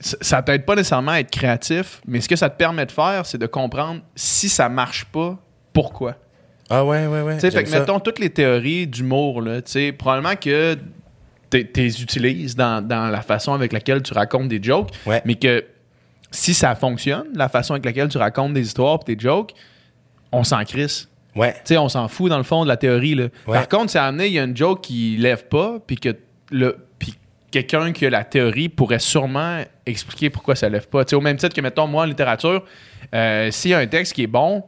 Ça 0.00 0.42
t'aide 0.42 0.64
pas 0.64 0.74
nécessairement 0.74 1.12
à 1.12 1.20
être 1.20 1.30
créatif, 1.30 2.00
mais 2.06 2.20
ce 2.20 2.28
que 2.28 2.36
ça 2.36 2.50
te 2.50 2.56
permet 2.56 2.84
de 2.86 2.92
faire, 2.92 3.24
c'est 3.26 3.38
de 3.38 3.46
comprendre 3.46 4.00
si 4.14 4.48
ça 4.48 4.68
marche 4.68 5.06
pas, 5.06 5.36
pourquoi. 5.72 6.16
Ah 6.68 6.84
ouais, 6.84 7.06
ouais, 7.06 7.22
ouais. 7.22 7.34
Tu 7.36 7.40
sais, 7.40 7.50
fait 7.50 7.64
que 7.64 7.70
ça. 7.70 7.80
mettons 7.80 7.98
toutes 8.00 8.18
les 8.18 8.28
théories 8.30 8.86
d'humour, 8.86 9.40
là, 9.40 9.62
tu 9.62 9.70
sais, 9.72 9.92
probablement 9.92 10.36
que 10.36 10.76
tu 11.50 11.66
les 11.76 12.02
utilises 12.02 12.54
dans, 12.56 12.86
dans 12.86 13.06
la 13.08 13.22
façon 13.22 13.54
avec 13.54 13.72
laquelle 13.72 14.02
tu 14.02 14.12
racontes 14.12 14.48
des 14.48 14.62
jokes, 14.62 14.90
Ouais. 15.06 15.22
mais 15.24 15.36
que 15.36 15.64
si 16.30 16.52
ça 16.52 16.74
fonctionne, 16.74 17.26
la 17.34 17.48
façon 17.48 17.72
avec 17.72 17.84
laquelle 17.86 18.08
tu 18.08 18.18
racontes 18.18 18.52
des 18.52 18.62
histoires 18.66 18.98
et 19.06 19.14
des 19.14 19.20
jokes, 19.20 19.52
on 20.36 20.44
s'en 20.44 20.62
crisse. 20.64 21.08
Ouais. 21.34 21.52
Tu 21.52 21.60
sais, 21.64 21.76
on 21.78 21.88
s'en 21.88 22.08
fout 22.08 22.30
dans 22.30 22.38
le 22.38 22.44
fond 22.44 22.62
de 22.64 22.68
la 22.68 22.76
théorie. 22.76 23.14
Là. 23.14 23.24
Ouais. 23.46 23.58
Par 23.58 23.68
contre, 23.68 23.90
c'est 23.90 23.98
amené, 23.98 24.26
il 24.26 24.32
y 24.32 24.38
a 24.38 24.44
une 24.44 24.56
joke 24.56 24.80
qui 24.82 25.16
lève 25.18 25.44
pas, 25.48 25.78
puis 25.86 25.96
que 25.96 26.16
le, 26.50 26.76
quelqu'un 27.50 27.92
qui 27.92 28.06
a 28.06 28.10
la 28.10 28.24
théorie 28.24 28.68
pourrait 28.68 28.98
sûrement 28.98 29.62
expliquer 29.84 30.30
pourquoi 30.30 30.54
ça 30.56 30.68
lève 30.68 30.88
pas. 30.88 31.04
Tu 31.04 31.10
sais, 31.10 31.16
au 31.16 31.20
même 31.20 31.36
titre 31.36 31.54
que, 31.54 31.60
mettons, 31.60 31.86
moi, 31.86 32.02
en 32.02 32.06
littérature, 32.06 32.64
euh, 33.14 33.50
s'il 33.50 33.70
y 33.70 33.74
a 33.74 33.78
un 33.78 33.86
texte 33.86 34.14
qui 34.14 34.22
est 34.22 34.26
bon, 34.28 34.62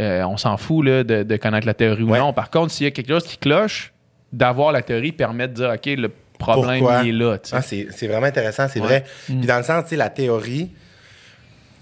euh, 0.00 0.22
on 0.24 0.36
s'en 0.36 0.56
fout 0.56 0.84
là, 0.86 1.04
de, 1.04 1.22
de 1.24 1.36
connaître 1.36 1.66
la 1.66 1.74
théorie 1.74 2.02
Ouais. 2.04 2.18
ou 2.18 2.22
non. 2.22 2.32
Par 2.32 2.50
contre, 2.50 2.72
s'il 2.72 2.84
y 2.84 2.88
a 2.88 2.90
quelque 2.90 3.08
chose 3.08 3.24
qui 3.24 3.36
cloche, 3.36 3.92
d'avoir 4.32 4.72
la 4.72 4.82
théorie 4.82 5.12
permet 5.12 5.48
de 5.48 5.54
dire, 5.54 5.70
OK, 5.74 5.86
le 5.86 6.10
problème, 6.38 6.78
Pourquoi? 6.80 7.02
il 7.02 7.08
est 7.08 7.12
là. 7.12 7.38
tu 7.38 7.50
sais. 7.50 7.56
Ah, 7.56 7.62
c'est 7.62 7.88
c'est 7.90 8.06
vraiment 8.06 8.26
intéressant, 8.26 8.66
c'est 8.68 8.80
Ouais. 8.80 8.86
vrai. 8.86 9.04
Mm. 9.28 9.38
Puis 9.38 9.46
dans 9.46 9.56
le 9.58 9.62
sens, 9.64 9.84
tu 9.84 9.90
sais, 9.90 9.96
la 9.96 10.08
théorie, 10.10 10.70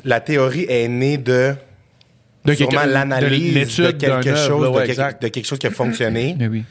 la 0.04 0.20
théorie 0.20 0.64
est 0.68 0.88
née 0.88 1.18
de, 1.18 1.54
De 2.46 2.54
sûrement 2.54 2.84
l'analyse 2.86 3.54
de, 3.54 3.90
quelque 3.92 4.34
chose, 4.36 4.72
de, 4.72 4.78
quelque- 4.78 4.90
exact. 4.90 5.22
de 5.22 5.28
quelque 5.28 5.46
chose 5.46 5.58
qui 5.58 5.66
a 5.66 5.70
fonctionné. 5.70 6.36
Oui. 6.40 6.64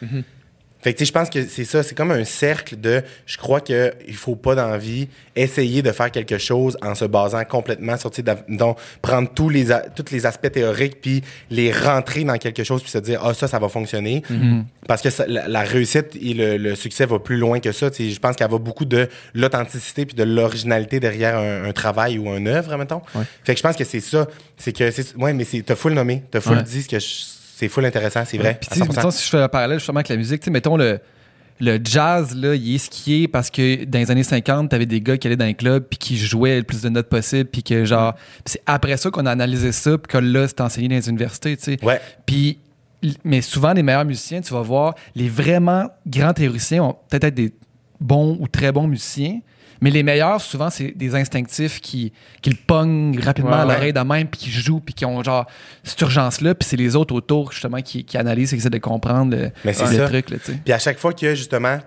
Fait 0.85 0.93
que, 0.93 0.99
tu 0.99 1.03
sais, 1.05 1.07
je 1.07 1.13
pense 1.13 1.31
que 1.31 1.43
c'est 1.47 1.65
ça, 1.65 1.81
c'est 1.81 1.95
comme 1.95 2.11
un 2.11 2.23
cercle 2.25 2.79
de, 2.79 3.01
je 3.25 3.37
crois 3.37 3.59
que 3.59 3.91
il 4.07 4.13
faut 4.15 4.35
pas 4.35 4.53
dans 4.53 4.67
la 4.67 4.77
vie 4.77 5.07
essayer 5.35 5.81
de 5.81 5.91
faire 5.91 6.11
quelque 6.11 6.37
chose 6.37 6.77
en 6.83 6.93
se 6.93 7.05
basant 7.05 7.43
complètement 7.43 7.97
sur, 7.97 8.11
tu 8.11 8.21
sais, 8.23 8.35
prendre 9.01 9.29
tous 9.33 9.49
les, 9.49 9.71
a- 9.71 9.79
tous 9.89 10.11
les 10.11 10.27
aspects 10.27 10.51
théoriques 10.51 11.01
puis 11.01 11.23
les 11.49 11.71
rentrer 11.71 12.23
dans 12.23 12.37
quelque 12.37 12.63
chose 12.63 12.83
puis 12.83 12.91
se 12.91 12.99
dire, 12.99 13.19
ah, 13.23 13.33
ça, 13.33 13.47
ça 13.47 13.57
va 13.57 13.67
fonctionner. 13.67 14.21
Parce 14.87 15.01
que 15.01 15.09
ça- 15.09 15.25
la, 15.27 15.47
la 15.47 15.61
réussite 15.61 16.15
et 16.21 16.35
le, 16.35 16.57
le 16.57 16.75
succès 16.75 17.07
va 17.07 17.17
plus 17.17 17.37
loin 17.37 17.59
que 17.59 17.71
ça. 17.71 17.89
Tu 17.89 18.03
sais, 18.03 18.09
je 18.11 18.19
pense 18.19 18.35
qu'elle 18.35 18.51
va 18.51 18.59
beaucoup 18.59 18.85
de 18.85 19.09
l'authenticité 19.33 20.05
puis 20.05 20.13
de 20.15 20.21
l'originalité 20.23 20.99
derrière 20.99 21.35
un, 21.39 21.63
un 21.65 21.71
travail 21.73 22.19
ou 22.19 22.29
un 22.29 22.45
œuvre, 22.45 22.77
mettons. 22.77 23.01
Fait 23.43 23.53
que 23.55 23.57
je 23.57 23.63
pense 23.63 23.75
que 23.75 23.85
c'est 23.85 24.01
ça. 24.01 24.27
C'est 24.57 24.71
que, 24.71 24.91
c'est, 24.91 25.15
ouais, 25.15 25.33
mais 25.33 25.45
c'est, 25.45 25.63
t'as 25.63 25.75
full 25.75 25.93
nommé. 25.93 26.21
T'as 26.29 26.41
full 26.41 26.57
Ouais. 26.57 26.63
dit 26.63 26.83
ce 26.83 26.89
que 26.89 26.99
je- 26.99 27.23
c'est 27.57 27.69
full 27.69 27.85
intéressant, 27.85 28.23
c'est 28.25 28.37
vrai. 28.37 28.57
Puis, 28.59 28.67
à 28.69 28.73
tu 28.73 28.79
sais, 28.79 28.85
100%. 28.85 28.95
mettons, 28.95 29.11
si 29.11 29.23
je 29.23 29.29
fais 29.29 29.39
le 29.39 29.47
parallèle 29.47 29.79
justement 29.79 29.99
avec 29.99 30.09
la 30.09 30.17
musique, 30.17 30.41
tu 30.41 30.51
mettons 30.51 30.75
le, 30.75 30.99
le 31.61 31.79
jazz, 31.81 32.35
là, 32.35 32.53
il 32.53 32.75
est 32.75 32.77
ce 32.79 32.89
qui 32.89 33.23
est 33.23 33.27
parce 33.29 33.49
que 33.49 33.85
dans 33.85 33.97
les 33.97 34.11
années 34.11 34.23
50, 34.23 34.69
t'avais 34.69 34.85
des 34.85 34.99
gars 34.99 35.17
qui 35.17 35.27
allaient 35.27 35.37
dans 35.37 35.45
un 35.45 35.53
club 35.53 35.85
puis 35.89 35.97
qui 35.97 36.17
jouaient 36.17 36.57
le 36.57 36.63
plus 36.63 36.81
de 36.81 36.89
notes 36.89 37.07
possible 37.07 37.49
puis 37.49 37.63
que 37.63 37.85
genre. 37.85 38.13
c'est 38.45 38.61
après 38.65 38.97
ça 38.97 39.09
qu'on 39.09 39.25
a 39.25 39.31
analysé 39.31 39.71
ça 39.71 39.97
puis 39.97 40.11
que 40.11 40.17
là, 40.17 40.49
c'est 40.49 40.59
enseigné 40.59 40.89
dans 40.89 40.95
les 40.95 41.07
universités, 41.07 41.55
tu 41.55 41.63
sais. 41.63 41.77
Ouais. 41.81 42.01
Puis, 42.25 42.59
mais 43.23 43.41
souvent, 43.41 43.71
les 43.71 43.83
meilleurs 43.83 44.03
musiciens, 44.03 44.41
tu 44.41 44.53
vas 44.53 44.61
voir, 44.61 44.95
les 45.15 45.29
vraiment 45.29 45.89
grands 46.05 46.33
théoriciens 46.33 46.83
ont 46.83 46.97
peut-être 47.09 47.23
être 47.23 47.35
des 47.35 47.53
bons 47.99 48.37
ou 48.39 48.47
très 48.47 48.71
bons 48.71 48.87
musiciens, 48.87 49.39
mais 49.81 49.89
les 49.91 50.03
meilleurs, 50.03 50.39
souvent, 50.41 50.69
c'est 50.69 50.91
des 50.95 51.15
instinctifs 51.15 51.81
qui, 51.81 52.13
qui 52.41 52.49
le 52.49 52.55
pognent 52.65 53.19
rapidement 53.19 53.51
Ouais, 53.51 53.57
à 53.57 53.65
l'oreille 53.65 53.93
de 53.93 53.99
même, 53.99 54.27
puis 54.27 54.39
qui 54.39 54.49
jouent, 54.51 54.79
puis 54.79 54.93
qui 54.93 55.05
ont 55.05 55.21
genre 55.21 55.45
cette 55.83 55.99
urgence-là, 56.01 56.55
puis 56.55 56.67
c'est 56.67 56.77
les 56.77 56.95
autres 56.95 57.13
autour, 57.13 57.51
justement, 57.51 57.81
qui, 57.81 58.03
qui 58.05 58.17
analysent 58.17 58.53
et 58.53 58.55
qui 58.57 58.61
essaient 58.61 58.69
de 58.69 58.77
comprendre 58.77 59.35
le, 59.35 59.51
Mais 59.65 59.71
le 59.73 59.73
ça. 59.73 60.07
truc, 60.07 60.29
là. 60.29 60.37
Puis 60.63 60.73
à 60.73 60.79
chaque 60.79 60.97
fois 60.97 61.13
que 61.13 61.35
justement, 61.35 61.77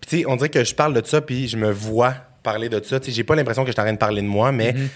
puis 0.00 0.08
tu 0.10 0.18
sais, 0.18 0.24
on 0.28 0.36
dirait 0.36 0.50
que 0.50 0.62
je 0.62 0.74
parle 0.74 0.94
de 0.94 1.04
ça, 1.04 1.20
puis 1.20 1.48
je 1.48 1.56
me 1.56 1.70
vois 1.70 2.14
parler 2.44 2.68
de 2.68 2.80
ça. 2.82 2.98
J'ai 3.04 3.24
pas 3.24 3.34
l'impression 3.34 3.64
que 3.64 3.68
je 3.70 3.72
suis 3.72 3.80
en 3.80 3.84
train 3.84 3.92
de 3.92 3.98
parler 3.98 4.22
de 4.22 4.28
moi, 4.28 4.52
mais 4.52 4.72
Mm-hmm. 4.72 4.88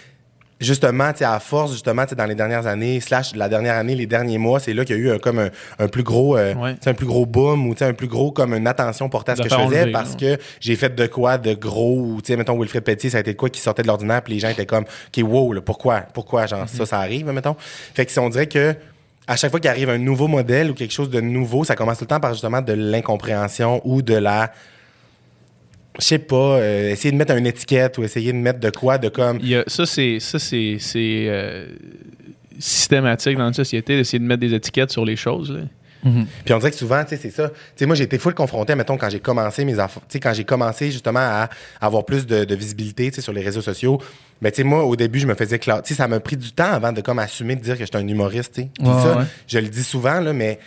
Justement, 0.61 1.11
tu 1.13 1.19
sais, 1.19 1.25
à 1.25 1.41
force, 1.41 1.73
justement, 1.73 2.05
tu 2.05 2.11
sais, 2.11 2.15
dans 2.17 2.27
les 2.27 2.35
dernières 2.35 2.67
années, 2.67 3.01
slash 3.01 3.35
la 3.35 3.49
dernière 3.49 3.77
année, 3.77 3.95
les 3.95 4.07
derniers 4.07 4.39
mois, 4.39 4.61
c'est 4.61 4.75
là 4.75 4.85
qu'il 4.85 4.97
y 4.97 4.99
a 4.99 5.03
eu 5.03 5.11
un, 5.13 5.19
comme 5.19 5.39
un, 5.39 5.49
un 5.79 5.89
plus 5.89 6.03
gros, 6.03 6.37
euh, 6.37 6.55
Ouais. 6.55 6.75
un 6.85 6.95
plus 6.95 7.07
gros 7.07 7.25
boom 7.27 7.67
ou 7.67 7.75
tu 7.75 7.79
sais, 7.79 7.85
un 7.87 7.95
plus 7.95 8.07
gros 8.09 8.31
comme 8.31 8.55
une 8.55 8.67
attention 8.67 9.09
portée 9.09 9.33
à 9.33 9.37
ce 9.37 9.43
De 9.43 9.49
que 9.49 9.55
je 9.55 9.55
faisais 9.61 9.79
enlever, 9.79 9.93
parce 9.93 10.15
que 10.17 10.39
j'ai 10.61 10.77
fait 10.77 10.95
de 10.95 11.07
quoi 11.07 11.39
de 11.39 11.55
gros 11.55 11.97
ou 11.99 12.21
tu 12.23 12.29
sais, 12.33 12.37
mettons 12.37 12.59
Wilfred 12.59 12.85
Petit, 12.85 13.11
ça 13.11 13.17
a 13.19 13.21
été 13.21 13.33
de 13.33 13.37
quoi 13.39 13.49
qui 13.51 13.61
sortait 13.61 13.83
de 13.83 13.87
l'ordinaire, 13.89 14.23
puis 14.23 14.35
les 14.35 14.41
gens 14.41 14.49
étaient 14.51 14.67
comme, 14.67 14.85
ok, 14.85 15.25
wow, 15.25 15.53
là, 15.55 15.61
pourquoi, 15.63 16.01
pourquoi, 16.13 16.47
genre 16.47 16.69
ça, 16.69 16.85
ça 16.87 16.99
arrive, 16.99 17.31
mettons? 17.31 17.57
Fait 17.95 18.05
que 18.07 18.13
si 18.13 18.19
on 18.19 18.29
dirait 18.29 18.47
que 18.47 18.75
à 19.27 19.37
chaque 19.37 19.51
fois 19.53 19.61
qu'il 19.61 19.71
arrive 19.71 19.89
un 19.91 19.99
nouveau 19.99 20.27
modèle 20.27 20.71
ou 20.71 20.75
quelque 20.75 20.93
chose 20.93 21.09
de 21.09 21.21
nouveau, 21.21 21.63
ça 21.65 21.77
commence 21.77 21.99
tout 21.99 22.05
le 22.05 22.09
temps 22.09 22.19
par 22.21 22.33
justement 22.33 22.61
de 22.63 22.73
l'incompréhension 22.73 23.81
ou 23.85 24.03
de 24.03 24.15
la. 24.15 24.53
Je 25.99 26.05
sais 26.05 26.19
pas, 26.19 26.37
euh, 26.59 26.91
essayer 26.93 27.11
de 27.13 27.17
mettre 27.17 27.35
une 27.37 27.47
étiquette 27.47 27.99
ou 27.99 28.05
essayer 28.05 28.33
de 28.33 28.39
mettre 28.39 28.61
de 28.61 28.71
quoi, 28.71 28.97
de 28.99 29.09
comme. 29.09 29.39
Il 29.43 29.49
y 29.49 29.57
a- 29.57 29.65
ça, 29.67 29.85
c'est 29.87 30.19
ça, 30.21 30.39
c'est, 30.39 30.77
c'est, 30.79 31.25
euh, 31.29 31.67
systématique 32.59 33.37
dans 33.37 33.47
la 33.47 33.53
société 33.53 33.97
d'essayer 33.97 34.19
de 34.19 34.25
mettre 34.25 34.41
des 34.41 34.55
étiquettes 34.55 34.91
sur 34.91 35.05
les 35.05 35.17
choses. 35.17 35.51
là. 35.51 35.61
Puis 36.47 36.55
on 36.55 36.59
dirait 36.59 36.71
que 36.71 36.77
souvent, 36.79 37.03
tu 37.05 37.11
sais, 37.11 37.17
c'est 37.19 37.31
ça. 37.31 37.51
Tu 37.51 37.55
sais, 37.77 37.87
moi, 37.87 37.95
j'ai 37.95 38.05
été 38.05 38.17
full 38.17 38.33
confronté, 38.33 38.75
mettons, 38.75 38.97
quand 38.97 39.11
j'ai 39.11 39.21
commencé 39.21 39.67
mes 39.67 39.79
affaires. 39.79 40.01
Tu 40.09 40.15
sais, 40.15 40.21
quand 40.21 40.33
j'ai 40.33 40.45
commencé 40.45 40.91
justement 40.91 41.21
à 41.21 41.51
avoir 41.79 42.07
plus 42.07 42.27
de, 42.27 42.45
de 42.47 42.55
visibilité, 42.55 43.11
tu 43.11 43.17
sais, 43.17 43.21
sur 43.21 43.35
les 43.35 43.43
réseaux 43.43 43.61
sociaux. 43.61 44.01
Mais 44.41 44.51
tu 44.51 44.59
sais, 44.59 44.63
moi, 44.65 44.83
au 44.85 44.97
début, 44.97 45.19
je 45.19 45.27
me 45.27 45.35
faisais 45.35 45.59
cla- 45.59 45.83
Tu 45.83 45.89
sais, 45.89 45.95
ça 45.99 46.09
m'a 46.09 46.19
pris 46.21 46.39
du 46.39 46.53
temps 46.53 46.73
avant 46.73 46.93
de 46.93 47.03
comme 47.03 47.19
assumer 47.19 47.55
de 47.55 47.61
dire 47.61 47.75
que 47.77 47.85
j'étais 47.85 47.99
un 47.99 48.09
humoriste, 48.09 48.55
tu 48.55 48.63
sais. 48.63 48.69
Puis 48.79 48.89
Ouais, 48.89 49.03
ça, 49.03 49.19
ouais. 49.19 49.25
je 49.47 49.59
le 49.59 49.69
dis 49.69 49.85
souvent, 49.85 50.21
là, 50.21 50.33
mais. 50.33 50.59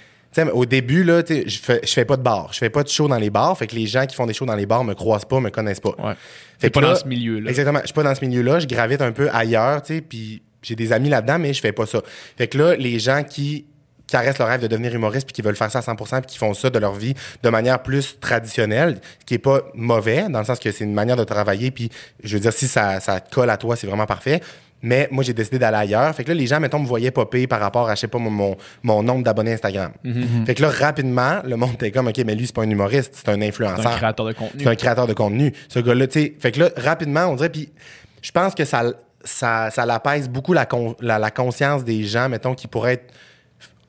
Au 0.53 0.65
début, 0.65 1.03
là, 1.03 1.21
je 1.27 1.57
fais, 1.57 1.81
je 1.83 1.91
fais 1.93 2.05
pas 2.05 2.17
de 2.17 2.21
bar. 2.23 2.49
Je 2.51 2.57
fais 2.57 2.69
pas 2.69 2.83
de 2.83 2.89
show 2.89 3.07
dans 3.07 3.17
les 3.17 3.29
bars. 3.29 3.57
Fait 3.57 3.67
que 3.67 3.75
les 3.75 3.87
gens 3.87 4.05
qui 4.05 4.15
font 4.15 4.25
des 4.25 4.33
shows 4.33 4.45
dans 4.45 4.55
les 4.55 4.65
bars 4.65 4.83
me 4.83 4.93
croisent 4.93 5.25
pas, 5.25 5.39
me 5.39 5.49
connaissent 5.49 5.79
pas. 5.79 5.95
Ouais. 5.99 6.13
Fait 6.59 6.69
que 6.69 6.73
pas 6.73 6.81
là- 6.81 6.89
dans 6.89 6.95
ce 6.95 7.07
milieu-là. 7.07 7.49
Exactement. 7.49 7.79
Je 7.81 7.87
suis 7.87 7.93
pas 7.93 8.03
dans 8.03 8.15
ce 8.15 8.25
milieu-là. 8.25 8.59
Je 8.59 8.67
gravite 8.67 9.01
un 9.01 9.11
peu 9.11 9.29
ailleurs, 9.31 9.81
tu 9.81 9.95
sais, 9.95 10.01
puis 10.01 10.41
j'ai 10.61 10.75
des 10.75 10.91
amis 10.93 11.09
là-dedans, 11.09 11.39
mais 11.39 11.53
je 11.53 11.61
fais 11.61 11.71
pas 11.71 11.85
ça. 11.85 12.01
Fait 12.37 12.47
que 12.47 12.57
là, 12.57 12.75
les 12.75 12.99
gens 12.99 13.23
qui 13.23 13.65
caressent 14.07 14.37
leur 14.37 14.47
rêve 14.47 14.61
de 14.61 14.67
devenir 14.67 14.93
humoriste 14.93 15.25
puis 15.25 15.33
qui 15.33 15.41
veulent 15.41 15.55
faire 15.55 15.71
ça 15.71 15.79
à 15.79 15.81
100% 15.81 16.21
puis 16.21 16.27
qui 16.27 16.37
font 16.37 16.53
ça 16.53 16.69
de 16.69 16.77
leur 16.77 16.93
vie 16.93 17.15
de 17.41 17.49
manière 17.49 17.81
plus 17.81 18.19
traditionnelle, 18.19 18.99
ce 19.19 19.25
qui 19.25 19.33
est 19.35 19.39
pas 19.39 19.61
mauvais 19.73 20.27
dans 20.29 20.39
le 20.39 20.45
sens 20.45 20.59
que 20.59 20.71
c'est 20.71 20.83
une 20.83 20.93
manière 20.93 21.15
de 21.15 21.23
travailler 21.23 21.71
puis 21.71 21.89
je 22.23 22.35
veux 22.35 22.41
dire 22.41 22.53
si 22.53 22.67
ça, 22.67 22.99
ça 22.99 23.19
te 23.21 23.33
colle 23.33 23.49
à 23.49 23.57
toi, 23.57 23.75
c'est 23.75 23.87
vraiment 23.87 24.05
parfait. 24.05 24.41
Mais 24.83 25.07
moi, 25.11 25.23
j'ai 25.23 25.33
décidé 25.33 25.57
d'aller 25.57 25.77
ailleurs. 25.77 26.13
Fait 26.13 26.23
que 26.23 26.29
là, 26.29 26.35
les 26.35 26.45
gens, 26.45 26.59
mettons, 26.59 26.79
me 26.79 26.85
voyaient 26.85 27.09
popper 27.11 27.47
par 27.47 27.59
rapport 27.61 27.89
à, 27.89 27.95
je 27.95 28.01
sais 28.01 28.07
pas, 28.07 28.19
mon, 28.19 28.55
mon, 28.83 29.01
nombre 29.01 29.23
d'abonnés 29.23 29.53
Instagram. 29.53 29.93
Mm-hmm. 30.05 30.45
Fait 30.45 30.55
que 30.55 30.61
là, 30.61 30.69
rapidement, 30.69 31.39
le 31.45 31.55
monde 31.55 31.73
était 31.73 31.89
comme, 31.91 32.07
OK, 32.07 32.17
mais 32.25 32.35
lui, 32.35 32.45
c'est 32.45 32.55
pas 32.55 32.63
un 32.63 32.69
humoriste, 32.69 33.13
c'est 33.15 33.29
un 33.29 33.39
C'est 33.39 33.47
influenceur. 33.47 33.87
un 33.87 33.95
créateur 33.97 34.25
de 34.25 34.33
contenu. 34.33 34.63
C'est 34.63 34.69
un 34.69 34.75
créateur 34.75 35.07
de 35.07 35.13
contenu. 35.13 35.53
Ce 35.69 35.79
gars-là, 35.79 36.07
tu 36.07 36.21
sais. 36.21 36.33
Fait 36.37 36.51
que 36.51 36.59
là, 36.59 36.69
rapidement, 36.77 37.25
on 37.27 37.35
dirait, 37.35 37.49
puis 37.49 37.69
je 38.21 38.31
pense 38.31 38.53
que 38.53 38.65
ça, 38.65 38.83
ça, 39.23 39.69
ça 39.71 39.85
l'apaise 39.85 40.27
beaucoup 40.29 40.53
la, 40.53 40.65
con- 40.65 40.95
la, 40.99 41.17
la 41.17 41.31
conscience 41.31 41.83
des 41.83 42.03
gens, 42.03 42.27
mettons, 42.29 42.53
qui 42.53 42.67
pourraient 42.67 42.93
être 42.93 43.13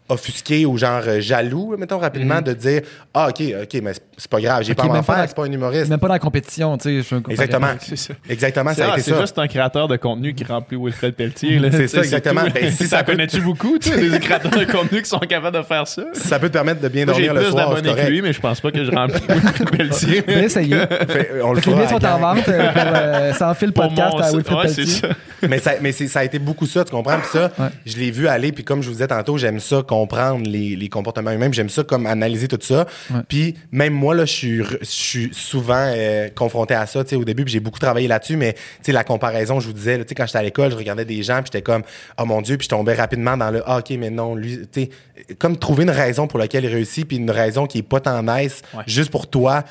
offusqué 0.08 0.66
ou 0.66 0.76
genre 0.76 1.00
euh, 1.06 1.20
jaloux, 1.20 1.76
mettons 1.78 1.98
rapidement, 1.98 2.42
de 2.42 2.52
dire 2.52 2.82
Ah, 3.14 3.28
ok, 3.28 3.42
ok, 3.62 3.80
mais 3.82 3.92
c'est- 4.16 4.22
c'est 4.22 4.30
pas 4.30 4.40
grave, 4.40 4.62
j'ai 4.64 4.72
Ok, 4.72 4.78
pas 4.78 4.84
à 4.84 4.86
m'en 4.88 5.02
faire, 5.02 5.24
c'est 5.26 5.36
pas 5.36 5.44
un 5.44 5.52
humoriste. 5.52 5.88
Même 5.88 5.98
pas 6.00 6.08
dans 6.08 6.14
la 6.14 6.18
compétition, 6.18 6.76
tu 6.78 6.82
sais. 7.02 7.08
je 7.08 7.14
veux 7.14 7.20
comparer. 7.20 7.32
Exactement. 7.34 7.66
C'est 7.80 7.96
ça. 7.96 8.14
Exactement, 8.28 8.70
C'est 8.74 8.82
ça 8.82 8.88
a 8.88 8.92
été 8.94 9.02
c'est 9.02 9.10
ça. 9.12 9.20
juste 9.20 9.38
un 9.38 9.46
créateur 9.46 9.88
de 9.88 9.96
contenu 9.96 10.34
qui 10.34 10.44
remplit 10.44 10.76
Wilfred 10.80 11.14
Pelletier. 11.14 11.60
C'est 11.72 11.88
ça, 11.88 11.98
exactement. 11.98 12.42
Ben, 12.54 12.70
si 12.70 12.86
ça 12.86 13.02
connais-tu 13.02 13.40
beaucoup, 13.40 13.78
tu 13.78 13.90
sais, 13.90 14.08
des 14.10 14.18
créateurs 14.20 14.50
de 14.52 14.64
contenu 14.64 15.02
qui 15.02 15.08
sont 15.08 15.18
capables 15.18 15.56
de 15.56 15.62
faire 15.62 15.86
ça? 15.86 16.02
Ça 16.12 16.38
peut 16.38 16.48
te 16.48 16.52
permettre 16.54 16.80
de 16.80 16.88
bien 16.88 17.04
Moi, 17.04 17.14
j'ai 17.14 17.26
dormir 17.26 17.34
le 17.42 17.48
plus 17.48 17.50
soir, 17.58 17.72
c'est 17.76 17.82
d'abonnés 17.82 18.04
que 18.04 18.10
lui, 18.10 18.22
mais 18.22 18.32
je 18.32 18.40
pense 18.40 18.60
pas 18.60 18.70
que 18.70 18.84
je 18.84 18.90
remplis 18.90 19.20
Wilfred 19.28 19.70
Pelletier. 19.70 20.22
Fait, 20.24 21.30
euh, 21.32 21.40
on 21.44 21.52
le 21.52 21.60
Fait 21.60 21.70
que 21.72 21.76
les 21.76 21.88
sont 21.88 22.04
en 22.04 22.18
vente 22.18 22.48
euh, 22.48 22.72
pour 22.72 22.82
euh, 22.86 23.32
sans 23.34 23.54
fil 23.54 23.72
podcast 23.72 24.14
à 24.20 24.30
Wilfred 24.32 24.68
c'est 24.68 24.74
Pelletier. 24.76 24.86
ça. 24.86 25.08
mais 25.48 25.58
ça, 25.58 25.72
mais 25.80 25.92
c'est- 25.92 26.08
ça 26.08 26.20
a 26.20 26.24
été 26.24 26.38
beaucoup 26.38 26.66
ça, 26.66 26.84
tu 26.84 26.90
comprends? 26.92 27.18
Puis 27.18 27.28
ça, 27.32 27.50
je 27.86 27.96
l'ai 27.96 28.10
vu 28.10 28.28
aller, 28.28 28.52
puis 28.52 28.64
comme 28.64 28.82
je 28.82 28.86
vous 28.88 28.94
disais 28.94 29.06
tantôt, 29.08 29.36
j'aime 29.38 29.60
ça, 29.60 29.82
comprendre 29.86 30.42
les, 30.48 30.88
comportements 30.88 31.30
humains, 31.32 31.48
j'aime 31.52 31.68
ça 31.68 31.82
comme 31.82 32.06
analyser 32.06 32.48
tout 32.48 32.58
ça. 32.60 32.86
Puis 33.28 33.54
même 33.72 33.92
moi, 34.04 34.14
là, 34.14 34.24
je 34.26 34.32
suis, 34.32 34.60
re- 34.60 34.78
je 34.80 34.84
suis 34.84 35.30
souvent 35.32 35.90
euh, 35.96 36.28
confronté 36.28 36.74
à 36.74 36.86
ça, 36.86 37.02
tu 37.04 37.10
sais, 37.10 37.16
au 37.16 37.24
début, 37.24 37.44
puis 37.44 37.52
j'ai 37.52 37.60
beaucoup 37.60 37.78
travaillé 37.78 38.06
là-dessus, 38.06 38.36
mais 38.36 38.52
tu 38.52 38.60
sais, 38.82 38.92
la 38.92 39.02
comparaison, 39.02 39.60
je 39.60 39.66
vous 39.66 39.72
disais, 39.72 39.98
tu 39.98 40.04
sais, 40.08 40.14
quand 40.14 40.26
j'étais 40.26 40.38
à 40.38 40.42
l'école, 40.42 40.70
je 40.70 40.76
regardais 40.76 41.04
des 41.06 41.22
gens, 41.22 41.36
puis 41.36 41.46
j'étais 41.46 41.62
comme, 41.62 41.82
oh 42.18 42.24
mon 42.26 42.42
Dieu, 42.42 42.56
puis 42.58 42.66
je 42.66 42.68
tombais 42.68 42.94
rapidement 42.94 43.36
dans 43.36 43.50
le, 43.50 43.62
ah, 43.66 43.78
ok, 43.78 43.90
mais 43.98 44.10
non, 44.10 44.34
lui, 44.34 44.58
tu 44.70 44.82
sais, 44.82 44.90
comme 45.38 45.56
trouver 45.56 45.84
une 45.84 45.90
raison 45.90 46.26
pour 46.26 46.38
laquelle 46.38 46.64
il 46.64 46.72
réussit, 46.72 47.08
puis 47.08 47.16
une 47.16 47.30
raison 47.30 47.66
qui 47.66 47.78
est 47.78 47.82
pas 47.82 48.00
tant 48.00 48.22
nice, 48.22 48.60
Ouais. 48.74 48.82
juste 48.86 49.10
pour 49.10 49.26
toi, 49.28 49.64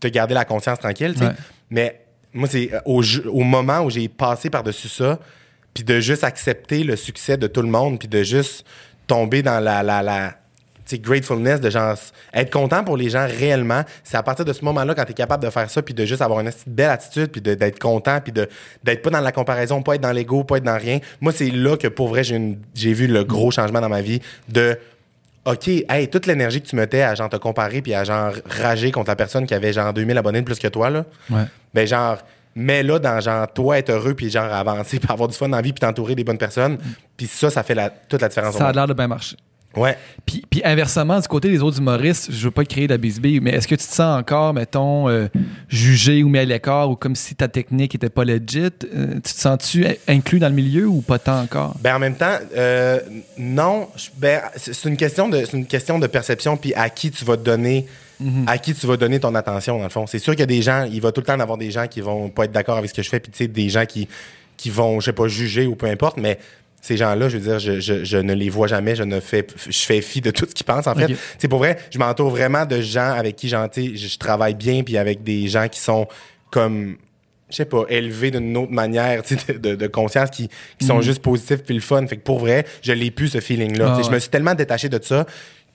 te 0.00 0.08
garder 0.08 0.34
la 0.34 0.44
conscience 0.44 0.78
tranquille, 0.78 1.14
tu 1.14 1.20
sais. 1.20 1.26
Ouais. 1.26 1.32
Mais 1.70 2.00
moi, 2.34 2.48
c'est 2.50 2.70
euh, 2.74 2.80
au, 2.84 3.40
moment 3.44 3.80
où 3.80 3.90
j'ai 3.90 4.08
passé 4.08 4.50
par-dessus 4.50 4.88
ça, 4.88 5.18
puis 5.72 5.84
de 5.84 6.00
juste 6.00 6.24
accepter 6.24 6.84
le 6.84 6.96
succès 6.96 7.36
de 7.38 7.46
tout 7.46 7.62
le 7.62 7.68
monde, 7.68 7.98
puis 7.98 8.08
de 8.08 8.22
juste 8.22 8.66
tomber 9.06 9.42
dans 9.42 9.58
la, 9.60 9.82
la, 9.82 10.02
la 10.02 10.34
gratefulness, 10.98 11.60
de 11.60 11.70
genre 11.70 11.96
être 12.34 12.52
content 12.52 12.84
pour 12.84 12.96
les 12.96 13.10
gens 13.10 13.26
réellement. 13.26 13.82
C'est 14.04 14.16
à 14.16 14.22
partir 14.22 14.44
de 14.44 14.52
ce 14.52 14.64
moment-là, 14.64 14.94
quand 14.94 15.04
tu 15.04 15.12
es 15.12 15.14
capable 15.14 15.44
de 15.44 15.50
faire 15.50 15.68
ça, 15.70 15.82
puis 15.82 15.94
de 15.94 16.04
juste 16.04 16.22
avoir 16.22 16.40
une 16.40 16.50
belle 16.66 16.90
attitude, 16.90 17.28
puis 17.28 17.40
d'être 17.40 17.78
content, 17.78 18.20
puis 18.20 18.32
d'être 18.32 19.02
pas 19.02 19.10
dans 19.10 19.20
la 19.20 19.32
comparaison, 19.32 19.82
pas 19.82 19.94
être 19.96 20.00
dans 20.00 20.12
l'ego, 20.12 20.44
pas 20.44 20.56
être 20.58 20.64
dans 20.64 20.78
rien. 20.78 20.98
Moi, 21.20 21.32
c'est 21.32 21.50
là 21.50 21.76
que 21.76 21.88
pour 21.88 22.08
vrai, 22.08 22.22
j'ai 22.24 22.92
vu 22.92 23.06
le 23.06 23.24
gros 23.24 23.50
changement 23.50 23.80
dans 23.80 23.88
ma 23.88 24.02
vie 24.02 24.20
de 24.48 24.78
OK, 25.44 25.66
hey, 25.66 26.08
toute 26.08 26.26
l'énergie 26.26 26.62
que 26.62 26.68
tu 26.68 26.76
mettais 26.76 27.02
à 27.02 27.16
genre 27.16 27.28
te 27.28 27.36
comparer 27.36 27.82
puis 27.82 27.94
à 27.94 28.04
genre 28.04 28.32
rager 28.48 28.92
contre 28.92 29.10
la 29.10 29.16
personne 29.16 29.44
qui 29.44 29.54
avait 29.54 29.72
genre 29.72 29.92
2000 29.92 30.16
abonnés 30.16 30.40
de 30.40 30.44
plus 30.46 30.58
que 30.60 30.68
toi, 30.68 30.88
là, 30.88 31.04
Ouais. 31.30 31.42
ben 31.74 31.84
genre, 31.84 32.18
mets-là 32.54 32.98
dans 33.00 33.18
genre 33.18 33.52
toi 33.52 33.78
être 33.78 33.90
heureux 33.90 34.14
puis 34.14 34.30
genre 34.30 34.52
avancer 34.52 34.98
puis 35.00 35.10
avoir 35.12 35.28
du 35.28 35.34
fun 35.36 35.48
dans 35.48 35.56
la 35.56 35.62
vie 35.62 35.72
puis 35.72 35.80
t'entourer 35.80 36.14
des 36.14 36.22
bonnes 36.22 36.38
personnes. 36.38 36.78
Puis 37.16 37.26
ça, 37.26 37.50
ça 37.50 37.64
fait 37.64 37.74
la, 37.74 37.90
toute 37.90 38.20
la 38.22 38.28
différence. 38.28 38.56
Ça 38.56 38.68
a 38.68 38.72
l'air 38.72 38.86
de 38.86 38.94
bien 38.94 39.08
marcher. 39.08 39.36
Ouais. 39.76 39.96
Puis, 40.26 40.42
puis 40.48 40.60
inversement, 40.64 41.18
du 41.18 41.26
côté 41.28 41.48
des 41.50 41.62
autres 41.62 41.78
humoristes, 41.78 42.30
je 42.30 42.44
veux 42.44 42.50
pas 42.50 42.64
créer 42.64 42.86
de 42.86 42.92
la 42.92 42.98
bisbille, 42.98 43.40
mais 43.40 43.50
est-ce 43.52 43.66
que 43.66 43.74
tu 43.74 43.86
te 43.86 43.92
sens 43.94 44.20
encore, 44.20 44.52
mettons, 44.54 45.08
euh, 45.08 45.28
jugé 45.68 46.22
ou 46.22 46.28
mis 46.28 46.38
à 46.38 46.44
l'écart 46.44 46.90
ou 46.90 46.96
comme 46.96 47.16
si 47.16 47.34
ta 47.34 47.48
technique 47.48 47.94
était 47.94 48.10
pas 48.10 48.24
legit? 48.24 48.70
Euh, 48.94 49.14
tu 49.14 49.20
te 49.22 49.28
sens-tu 49.40 49.86
in- 49.86 49.94
inclus 50.08 50.38
dans 50.38 50.48
le 50.48 50.54
milieu 50.54 50.86
ou 50.86 51.00
pas 51.00 51.18
tant 51.18 51.40
encore? 51.40 51.74
Ben 51.80 51.96
en 51.96 51.98
même 51.98 52.16
temps, 52.16 52.36
euh, 52.56 53.00
non. 53.38 53.88
Ben 54.18 54.40
c'est 54.56 54.88
une 54.88 54.96
question 54.96 55.28
de, 55.28 55.44
c'est 55.44 55.56
une 55.56 55.66
question 55.66 55.98
de 55.98 56.06
perception 56.06 56.56
puis 56.56 56.74
à 56.74 56.90
qui 56.90 57.10
tu 57.10 57.24
vas 57.24 57.36
donner. 57.36 57.86
À 58.46 58.56
qui 58.56 58.72
tu 58.72 58.86
vas 58.86 58.96
donner 58.96 59.18
ton 59.18 59.34
attention, 59.34 59.78
dans 59.78 59.82
le 59.82 59.90
fond. 59.90 60.06
C'est 60.06 60.20
sûr 60.20 60.34
qu'il 60.34 60.40
y 60.40 60.42
a 60.44 60.46
des 60.46 60.62
gens, 60.62 60.84
il 60.84 61.00
va 61.00 61.10
tout 61.10 61.20
le 61.22 61.26
temps 61.26 61.40
avoir 61.40 61.58
des 61.58 61.72
gens 61.72 61.88
qui 61.88 62.00
vont 62.00 62.28
pas 62.28 62.44
être 62.44 62.52
d'accord 62.52 62.76
avec 62.76 62.88
ce 62.90 62.94
que 62.94 63.02
je 63.02 63.08
fais, 63.08 63.18
puis 63.18 63.32
tu 63.32 63.38
sais, 63.38 63.48
des 63.48 63.68
gens 63.68 63.84
qui, 63.84 64.06
qui 64.56 64.70
vont, 64.70 65.00
je 65.00 65.06
sais 65.06 65.12
pas, 65.12 65.26
juger 65.26 65.66
ou 65.66 65.74
peu 65.74 65.86
importe, 65.86 66.18
mais 66.18 66.38
ces 66.82 66.96
gens-là, 66.98 67.28
je 67.30 67.38
veux 67.38 67.48
dire, 67.48 67.58
je, 67.58 67.80
je- 67.80 68.04
je 68.04 68.16
ne 68.18 68.34
les 68.34 68.50
vois 68.50 68.66
jamais, 68.66 68.94
je 68.96 69.04
ne 69.04 69.20
fais, 69.20 69.46
je 69.68 69.78
fais 69.78 70.02
fi 70.02 70.20
de 70.20 70.30
tout 70.32 70.44
ce 70.46 70.52
qu'ils 70.54 70.66
pensent, 70.66 70.86
en 70.88 70.94
fait. 70.94 71.06
Sais, 71.38 71.48
pour 71.48 71.60
vrai, 71.60 71.78
je 71.90 71.98
m'entoure 71.98 72.28
vraiment 72.28 72.66
de 72.66 72.80
gens 72.82 73.12
avec 73.12 73.36
qui, 73.36 73.48
je, 73.48 73.56
je 73.76 74.18
travaille 74.18 74.54
bien, 74.54 74.82
puis 74.82 74.98
avec 74.98 75.22
des 75.22 75.46
gens 75.48 75.68
qui 75.68 75.80
sont 75.80 76.06
comme 76.50 76.96
je 77.50 77.56
sais 77.58 77.64
pas, 77.66 77.84
élevés 77.90 78.30
d'une 78.30 78.56
autre 78.56 78.72
manière 78.72 79.22
de, 79.22 79.52
de- 79.58 79.74
de 79.74 79.86
conscience 79.86 80.30
qui, 80.30 80.48
qui 80.78 80.86
sont 80.86 81.02
juste 81.02 81.20
positifs 81.20 81.62
puis 81.62 81.74
le 81.74 81.82
fun. 81.82 82.06
Fait 82.06 82.16
que 82.16 82.22
pour 82.22 82.38
vrai, 82.38 82.64
je 82.80 82.92
l'ai 82.92 83.10
plus 83.10 83.28
ce 83.28 83.40
feeling-là. 83.40 83.88
Mm. 83.90 83.94
Ah 83.98 84.02
Je 84.02 84.10
me 84.10 84.18
suis 84.18 84.30
tellement 84.30 84.54
détaché 84.54 84.88
de 84.88 84.98
ça 85.02 85.26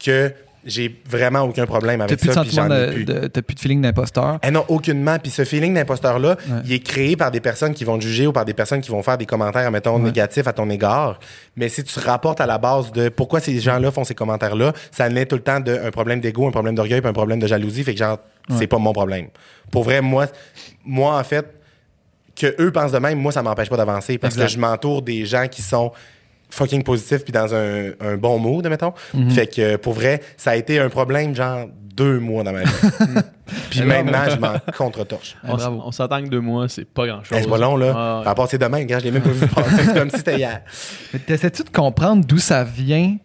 que 0.03 0.33
j'ai 0.67 1.01
vraiment 1.09 1.41
aucun 1.41 1.65
problème 1.65 1.97
T'as 1.99 2.03
avec 2.03 2.19
plus 2.19 2.27
de 2.27 2.33
ça. 2.33 2.43
Sentiment 2.43 2.67
j'en 2.67 2.75
ai 2.75 2.87
de, 2.87 2.91
plus. 2.93 3.05
de- 3.05 3.27
t'as 3.27 3.41
plus 3.41 3.55
de 3.55 3.59
feeling 3.59 3.81
d'imposteur? 3.81 4.37
Eh 4.43 4.51
non, 4.51 4.65
aucunement. 4.67 5.17
Puis 5.17 5.31
ce 5.31 5.43
feeling 5.45 5.73
d'imposteur-là, 5.73 6.35
Ouais. 6.49 6.55
il 6.65 6.73
est 6.73 6.79
créé 6.79 7.15
par 7.15 7.31
des 7.31 7.39
personnes 7.39 7.73
qui 7.73 7.83
vont 7.85 7.97
te 7.97 8.03
juger 8.03 8.27
ou 8.27 8.33
par 8.33 8.45
des 8.45 8.53
personnes 8.53 8.81
qui 8.81 8.91
vont 8.91 9.01
faire 9.01 9.17
des 9.17 9.25
commentaires, 9.25 9.71
mettons, 9.71 9.95
Ouais. 9.95 10.01
négatifs 10.03 10.45
à 10.47 10.53
ton 10.53 10.69
égard. 10.69 11.19
Mais 11.55 11.69
si 11.69 11.83
tu 11.83 11.99
rapportes 11.99 12.41
à 12.41 12.45
la 12.45 12.57
base 12.57 12.91
de 12.91 13.09
pourquoi 13.09 13.39
ces 13.39 13.59
gens-là 13.59 13.89
font 13.91 14.03
ces 14.03 14.13
commentaires-là, 14.13 14.73
ça 14.91 15.09
naît 15.09 15.25
tout 15.25 15.37
le 15.37 15.41
temps 15.41 15.59
d'un 15.59 15.89
problème 15.89 16.19
d'ego, 16.19 16.47
un 16.47 16.51
problème 16.51 16.75
d'orgueil, 16.75 16.99
puis 17.01 17.09
un 17.09 17.13
problème 17.13 17.39
de 17.39 17.47
jalousie. 17.47 17.83
Fait 17.83 17.93
que 17.93 17.99
genre, 17.99 18.17
Ouais. 18.49 18.55
c'est 18.59 18.67
pas 18.67 18.77
mon 18.77 18.93
problème. 18.93 19.27
Pour 19.71 19.83
vrai, 19.83 20.01
moi, 20.01 20.27
moi, 20.85 21.17
en 21.19 21.23
fait, 21.23 21.45
que 22.35 22.55
eux 22.61 22.71
pensent 22.71 22.91
de 22.91 22.99
même, 22.99 23.17
moi, 23.17 23.31
ça 23.31 23.41
m'empêche 23.41 23.69
pas 23.69 23.77
d'avancer 23.77 24.17
parce 24.17 24.35
Exact. 24.35 24.45
que 24.47 24.51
je 24.53 24.59
m'entoure 24.59 25.01
des 25.01 25.25
gens 25.25 25.47
qui 25.49 25.61
sont 25.61 25.91
fucking 26.49 26.83
positifs 26.83 27.23
puis 27.23 27.31
dans 27.33 27.53
un, 27.53 27.91
un 27.99 28.17
bon 28.17 28.39
mood, 28.39 28.67
mettons. 28.67 28.93
Mhm. 29.13 29.29
Fait 29.31 29.47
que 29.47 29.75
pour 29.75 29.93
vrai, 29.93 30.21
ça 30.37 30.51
a 30.51 30.55
été 30.55 30.79
un 30.79 30.89
problème, 30.89 31.35
genre, 31.35 31.67
deux 31.95 32.19
mois 32.19 32.43
dans 32.43 32.51
ma 32.53 32.61
vie. 32.63 32.69
puis 33.69 33.81
maintenant, 33.81 34.29
je 34.29 34.37
m'en 34.37 34.53
contre-torche. 34.77 35.35
Ah, 35.43 35.47
On, 35.49 35.55
s- 35.57 35.61
bravo. 35.63 35.81
on 35.85 35.91
s'attend 35.91 36.23
que 36.23 36.29
deux 36.29 36.39
mois, 36.41 36.67
c'est 36.69 36.85
pas 36.85 37.07
grand-chose. 37.07 37.37
Eh, 37.39 37.41
c'est 37.43 37.49
pas 37.49 37.57
long, 37.57 37.75
là. 37.75 37.93
Ah, 37.95 38.21
ouais. 38.21 38.27
À 38.27 38.35
part 38.35 38.47
c'est 38.49 38.57
demain, 38.59 38.83
gars, 38.83 38.99
je 38.99 39.05
l'ai 39.05 39.11
même 39.11 39.23
pas 39.23 39.31
vu 39.31 39.47
passer. 39.47 39.83
C'est 39.85 39.93
comme 39.93 40.09
si 40.09 40.17
c'était 40.17 40.37
hier. 40.37 40.61
Mais 41.13 41.19
T'essaies-tu 41.19 41.63
de 41.63 41.69
comprendre 41.69 42.23
d'où 42.25 42.37
ça 42.37 42.63
vient, 42.63 43.17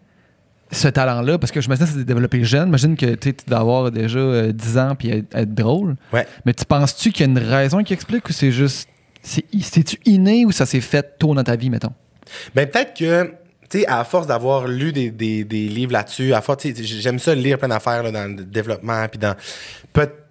ce 0.71 0.87
talent-là? 0.87 1.37
Parce 1.37 1.51
que 1.51 1.61
je 1.61 1.69
me 1.69 1.75
dis 1.75 1.81
que 1.81 1.87
c'est 1.87 2.03
développé 2.03 2.43
jeune. 2.43 2.65
J'imagine 2.65 2.95
que 2.97 3.13
tu 3.15 3.33
dois 3.47 3.59
avoir 3.59 3.91
déjà 3.91 4.17
euh, 4.19 4.51
10 4.51 4.77
ans 4.79 4.95
puis 4.97 5.09
être, 5.09 5.35
être 5.35 5.53
drôle. 5.53 5.95
Ouais. 6.11 6.25
Mais 6.45 6.53
tu 6.53 6.65
penses-tu 6.65 7.11
qu'il 7.11 7.27
y 7.27 7.29
a 7.29 7.31
une 7.31 7.37
raison 7.47 7.83
qui 7.83 7.93
explique 7.93 8.27
ou 8.27 8.33
c'est 8.33 8.51
juste. 8.51 8.89
c'est- 9.21 9.45
C'est-tu 9.61 9.97
inné 10.05 10.45
ou 10.45 10.51
ça 10.51 10.65
s'est 10.65 10.81
fait 10.81 11.17
tôt 11.19 11.35
dans 11.35 11.43
ta 11.43 11.55
vie, 11.55 11.69
mettons? 11.69 11.93
Ben, 12.55 12.67
peut-être 12.67 12.93
que, 12.93 13.31
à 13.87 14.03
force 14.03 14.27
d'avoir 14.27 14.67
lu 14.67 14.91
des, 14.91 15.09
des, 15.09 15.43
des 15.43 15.67
livres 15.67 15.93
là-dessus, 15.93 16.33
à 16.33 16.41
force, 16.41 16.67
j'aime 16.81 17.19
ça 17.19 17.33
lire 17.33 17.57
plein 17.57 17.69
d'affaires 17.69 18.11
dans 18.11 18.35
le 18.35 18.43
développement, 18.43 19.07
puis 19.07 19.19
dans. 19.19 19.35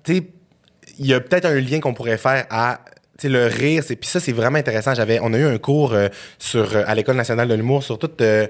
il 0.07 1.07
y 1.07 1.15
a 1.15 1.21
peut-être 1.21 1.47
un 1.47 1.61
lien 1.61 1.81
qu'on 1.81 1.95
pourrait 1.95 2.19
faire 2.19 2.47
à. 2.51 2.81
le 3.25 3.47
rire, 3.47 3.83
c'est 3.85 3.97
puis 3.97 4.09
ça 4.09 4.21
c'est 4.21 4.33
vraiment 4.33 4.59
intéressant. 4.59 4.95
J'avais, 4.95 5.19
on 5.21 5.33
a 5.33 5.39
eu 5.39 5.47
un 5.47 5.59
cours 5.59 5.93
euh, 5.93 6.09
sur 6.39 6.77
euh, 6.77 6.85
à 6.87 6.95
l'école 6.95 7.17
nationale 7.17 7.49
de 7.49 7.55
l'humour 7.55 7.83
sur 7.83 7.99
toute 7.99 8.21
euh, 8.21 8.47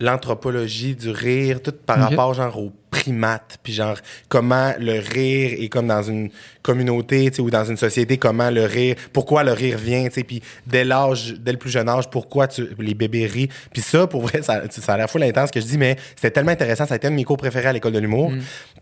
l'anthropologie 0.00 0.94
du 0.94 1.10
rire, 1.10 1.62
tout 1.62 1.74
par 1.86 1.98
rapport 1.98 2.34
genre 2.34 2.58
aux 2.58 2.72
primates, 2.90 3.58
puis 3.62 3.72
genre 3.72 3.96
comment 4.28 4.72
le 4.78 4.98
rire 4.98 5.56
est 5.58 5.68
comme 5.68 5.86
dans 5.86 6.02
une 6.02 6.30
communauté, 6.62 7.30
tu 7.30 7.36
sais, 7.36 7.42
ou 7.42 7.50
dans 7.50 7.64
une 7.64 7.76
société, 7.76 8.18
comment 8.18 8.50
le 8.50 8.64
rire, 8.64 8.96
pourquoi 9.12 9.44
le 9.44 9.52
rire 9.52 9.78
vient, 9.78 10.04
tu 10.04 10.14
sais, 10.14 10.24
puis 10.24 10.42
dès 10.66 10.84
l'âge, 10.84 11.34
dès 11.38 11.52
le 11.52 11.58
plus 11.58 11.70
jeune 11.70 11.88
âge, 11.88 12.10
pourquoi 12.10 12.48
tu, 12.48 12.68
les 12.78 12.94
bébés 12.94 13.26
rient. 13.26 13.48
Puis 13.72 13.82
ça, 13.82 14.06
pour 14.06 14.22
vrai, 14.22 14.42
ça, 14.42 14.62
ça 14.70 14.94
a 14.94 14.96
l'air 14.96 15.08
fou 15.08 15.18
intense 15.22 15.48
ce 15.48 15.52
que 15.52 15.60
je 15.60 15.66
dis, 15.66 15.78
mais 15.78 15.96
c'était 16.16 16.30
tellement 16.30 16.52
intéressant, 16.52 16.86
ça 16.86 16.94
a 16.94 16.96
été 16.96 17.06
un 17.06 17.10
de 17.10 17.16
mes 17.16 17.24
cours 17.24 17.36
préférés 17.36 17.68
à 17.68 17.72
l'école 17.72 17.92
de 17.92 17.98
l'humour. 17.98 18.32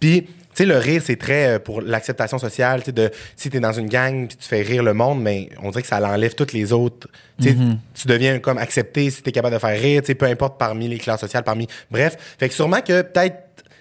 Puis, 0.01 0.23
tu 0.23 0.29
sais, 0.59 0.67
le 0.67 0.77
rire, 0.79 1.03
c'est 1.05 1.17
très 1.17 1.57
euh, 1.57 1.59
pour 1.59 1.81
l'acceptation 1.81 2.39
sociale, 2.39 2.81
tu 2.81 2.87
sais, 2.87 2.93
de 2.93 3.11
si 3.37 3.51
t'es 3.51 3.61
dans 3.61 3.73
une 3.73 3.89
gang 3.89 4.27
puis 4.29 4.37
tu 4.37 4.47
fais 4.49 4.63
rire 4.63 4.83
le 4.83 4.95
monde, 4.95 5.21
mais 5.23 5.49
on 5.63 5.71
dirait 5.71 5.83
que 5.83 5.89
ça 5.89 6.01
l'enlève 6.01 6.35
toutes 6.35 6.53
les 6.53 6.73
autres. 6.73 7.09
Tu 7.41 7.49
sais, 7.51 7.57
tu 7.95 8.07
deviens 8.09 8.39
comme 8.39 8.59
accepté 8.59 9.11
si 9.11 9.23
t'es 9.23 9.33
capable 9.33 9.55
de 9.55 9.61
faire 9.61 9.79
rire, 9.81 10.03
tu 10.03 10.07
sais, 10.09 10.15
peu 10.15 10.27
importe 10.27 10.59
parmi 10.59 10.89
les 10.89 10.99
classes 10.99 11.21
sociales, 11.21 11.45
parmi. 11.45 11.67
Bref, 11.91 12.17
fait 12.39 12.49
que 12.49 12.55
sûrement 12.55 12.81
que 12.81 13.03
peut-être 13.03 13.37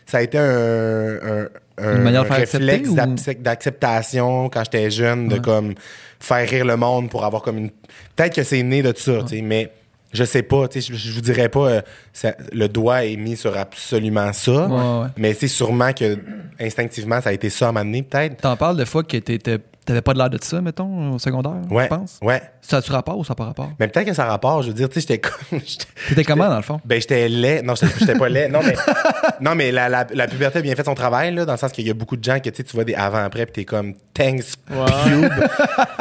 ça 0.05 0.19
a 0.19 0.21
été 0.21 0.37
un, 0.37 0.43
un, 0.45 1.47
un- 1.79 1.95
Une 1.97 2.01
manière 2.03 2.23
de 2.23 2.27
faire 2.27 2.37
réflexe 2.37 2.89
ou- 2.89 2.95
d'acceptation 3.39 4.49
quand 4.49 4.63
j'étais 4.63 4.89
jeune, 4.91 5.27
de 5.27 5.37
comme 5.39 5.73
faire 6.19 6.47
rire 6.49 6.65
le 6.65 6.77
monde 6.77 7.09
pour 7.09 7.25
avoir 7.25 7.41
comme 7.41 7.57
une. 7.57 7.69
Peut-être 8.15 8.35
que 8.35 8.43
c'est 8.43 8.63
né 8.63 8.81
de 8.81 8.93
ça, 8.95 9.19
tu 9.23 9.35
sais, 9.37 9.41
mais 9.41 9.71
je 10.13 10.23
sais 10.23 10.43
pas, 10.43 10.67
tu 10.67 10.81
sais, 10.81 10.93
je, 10.93 10.97
je 10.97 11.11
vous 11.11 11.21
dirais 11.21 11.49
pas, 11.49 11.67
euh, 11.69 11.81
ça- 12.13 12.35
le 12.53 12.67
doigt 12.67 13.03
est 13.05 13.15
mis 13.17 13.35
sur 13.35 13.55
absolument 13.57 14.31
ça, 14.33 14.67
Ouais, 14.67 15.01
ouais. 15.03 15.07
mais 15.17 15.33
c'est 15.33 15.47
sûrement 15.47 15.93
que 15.93 16.17
instinctivement 16.59 17.21
ça 17.21 17.29
a 17.29 17.33
été 17.33 17.49
ça 17.49 17.69
à 17.69 17.71
donné, 17.73 18.03
peut-être. 18.03 18.37
T'en 18.41 18.55
parles 18.57 18.77
de 18.77 18.85
fois 18.85 19.03
que 19.03 19.17
t'étais- 19.17 19.59
t'avais 19.87 20.01
pas 20.01 20.13
de 20.13 20.19
l'air 20.19 20.29
de 20.29 20.37
ça, 20.41 20.61
mettons, 20.61 21.13
au 21.13 21.19
secondaire, 21.19 21.53
Ouais. 21.71 21.85
je 21.85 21.87
pense? 21.89 22.19
Ouais. 22.21 22.41
Ça 22.61 22.77
a-tu 22.77 22.91
rapport 22.91 23.17
ou 23.17 23.23
ça 23.23 23.31
n'a 23.31 23.35
pas 23.35 23.45
rapport? 23.45 23.69
Mais 23.79 23.87
peut-être 23.87 24.05
que 24.07 24.13
ça 24.13 24.25
a 24.25 24.27
rapport, 24.29 24.61
je 24.61 24.67
veux 24.67 24.73
dire, 24.73 24.89
tu 24.89 24.95
sais, 24.95 25.01
j'étais 25.01 25.19
comme. 25.19 25.59
j'étais- 25.65 25.85
T'étais 26.09 26.23
comment, 26.23 26.47
dans 26.49 26.57
le 26.57 26.61
fond? 26.61 26.79
Ben, 26.85 26.99
j'étais 27.01 27.27
laid. 27.29 27.61
Non, 27.63 27.73
j'étais 27.75 28.15
pas 28.15 28.29
laid. 28.29 28.49
Non, 28.49 28.59
mais, 28.63 28.75
non, 29.41 29.55
mais 29.55 29.71
la, 29.71 29.89
la, 29.89 30.05
la 30.13 30.27
puberté 30.27 30.59
a 30.59 30.61
bien 30.61 30.75
fait 30.75 30.83
son 30.85 30.93
travail, 30.95 31.33
là, 31.33 31.45
dans 31.45 31.53
le 31.53 31.57
sens 31.57 31.71
qu'il 31.71 31.87
y 31.87 31.89
a 31.89 31.93
beaucoup 31.93 32.17
de 32.17 32.23
gens 32.23 32.39
que 32.39 32.49
tu 32.49 32.57
sais, 32.57 32.63
tu 32.63 32.75
vois 32.75 32.83
des 32.83 32.93
avant-après, 32.95 33.45
puis 33.45 33.53
t'es 33.53 33.65
comme 33.65 33.93
thanks, 34.13 34.43
pube. 34.65 35.31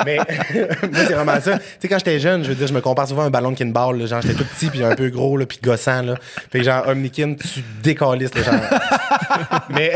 mais 0.05 0.16
moi, 0.93 1.05
c'est 1.07 1.14
vraiment 1.14 1.41
ça. 1.41 1.59
Tu 1.59 1.64
sais, 1.80 1.89
quand 1.89 1.99
j'étais 1.99 2.18
jeune, 2.18 2.43
je 2.43 2.49
veux 2.49 2.55
dire, 2.55 2.66
je 2.66 2.74
me 2.74 2.80
compare 2.80 3.07
souvent 3.09 3.22
à 3.22 3.26
un 3.26 3.30
ballon 3.30 3.53
de 3.53 3.57
kinball, 3.57 3.99
là, 3.99 4.07
genre, 4.07 4.20
j'étais 4.22 4.34
tout 4.34 4.45
petit, 4.45 4.68
puis 4.68 4.82
un 4.82 4.95
peu 4.97 5.09
gros, 5.11 5.37
là, 5.37 5.47
puis 5.47 5.59
gossant, 5.62 6.03
là. 6.03 6.14
Fait 6.51 6.59
que, 6.59 6.64
genre, 6.64 6.89
Omnikin, 6.89 7.34
tu 7.34 7.62
décalisses, 7.82 8.34
là, 8.34 8.43
genre. 8.43 9.61
mais. 9.70 9.93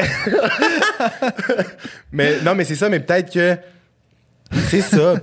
mais, 2.12 2.40
non, 2.44 2.54
mais 2.54 2.64
c'est 2.64 2.74
ça, 2.74 2.88
mais 2.88 3.00
peut-être 3.00 3.32
que 3.32 3.56
C'est 4.68 4.80
ça. 4.80 5.14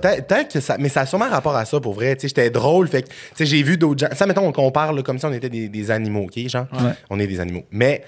Que 0.50 0.60
ça. 0.60 0.76
Mais 0.78 0.88
ça 0.88 1.02
a 1.02 1.06
sûrement 1.06 1.28
rapport 1.28 1.56
à 1.56 1.64
ça 1.64 1.80
pour 1.80 1.94
vrai. 1.94 2.16
Tu 2.16 2.22
sais, 2.22 2.28
j'étais 2.28 2.50
drôle. 2.50 2.88
Fait 2.88 3.02
que, 3.02 3.08
tu 3.08 3.14
sais, 3.34 3.46
j'ai 3.46 3.62
vu 3.62 3.76
d'autres 3.76 4.00
gens. 4.00 4.14
Ça, 4.14 4.26
mettons 4.26 4.50
qu'on 4.52 4.70
parle 4.70 4.96
là, 4.96 5.02
comme 5.02 5.18
si 5.18 5.26
on 5.26 5.32
était 5.32 5.48
des, 5.50 5.68
des 5.68 5.90
animaux, 5.90 6.24
OK, 6.24 6.38
genre? 6.48 6.66
Ouais. 6.72 6.92
On 7.10 7.18
est 7.20 7.26
des 7.26 7.40
animaux. 7.40 7.64
Mais. 7.70 8.02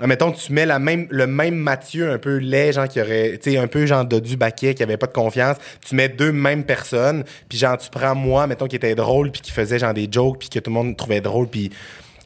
Mettons, 0.00 0.30
tu 0.30 0.52
mets 0.52 0.64
la 0.64 0.78
même, 0.78 1.08
le 1.10 1.26
même 1.26 1.56
Mathieu 1.56 2.12
un 2.12 2.18
peu 2.18 2.36
laid, 2.36 2.72
genre 2.72 2.86
qui 2.86 3.00
aurait, 3.00 3.36
tu 3.42 3.50
sais, 3.50 3.58
un 3.58 3.66
peu 3.66 3.84
genre 3.84 4.04
dodu 4.04 4.36
baquet, 4.36 4.72
qui 4.72 4.84
avait 4.84 4.96
pas 4.96 5.08
de 5.08 5.12
confiance. 5.12 5.56
Tu 5.84 5.96
mets 5.96 6.08
deux 6.08 6.30
mêmes 6.30 6.62
personnes, 6.62 7.24
puis 7.48 7.58
genre 7.58 7.76
tu 7.76 7.90
prends 7.90 8.14
moi, 8.14 8.46
mettons 8.46 8.68
qui 8.68 8.76
était 8.76 8.94
drôle, 8.94 9.32
puis 9.32 9.40
qui 9.40 9.50
faisait 9.50 9.80
genre 9.80 9.92
des 9.92 10.06
jokes, 10.08 10.38
puis 10.38 10.50
que 10.50 10.60
tout 10.60 10.70
le 10.70 10.74
monde 10.74 10.96
trouvait 10.96 11.20
drôle, 11.20 11.48
puis 11.48 11.72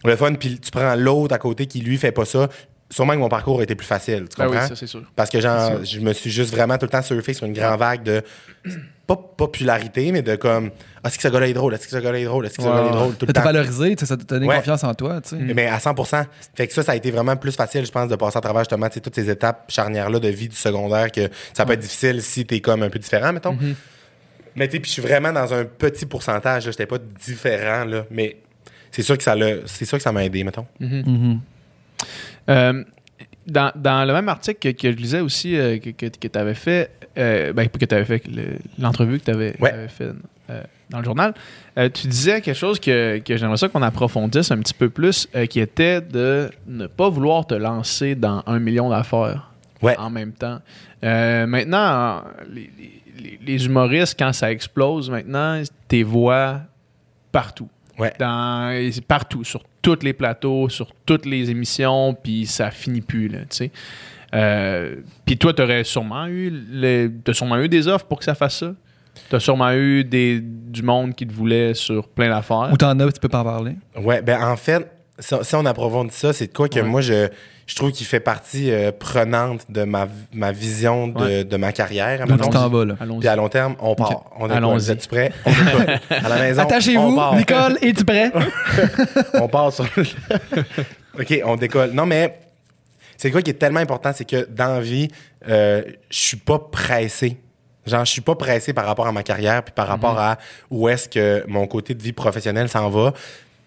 le 0.05 0.16
fun, 0.16 0.34
puis 0.34 0.59
tu 0.59 0.70
prends 0.70 0.95
l'autre 0.97 1.34
à 1.34 1.38
côté 1.38 1.66
qui 1.66 1.80
lui 1.80 1.97
fait 1.97 2.12
pas 2.12 2.26
ça. 2.26 2.51
Sûrement 2.93 3.14
que 3.14 3.18
mon 3.18 3.28
parcours 3.30 3.61
a 3.61 3.62
été 3.62 3.74
plus 3.74 3.86
facile, 3.86 4.26
tu 4.28 4.36
Ah 4.38 4.45
comprends? 4.47 4.61
oui, 4.62 4.68
ça, 4.68 4.76
c'est 4.76 4.86
sûr. 4.86 5.03
Parce 5.16 5.30
que 5.30 5.40
genre, 5.40 5.82
je 5.82 5.99
me 6.01 6.12
suis 6.12 6.30
juste 6.30 6.53
vraiment 6.55 6.76
tout 6.76 6.84
le 6.86 6.90
temps 6.90 7.01
surfé 7.03 7.32
sur 7.32 7.47
une 7.47 7.55
grande 7.55 7.78
vague 7.78 8.03
de 8.03 8.22
pas 9.07 9.16
popularité, 9.16 10.12
mais 10.12 10.20
de 10.22 10.36
comme 10.36 10.70
ah, 11.03 11.09
est-ce 11.09 11.16
que 11.16 11.22
ce 11.22 11.28
gars-là 11.28 11.49
est 11.49 11.55
drôle, 11.55 11.74
est-ce 11.74 11.84
que 11.86 11.90
ce 11.90 11.97
gars-là 11.97 12.18
est 12.20 12.24
drôle, 12.24 12.47
est-ce 12.47 12.57
que 12.59 12.62
ce 12.62 12.68
gars-là 12.68 12.88
est 12.88 12.93
drôle 12.93 13.14
tout 13.14 13.20
Ça 13.20 13.26
le 13.26 13.32
t'a 13.32 13.40
temps. 13.40 13.47
valorisé, 13.47 13.97
tu 13.97 14.01
sais, 14.01 14.07
ça 14.07 14.16
t'a 14.16 14.24
donné 14.24 14.47
Ouais. 14.47 14.57
confiance 14.57 14.84
en 14.84 14.95
toi, 14.95 15.20
tu 15.22 15.30
sais. 15.30 15.36
Mais 15.36 15.66
à 15.66 15.78
100% 15.78 16.26
Fait 16.55 16.66
que 16.68 16.72
ça, 16.74 16.82
ça 16.82 16.93
a 16.93 16.97
été 16.97 17.11
vraiment 17.11 17.34
plus 17.36 17.57
facile, 17.57 17.84
je 17.86 17.90
pense, 17.90 18.09
de 18.09 18.14
passer 18.16 18.38
à 18.38 18.40
travers 18.43 18.61
justement 18.62 18.88
toutes 18.88 19.14
ces 19.14 19.28
étapes 19.30 19.64
charnières-là 19.70 20.20
de 20.20 20.28
vie 20.28 20.49
du 20.49 20.57
secondaire 20.57 21.11
que 21.11 21.28
ça 21.55 21.64
peut 21.66 21.72
être 21.72 21.80
difficile 21.80 22.22
si 22.22 22.45
t'es 22.47 22.61
comme 22.61 22.82
un 22.84 22.90
peu 22.90 22.99
différent, 23.01 23.32
mettons. 23.32 23.57
Mais 24.55 24.68
tu 24.68 24.72
sais, 24.74 24.80
puis 24.80 24.88
je 24.88 24.93
suis 24.93 25.03
vraiment 25.03 25.32
dans 25.32 25.53
un 25.55 25.64
petit 25.64 26.05
pourcentage, 26.07 26.64
j'étais 26.64 26.86
pas 26.86 26.99
différent, 26.99 27.84
là, 27.86 28.05
mais 28.11 28.36
c'est 28.90 29.03
sûr 29.03 29.16
que 29.16 29.24
ça 29.24 29.34
l'a, 29.34 29.57
c'est 29.66 29.86
sûr 29.86 29.97
que 29.99 30.05
ça 30.05 30.12
m'a 30.12 30.24
aidé, 30.24 30.45
mettons. 30.45 30.66
Mhm. 30.78 31.40
Euh, 32.49 32.84
dans, 33.47 33.72
dans 33.74 34.05
le 34.07 34.12
même 34.12 34.28
article 34.28 34.59
que, 34.72 34.80
que 34.80 34.93
je 34.93 34.97
lisais 34.97 35.20
aussi, 35.20 35.57
euh, 35.57 35.78
que, 35.78 35.90
que, 35.90 36.07
tu 36.28 36.38
avais 36.38 36.55
fait, 36.55 36.90
euh, 37.18 37.53
ben, 37.53 37.68
que 37.68 37.84
tu 37.84 37.95
avais 37.95 38.05
fait, 38.05 38.26
le- 38.28 38.59
l'entrevue 38.78 39.18
que 39.18 39.24
tu 39.24 39.30
avais, 39.32 39.57
Ouais. 39.61 39.88
fait 39.88 40.11
euh, 40.51 40.62
dans 40.90 40.99
le 40.99 41.05
journal, 41.05 41.32
tu 41.95 42.07
disais 42.07 42.40
quelque 42.43 42.55
chose 42.57 42.78
que, 42.78 43.20
j'aimerais 43.26 43.57
ça 43.57 43.68
qu'on 43.68 43.80
approfondisse 43.82 44.51
un 44.51 44.59
petit 44.59 44.74
peu 44.74 44.90
plus, 44.90 45.26
qui 45.49 45.59
était 45.61 46.01
de 46.03 46.51
ne 46.66 46.86
pas 46.86 47.09
vouloir 47.09 47.47
te 47.47 47.55
lancer 47.55 48.14
dans 48.14 48.43
un 48.47 48.59
million 48.59 48.90
d'affaires 48.90 49.51
Ouais. 49.80 49.97
en 49.99 50.11
même 50.11 50.32
temps. 50.32 50.61
Maintenant, 51.03 51.78
en- 52.18 52.22
les, 52.53 52.70
les- 53.18 53.38
les 53.45 53.66
humoristes, 53.66 54.16
quand 54.18 54.32
ça 54.32 54.53
explose, 54.53 55.11
maintenant, 55.11 55.62
tes 55.88 56.03
voix 56.03 56.61
partout 57.30 57.68
Ouais. 57.99 58.12
dans 58.18 58.90
c'est 58.93 59.05
partout 59.05 59.45
sur 59.45 59.62
tous 59.82 59.99
les 60.03 60.12
plateaux 60.12 60.68
sur 60.68 60.93
toutes 61.07 61.26
les 61.26 61.51
émissions 61.51 62.14
puis 62.14 62.47
ça 62.47 62.70
finit 62.70 63.01
plus 63.03 63.28
là 63.28 63.40
tu 63.40 63.47
sais 63.57 63.70
Euh, 64.34 64.97
puis 65.26 65.36
toi 65.36 65.53
t'aurais 65.53 65.84
sûrement 65.84 66.26
eu 66.26 66.51
les- 66.70 67.11
t'as 67.22 67.34
sûrement 67.34 67.59
eu 67.59 67.68
des 67.68 67.86
offres 67.88 68.07
pour 68.07 68.18
que 68.18 68.24
ça 68.24 68.34
fasse 68.34 68.59
ça? 68.61 68.72
T'as 69.28 69.40
sûrement 69.40 69.72
eu 69.72 70.05
des 70.05 70.40
du 70.43 70.82
monde 70.82 71.14
qui 71.14 71.26
te 71.26 71.32
voulait 71.34 71.74
sur 71.74 72.09
plein 72.09 72.30
d'affaires? 72.30 72.70
Ou 72.72 72.76
t'en 72.78 72.99
as, 72.99 73.12
tu 73.12 73.20
peux 73.20 73.28
pas 73.28 73.40
en 73.40 73.45
parler? 73.45 73.76
Ouais, 74.01 74.22
ben 74.22 74.43
en 74.43 74.57
fait, 74.57 74.90
si, 75.18 75.34
si 75.43 75.55
on 75.55 75.66
approfondit 75.66 76.14
ça, 76.14 76.32
c'est 76.32 76.47
de 76.47 76.53
quoi 76.55 76.66
que 76.70 76.80
Ouais. 76.80 76.82
moi, 76.82 77.03
je, 77.03 77.28
je 77.72 77.76
trouve 77.76 77.90
qu'il 77.90 78.06
fait 78.06 78.20
partie 78.20 78.70
euh, 78.70 78.92
prenante 78.92 79.62
de 79.70 79.84
ma, 79.84 80.06
ma 80.34 80.52
vision 80.52 81.08
de, 81.08 81.24
Ouais. 81.24 81.44
de 81.44 81.56
ma 81.56 81.72
carrière. 81.72 82.26
Donc, 82.26 82.42
tu 82.42 82.50
t'en 82.50 82.68
vas, 82.68 82.84
là. 82.84 82.96
Puis 83.18 83.26
à 83.28 83.34
long 83.34 83.48
terme, 83.48 83.76
on 83.80 83.94
part. 83.94 84.24
On. 84.38 84.50
Allons-y. 84.50 84.74
Vous 84.74 84.90
êtes 84.90 85.08
prêts? 85.08 85.32
On 85.46 85.50
décolle. 85.50 85.98
à 86.10 86.28
la 86.28 86.36
maison, 86.36 86.60
on 86.60 86.64
Attachez-vous. 86.66 87.20
Nicole, 87.36 87.78
es-tu 87.80 88.04
prêt? 88.04 88.30
on 89.40 89.48
part 89.48 89.72
sur. 89.72 89.86
OK, 91.18 91.40
on 91.46 91.56
décolle. 91.56 91.92
Non, 91.92 92.04
mais 92.04 92.38
c'est 93.16 93.30
quoi 93.30 93.40
qui 93.40 93.48
est 93.50 93.54
tellement 93.54 93.80
important, 93.80 94.10
c'est 94.14 94.28
que 94.28 94.46
dans 94.50 94.74
la 94.74 94.80
vie, 94.82 95.08
euh, 95.48 95.82
je 96.10 96.18
suis 96.18 96.36
pas 96.36 96.58
pressé. 96.58 97.38
Genre, 97.86 98.04
je 98.04 98.10
suis 98.12 98.20
pas 98.20 98.34
pressé 98.34 98.74
par 98.74 98.84
rapport 98.84 99.06
à 99.06 99.12
ma 99.12 99.22
carrière 99.22 99.62
puis 99.64 99.72
par 99.74 99.88
rapport 99.88 100.18
à 100.18 100.36
où 100.70 100.90
est-ce 100.90 101.08
que 101.08 101.42
mon 101.48 101.66
côté 101.66 101.94
de 101.94 102.02
vie 102.02 102.12
professionnelle 102.12 102.68
s'en 102.68 102.90
va. 102.90 103.14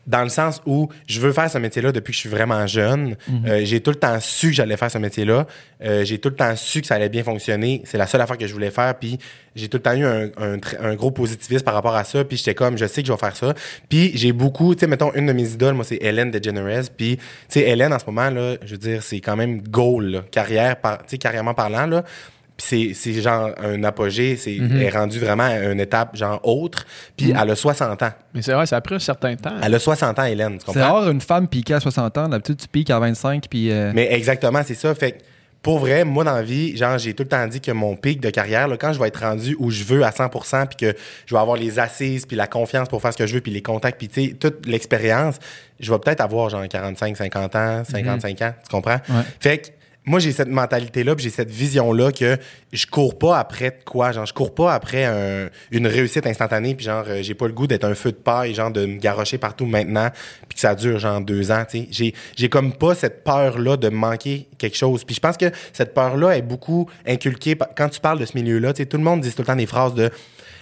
Dans 0.08 0.22
le 0.22 0.30
sens 0.30 0.62
où 0.68 0.88
je 1.08 1.20
veux 1.20 1.32
faire 1.32 1.50
ce 1.50 1.58
métier-là 1.58 1.92
depuis 1.92 2.12
que 2.12 2.16
je 2.16 2.20
suis 2.20 2.30
vraiment 2.30 2.68
jeune. 2.68 3.16
Euh, 3.48 3.62
j'ai 3.64 3.80
tout 3.82 3.90
le 3.90 3.96
temps 3.96 4.20
su 4.20 4.50
que 4.50 4.54
j'allais 4.54 4.78
faire 4.78 4.92
ce 4.92 5.00
métier-là. 5.00 5.48
Euh, 5.84 6.06
j'ai 6.06 6.20
tout 6.20 6.30
le 6.30 6.36
temps 6.36 6.56
su 6.56 6.82
que 6.82 6.88
ça 6.88 6.96
allait 6.96 7.10
bien 7.10 7.24
fonctionner. 7.24 7.82
C'est 7.86 7.98
la 7.98 8.06
seule 8.06 8.22
affaire 8.22 8.38
que 8.38 8.46
je 8.46 8.54
voulais 8.54 8.70
faire. 8.70 8.94
Puis 9.00 9.18
j'ai 9.56 9.68
tout 9.68 9.78
le 9.78 9.82
temps 9.84 9.94
eu 9.94 10.06
un, 10.06 10.30
un 10.38 10.58
tr- 10.58 10.78
un 10.80 10.94
gros 10.96 11.10
positivisme 11.12 11.64
par 11.64 11.74
rapport 11.74 11.96
à 11.96 12.04
ça. 12.04 12.24
Puis 12.24 12.38
j'étais 12.38 12.54
comme, 12.54 12.78
je 12.78 12.86
sais 12.86 13.02
que 13.02 13.08
je 13.08 13.14
vais 13.14 13.18
faire 13.18 13.36
ça. 13.36 13.56
Puis 13.90 14.12
j'ai 14.16 14.32
beaucoup, 14.32 14.76
tu 14.76 14.82
sais, 14.82 14.88
mettons, 14.88 15.12
une 15.16 15.26
de 15.26 15.34
mes 15.34 15.50
idoles, 15.50 15.74
moi, 15.74 15.84
c'est 15.84 15.98
Hélène 16.02 16.30
DeGeneres. 16.30 16.84
Puis, 16.96 17.18
tu 17.18 17.24
sais, 17.50 17.62
Hélène, 17.62 17.92
en 17.92 17.98
ce 18.00 18.06
moment, 18.06 18.30
là, 18.30 18.58
je 18.64 18.72
veux 18.74 18.78
dire, 18.78 19.02
c'est 19.02 19.22
quand 19.22 19.36
même 19.36 19.62
goal, 19.62 20.06
là, 20.06 20.22
carrière, 20.30 20.76
par, 20.78 21.00
tu 21.00 21.06
sais, 21.08 21.18
carrièrement 21.18 21.54
parlant, 21.56 21.88
là. 21.88 22.04
Puis 22.58 22.94
c'est, 22.96 23.12
c'est 23.14 23.22
genre 23.22 23.50
un 23.62 23.84
apogée, 23.84 24.38
c'est, 24.38 24.56
est 24.56 24.90
rendue 24.90 25.20
vraiment 25.20 25.44
à 25.44 25.58
une 25.72 25.80
étape 25.82 26.16
genre 26.16 26.40
autre. 26.44 26.86
Puis 27.18 27.32
elle 27.32 27.50
a 27.50 27.56
60 27.56 28.02
ans. 28.02 28.12
mais 28.34 28.42
c'est 28.42 28.54
vrai 28.54 28.66
ça 28.66 28.78
a 28.78 28.82
pris 28.82 28.96
un 28.96 29.00
certain 29.00 29.36
temps 29.36 29.56
Elle 29.62 29.76
a 29.76 29.80
60 29.80 30.18
ans, 30.20 30.24
Hélène, 30.24 30.54
tu 30.54 30.60
C'est 30.60 30.66
comprends? 30.74 30.94
rare 31.02 31.10
une 31.12 31.22
femme 31.22 31.48
piquée 31.48 31.74
à 31.74 31.80
60 31.80 32.18
ans. 32.18 32.30
D'habitude, 32.30 32.58
tu 32.58 32.68
piques 32.68 32.90
à 32.92 33.00
25, 33.00 33.46
puis... 33.50 33.72
euh, 33.72 33.92
Mais 33.94 34.14
exactement, 34.14 34.62
c'est 34.66 34.74
ça. 34.76 34.96
Fait 34.96 35.12
que, 35.12 35.18
pour 35.62 35.80
vrai, 35.80 36.06
moi, 36.06 36.24
dans 36.24 36.36
la 36.36 36.44
vie, 36.44 36.78
genre, 36.78 36.98
j'ai 37.00 37.14
tout 37.16 37.24
le 37.24 37.30
temps 37.30 37.46
dit 37.48 37.60
que 37.60 37.72
mon 37.72 37.96
pic 37.96 38.22
de 38.22 38.30
carrière, 38.30 38.68
là, 38.68 38.78
quand 38.78 38.94
je 38.94 39.00
vais 39.00 39.08
être 39.08 39.20
rendu 39.22 39.56
où 39.60 39.72
je 39.72 39.84
veux 39.84 40.04
à 40.06 40.12
100% 40.12 40.68
puis 40.68 40.78
que 40.78 40.98
je 41.26 41.34
vais 41.36 41.42
avoir 41.42 41.58
les 41.58 41.80
assises, 41.80 42.26
puis 42.28 42.38
la 42.38 42.46
confiance 42.48 42.88
pour 42.88 43.02
faire 43.02 43.12
ce 43.12 43.18
que 43.18 43.26
je 43.26 43.34
veux, 43.34 43.42
puis 43.42 43.52
les 43.52 43.64
contacts, 43.64 43.98
puis, 43.98 44.08
tu 44.08 44.28
sais, 44.28 44.34
toute 44.36 44.66
l'expérience, 44.68 45.38
je 45.80 45.92
vais 45.92 45.98
peut-être 46.00 46.22
avoir, 46.22 46.50
genre, 46.50 46.66
45, 46.68 47.18
50 47.18 47.56
ans, 47.56 47.84
55 47.84 48.42
ans, 48.44 48.54
tu 48.64 48.70
comprends? 48.70 49.00
Ouais. 49.10 49.24
Fait 49.40 49.58
que, 49.58 49.68
moi, 50.06 50.20
j'ai 50.20 50.32
cette 50.32 50.50
mentalité-là, 50.50 51.16
puis 51.16 51.24
j'ai 51.24 51.30
cette 51.32 51.50
vision-là 51.50 52.12
que 52.12 52.38
je 52.72 52.86
cours 52.86 53.18
pas 53.18 53.40
après 53.40 53.72
de 53.72 53.84
quoi. 53.86 54.12
Genre, 54.12 54.26
je 54.26 54.34
cours 54.34 54.54
pas 54.54 54.74
après 54.74 55.04
un- 55.06 55.50
une 55.72 55.88
réussite 55.88 56.28
instantanée, 56.28 56.76
puis 56.76 56.86
genre, 56.86 57.04
euh, 57.08 57.22
j'ai 57.24 57.34
pas 57.34 57.48
le 57.48 57.54
goût 57.54 57.66
d'être 57.68 57.86
un 57.86 57.96
feu 57.96 58.12
de 58.12 58.18
paille, 58.18 58.54
genre, 58.54 58.70
de 58.72 58.86
me 58.86 58.98
garrocher 59.00 59.38
partout 59.38 59.66
maintenant, 59.66 60.10
puis 60.48 60.56
que 60.56 60.60
ça 60.60 60.76
dure, 60.76 61.00
genre, 61.00 61.22
deux 61.22 61.52
ans, 61.52 61.64
tu 61.70 61.88
sais. 61.92 62.14
J'ai, 62.36 62.50
comme 62.50 62.74
pas 62.74 62.94
cette 62.96 63.24
peur-là 63.24 63.78
de 63.78 63.90
manquer 63.90 64.48
quelque 64.58 64.78
chose. 64.78 65.04
Puis 65.04 65.16
je 65.16 65.20
pense 65.20 65.38
que 65.38 65.52
cette 65.74 65.94
peur-là 65.94 66.38
est 66.38 66.42
beaucoup 66.44 66.90
inculquée 67.08 67.56
par- 67.56 67.70
quand 67.76 67.90
tu 67.90 68.00
parles 68.00 68.20
de 68.20 68.26
ce 68.26 68.38
milieu-là. 68.38 68.74
Tu 68.74 68.84
sais, 68.84 68.86
tout 68.88 68.98
le 68.98 69.04
monde 69.04 69.22
dit 69.22 69.32
tout 69.32 69.42
le 69.42 69.46
temps 69.48 69.56
des 69.56 69.66
phrases 69.66 69.94
de 69.96 70.10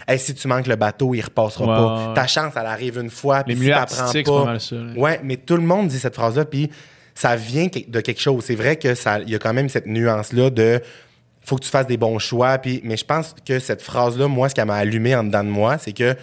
Hey, 0.06 0.20
si 0.20 0.34
tu 0.36 0.50
manques 0.50 0.68
le 0.68 0.76
bateau, 0.76 1.14
il 1.16 1.22
repassera 1.22 1.64
Ouais, 1.66 1.76
pas. 1.76 2.12
Ta 2.14 2.28
chance, 2.28 2.52
elle 2.60 2.66
arrive 2.66 2.98
une 3.00 3.10
fois. 3.10 3.38
les 3.40 3.44
puis 3.44 3.54
si 3.56 3.60
milieux 3.62 3.74
pas 3.76 4.46
mal 4.46 4.60
ça. 4.60 4.76
Ouais, 4.98 5.22
mais 5.24 5.38
tout 5.38 5.56
le 5.56 5.62
monde 5.64 5.88
dit 5.88 5.98
cette 5.98 6.16
phrase-là, 6.16 6.44
puis 6.44 6.70
ça 7.16 7.36
vient 7.36 7.68
de 7.88 8.00
quelque 8.02 8.20
chose. 8.22 8.44
C'est 8.46 8.56
vrai 8.56 8.76
que 8.76 8.96
ça, 8.96 9.20
il 9.20 9.30
y 9.30 9.36
a 9.36 9.40
quand 9.40 9.54
même 9.54 9.70
cette 9.70 9.86
nuance-là 9.88 10.50
de 10.50 10.82
faut 11.46 11.58
que 11.58 11.64
tu 11.64 11.70
fasses 11.70 11.88
des 11.88 11.98
bons 11.98 12.20
choix. 12.20 12.58
Puis, 12.58 12.82
mais 12.84 12.96
je 12.98 13.06
pense 13.06 13.36
que 13.46 13.60
cette 13.60 13.82
phrase-là, 13.82 14.28
moi, 14.28 14.48
ce 14.50 14.56
qu'elle 14.56 14.66
m'a 14.66 14.76
allumé 14.76 15.14
en 15.16 15.24
dedans 15.24 15.44
de 15.44 15.50
moi, 15.50 15.78
c'est 15.78 15.92
que 15.94 16.16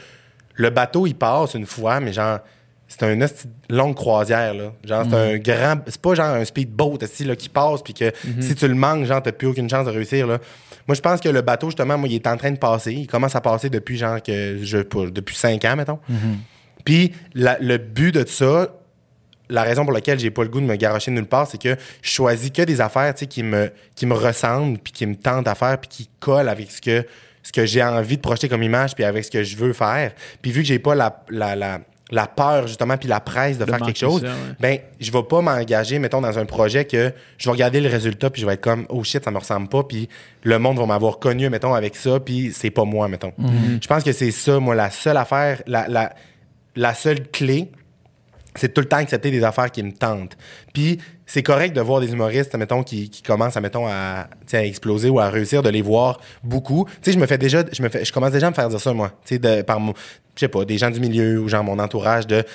le 0.55 0.71
bateau, 0.71 1.07
il 1.07 1.15
passe 1.15 1.55
une 1.55 1.67
fois, 1.67 2.01
mais 2.01 2.13
genre, 2.13 2.39
c'est 2.89 3.03
un 3.05 3.21
hostie 3.21 3.47
de 3.69 3.77
longue 3.77 3.95
croisière, 3.95 4.53
là. 4.55 4.73
Genre, 4.85 5.05
c'est 5.09 5.17
un 5.17 5.39
grand. 5.39 5.77
C'est 5.87 6.01
pas 6.01 6.15
genre 6.15 6.35
un 6.35 6.45
speedboat, 6.45 6.99
aussi, 7.03 7.25
là, 7.25 7.37
qui 7.37 7.49
passe, 7.49 7.83
puis 7.83 7.95
que 7.95 8.11
si 8.41 8.55
tu 8.55 8.67
le 8.67 8.75
manques, 8.75 9.05
genre, 9.05 9.23
t'as 9.23 9.31
plus 9.33 9.47
aucune 9.47 9.69
chance 9.71 9.87
de 9.87 9.91
réussir, 9.93 10.27
là. 10.27 10.39
Moi, 10.89 10.95
je 10.97 11.01
pense 11.01 11.21
que 11.21 11.29
le 11.29 11.41
bateau, 11.43 11.69
justement, 11.69 11.97
moi, 11.99 12.09
il 12.09 12.17
est 12.17 12.27
en 12.27 12.37
train 12.37 12.51
de 12.51 12.59
passer. 12.59 12.93
Il 12.93 13.07
commence 13.07 13.37
à 13.37 13.41
passer 13.41 13.71
depuis, 13.71 13.97
genre, 13.97 14.21
que 14.21 14.59
je, 14.63 14.79
depuis 15.11 15.37
cinq 15.37 15.65
ans, 15.67 15.77
mettons. 15.77 16.01
Puis 16.85 17.13
la- 17.35 17.59
le 17.61 17.77
but 17.79 18.13
de 18.13 18.27
ça, 18.27 18.69
la 19.51 19.63
raison 19.63 19.85
pour 19.85 19.93
laquelle 19.93 20.19
j'ai 20.19 20.31
pas 20.31 20.43
le 20.43 20.49
goût 20.49 20.61
de 20.61 20.67
me 20.67 20.77
garocher 20.77 21.11
nulle 21.11 21.27
part, 21.27 21.47
c'est 21.47 21.61
que 21.61 21.77
je 22.03 22.11
choisis 22.11 22.51
que 22.51 22.63
des 22.63 22.81
affaires 22.81 23.15
tu 23.15 23.21
sais, 23.21 23.27
qui 23.27 23.43
me, 23.43 23.71
qui 23.95 24.07
me 24.07 24.15
ressemblent, 24.15 24.79
puis 24.79 24.93
qui 24.93 25.07
me 25.07 25.17
tentent 25.17 25.49
à 25.49 25.55
faire, 25.55 25.79
puis 25.79 25.89
qui 25.89 26.11
collent 26.21 26.49
avec 26.49 26.71
ce 26.71 26.81
que, 26.81 27.07
ce 27.43 27.53
que 27.53 27.67
j'ai 27.67 27.83
envie 27.83 28.17
de 28.17 28.23
projeter 28.23 28.49
comme 28.49 28.63
image, 28.63 28.95
puis 28.95 29.05
avec 29.05 29.25
ce 29.25 29.31
que 29.31 29.43
je 29.43 29.57
veux 29.57 29.73
faire. 29.73 30.13
Puis 30.41 30.53
vu 30.53 30.63
que 30.63 30.67
j'ai 30.67 30.79
pas 30.79 30.95
la, 30.95 31.23
la, 31.29 31.57
la, 31.57 31.81
la 32.11 32.27
peur, 32.27 32.67
justement, 32.67 32.97
puis 32.97 33.09
la 33.09 33.21
presse 33.21 33.59
de, 33.59 33.65
De 33.65 33.71
faire 33.71 33.81
quelque 33.81 33.99
chose, 33.99 34.23
ça, 34.23 34.29
ouais. 34.29 34.57
ben, 34.59 34.79
je 34.99 35.11
vais 35.11 35.23
pas 35.23 35.41
m'engager, 35.41 35.99
mettons, 35.99 36.21
dans 36.21 36.39
un 36.39 36.45
projet 36.45 36.85
que 36.85 37.13
je 37.39 37.45
vais 37.47 37.53
regarder 37.53 37.81
le 37.81 37.89
résultat, 37.89 38.31
puis 38.31 38.43
je 38.43 38.47
vais 38.47 38.55
être 38.55 38.61
comme, 38.61 38.87
oh 38.89 39.05
shit, 39.05 39.25
ça 39.25 39.31
me 39.31 39.39
ressemble 39.39 39.69
pas, 39.69 39.85
puis 39.85 40.09
le 40.43 40.59
monde 40.59 40.79
va 40.79 40.87
m'avoir 40.87 41.19
connu, 41.19 41.49
mettons, 41.51 41.75
avec 41.75 41.97
ça, 41.97 42.21
puis 42.21 42.53
c'est 42.53 42.71
pas 42.71 42.85
moi, 42.85 43.09
mettons. 43.09 43.33
Je 43.81 43.87
pense 43.87 44.03
que 44.03 44.13
c'est 44.13 44.33
ça, 44.33 44.59
moi, 44.59 44.75
la 44.75 44.91
seule 44.91 45.17
affaire, 45.17 45.63
la, 45.67 45.87
la, 45.89 46.13
la 46.77 46.95
seule 46.95 47.29
clé, 47.29 47.71
c'est 48.55 48.75
tout 48.75 48.81
le 48.81 48.89
temps 48.89 48.97
accepter 48.97 49.31
des 49.31 49.45
affaires 49.45 49.71
qui 49.71 49.83
me 49.83 49.93
tentent. 49.93 50.37
Puis 50.73 50.99
c'est 51.27 51.43
correct 51.43 51.75
de 51.75 51.81
voir 51.81 52.01
des 52.01 52.13
humoristes, 52.13 52.55
mettons, 52.57 52.83
qui, 52.83 53.09
qui 53.09 53.23
commencent 53.23 53.57
à, 53.57 53.61
mettons, 53.61 53.87
à, 53.87 54.27
à 54.53 54.65
exploser 54.65 55.09
ou 55.09 55.21
à 55.21 55.29
réussir, 55.31 55.63
de 55.63 55.69
les 55.69 55.83
voir 55.83 56.21
beaucoup. 56.43 56.87
Tu 57.03 57.11
sais, 57.11 57.13
je 57.13 57.19
me 57.19 57.27
fais 57.27 57.39
déjà, 57.39 57.63
je 57.73 57.83
me 57.83 57.89
fais, 57.89 58.05
je 58.05 58.13
commence 58.13 58.33
déjà 58.33 58.49
à 58.49 58.51
me 58.51 58.55
faire 58.55 58.69
dire 58.69 58.81
ça, 58.81 58.93
moi. 58.93 59.13
Tu 59.25 59.39
sais, 59.41 59.63
par 59.63 59.79
mon, 59.79 59.95
je 60.35 60.41
sais 60.41 60.49
pas, 60.49 60.65
des 60.65 60.79
gens 60.79 60.91
du 60.91 61.01
milieu 61.01 61.41
ou 61.41 61.49
genre 61.49 61.63
mon 61.63 61.79
entourage 61.79 62.27
de, 62.27 62.43
tu 62.43 62.49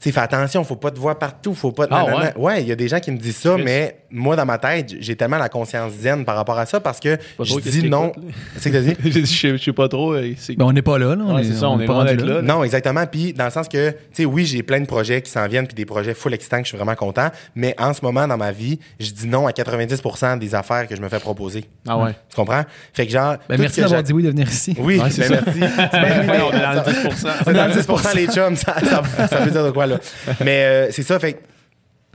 sais, 0.00 0.12
fais 0.12 0.20
attention, 0.20 0.64
faut 0.64 0.76
pas 0.76 0.90
te 0.90 0.98
voir 0.98 1.18
partout, 1.18 1.54
faut 1.54 1.72
pas 1.72 1.86
te 1.86 1.94
Ah. 1.94 2.32
Ouais, 2.36 2.62
il 2.62 2.68
y 2.68 2.72
a 2.72 2.76
des 2.76 2.88
gens 2.88 3.00
qui 3.00 3.10
me 3.10 3.18
disent 3.18 3.36
ça, 3.36 3.56
mais 3.56 4.01
moi, 4.12 4.36
dans 4.36 4.44
ma 4.46 4.58
tête, 4.58 4.94
j'ai 5.00 5.16
tellement 5.16 5.38
la 5.38 5.48
conscience 5.48 5.92
zen 5.94 6.24
par 6.24 6.36
rapport 6.36 6.58
à 6.58 6.66
ça 6.66 6.80
parce 6.80 7.00
que 7.00 7.16
Pas 7.16 7.44
je 7.44 7.58
dis 7.58 7.88
non. 7.88 8.06
là. 8.08 8.12
C'est 8.58 8.70
que 8.70 8.76
t'as 8.76 8.82
dit? 9.10 9.12
je 9.12 9.24
sais- 9.24 9.56
je 9.56 9.62
sais 9.62 9.72
pas 9.72 9.88
trop. 9.88 10.12
euh, 10.14 10.32
Ben, 10.50 10.64
on 10.64 10.72
n'est 10.72 10.82
pas 10.82 10.98
là. 10.98 11.14
là. 11.16 11.24
Ouais, 11.24 11.44
c'est 11.44 11.54
ça, 11.54 11.68
on 11.68 11.80
est 11.80 11.86
pas 11.86 12.04
d'être 12.04 12.24
là. 12.24 12.42
Non, 12.42 12.62
exactement. 12.64 13.06
Puis 13.06 13.32
dans 13.32 13.44
le 13.46 13.50
sens 13.50 13.68
que, 13.68 13.90
tu 13.90 13.96
sais, 14.12 14.24
oui, 14.24 14.44
j'ai 14.46 14.62
plein 14.62 14.80
de 14.80 14.86
projets 14.86 15.22
qui 15.22 15.30
s'en 15.30 15.46
viennent, 15.48 15.66
puis 15.66 15.74
des 15.74 15.86
projets 15.86 16.14
full 16.14 16.34
excitants 16.34 16.58
que 16.58 16.64
je 16.64 16.68
suis 16.68 16.76
vraiment 16.76 16.94
content. 16.94 17.28
Mais 17.54 17.74
en 17.78 17.92
ce 17.94 18.00
moment, 18.02 18.26
dans 18.28 18.36
ma 18.36 18.52
vie, 18.52 18.78
je 19.00 19.10
dis 19.10 19.26
non 19.26 19.46
à 19.46 19.52
90% 19.52 20.38
des 20.38 20.54
affaires 20.54 20.86
que 20.86 20.94
je 20.96 21.00
me 21.00 21.08
fais 21.08 21.18
proposer. 21.20 21.64
Ah 21.88 21.98
ouais. 21.98 22.12
Tu 22.28 22.36
comprends? 22.36 22.62
Fait 22.92 23.06
que 23.06 23.12
genre. 23.12 23.36
Ben, 23.48 23.58
merci 23.58 23.80
d'avoir 23.80 24.02
dit 24.02 24.12
oui 24.12 24.22
de 24.22 24.30
venir 24.30 24.48
ici. 24.48 24.74
Oui, 24.78 24.98
Ouais, 25.00 25.10
c'est 25.10 25.28
ben 25.28 25.36
ça. 25.38 25.42
merci. 25.46 25.60
Ben, 25.92 26.30
oui, 26.30 26.36
on 26.44 26.52
est 26.56 26.60
dans 26.60 26.72
le 26.72 26.82
mais- 26.86 27.10
10 27.10 27.26
C'est 27.44 27.52
dans 27.52 27.66
le 27.66 27.72
10 27.72 28.14
les 28.14 28.26
chums, 28.26 28.56
ça, 28.56 28.74
ça, 28.84 29.02
ça 29.28 29.36
veut 29.40 29.50
dire 29.50 29.64
de 29.64 29.70
quoi, 29.70 29.86
là. 29.86 29.98
Mais 30.44 30.64
euh, 30.64 30.88
c'est 30.90 31.02
ça, 31.02 31.18
fait 31.18 31.34
que 31.34 31.38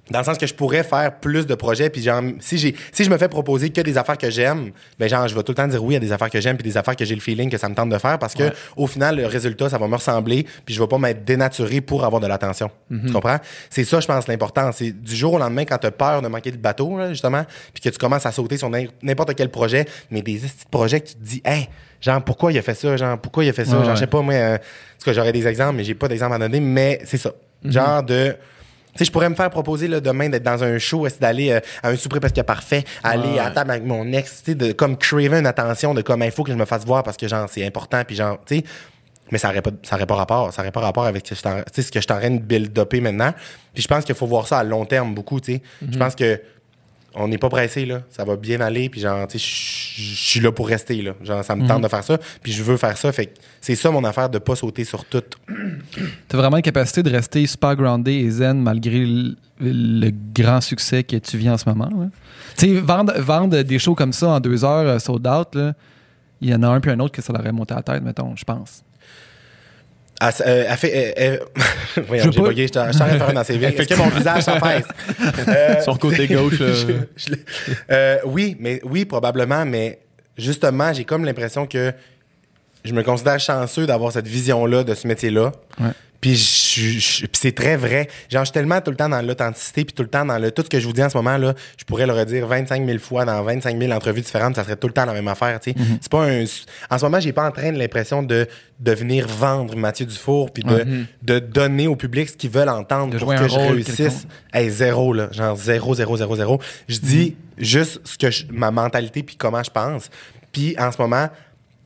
dans 0.10 0.20
le 0.20 0.26
sens 0.26 0.38
que 0.38 0.48
je 0.48 0.54
pourrais 0.54 0.84
faire 0.84 1.20
plus 1.20 1.46
de 1.46 1.56
projets, 1.56 1.90
puis 1.90 2.02
genre, 2.02 2.22
si, 2.40 2.58
j'ai, 2.58 2.76
si 2.92 3.04
je 3.04 3.10
me 3.10 3.18
fais 3.18 3.28
proposer 3.28 3.70
que 3.70 3.82
des 3.82 3.98
affaires 3.98 4.18
que 4.18 4.30
j'aime, 4.30 4.72
ben 5.00 5.08
genre, 5.10 5.28
je 5.28 5.36
vais 5.36 5.44
tout 5.44 5.52
le 5.52 5.56
temps 5.56 5.68
dire 5.68 5.84
oui 5.84 5.96
à 5.96 6.00
des 6.00 6.12
affaires 6.12 6.30
que 6.30 6.40
j'aime, 6.40 6.56
puis 6.58 6.64
des 6.70 6.78
affaires 6.78 6.96
que 6.96 7.04
j'ai 7.06 7.16
le 7.16 7.22
feeling 7.22 7.50
que 7.50 7.58
ça 7.58 7.68
me 7.70 7.76
tente 7.76 7.90
de 7.90 7.98
faire, 7.98 8.18
parce 8.20 8.34
que 8.34 8.44
au 8.76 8.88
final, 8.88 9.18
le 9.18 9.26
résultat, 9.28 9.70
ça 9.70 9.78
va 9.78 9.88
me 9.88 9.96
ressembler, 9.96 10.46
puis 10.66 10.74
je 10.76 10.82
vais 10.82 10.88
pas 10.88 10.98
m'être 10.98 11.24
dénaturé 11.26 11.82
pour 11.82 12.06
avoir 12.06 12.22
de 12.22 12.28
l'attention. 12.28 12.70
Tu 12.90 13.12
comprends? 13.12 13.38
C'est 13.70 13.84
ça, 13.84 14.00
je 14.00 14.08
pense, 14.08 14.28
l'important. 14.28 14.72
C'est 14.72 14.92
du 14.92 15.16
jour 15.16 15.34
au 15.34 15.38
lendemain, 15.40 15.66
quand 15.66 15.78
tu 15.78 15.88
as 15.88 15.92
peur 15.92 16.22
de 16.22 16.28
manquer 16.28 16.52
de 16.52 16.58
bateau, 16.58 16.98
là, 16.98 17.10
justement, 17.10 17.44
puis 17.74 17.82
que 17.84 17.90
tu 17.90 17.98
commences 17.98 18.26
à 18.26 18.32
sauter 18.32 18.58
sur 18.58 18.70
n'im- 18.70 18.88
n'importe 19.02 19.36
quel 19.36 19.50
projet, 19.50 19.86
mais 20.12 20.22
des 20.22 20.36
petits 20.38 20.66
projets 20.72 21.02
que 21.02 21.08
tu 21.10 21.16
te 21.16 21.24
dis, 21.24 21.42
hey, 21.46 21.68
genre, 22.02 22.24
pourquoi 22.24 22.52
il 22.52 22.58
a 22.58 22.62
fait 22.62 22.74
ça? 22.76 22.96
Genre, 22.98 23.18
pourquoi 23.20 23.44
il 23.44 23.50
a 23.50 23.54
fait 23.54 23.66
ça? 23.66 23.72
Ouais, 23.72 23.78
genre, 23.80 23.88
ouais. 23.90 23.96
je 23.96 24.00
sais 24.02 24.08
pas, 24.08 24.22
moi, 24.22 24.34
euh, 24.34 24.56
en 24.56 24.58
tout 24.58 25.06
cas, 25.06 25.14
j'aurais 25.14 25.32
des 25.34 25.46
exemples, 25.48 25.76
mais 25.78 25.84
j'ai 25.84 25.96
pas 25.96 26.08
d'exemple 26.08 26.34
à 26.36 26.40
donner, 26.40 26.60
mais 26.60 27.00
c'est 27.06 27.18
ça. 27.18 27.32
Genre 27.66 28.04
de. 28.04 28.36
Tu 28.98 29.04
sais, 29.04 29.06
je 29.06 29.12
pourrais 29.12 29.30
me 29.30 29.36
faire 29.36 29.50
proposer 29.50 29.88
là, 29.88 30.00
demain 30.02 30.28
d'être 30.30 30.44
dans 30.44 30.64
un 30.64 30.78
show, 30.80 31.06
essayer 31.08 31.22
d'aller 31.22 31.52
euh, 31.52 31.60
à 31.84 31.90
un 31.90 31.96
souper 31.96 32.20
presque 32.20 32.42
parfait, 32.44 32.84
aller 33.04 33.40
à 33.40 33.52
table 33.52 33.72
avec 33.72 33.84
mon 33.84 34.12
ex, 34.12 34.42
tu 34.44 34.52
sais, 34.52 34.56
de 34.56 34.72
comme 34.74 34.98
craver 34.98 35.38
une 35.40 35.46
attention, 35.48 35.94
de 35.94 36.02
comme 36.02 36.24
il 36.24 36.32
faut 36.32 36.44
que 36.44 36.52
je 36.52 36.58
me 36.58 36.66
fasse 36.66 36.86
voir 36.86 37.04
parce 37.04 37.16
que 37.18 37.28
genre 37.28 37.48
c'est 37.50 37.66
important, 37.66 38.02
puis 38.06 38.16
genre, 38.16 38.38
tu 38.46 38.58
sais. 38.58 38.64
Mais 39.30 39.38
ça 39.38 39.50
n'aurait 39.50 39.62
pas, 39.62 39.72
ça 39.84 39.98
aurait 39.98 40.06
pas 40.06 40.16
rapport. 40.16 40.54
Ça 40.54 40.62
n'aurait 40.62 40.72
pas 40.72 40.80
rapport 40.80 41.06
avec 41.06 41.26
ce 41.28 41.32
que 41.32 41.36
je 41.36 41.42
t'en- 41.42 41.58
tu 41.58 41.64
sais, 41.74 41.82
ce 41.82 41.92
que 41.92 42.00
je 42.00 42.06
suis 42.06 42.14
en 42.14 42.18
train 42.20 42.30
de 42.32 42.40
build-upper 42.40 43.02
maintenant. 43.02 43.34
Puis 43.74 43.84
je 43.84 43.88
pense 43.90 44.06
qu'il 44.06 44.16
faut 44.16 44.26
voir 44.26 44.48
ça 44.48 44.60
à 44.60 44.64
long 44.64 44.86
terme 44.86 45.14
beaucoup, 45.14 45.42
tu 45.42 45.56
sais. 45.56 45.62
Je 45.92 45.98
pense 45.98 46.16
que 46.16 46.40
on 47.16 47.28
n'est 47.28 47.38
pas 47.38 47.50
pressé, 47.50 47.86
là. 47.86 48.02
Ça 48.10 48.24
va 48.24 48.36
bien 48.36 48.62
aller, 48.62 48.90
puis 48.90 49.02
genre, 49.02 49.28
tu 49.28 49.40
sais, 49.40 49.46
je 49.46 50.16
suis 50.16 50.40
là 50.40 50.52
pour 50.52 50.68
rester, 50.68 51.02
là. 51.02 51.14
Genre, 51.24 51.44
ça 51.44 51.56
me 51.56 51.68
tente 51.68 51.82
de 51.82 51.88
faire 51.88 52.04
ça, 52.04 52.18
puis 52.42 52.52
je 52.52 52.62
veux 52.64 52.78
faire 52.78 52.98
ça. 52.98 53.12
Fait 53.12 53.34
c'est 53.62 53.76
ça 53.76 53.90
mon 53.92 54.04
affaire 54.04 54.30
de 54.30 54.38
pas 54.40 54.56
sauter 54.56 54.84
sur 54.84 55.06
tout. 55.06 55.24
Tu 55.48 56.36
as 56.36 56.38
vraiment 56.38 56.58
la 56.58 56.62
capacité 56.62 57.04
de 57.04 57.10
rester 57.10 57.46
super 57.48 57.76
groundé 57.76 58.14
et 58.14 58.30
zen 58.30 58.62
malgré 58.62 59.06
le, 59.06 59.36
le 59.60 60.12
grand 60.34 60.62
succès 60.62 61.04
que 61.04 61.18
tu 61.18 61.38
vis 61.38 61.50
en 61.50 61.58
ce 61.58 61.68
moment. 61.68 61.90
Tu 62.58 62.68
sais, 62.68 62.80
vendre, 62.80 63.14
vendre 63.20 63.62
des 63.62 63.80
shows 63.80 63.96
comme 63.96 64.14
ça 64.14 64.30
en 64.30 64.40
deux 64.40 64.64
heures, 64.64 64.88
euh, 64.88 65.00
sold 65.00 65.26
out, 65.28 65.56
là, 65.56 65.74
il 66.42 66.50
y 66.50 66.56
en 66.56 66.62
a 66.64 66.68
un 66.68 66.80
puis 66.80 66.92
un 66.92 67.00
autre 67.00 67.14
que 67.14 67.22
ça 67.22 67.34
leur 67.34 67.42
aurait 67.42 67.52
monté 67.52 67.74
à 67.74 67.78
la 67.78 67.84
tête, 67.84 68.04
mettons, 68.04 68.36
je 68.36 68.44
pense. 68.44 68.84
Elle, 70.20 70.28
s- 70.30 70.44
euh, 70.46 70.66
elle 70.70 70.78
fait. 70.78 71.14
euh, 71.20 71.38
euh, 71.98 72.02
voyons, 72.08 72.24
Je 72.24 72.28
veux 72.30 72.34
j'ai 72.34 72.42
bugué, 72.50 72.68
je 72.68 72.74
t'arrête 72.74 72.94
de 72.94 73.18
faire 73.18 73.38
un 73.38 73.44
CV. 73.44 73.66
Est-ce 73.68 73.88
que 73.88 73.94
mon 73.96 74.10
visage 74.10 74.44
s'affaisse? 74.44 74.86
Euh, 75.48 75.82
Son 75.82 75.96
côté 75.96 76.28
gauche. 76.36 76.58
euh, 76.62 76.74
je- 77.18 77.26
je 77.26 77.32
l'ai- 77.34 77.40
euh, 77.92 78.18
oui, 78.26 78.58
mais 78.60 78.80
oui, 78.84 79.06
probablement, 79.06 79.66
mais 79.66 80.00
justement, 80.38 80.92
j'ai 80.94 81.04
comme 81.06 81.24
l'impression 81.26 81.66
que 81.68 81.94
je 82.84 82.94
me 82.94 83.04
considère 83.04 83.40
chanceux 83.40 83.86
d'avoir 83.86 84.12
cette 84.12 84.28
vision-là 84.28 84.84
de 84.84 84.94
ce 84.96 85.08
métier-là. 85.08 85.52
Ouais. 85.80 85.88
Puis 86.20 86.36
je- 86.36 87.00
je- 87.00 87.22
puis 87.28 87.32
c'est 87.40 87.52
très 87.54 87.78
vrai. 87.78 88.08
Genre, 88.30 88.42
je 88.42 88.48
suis 88.48 88.54
tellement 88.54 88.82
tout 88.82 88.90
le 88.92 88.98
temps 88.98 89.08
dans 89.10 89.22
l'authenticité, 89.22 89.86
puis 89.86 89.94
tout 89.94 90.02
le 90.04 90.10
temps 90.10 90.26
dans 90.26 90.38
le. 90.40 90.52
Tout 90.52 90.64
ce 90.64 90.70
que 90.70 90.80
je 90.80 90.88
vous 90.88 90.94
dis 90.94 91.04
en 91.04 91.10
ce 91.10 91.18
moment, 91.18 91.38
là, 91.38 91.54
je 91.78 91.84
pourrais 91.86 92.08
le 92.08 92.14
redire 92.14 92.48
25 92.48 92.86
000 92.86 92.98
fois 92.98 93.24
dans 93.26 93.44
25 93.44 93.78
000 93.80 93.92
entrevues 93.92 94.22
différentes, 94.22 94.56
ça 94.56 94.64
serait 94.64 94.76
tout 94.78 94.88
le 94.88 94.94
temps 94.94 95.06
la 95.06 95.14
même 95.14 95.28
affaire, 95.28 95.60
tu 95.60 95.72
sais. 95.72 95.78
C'est 96.02 96.12
pas 96.12 96.24
un. 96.26 96.44
En 96.90 96.98
ce 96.98 97.06
moment, 97.06 97.20
j'ai 97.20 97.34
pas 97.34 97.48
en 97.48 97.52
train 97.52 97.72
de 97.72 97.78
l'impression 97.78 98.24
de, 98.24 98.48
de 98.80 98.92
venir 98.94 99.28
vendre 99.28 99.76
Mathieu 99.76 100.06
Dufour, 100.08 100.52
puis 100.52 100.64
de, 100.64 101.04
de 101.22 101.40
donner 101.40 101.88
au 101.88 101.96
public 101.96 102.30
ce 102.30 102.36
qu'ils 102.38 102.50
veulent 102.50 102.70
entendre 102.70 103.14
De 103.14 103.20
pour 103.20 103.30
que 103.38 103.48
je 103.48 103.56
réussisse. 103.74 104.28
Hey, 104.54 104.70
zéro, 104.70 105.14
là. 105.14 105.30
Genre 105.32 105.56
zéro, 105.56 105.94
zéro, 105.94 106.18
zéro, 106.18 106.36
zéro. 106.36 106.60
Je 106.88 106.98
dis 107.00 107.36
juste 107.58 108.02
ce 108.06 108.18
que 108.18 108.32
je- 108.32 108.46
ma 108.52 108.72
mentalité, 108.72 109.22
puis 109.24 109.36
comment 109.36 109.62
je 109.64 109.72
pense. 109.72 110.10
Puis 110.52 110.76
en 110.80 110.92
ce 110.92 111.00
moment, 111.00 111.30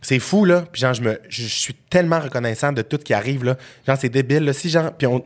c'est 0.02 0.20
fou, 0.20 0.46
là. 0.46 0.66
Puis 0.72 0.82
genre, 0.82 0.94
je, 0.94 1.02
me, 1.02 1.20
je, 1.30 1.44
je 1.44 1.48
suis 1.48 1.74
tellement 1.74 2.20
reconnaissant 2.20 2.72
de 2.72 2.82
tout 2.82 2.98
ce 3.00 3.06
qui 3.06 3.14
arrive, 3.14 3.44
là. 3.44 3.58
Genre, 3.88 3.98
c'est 4.00 4.10
débile, 4.10 4.44
là. 4.44 4.54
Si, 4.54 4.70
genre, 4.70 4.92
puis 4.92 5.08
on... 5.08 5.24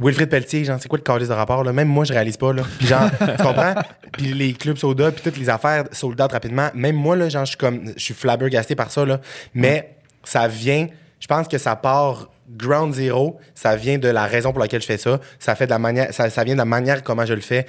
Wilfrid 0.00 0.28
Pelletier, 0.30 0.64
genre, 0.64 0.78
c'est 0.80 0.88
quoi 0.88 0.98
le 0.98 1.02
calice 1.02 1.26
de 1.26 1.32
rapport, 1.32 1.64
là? 1.64 1.72
Même 1.72 1.88
moi, 1.88 2.04
je 2.04 2.12
réalise 2.12 2.36
pas, 2.36 2.52
là. 2.52 2.62
Puis 2.78 2.86
genre, 2.86 3.10
tu 3.18 3.42
comprends? 3.42 3.74
Puis 4.12 4.32
les 4.32 4.52
clubs 4.52 4.76
soda, 4.76 5.10
puis 5.10 5.22
toutes 5.22 5.38
les 5.38 5.48
affaires 5.50 5.84
sold 5.90 6.20
out 6.20 6.30
rapidement. 6.30 6.68
Même 6.74 6.94
moi, 6.94 7.16
là, 7.16 7.28
genre, 7.28 7.44
je 7.44 7.50
suis 7.50 7.58
comme... 7.58 7.92
Je 7.96 8.02
suis 8.02 8.14
flabbergasté 8.14 8.76
par 8.76 8.92
ça, 8.92 9.04
là. 9.04 9.20
Mais 9.54 9.96
ça 10.22 10.46
vient... 10.46 10.86
Je 11.18 11.26
pense 11.26 11.48
que 11.48 11.58
ça 11.58 11.74
part 11.74 12.30
ground 12.48 12.94
zero. 12.94 13.40
Ça 13.56 13.74
vient 13.74 13.98
de 13.98 14.08
la 14.08 14.26
raison 14.26 14.52
pour 14.52 14.60
laquelle 14.60 14.80
je 14.80 14.86
fais 14.86 14.98
ça. 14.98 15.18
Ça 15.40 15.56
fait 15.56 15.66
de 15.66 15.70
la 15.70 15.80
manière... 15.80 16.14
Ça, 16.14 16.30
ça 16.30 16.44
vient 16.44 16.54
de 16.54 16.58
la 16.58 16.64
manière 16.64 17.02
comment 17.02 17.26
je 17.26 17.34
le 17.34 17.40
fais 17.40 17.66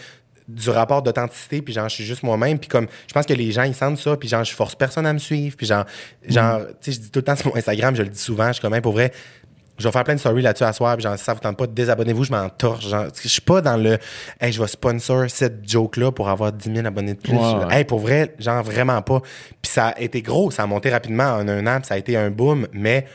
du 0.49 0.69
rapport 0.71 1.01
d'authenticité 1.03 1.61
puis 1.61 1.73
genre 1.73 1.87
je 1.87 1.93
suis 1.95 2.03
juste 2.05 2.23
moi-même 2.23 2.57
puis 2.57 2.67
comme 2.69 2.87
je 3.07 3.13
pense 3.13 3.25
que 3.25 3.33
les 3.33 3.51
gens 3.51 3.63
ils 3.63 3.75
sentent 3.75 3.99
ça 3.99 4.17
puis 4.17 4.27
genre 4.27 4.43
je 4.43 4.53
force 4.53 4.73
personne 4.75 5.05
à 5.05 5.13
me 5.13 5.19
suivre 5.19 5.55
puis 5.55 5.67
genre 5.67 5.85
genre 6.27 6.61
tu 6.81 6.91
sais 6.91 6.91
je 6.93 6.99
dis 7.01 7.11
tout 7.11 7.19
le 7.19 7.23
temps 7.25 7.35
sur 7.35 7.47
mon 7.49 7.55
Instagram 7.55 7.95
je 7.95 8.01
le 8.01 8.09
dis 8.09 8.19
souvent 8.19 8.47
je 8.47 8.53
suis 8.53 8.61
comme 8.61 8.73
Hey, 8.73 8.81
pour 8.81 8.93
vrai 8.93 9.11
je 9.77 9.87
vais 9.87 9.91
faire 9.93 10.03
plein 10.03 10.15
de 10.15 10.19
stories 10.19 10.41
là-dessus 10.41 10.63
à 10.63 10.73
soir 10.73 10.95
puis 10.97 11.03
genre 11.03 11.17
si 11.17 11.23
ça 11.23 11.33
vous 11.33 11.39
tente 11.39 11.55
pas 11.55 11.67
désabonnez-vous 11.67 12.23
je 12.23 12.31
m'en 12.31 12.49
torche 12.49 12.87
genre 12.87 13.05
je 13.21 13.27
suis 13.27 13.41
pas 13.41 13.61
dans 13.61 13.77
le 13.77 13.97
hey 14.41 14.51
je 14.51 14.59
vais 14.61 14.67
sponsor 14.67 15.29
cette 15.29 15.69
joke 15.69 15.97
là 15.97 16.11
pour 16.11 16.27
avoir 16.29 16.51
10 16.51 16.73
000 16.75 16.85
abonnés 16.87 17.13
de 17.13 17.19
plus. 17.19 17.33
Hey 17.71 17.85
pour 17.85 17.99
vrai 17.99 18.33
genre 18.39 18.63
vraiment 18.63 19.01
pas. 19.03 19.21
Puis 19.61 19.71
ça 19.71 19.89
a 19.89 19.99
été 20.01 20.21
gros 20.21 20.49
ça 20.51 20.63
a 20.63 20.65
monté 20.65 20.89
rapidement 20.89 21.35
en 21.35 21.47
un 21.47 21.65
an 21.67 21.77
puis 21.79 21.87
ça 21.87 21.93
a 21.93 21.97
été 21.97 22.17
un 22.17 22.31
boom 22.31 22.67
mais 22.73 23.05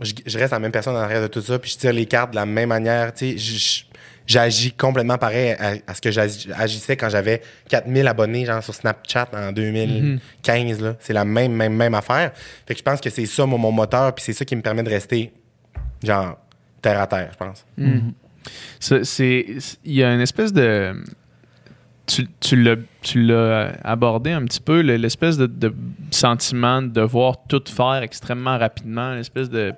je, 0.00 0.12
je 0.26 0.38
reste 0.40 0.50
la 0.52 0.58
même 0.58 0.72
personne 0.72 0.96
en 0.96 0.98
arrière 0.98 1.22
de 1.22 1.28
tout 1.28 1.40
ça, 1.40 1.56
puis 1.56 1.70
je 1.70 1.78
tire 1.78 1.92
les 1.92 2.06
cartes 2.06 2.32
de 2.32 2.34
la 2.34 2.46
même 2.46 2.68
manière. 2.68 3.14
Tu 3.14 3.30
sais, 3.30 3.38
je- 3.38 3.58
je- 3.58 3.84
j'agis 4.26 4.72
complètement 4.72 5.18
pareil 5.18 5.54
à, 5.86 5.94
ce 5.94 6.00
que 6.00 6.10
j'agi- 6.10 6.48
agissais 6.56 6.96
quand 6.96 7.08
j'avais 7.10 7.42
4000 7.68 8.06
abonnés 8.06 8.44
genre 8.46 8.62
sur 8.62 8.74
Snapchat 8.74 9.28
en 9.34 9.52
2015. 9.52 10.80
là. 10.80 10.96
C'est 11.00 11.12
la 11.12 11.24
même, 11.24 11.52
même, 11.52 11.74
même 11.74 11.94
affaire. 11.94 12.32
Fait 12.66 12.74
que 12.74 12.78
je 12.78 12.84
pense 12.84 13.00
que 13.00 13.10
c'est 13.10 13.26
ça 13.26 13.44
mon, 13.46 13.58
mon 13.58 13.72
moteur, 13.72 14.14
puis 14.14 14.24
c'est 14.24 14.32
ça 14.32 14.44
qui 14.44 14.56
me 14.56 14.62
permet 14.62 14.82
de 14.82 14.90
rester 14.90 15.32
genre 16.02 16.38
terre 16.82 17.00
à 17.00 17.06
terre, 17.06 17.30
je 17.32 17.36
pense. 17.38 17.66
C'est- 18.80 19.04
c'est- 19.04 19.46
Il 19.84 19.92
y 19.94 20.02
a 20.04 20.12
une 20.12 20.20
espèce 20.20 20.52
de. 20.52 20.94
Tu, 22.06 22.26
tu 22.40 22.56
l'as 23.22 23.72
abordé 23.82 24.32
un 24.32 24.44
petit 24.44 24.60
peu, 24.60 24.82
le- 24.82 24.96
l'espèce 24.96 25.38
de, 25.38 25.46
de 25.46 25.74
sentiment 26.10 26.82
de 26.82 26.88
devoir 26.88 27.36
tout 27.48 27.62
faire 27.66 28.02
extrêmement 28.02 28.58
rapidement, 28.58 29.14
une 29.14 29.20
espèce 29.20 29.48
de 29.48 29.72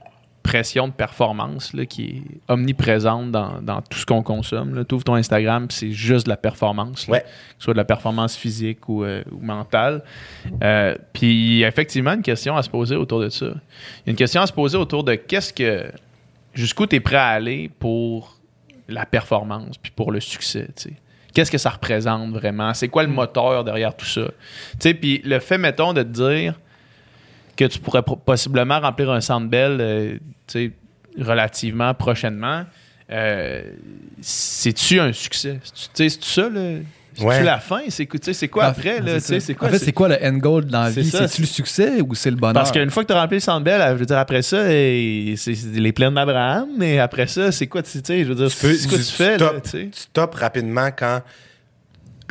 pression 0.46 0.86
de 0.86 0.92
performance 0.92 1.72
là, 1.72 1.86
qui 1.86 2.04
est 2.04 2.22
omniprésente 2.48 3.32
dans, 3.32 3.60
dans 3.60 3.82
tout 3.82 3.98
ce 3.98 4.06
qu'on 4.06 4.22
consomme. 4.22 4.84
Tu 4.88 4.94
ouvres 4.94 5.02
ton 5.02 5.16
Instagram, 5.16 5.66
c'est 5.70 5.90
juste 5.90 6.26
de 6.26 6.30
la 6.30 6.36
performance. 6.36 7.08
là. 7.08 7.18
Que 7.20 7.26
ce 7.58 7.64
soit 7.64 7.74
de 7.74 7.78
la 7.78 7.84
performance 7.84 8.36
physique 8.36 8.88
ou, 8.88 9.02
euh, 9.02 9.24
ou 9.32 9.40
mentale. 9.44 10.04
Euh, 10.62 10.94
puis 11.12 11.26
il 11.26 11.58
y 11.58 11.64
a 11.64 11.68
effectivement 11.68 12.12
une 12.12 12.22
question 12.22 12.56
à 12.56 12.62
se 12.62 12.70
poser 12.70 12.94
autour 12.94 13.20
de 13.20 13.28
ça. 13.28 13.46
Il 13.46 14.06
y 14.06 14.08
a 14.08 14.10
une 14.10 14.16
question 14.16 14.40
à 14.40 14.46
se 14.46 14.52
poser 14.52 14.78
autour 14.78 15.02
de 15.02 15.16
qu'est-ce 15.16 15.52
que. 15.52 15.90
Jusqu'où 16.54 16.86
tu 16.86 16.96
es 16.96 17.00
prêt 17.00 17.16
à 17.16 17.26
aller 17.26 17.68
pour 17.80 18.38
la 18.88 19.04
performance 19.04 19.76
puis 19.76 19.90
pour 19.94 20.12
le 20.12 20.20
succès, 20.20 20.68
tu 20.76 20.90
sais. 20.90 20.92
Qu'est-ce 21.34 21.50
que 21.50 21.58
ça 21.58 21.70
représente 21.70 22.32
vraiment? 22.32 22.72
C'est 22.72 22.88
quoi 22.88 23.02
le 23.02 23.10
moteur 23.10 23.62
derrière 23.64 23.94
tout 23.94 24.06
ça? 24.06 24.22
Tu 24.22 24.76
sais, 24.78 24.94
puis 24.94 25.20
le 25.24 25.38
fait, 25.38 25.58
mettons, 25.58 25.92
de 25.92 26.02
te 26.02 26.08
dire 26.08 26.54
que 27.56 27.64
tu 27.64 27.78
pourrais 27.78 28.02
possiblement 28.02 28.78
remplir 28.80 29.10
un 29.10 29.20
centre 29.20 29.48
belle, 29.48 29.78
euh, 29.80 30.14
tu 30.46 30.68
sais, 30.68 30.72
relativement 31.18 31.94
prochainement, 31.94 32.64
euh, 33.10 33.62
c'est-tu 34.20 35.00
un 35.00 35.12
succès? 35.12 35.58
C'est-tu- 35.94 36.18
Tu 36.18 36.28
ça, 36.28 36.48
là? 36.48 36.78
C'est-tu 37.14 37.26
Ouais. 37.28 37.42
la 37.44 37.58
fin? 37.58 37.80
C'est 37.88 38.06
tu 38.06 38.48
quoi 38.48 38.64
après, 38.66 39.00
là? 39.00 39.18
Tu 39.18 39.40
c'est 39.40 39.54
quoi? 39.54 39.68
En 39.68 39.70
fait, 39.70 39.78
c'est- 39.78 39.92
quoi 39.92 40.08
le 40.08 40.18
end 40.22 40.34
goal 40.36 40.66
dans 40.66 40.82
la 40.82 40.90
vie? 40.90 41.02
C'est-tu 41.08 41.40
le 41.40 41.46
succès 41.46 42.02
ou 42.02 42.14
c'est 42.14 42.28
le 42.30 42.36
bonheur? 42.36 42.52
parce 42.52 42.70
qu'une 42.70 42.90
fois 42.90 43.04
que 43.04 43.08
tu 43.08 43.14
as 43.14 43.20
rempli 43.22 43.36
le 43.36 43.40
centre 43.40 43.64
belle, 43.64 43.80
je 43.92 43.94
veux 43.94 44.04
dire, 44.04 44.18
après 44.18 44.42
ça, 44.42 44.66
c'est 44.66 45.34
les 45.76 45.92
plaines 45.92 46.12
d'Abraham, 46.12 46.68
mais 46.76 46.98
après 46.98 47.26
ça, 47.26 47.50
c'est 47.52 47.66
quoi, 47.68 47.82
tu 47.82 48.00
sais, 48.04 48.18
je 48.22 48.28
veux 48.28 48.34
dire, 48.34 48.54
peux- 48.60 48.74
c'est 48.74 48.86
quoi 48.88 48.98
tu, 48.98 49.04
tu- 49.04 49.12
fais, 49.12 49.36
tu 49.38 49.44
là, 49.44 49.52
tu? 49.62 49.70
Tu 49.90 49.98
stoppes 50.00 50.34
rapidement 50.34 50.88
quand, 50.94 51.16
euh, 51.16 51.20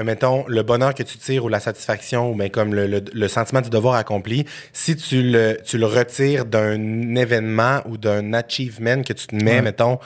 mettons, 0.03 0.45
le 0.47 0.61
bonheur 0.63 0.93
que 0.93 1.03
tu 1.03 1.17
tires 1.17 1.45
ou 1.45 1.49
la 1.49 1.59
satisfaction 1.59 2.31
ou 2.31 2.35
bien 2.35 2.49
comme 2.49 2.73
le, 2.73 2.87
le- 2.87 3.03
le 3.13 3.27
sentiment 3.27 3.61
du 3.61 3.69
devoir 3.69 3.95
accompli, 3.95 4.45
si 4.73 4.95
tu 4.95 5.21
le, 5.23 5.57
tu 5.65 5.77
le 5.77 5.85
retires 5.85 6.45
d'un 6.45 7.15
événement 7.15 7.81
ou 7.85 7.97
d'un 7.97 8.33
achievement 8.33 9.01
que 9.03 9.13
tu 9.13 9.27
te 9.27 9.35
mets, 9.35 9.55
Ouais. 9.55 9.61
mettons, 9.61 9.97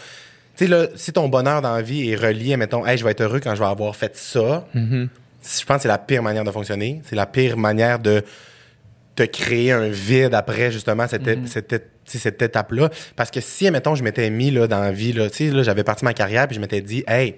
tu 0.56 0.66
sais, 0.66 0.68
là, 0.68 0.88
si 0.96 1.14
ton 1.14 1.30
bonheur 1.30 1.62
dans 1.62 1.74
la 1.76 1.82
vie 1.82 2.10
est 2.12 2.16
relié, 2.16 2.58
mettons, 2.58 2.86
hey, 2.86 2.98
je 2.98 3.04
vais 3.06 3.12
être 3.12 3.22
heureux 3.22 3.40
quand 3.40 3.56
je 3.56 3.60
vais 3.62 3.66
avoir 3.70 3.96
fait 3.96 4.16
ça, 4.18 4.68
je 4.76 5.66
pense 5.66 5.78
que 5.78 5.82
c'est 5.84 5.88
la 5.88 5.98
pire 5.98 6.22
manière 6.22 6.44
de 6.44 6.52
fonctionner. 6.52 7.02
C'est 7.06 7.16
la 7.16 7.26
pire 7.26 7.58
manière 7.58 7.98
de 8.00 8.24
te 9.16 9.24
créer 9.24 9.72
un 9.72 9.88
vide 9.88 10.34
après, 10.34 10.72
justement, 10.72 11.08
cette, 11.08 11.28
é- 11.28 11.40
cette, 12.06 12.42
étape-là. 12.42 12.90
Parce 13.16 13.32
que 13.32 13.40
si, 13.42 13.70
mettons, 13.72 13.96
je 13.96 14.04
m'étais 14.04 14.30
mis 14.30 14.52
là, 14.52 14.68
dans 14.68 14.80
la 14.82 14.92
vie, 14.92 15.14
là, 15.14 15.30
tu 15.30 15.48
sais, 15.50 15.52
là, 15.54 15.64
j'avais 15.64 15.84
parti 15.84 16.04
ma 16.06 16.14
carrière 16.14 16.48
puis 16.48 16.56
je 16.56 16.62
m'étais 16.62 16.82
dit, 16.82 17.04
hey, 17.08 17.36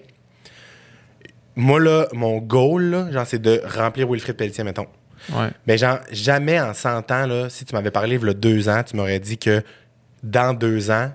moi, 1.56 1.80
là, 1.80 2.08
mon 2.14 2.38
goal, 2.40 2.84
là, 2.86 3.12
genre, 3.12 3.26
c'est 3.28 3.42
de 3.42 3.62
remplir 3.78 4.10
Wilfrid 4.10 4.36
Pelletier, 4.36 4.64
mettons. 4.64 4.88
Ouais. 5.34 5.50
Mais 5.68 5.78
genre, 5.78 6.00
jamais 6.12 6.60
en 6.60 6.74
100 6.74 7.12
ans, 7.12 7.26
là, 7.28 7.50
si 7.50 7.66
tu 7.66 7.76
m'avais 7.76 7.92
parlé 7.92 8.16
il 8.16 8.26
y 8.26 8.30
a 8.30 8.34
deux 8.34 8.70
ans, 8.70 8.82
tu 8.84 8.96
m'aurais 8.96 9.20
dit 9.20 9.38
que 9.38 9.62
dans 10.24 10.54
deux 10.54 10.90
ans, 10.92 11.12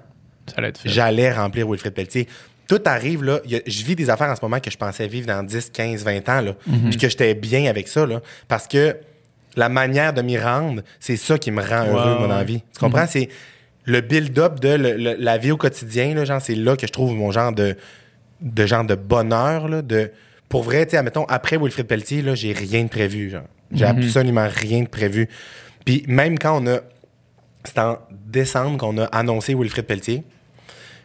j'allais 0.85 1.33
remplir 1.33 1.69
Wilfrid 1.69 1.93
Pelletier. 1.93 2.29
Tout 2.69 2.81
arrive, 2.85 3.23
là. 3.25 3.37
a- 3.45 3.61
je 3.67 3.85
vis 3.85 3.97
des 3.97 4.11
affaires 4.11 4.29
en 4.31 4.37
ce 4.37 4.41
moment 4.43 4.61
que 4.61 4.71
je 4.71 4.77
pensais 4.77 5.07
vivre 5.09 5.27
dans 5.27 5.43
10, 5.43 5.71
15, 5.71 6.05
20 6.05 6.29
ans, 6.29 6.41
là. 6.41 6.53
Puis 6.91 6.99
que 6.99 7.09
j'étais 7.09 7.35
bien 7.35 7.67
avec 7.71 7.89
ça, 7.89 8.07
là. 8.07 8.21
Parce 8.49 8.67
que 8.69 8.97
la 9.57 9.69
manière 9.69 10.13
de 10.13 10.23
m'y 10.23 10.37
rendre, 10.39 10.83
c'est 11.01 11.17
ça 11.17 11.39
qui 11.39 11.51
me 11.51 11.63
rend 11.63 11.87
heureux, 11.87 12.19
mon 12.21 12.31
envie. 12.31 12.61
Tu 12.75 12.79
comprends? 12.81 13.07
C'est 13.09 13.29
le 13.87 14.01
build-up 14.01 14.61
de 14.61 14.69
le- 14.71 14.97
le- 14.97 15.17
la 15.19 15.39
vie 15.39 15.51
au 15.53 15.57
quotidien, 15.57 16.15
là, 16.15 16.25
genre, 16.25 16.41
c'est 16.43 16.55
là 16.57 16.77
que 16.77 16.87
je 16.87 16.93
trouve 16.93 17.15
mon 17.15 17.31
genre 17.33 17.53
de, 17.53 17.77
de 18.41 18.67
genre 18.67 18.85
de 18.85 18.95
bonheur, 18.97 19.69
là, 19.69 19.83
de... 19.83 20.11
Pour 20.49 20.63
vrai, 20.63 20.87
tu 20.87 20.93
sais, 20.93 20.97
admettons, 20.97 21.25
après 21.25 21.57
Wilfrid 21.57 21.87
Pelletier, 21.87 22.23
là, 22.23 22.35
j'ai 22.35 22.53
rien 22.53 22.85
de 22.85 22.89
prévu, 22.89 23.31
genre. 23.31 23.43
J'ai 23.73 23.85
absolument 23.85 24.47
rien 24.49 24.83
de 24.83 24.89
prévu. 24.89 25.29
Puis 25.85 26.05
même 26.07 26.39
quand 26.39 26.63
on 26.63 26.67
a... 26.69 26.81
C'était 27.65 27.81
en 27.81 27.99
décembre 28.11 28.79
qu'on 28.79 28.97
a 28.99 29.07
annoncé 29.07 29.55
Wilfrid 29.55 29.87
Pelletier. 29.87 30.23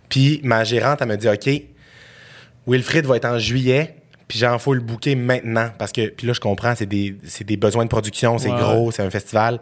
Puis 0.09 0.41
ma 0.43 0.63
gérante, 0.63 1.01
elle 1.01 1.07
me 1.07 1.17
dit 1.17 1.27
OK, 1.27 1.49
Wilfrid 2.67 3.05
va 3.05 3.15
être 3.15 3.25
en 3.25 3.39
juillet, 3.39 3.95
puis 4.27 4.37
genre, 4.37 4.61
faut 4.61 4.73
le 4.73 4.81
booker 4.81 5.15
maintenant. 5.15 5.69
Parce 5.77 5.91
que, 5.91 6.09
puis 6.09 6.27
là, 6.27 6.33
je 6.33 6.39
comprends, 6.39 6.75
c'est 6.75 6.85
des, 6.85 7.17
c'est 7.23 7.43
des 7.43 7.57
besoins 7.57 7.83
de 7.83 7.89
production, 7.89 8.37
c'est 8.37 8.49
gros, 8.49 8.91
c'est 8.91 9.01
un 9.01 9.09
festival. 9.09 9.59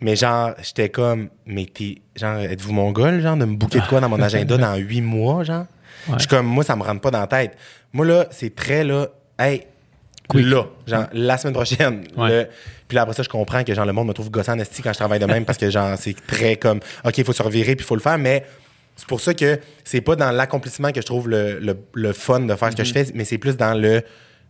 Mais 0.00 0.16
genre, 0.16 0.52
j'étais 0.62 0.88
comme, 0.88 1.28
mais 1.46 1.66
t'es, 1.66 2.02
genre, 2.16 2.38
êtes-vous 2.38 2.72
mon 2.72 2.90
gars, 2.92 3.18
genre, 3.20 3.36
de 3.36 3.44
me 3.44 3.54
booker 3.56 3.80
de 3.80 3.86
quoi 3.86 4.00
dans 4.00 4.08
mon 4.08 4.20
agenda 4.22 4.56
dans 4.56 4.76
huit 4.76 5.00
mois, 5.00 5.44
genre? 5.44 5.66
Je 6.14 6.18
suis 6.20 6.28
comme, 6.28 6.46
moi, 6.46 6.64
ça 6.64 6.76
me 6.76 6.82
rentre 6.82 7.00
pas 7.00 7.10
dans 7.10 7.20
la 7.20 7.26
tête. 7.26 7.56
Moi, 7.92 8.06
là, 8.06 8.26
c'est 8.30 8.54
très, 8.54 8.84
là, 8.84 9.08
hey, 9.38 9.62
là, 10.42 10.64
genre, 10.86 11.06
la 11.12 11.36
semaine 11.38 11.54
prochaine. 11.54 12.04
Ouais. 12.16 12.28
le- 12.28 12.48
puis 12.88 12.96
là, 12.96 13.02
après 13.02 13.14
ça, 13.14 13.22
je 13.22 13.28
comprends 13.28 13.64
que, 13.64 13.74
genre, 13.74 13.86
le 13.86 13.92
monde 13.92 14.08
me 14.08 14.12
trouve 14.12 14.30
gossant 14.30 14.52
en 14.54 14.58
esti 14.58 14.82
quand 14.82 14.92
je 14.92 14.98
travaille 14.98 15.18
de 15.18 15.26
même 15.26 15.44
parce 15.44 15.58
que, 15.58 15.68
genre, 15.70 15.96
c'est 15.98 16.14
très 16.26 16.56
comme, 16.56 16.80
OK, 17.04 17.18
il 17.18 17.24
faut 17.24 17.32
se 17.32 17.42
revirer 17.42 17.74
puis 17.76 17.84
il 17.84 17.86
faut 17.86 17.94
le 17.96 18.00
faire, 18.00 18.18
mais 18.18 18.44
c'est 18.96 19.06
pour 19.06 19.20
ça 19.20 19.32
que 19.34 19.58
c'est 19.84 20.00
pas 20.02 20.16
dans 20.16 20.30
l'accomplissement 20.30 20.90
que 20.92 21.00
je 21.00 21.06
trouve 21.06 21.28
le, 21.28 21.58
le- 21.58 21.78
le 21.94 22.12
fun 22.12 22.40
de 22.40 22.54
faire 22.54 22.70
ce 22.72 22.76
que 22.76 22.84
je 22.84 22.92
fais, 22.92 23.06
mais 23.14 23.24
c'est 23.24 23.38
plus 23.38 23.56
dans 23.56 23.74
le 23.74 24.02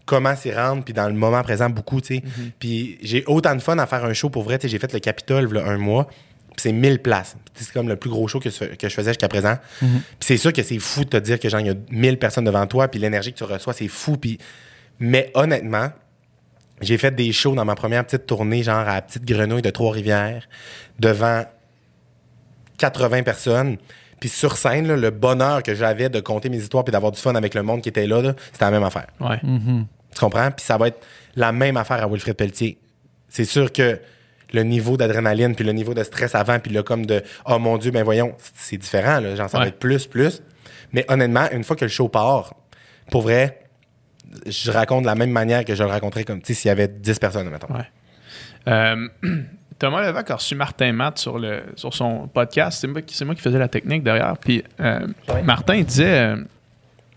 comment 0.05 0.35
s'y 0.35 0.53
rendre, 0.53 0.83
puis 0.83 0.93
dans 0.93 1.07
le 1.07 1.15
moment 1.15 1.43
présent, 1.43 1.71
beaucoup, 1.71 2.01
tu 2.01 2.17
sais. 2.17 2.23
Puis 2.59 2.99
j'ai 3.03 3.23
autant 3.27 3.55
de 3.55 3.63
fun 3.63 3.79
à 3.79 3.87
faire 3.87 4.05
un 4.05 4.13
show 4.13 4.31
pour 4.31 4.43
vrai. 4.43 4.59
Tu 4.59 4.63
sais, 4.63 4.69
j'ai 4.73 4.81
fait 4.81 4.93
le 4.93 4.99
Capitole 4.99 5.53
là, 5.53 5.63
un 5.65 5.79
mois, 5.79 6.09
c'est 6.57 6.73
1000 6.73 7.01
places. 7.01 7.37
C'est 7.55 7.73
comme 7.73 7.89
le 7.89 7.97
plus 7.97 8.11
gros 8.11 8.29
show 8.29 8.41
que, 8.41 8.49
que 8.49 8.89
je 8.89 8.95
faisais 8.95 9.11
jusqu'à 9.11 9.29
présent. 9.29 9.57
Puis 9.79 9.91
c'est 10.21 10.37
sûr 10.37 10.53
que 10.53 10.63
c'est 10.63 10.79
fou 10.79 11.05
de 11.05 11.11
te 11.11 11.17
dire 11.17 11.39
que 11.39 11.49
genre, 11.49 11.61
il 11.61 11.67
y 11.67 11.71
a 11.71 11.75
1000 11.91 12.19
personnes 12.19 12.45
devant 12.45 12.67
toi, 12.67 12.89
puis 12.89 13.01
l'énergie 13.01 13.33
que 13.33 13.39
tu 13.39 13.45
reçois, 13.45 13.73
c'est 13.73 13.89
fou. 13.89 14.17
Puis... 14.17 14.39
Mais 14.99 15.31
honnêtement, 15.35 15.91
j'ai 16.81 16.99
fait 16.99 17.15
des 17.15 17.33
shows 17.33 17.55
dans 17.55 17.65
ma 17.65 17.75
première 17.75 18.05
petite 18.05 18.27
tournée, 18.27 18.63
genre 18.63 18.77
à 18.79 18.95
la 18.95 19.03
Petite 19.03 19.25
Grenouille 19.25 19.63
de 19.63 19.71
Trois-Rivières, 19.71 20.49
devant 20.99 21.45
80 22.79 23.23
personnes. 23.23 23.77
Puis 24.21 24.29
sur 24.29 24.57
scène, 24.57 24.87
là, 24.87 24.97
le 24.97 25.11
bonheur 25.11 25.63
que 25.63 25.75
j'avais 25.75 26.09
de 26.09 26.21
compter 26.21 26.49
mes 26.49 26.59
histoires 26.59 26.85
puis 26.85 26.93
d'avoir 26.93 27.13
du 27.13 27.21
fun 27.21 27.35
avec 27.35 27.55
le 27.55 27.63
monde 27.63 27.83
qui 27.83 27.89
était 27.89 28.07
là, 28.07 28.23
là, 28.23 28.35
c'était 28.53 28.65
la 28.65 28.71
même 28.71 28.85
affaire. 28.85 29.09
Ouais. 29.21 29.41
Tu 29.41 30.21
comprends? 30.21 30.51
Puis 30.51 30.65
ça 30.65 30.77
va 30.77 30.89
être 30.89 31.05
la 31.35 31.51
même 31.53 31.77
affaire 31.77 32.03
à 32.03 32.07
Wilfred 32.07 32.37
Pelletier. 32.37 32.79
C'est 33.29 33.45
sûr 33.45 33.73
que 33.73 33.99
le 34.53 34.63
niveau 34.63 34.97
d'adrénaline, 34.97 35.55
puis 35.55 35.65
le 35.65 35.73
niveau 35.73 35.95
de 35.95 36.03
stress 36.03 36.35
avant, 36.35 36.59
puis 36.59 36.73
le 36.73 36.83
comme 36.83 37.07
de 37.07 37.23
«Oh 37.47 37.59
mon 37.59 37.79
Dieu, 37.79 37.91
ben 37.91 38.03
voyons», 38.05 38.35
c'est 38.55 38.77
différent. 38.77 39.21
Là. 39.21 39.35
Genre, 39.37 39.49
ça 39.51 39.59
va 39.59 39.69
être 39.69 39.79
plus, 39.79 40.07
plus. 40.07 40.43
Mais 40.93 41.05
honnêtement, 41.09 41.47
une 41.53 41.65
fois 41.65 41.77
que 41.77 41.85
le 41.85 41.91
show 41.91 42.09
part, 42.09 42.55
pour 43.11 43.23
vrai, 43.23 43.61
je 44.47 44.71
raconte 44.71 45.03
de 45.03 45.07
la 45.07 45.15
même 45.15 45.31
manière 45.31 45.65
que 45.65 45.75
je 45.75 45.83
le 45.83 45.89
raconterais 45.91 46.25
comme, 46.25 46.41
s'il 46.45 46.67
y 46.67 46.71
avait 46.71 46.89
10 46.89 47.19
personnes, 47.19 47.49
mettons. 47.51 47.73
Ouais. 47.75 47.87
Euh, 48.69 49.09
Thomas 49.79 50.07
Levac 50.07 50.31
a 50.31 50.37
reçu 50.37 50.55
Martin 50.55 50.93
Matt 50.93 51.19
sur, 51.19 51.39
le, 51.39 51.63
sur 51.77 51.93
son 51.93 52.29
podcast. 52.29 52.79
C'est 52.81 52.87
moi, 52.87 53.03
qui- 53.03 53.17
c'est 53.17 53.25
moi 53.25 53.35
qui 53.35 53.41
faisais 53.41 53.59
la 53.59 53.69
technique 53.69 54.03
derrière. 54.05 54.37
Puis 54.39 54.63
euh, 54.81 55.07
Martin, 55.45 55.75
il 55.75 55.85
disait. 55.85 56.19
euh, 56.19 56.37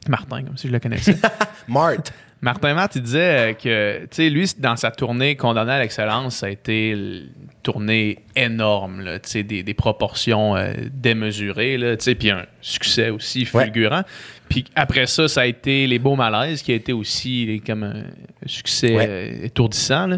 Martin, 0.07 0.43
comme 0.43 0.57
si 0.57 0.67
je 0.67 0.73
le 0.73 0.79
connaissais. 0.79 1.15
Mart! 1.67 2.11
Martin 2.41 2.75
Matt, 2.75 2.95
il 2.95 3.01
disait 3.01 3.57
que, 3.61 4.01
tu 4.01 4.07
sais, 4.11 4.29
lui, 4.29 4.45
dans 4.59 4.75
sa 4.75 4.91
tournée 4.91 5.36
Condamné 5.36 5.71
à 5.71 5.79
l'excellence, 5.79 6.38
ça 6.38 6.45
a 6.45 6.49
été 6.49 6.89
une 6.91 7.29
tournée 7.63 8.19
énorme, 8.36 9.01
là, 9.01 9.17
tu 9.19 9.29
sais, 9.29 9.43
des, 9.43 9.63
des 9.63 9.73
proportions 9.73 10.55
euh, 10.55 10.73
démesurées, 10.91 11.77
là, 11.77 11.97
tu 11.97 12.03
sais, 12.03 12.15
puis 12.15 12.29
un 12.29 12.45
succès 12.61 13.09
aussi 13.09 13.45
fulgurant. 13.45 14.03
Puis 14.47 14.65
après 14.75 15.07
ça, 15.07 15.27
ça 15.27 15.41
a 15.41 15.45
été 15.47 15.88
Les 15.88 15.97
Beaux 15.97 16.15
Malaises, 16.15 16.61
qui 16.61 16.71
a 16.71 16.75
été 16.75 16.93
aussi 16.93 17.63
comme 17.65 17.83
un 17.83 18.03
succès 18.45 18.95
Ouais. 18.95 19.07
euh, 19.09 19.45
étourdissant, 19.45 20.05
là. 20.07 20.17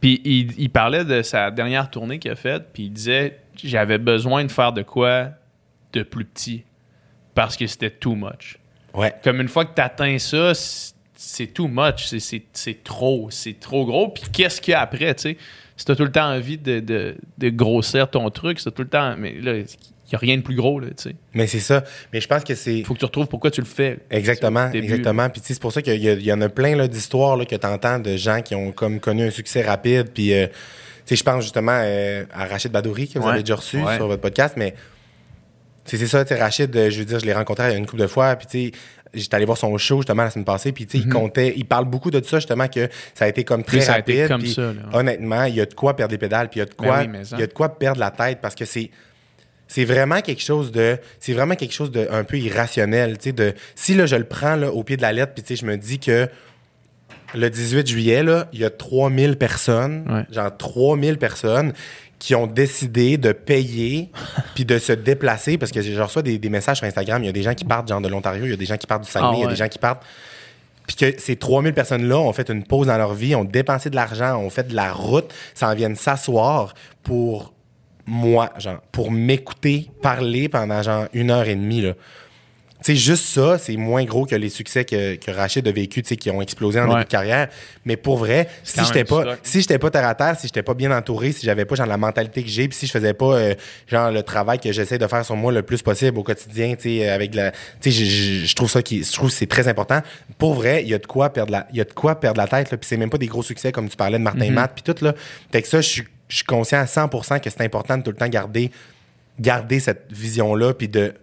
Puis 0.00 0.20
il, 0.24 0.52
il 0.60 0.70
parlait 0.70 1.04
de 1.04 1.22
sa 1.22 1.50
dernière 1.50 1.90
tournée 1.90 2.18
qu'il 2.20 2.30
a 2.30 2.36
faite, 2.36 2.66
puis 2.72 2.84
il 2.84 2.90
disait 2.92 3.38
J'avais 3.64 3.98
besoin 3.98 4.44
de 4.44 4.52
faire 4.52 4.72
de 4.72 4.82
quoi 4.82 5.30
de 5.94 6.02
plus 6.02 6.26
petit, 6.26 6.62
parce 7.34 7.56
que 7.56 7.66
c'était 7.66 7.90
too 7.90 8.14
much 8.14 8.58
Ouais. 8.94 9.12
comme 9.24 9.40
une 9.40 9.48
fois 9.48 9.64
que 9.64 9.74
tu 9.74 9.80
atteins 9.82 10.18
ça, 10.18 10.52
c'est 11.16 11.48
too 11.48 11.66
much, 11.68 12.06
c'est- 12.18 12.84
trop, 12.84 13.28
c'est 13.30 13.58
trop 13.58 13.84
gros. 13.86 14.08
Puis 14.08 14.24
qu'est-ce 14.32 14.60
qu'il 14.60 14.72
y 14.72 14.74
a 14.74 14.80
après, 14.80 15.14
tu 15.14 15.22
sais? 15.22 15.36
Si 15.76 15.84
t'as 15.84 15.94
tout 15.96 16.04
le 16.04 16.12
temps 16.12 16.32
envie 16.32 16.56
de, 16.58 16.80
de, 16.80 17.16
de 17.36 17.48
grossir 17.50 18.08
ton 18.08 18.30
truc, 18.30 18.60
c'est 18.60 18.70
tout 18.74 18.82
le 18.82 18.88
temps. 18.88 19.14
Mais 19.18 19.32
là, 19.40 19.56
il 19.56 19.64
n'y 19.64 20.14
a 20.14 20.18
rien 20.18 20.36
de 20.38 20.42
plus 20.42 20.54
gros, 20.54 20.78
là, 20.80 20.86
tu 20.96 21.10
sais. 21.10 21.16
Mais 21.34 21.46
c'est 21.46 21.58
ça. 21.60 21.84
Mais 22.12 22.20
je 22.20 22.26
pense 22.28 22.44
que 22.44 22.54
c'est. 22.54 22.82
Faut 22.84 22.94
que 22.94 22.98
tu 23.00 23.04
retrouves 23.04 23.26
pourquoi 23.26 23.50
tu 23.50 23.60
le 23.60 23.66
fais. 23.66 23.98
Exactement, 24.10 24.70
exactement. 24.70 25.28
Puis 25.28 25.40
tu 25.42 25.48
sais, 25.48 25.54
c'est 25.54 25.60
pour 25.60 25.72
ça 25.72 25.82
qu'il 25.82 26.00
y, 26.02 26.08
a- 26.08 26.14
il 26.14 26.22
y 26.24 26.32
en 26.32 26.40
a 26.40 26.48
plein 26.48 26.86
d'histoires 26.86 27.38
que 27.46 27.56
tu 27.56 27.66
entends 27.66 27.98
de 27.98 28.16
gens 28.16 28.40
qui 28.40 28.54
ont 28.54 28.72
comme 28.72 29.00
connu 29.00 29.24
un 29.24 29.30
succès 29.30 29.62
rapide. 29.62 30.10
Puis 30.14 30.32
euh, 30.32 30.46
tu 30.46 30.52
sais, 31.06 31.16
je 31.16 31.24
pense 31.24 31.42
justement 31.42 31.78
euh, 31.84 32.24
à 32.32 32.46
Rachid 32.46 32.72
Badouri 32.72 33.08
que 33.08 33.18
vous 33.18 33.26
Ouais. 33.26 33.32
avez 33.32 33.42
déjà 33.42 33.56
reçu 33.56 33.76
Ouais. 33.82 33.96
sur 33.96 34.06
votre 34.06 34.22
podcast, 34.22 34.54
mais 34.56 34.74
c'est 35.84 35.98
ça, 36.06 36.24
tu 36.24 36.34
sais, 36.34 36.40
Rachid, 36.40 36.74
euh, 36.74 36.90
je 36.90 36.98
veux 36.98 37.04
dire, 37.04 37.18
je 37.20 37.26
l'ai 37.26 37.32
rencontré 37.34 37.76
une 37.76 37.86
couple 37.86 38.02
de 38.02 38.06
fois, 38.08 38.34
puis 38.36 38.46
tu 38.46 38.64
sais, 38.66 38.80
j'étais 39.16 39.34
allé 39.34 39.44
voir 39.44 39.58
son 39.58 39.76
show 39.78 39.96
justement 39.98 40.22
la 40.22 40.30
semaine 40.30 40.44
passée, 40.44 40.72
puis 40.72 40.86
tu 40.86 40.98
sais, 40.98 41.04
il 41.04 41.10
comptait, 41.12 41.54
il 41.56 41.64
parle 41.64 41.86
beaucoup 41.86 42.10
de 42.10 42.22
ça 42.24 42.38
justement 42.38 42.68
que 42.68 42.88
ça 43.14 43.24
a 43.24 43.28
été 43.28 43.42
comme 43.44 43.64
très 43.64 43.80
ça 43.80 43.94
a 43.94 43.98
été 43.98 44.26
rapide. 44.26 44.28
comme 44.28 44.46
ça, 44.46 44.62
là, 44.62 44.68
ouais. 44.70 44.96
Honnêtement, 44.96 45.44
il 45.44 45.54
y 45.56 45.60
a 45.60 45.66
de 45.66 45.74
quoi 45.74 45.96
perdre 45.96 46.12
les 46.12 46.18
pédales, 46.18 46.48
puis 46.48 46.58
il 46.58 46.62
y 46.62 46.66
a 46.66 46.66
de 46.66 46.74
quoi, 46.74 47.00
oui, 47.00 47.24
ça. 47.24 47.36
il 47.36 47.40
y 47.40 47.42
a 47.42 47.46
de 47.46 47.52
quoi 47.52 47.68
perdre 47.78 47.98
la 48.00 48.10
tête 48.10 48.38
parce 48.40 48.54
que 48.54 48.64
c'est 48.64 48.90
c'est 49.68 49.84
vraiment 49.84 50.20
quelque 50.20 50.42
chose 50.42 50.70
de 50.70 50.96
c'est 51.18 51.32
vraiment 51.32 51.56
quelque 51.56 51.74
chose 51.74 51.90
de 51.90 52.06
un 52.12 52.22
peu 52.22 52.38
irrationnel 52.38 53.18
tu 53.18 53.30
sais 53.30 53.32
de 53.32 53.52
si 53.74 53.94
là 53.94 54.06
je 54.06 54.14
le 54.14 54.22
prends 54.24 54.54
là, 54.54 54.70
au 54.70 54.84
pied 54.84 54.96
de 54.96 55.02
la 55.02 55.12
lettre 55.12 55.32
puis 55.34 55.42
tu 55.42 55.56
sais 55.56 55.60
je 55.60 55.66
me 55.66 55.76
dis 55.76 55.98
que 55.98 56.28
le 57.34 57.50
18 57.50 57.84
juillet 57.86 58.22
là 58.22 58.48
il 58.52 58.60
y 58.60 58.64
a 58.64 58.70
3000 58.70 59.36
personnes 59.36 60.04
Ouais. 60.08 60.24
genre 60.32 60.56
3000 60.56 61.18
personnes 61.18 61.72
qui 62.18 62.34
ont 62.34 62.46
décidé 62.46 63.18
de 63.18 63.32
payer 63.32 64.10
puis 64.54 64.64
de 64.64 64.78
se 64.78 64.92
déplacer 64.92 65.58
parce 65.58 65.72
que 65.72 65.82
je 65.82 66.00
reçois 66.00 66.22
des, 66.22 66.38
des 66.38 66.48
messages 66.48 66.78
sur 66.78 66.86
Instagram. 66.86 67.22
Il 67.22 67.26
y 67.26 67.28
a 67.28 67.32
des 67.32 67.42
gens 67.42 67.54
qui 67.54 67.64
partent 67.64 67.88
genre 67.88 68.00
de 68.00 68.08
l'Ontario 68.08 68.44
il 68.44 68.50
y 68.50 68.54
a 68.54 68.56
des 68.56 68.66
gens 68.66 68.76
qui 68.76 68.86
partent 68.86 69.04
du 69.04 69.10
Saguenay 69.10 69.32
Ah 69.32 69.38
il 69.38 69.42
y 69.42 69.46
a 69.46 69.50
des 69.50 69.56
gens 69.56 69.68
qui 69.68 69.78
partent. 69.78 70.04
Puis 70.86 70.96
que 70.96 71.20
ces 71.20 71.36
3000 71.36 71.74
personnes-là 71.74 72.18
ont 72.18 72.32
fait 72.32 72.48
une 72.48 72.62
pause 72.62 72.86
dans 72.86 72.96
leur 72.96 73.14
vie, 73.14 73.34
ont 73.34 73.44
dépensé 73.44 73.90
de 73.90 73.96
l'argent, 73.96 74.36
ont 74.36 74.50
fait 74.50 74.68
de 74.68 74.74
la 74.74 74.92
route, 74.92 75.32
s'en 75.54 75.74
viennent 75.74 75.96
s'asseoir 75.96 76.74
pour 77.02 77.52
moi, 78.06 78.50
genre, 78.58 78.80
pour 78.92 79.10
m'écouter 79.10 79.90
parler 80.00 80.48
pendant 80.48 80.82
genre 80.82 81.06
une 81.12 81.30
heure 81.30 81.48
et 81.48 81.56
demie, 81.56 81.80
là. 81.80 81.94
Sais, 82.86 82.94
juste 82.94 83.24
ça, 83.24 83.58
c'est 83.58 83.76
moins 83.76 84.04
gros 84.04 84.26
que 84.26 84.36
les 84.36 84.48
succès 84.48 84.84
que, 84.84 85.16
que 85.16 85.30
Rachid 85.32 85.66
a 85.66 85.72
vécu, 85.72 86.02
tu 86.02 86.08
sais, 86.10 86.16
qui 86.16 86.30
ont 86.30 86.40
explosé 86.40 86.78
en 86.78 86.84
Ouais. 86.84 86.90
début 86.90 87.04
de 87.04 87.08
carrière. 87.08 87.48
Mais 87.84 87.96
pour 87.96 88.16
vrai, 88.16 88.48
si 88.62 88.84
j'étais 88.84 89.02
pas, 89.02 89.22
stock. 89.22 89.38
si 89.42 89.60
j'étais 89.60 89.78
pas 89.78 89.90
terre 89.90 90.06
à 90.06 90.14
terre, 90.14 90.38
si 90.38 90.46
j'étais 90.46 90.62
pas 90.62 90.74
bien 90.74 90.96
entouré, 90.96 91.32
si 91.32 91.44
j'avais 91.44 91.64
pas 91.64 91.74
genre 91.74 91.86
la 91.86 91.96
mentalité 91.96 92.44
que 92.44 92.48
j'ai, 92.48 92.68
puis 92.68 92.78
si 92.78 92.86
je 92.86 92.92
faisais 92.92 93.12
pas 93.12 93.34
euh, 93.38 93.54
genre 93.88 94.12
le 94.12 94.22
travail 94.22 94.60
que 94.60 94.70
j'essaie 94.70 94.98
de 94.98 95.06
faire 95.08 95.24
sur 95.24 95.34
moi 95.34 95.50
le 95.50 95.62
plus 95.62 95.82
possible 95.82 96.16
au 96.18 96.22
quotidien, 96.22 96.76
tu 96.76 96.82
sais, 97.00 97.08
avec 97.08 97.34
la, 97.34 97.50
tu 97.80 97.90
sais, 97.90 97.90
je- 97.90 98.54
trouve 98.54 98.70
ça 98.70 98.82
qui, 98.82 99.02
je 99.02 99.12
trouve 99.12 99.30
que 99.30 99.34
c'est 99.36 99.46
très 99.48 99.66
important. 99.66 100.00
Pour 100.38 100.54
vrai, 100.54 100.82
il 100.84 100.88
y 100.88 100.94
a 100.94 100.98
de 100.98 101.06
quoi 101.06 101.30
perdre 101.30 101.50
la, 101.50 101.66
il 101.72 101.78
y 101.78 101.80
a 101.80 101.84
de 101.84 101.92
quoi 101.92 102.20
perdre 102.20 102.38
la 102.40 102.46
tête, 102.46 102.70
là, 102.70 102.76
puis 102.76 102.86
c'est 102.88 102.96
même 102.96 103.10
pas 103.10 103.18
des 103.18 103.26
gros 103.26 103.42
succès 103.42 103.72
comme 103.72 103.88
tu 103.88 103.96
parlais 103.96 104.18
de 104.18 104.22
Martin 104.22 104.50
Matt, 104.52 104.72
puis 104.76 104.84
tout 104.84 105.04
là. 105.04 105.12
Fait 105.50 105.60
que 105.60 105.66
ça, 105.66 105.80
je 105.80 105.88
suis, 105.88 106.04
je 106.28 106.36
suis 106.36 106.44
conscient 106.44 106.78
à 106.78 106.84
100% 106.84 107.40
que 107.40 107.50
c'est 107.50 107.62
important 107.62 107.98
de 107.98 108.02
tout 108.04 108.10
le 108.12 108.16
temps 108.16 108.28
garder, 108.28 108.70
garder 109.40 109.80
cette 109.80 110.06
vision 110.12 110.54
là, 110.54 110.72
puis 110.72 110.88
de 110.88 111.14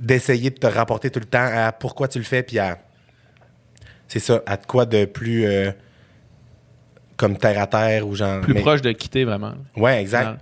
d'essayer 0.00 0.50
de 0.50 0.56
te 0.58 0.66
rapporter 0.66 1.10
tout 1.10 1.20
le 1.20 1.26
temps 1.26 1.48
à 1.52 1.72
pourquoi 1.72 2.08
tu 2.08 2.18
le 2.18 2.24
fais, 2.24 2.42
puis 2.42 2.58
à 2.58 2.78
c'est 4.06 4.20
ça, 4.20 4.40
à 4.46 4.56
quoi 4.56 4.86
de 4.86 5.04
plus 5.04 5.44
euh, 5.44 5.70
comme 7.16 7.36
terre 7.36 7.60
à 7.60 7.66
terre 7.66 8.06
ou 8.06 8.14
genre. 8.14 8.40
Plus 8.40 8.54
mais- 8.54 8.60
proche 8.60 8.80
de 8.82 8.92
quitter 8.92 9.24
vraiment. 9.24 9.54
Ouais, 9.76 10.00
exact. 10.00 10.40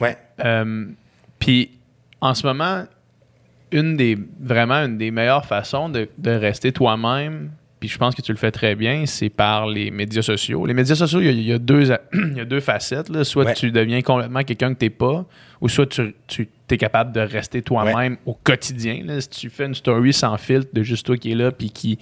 Ouais. 0.00 0.16
Euh, 0.44 0.86
Puis 1.38 1.78
en 2.20 2.34
ce 2.34 2.46
moment, 2.46 2.84
une 3.72 3.96
des 3.96 4.18
vraiment 4.40 4.84
une 4.84 4.98
des 4.98 5.10
meilleures 5.10 5.46
façons 5.46 5.88
de, 5.88 6.08
de 6.18 6.30
rester 6.32 6.72
toi-même, 6.72 7.50
puis 7.80 7.88
je 7.88 7.96
pense 7.98 8.14
que 8.14 8.20
tu 8.22 8.30
le 8.30 8.36
fais 8.38 8.50
très 8.50 8.74
bien, 8.76 9.06
c'est 9.06 9.30
par 9.30 9.66
les 9.66 9.90
médias 9.90 10.20
sociaux. 10.22 10.66
Les 10.66 10.74
médias 10.74 10.94
sociaux, 10.94 11.20
il 11.20 11.26
y 11.26 11.28
a, 11.28 11.32
il 11.32 11.42
y 11.42 11.52
a 11.52 11.58
deux, 11.58 11.90
a- 11.90 12.00
il 12.12 12.36
y 12.36 12.40
a 12.40 12.44
deux 12.44 12.60
facettes. 12.60 13.08
là. 13.08 13.24
Soit 13.24 13.44
Ouais. 13.46 13.54
tu 13.54 13.70
deviens 13.72 14.02
complètement 14.02 14.42
quelqu'un 14.42 14.74
que 14.74 14.78
tu 14.78 14.84
n'es 14.84 14.90
pas, 14.90 15.24
ou 15.62 15.68
soit 15.68 15.86
tu, 15.86 16.14
tu 16.28 16.46
es 16.70 16.76
capable 16.76 17.12
de 17.12 17.20
rester 17.20 17.62
toi-même 17.62 18.18
au 18.26 18.34
quotidien. 18.34 19.02
là. 19.04 19.20
Si 19.20 19.28
tu 19.30 19.50
fais 19.50 19.64
une 19.66 19.74
story 19.74 20.12
sans 20.12 20.36
filtre 20.36 20.68
de 20.72 20.82
juste 20.82 21.06
toi 21.06 21.16
qui 21.16 21.32
est 21.32 21.34
là, 21.34 21.50
puis 21.52 21.70
qui, 21.70 21.98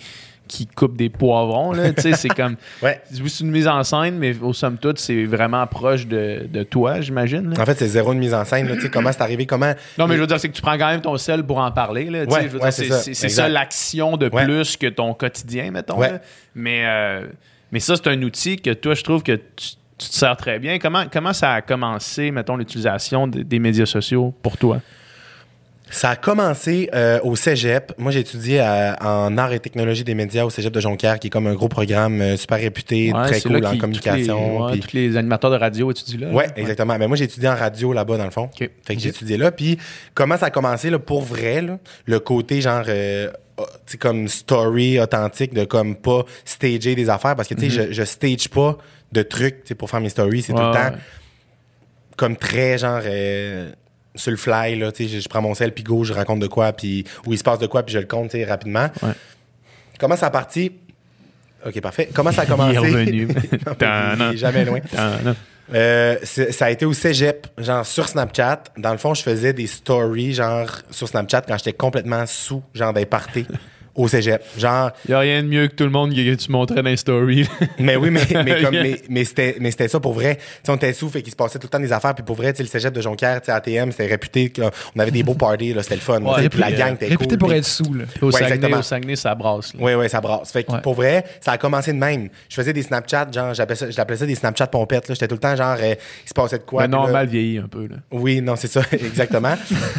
qui 0.48 0.66
coupe 0.66 0.96
des 0.96 1.08
poivrons. 1.10 1.74
C'est 1.98 2.28
comme. 2.30 2.56
Ouais. 2.82 3.00
C'est 3.12 3.40
une 3.40 3.50
mise 3.50 3.68
en 3.68 3.82
scène, 3.84 4.16
mais 4.18 4.36
au 4.40 4.52
somme 4.52 4.78
toute, 4.78 4.98
c'est 4.98 5.24
vraiment 5.24 5.66
proche 5.66 6.06
de, 6.06 6.46
de 6.50 6.62
toi, 6.62 7.00
j'imagine. 7.00 7.52
En 7.58 7.64
fait, 7.66 7.78
c'est 7.78 7.86
zéro 7.88 8.14
de 8.14 8.18
mise 8.18 8.34
en 8.34 8.44
scène. 8.44 8.68
là, 8.68 8.74
comment 8.92 9.12
c'est 9.12 9.20
arrivé, 9.22 9.46
comment. 9.46 9.72
Non, 9.98 10.06
mais 10.06 10.16
je 10.16 10.20
veux 10.20 10.26
dire, 10.26 10.40
c'est 10.40 10.48
que 10.48 10.54
tu 10.54 10.62
prends 10.62 10.76
quand 10.78 10.88
même 10.88 11.00
ton 11.00 11.16
sel 11.18 11.44
pour 11.44 11.58
en 11.58 11.70
parler. 11.70 12.04
Là, 12.06 12.24
Ouais, 12.24 12.48
ouais, 12.60 12.70
c'est 12.72 13.14
ça. 13.28 13.48
l'action 13.48 14.16
de 14.16 14.28
plus 14.28 14.76
que 14.76 14.86
ton 14.88 15.14
quotidien, 15.14 15.70
mettons. 15.70 16.00
Là. 16.00 16.20
Mais, 16.54 16.84
euh, 16.86 17.26
mais 17.70 17.80
ça, 17.80 17.94
c'est 17.96 18.08
un 18.08 18.22
outil 18.22 18.56
que 18.56 18.70
toi, 18.72 18.94
je 18.94 19.02
trouve 19.02 19.22
que 19.22 19.32
tu, 19.32 19.68
tu 19.98 20.08
te 20.08 20.14
sers 20.14 20.36
très 20.36 20.58
bien. 20.58 20.78
Comment, 20.78 21.04
comment 21.12 21.32
ça 21.32 21.52
a 21.54 21.60
commencé, 21.62 22.30
mettons, 22.30 22.56
l'utilisation 22.56 23.26
de- 23.26 23.42
des 23.42 23.58
médias 23.58 23.86
sociaux 23.86 24.32
pour 24.42 24.56
toi? 24.56 24.80
Ça 25.90 26.10
a 26.10 26.16
commencé 26.16 26.90
euh, 26.94 27.18
au 27.22 27.34
cégep. 27.34 27.92
Moi, 27.98 28.12
j'ai 28.12 28.20
étudié 28.20 28.60
à- 28.60 28.96
en 29.00 29.36
art 29.38 29.52
et 29.52 29.58
technologie 29.60 30.04
des 30.04 30.14
médias 30.14 30.44
au 30.44 30.50
cégep 30.50 30.72
de 30.72 30.80
Jonquière, 30.80 31.18
qui 31.18 31.28
est 31.28 31.30
comme 31.30 31.46
un 31.46 31.54
gros 31.54 31.68
programme 31.68 32.20
euh, 32.20 32.36
super 32.36 32.58
réputé, 32.58 33.12
Ouais, 33.12 33.24
très 33.26 33.40
c'est 33.40 33.48
cool 33.48 33.64
en 33.64 33.76
communication. 33.78 34.36
Tous 34.38 34.52
les, 34.58 34.58
ouais, 34.64 34.72
puis- 34.72 34.80
tous 34.80 34.92
les 34.96 35.16
animateurs 35.16 35.50
de 35.50 35.56
radio 35.56 35.90
étudient 35.90 36.28
là. 36.28 36.34
Ouais, 36.34 36.46
là. 36.46 36.52
exactement. 36.56 36.98
Mais 36.98 37.08
moi, 37.08 37.16
j'ai 37.16 37.24
étudié 37.24 37.48
en 37.48 37.56
radio 37.56 37.92
là-bas, 37.92 38.18
dans 38.18 38.24
le 38.24 38.30
fond. 38.30 38.50
Fait 38.56 38.68
que 38.96 39.00
j'ai 39.00 39.08
étudié 39.08 39.36
là. 39.38 39.50
Puis, 39.50 39.78
comment 40.14 40.36
ça 40.36 40.46
a 40.46 40.50
commencé, 40.50 40.90
là, 40.90 40.98
pour 40.98 41.22
vrai, 41.22 41.62
là, 41.62 41.78
le 42.06 42.20
côté 42.20 42.60
genre, 42.60 42.84
euh, 42.88 43.30
oh, 43.56 43.64
comme 43.98 44.28
story 44.28 45.00
authentique, 45.00 45.54
de 45.54 45.64
comme 45.64 45.96
pas 45.96 46.24
stager 46.44 46.94
des 46.94 47.08
affaires, 47.08 47.34
parce 47.34 47.48
que, 47.48 47.54
tu 47.54 47.70
sais, 47.70 47.88
je, 47.88 47.92
je 47.92 48.02
stage 48.04 48.48
pas 48.50 48.76
de 49.12 49.22
trucs, 49.22 49.64
pour 49.78 49.88
faire 49.88 50.00
mes 50.00 50.10
stories. 50.10 50.42
C'est 50.42 50.52
tout. 50.52 50.58
Ouais, 50.58 50.66
le 50.68 50.74
temps 50.74 50.80
ouais. 50.94 51.00
comme 52.16 52.36
très, 52.36 52.76
genre, 52.78 53.00
euh, 53.06 53.70
sur 54.18 54.30
le 54.30 54.36
fly, 54.36 54.78
là, 54.78 54.90
je, 54.98 55.06
je 55.06 55.28
prends 55.28 55.40
mon 55.40 55.54
sel, 55.54 55.72
puis 55.72 55.84
go, 55.84 56.04
je 56.04 56.12
raconte 56.12 56.40
de 56.40 56.46
quoi, 56.46 56.72
puis 56.72 57.04
où 57.26 57.32
il 57.32 57.38
se 57.38 57.44
passe 57.44 57.58
de 57.58 57.66
quoi, 57.66 57.82
puis 57.82 57.94
je 57.94 57.98
le 57.98 58.06
compte, 58.06 58.34
rapidement. 58.46 58.88
Ouais. 59.02 59.12
Comment 59.98 60.16
ça 60.16 60.26
a 60.26 60.30
parti? 60.30 60.72
OK, 61.66 61.80
parfait. 61.80 62.08
Comment 62.12 62.32
ça 62.32 62.42
a 62.42 62.46
commencé? 62.46 62.72
Il 62.72 62.76
est 62.76 62.78
revenu. 62.78 63.26
Non, 63.26 63.34
il 64.30 64.34
est 64.34 64.36
jamais 64.36 64.64
loin. 64.64 64.80
Euh, 65.74 66.16
ça 66.22 66.66
a 66.66 66.70
été 66.70 66.86
au 66.86 66.92
cégep, 66.92 67.46
genre 67.58 67.84
sur 67.84 68.08
Snapchat. 68.08 68.64
Dans 68.76 68.92
le 68.92 68.98
fond, 68.98 69.14
je 69.14 69.22
faisais 69.22 69.52
des 69.52 69.66
stories, 69.66 70.34
genre 70.34 70.70
sur 70.90 71.08
Snapchat 71.08 71.42
quand 71.42 71.58
j'étais 71.58 71.72
complètement 71.72 72.24
sous, 72.26 72.62
genre 72.74 72.92
des 72.92 73.06
parties 73.06 73.46
au 73.98 74.08
cégep. 74.08 74.42
Genre, 74.56 74.90
Il 75.04 75.10
n'y 75.10 75.14
a 75.14 75.18
rien 75.18 75.42
de 75.42 75.48
mieux 75.48 75.66
que 75.68 75.74
tout 75.74 75.84
le 75.84 75.90
monde 75.90 76.14
que 76.14 76.34
tu 76.34 76.50
montrais 76.52 76.76
dans 76.76 76.88
les 76.88 76.96
stories. 76.96 77.46
mais 77.78 77.96
oui, 77.96 78.10
mais, 78.10 78.22
mais, 78.44 78.62
comme, 78.62 78.70
mais, 78.82 79.00
mais 79.10 79.24
c'était, 79.24 79.56
mais 79.60 79.70
c'était 79.70 79.88
ça 79.88 80.00
pour 80.00 80.14
vrai. 80.14 80.36
Tu 80.36 80.42
sais, 80.64 80.72
on 80.72 80.76
était 80.76 80.92
sous, 80.92 81.10
fait 81.10 81.20
qu'il 81.22 81.32
se 81.32 81.36
passait 81.36 81.58
tout 81.58 81.66
le 81.66 81.70
temps 81.70 81.80
des 81.80 81.92
affaires. 81.92 82.14
Puis 82.14 82.24
pour 82.24 82.36
vrai, 82.36 82.54
le 82.58 82.64
cégep 82.64 82.94
de 82.94 83.00
Jonquière, 83.00 83.40
ATM, 83.46 83.90
c'était 83.90 84.06
réputé. 84.06 84.52
On 84.96 84.98
avait 85.00 85.10
des 85.10 85.22
beaux 85.22 85.34
parties, 85.34 85.74
là, 85.74 85.82
c'était 85.82 85.96
le 85.96 86.00
fun. 86.00 86.22
Ouais, 86.22 86.48
puis 86.48 86.60
la 86.60 86.72
gang 86.72 86.92
euh, 86.92 86.94
était 86.94 87.06
Réputé 87.08 87.30
cool. 87.30 87.38
pour 87.38 87.48
puis- 87.48 87.58
être 87.58 87.64
sous, 87.64 87.92
là. 87.92 88.04
au, 88.22 88.26
Ouais, 88.26 88.32
Saguenay, 88.48 88.74
au 88.74 88.82
Saguenay, 88.82 89.16
ça 89.16 89.34
brasse. 89.34 89.74
là. 89.74 89.80
Oui, 89.82 89.92
oui, 89.94 90.08
ça 90.08 90.20
brasse. 90.20 90.52
Fait 90.52 90.62
que 90.64 90.72
Ouais. 90.72 90.80
pour 90.80 90.94
vrai, 90.94 91.24
ça 91.40 91.52
a 91.52 91.58
commencé 91.58 91.92
de 91.92 91.98
même. 91.98 92.28
Je 92.48 92.54
faisais 92.54 92.72
des 92.72 92.82
Snapchats, 92.82 93.26
genre, 93.32 93.52
j'appelais 93.54 93.74
ça, 93.76 93.90
ça 93.90 94.26
des 94.26 94.34
Snapchats 94.34 94.66
pompettes. 94.68 95.06
J'étais 95.08 95.26
tout 95.28 95.34
le 95.34 95.40
temps, 95.40 95.56
genre, 95.56 95.76
euh, 95.80 95.94
il 96.24 96.28
se 96.28 96.34
passait 96.34 96.58
de 96.58 96.62
quoi. 96.64 96.82
Mais 96.82 96.88
normal 96.88 97.26
vieilli 97.26 97.58
un 97.58 97.68
peu. 97.68 97.86
Là. 97.88 97.96
Oui, 98.12 98.40
non, 98.40 98.54
c'est 98.56 98.68
ça, 98.68 98.82
exactement. 98.92 99.54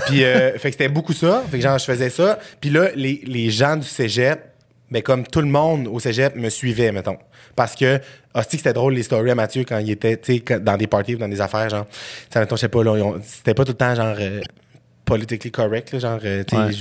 puis, 0.08 0.24
euh, 0.24 0.52
fait 0.54 0.70
que 0.70 0.76
c'était 0.76 0.88
beaucoup 0.90 1.14
ça. 1.14 1.44
Fait 1.52 1.58
que 1.58 1.64
genre, 1.64 1.78
je 1.78 1.86
faisais 1.86 2.10
ça. 2.10 2.40
Puis 2.62 2.70
là, 2.70 2.90
les, 2.96 3.22
les 3.26 3.50
gens 3.50 3.76
du 3.76 3.88
cégep, 3.90 4.40
ben, 4.92 5.02
comme 5.04 5.26
tout 5.28 5.42
le 5.42 5.48
monde 5.48 5.88
au 5.88 6.00
cégep 6.00 6.36
me 6.36 6.50
suivait, 6.50 6.92
mettons. 6.92 7.18
Parce 7.56 7.76
que, 7.76 8.00
hostie, 8.34 8.58
que 8.58 8.64
c'était 8.64 8.74
drôle 8.74 8.94
les 8.94 9.04
stories 9.04 9.32
à 9.32 9.36
Mathieu 9.36 9.64
quand 9.68 9.78
il 9.80 9.92
était, 9.92 10.18
tu 10.18 10.42
sais, 10.48 10.60
dans 10.60 10.78
des 10.78 10.88
parties 10.88 11.16
ou 11.16 11.18
dans 11.18 11.28
des 11.28 11.42
affaires, 11.42 11.70
genre. 11.70 11.86
Ça, 12.34 12.40
mettons, 12.40 12.56
je 12.56 12.62
sais 12.62 12.70
pas, 12.70 12.82
c'était 13.24 13.54
pas 13.54 13.66
tout 13.66 13.72
le 13.74 13.78
temps, 13.78 13.94
genre, 13.96 14.16
euh, 14.20 14.42
politically 15.06 15.52
correct, 15.52 15.92
là, 15.92 16.00
genre, 16.00 16.20
euh, 16.24 16.44
tu 16.44 16.56
sais, 16.56 16.62
Ouais. 16.62 16.72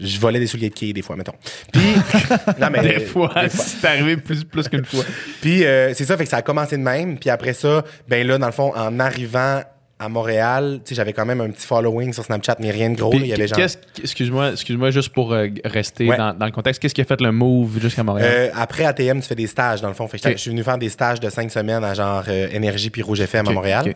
je- 0.00 0.20
volais 0.20 0.38
des 0.38 0.46
souliers 0.46 0.68
de 0.68 0.74
quai 0.74 0.92
des 0.92 1.02
fois, 1.02 1.16
mettons. 1.16 1.32
Puis, 1.72 1.80
non, 2.60 2.68
mais. 2.70 2.80
Des 2.82 3.00
fois, 3.00 3.32
des 3.42 3.48
fois. 3.48 3.64
c'est 3.64 3.86
arrivé 3.86 4.16
plus, 4.18 4.44
plus 4.44 4.68
qu'une 4.68 4.84
fois. 4.84 5.04
Puis 5.40 5.64
euh, 5.64 5.92
c'est 5.94 6.04
ça, 6.04 6.16
fait 6.16 6.24
que 6.24 6.30
ça 6.30 6.38
a 6.38 6.42
commencé 6.42 6.76
de 6.76 6.82
même. 6.82 7.18
Puis 7.18 7.30
après 7.30 7.54
ça, 7.54 7.84
ben 8.06 8.26
là, 8.26 8.36
dans 8.38 8.46
le 8.46 8.52
fond, 8.52 8.72
en 8.76 9.00
arrivant 9.00 9.62
à 10.00 10.08
Montréal, 10.08 10.78
tu 10.84 10.90
sais, 10.90 10.94
j'avais 10.94 11.12
quand 11.12 11.26
même 11.26 11.40
un 11.40 11.50
petit 11.50 11.66
following 11.66 12.12
sur 12.12 12.24
Snapchat, 12.24 12.56
mais 12.60 12.70
rien 12.70 12.90
de 12.90 12.96
gros. 12.96 13.10
Puis, 13.10 13.18
là. 13.18 13.24
Il 13.26 13.28
y 13.30 13.32
avait 13.34 13.48
genre. 13.48 13.58
excuse-moi, 14.00 14.52
excuse-moi 14.52 14.90
juste 14.92 15.08
pour 15.08 15.32
euh, 15.32 15.48
rester 15.64 16.08
Ouais. 16.08 16.16
dans, 16.16 16.32
dans 16.34 16.46
le 16.46 16.52
contexte. 16.52 16.80
Qu'est-ce 16.80 16.94
qui 16.94 17.00
a 17.00 17.04
fait 17.04 17.20
le 17.20 17.32
move 17.32 17.80
jusqu'à 17.80 18.04
Montréal? 18.04 18.28
Euh, 18.32 18.48
après 18.54 18.84
ATM, 18.84 19.20
tu 19.20 19.26
fais 19.28 19.34
des 19.34 19.46
stages, 19.48 19.80
dans 19.80 19.88
le 19.88 19.94
fond. 19.94 20.06
Fait 20.06 20.18
que 20.18 20.28
Ok. 20.28 20.32
je 20.34 20.38
suis 20.40 20.50
venu 20.50 20.62
faire 20.62 20.78
des 20.78 20.88
stages 20.88 21.18
de 21.18 21.28
cinq 21.30 21.50
semaines 21.50 21.82
à 21.82 21.94
genre 21.94 22.22
euh, 22.28 22.48
Énergie 22.52 22.90
puis 22.90 23.02
Rouge 23.02 23.20
FM 23.20 23.46
Ok, 23.46 23.50
à 23.50 23.54
Montréal. 23.54 23.94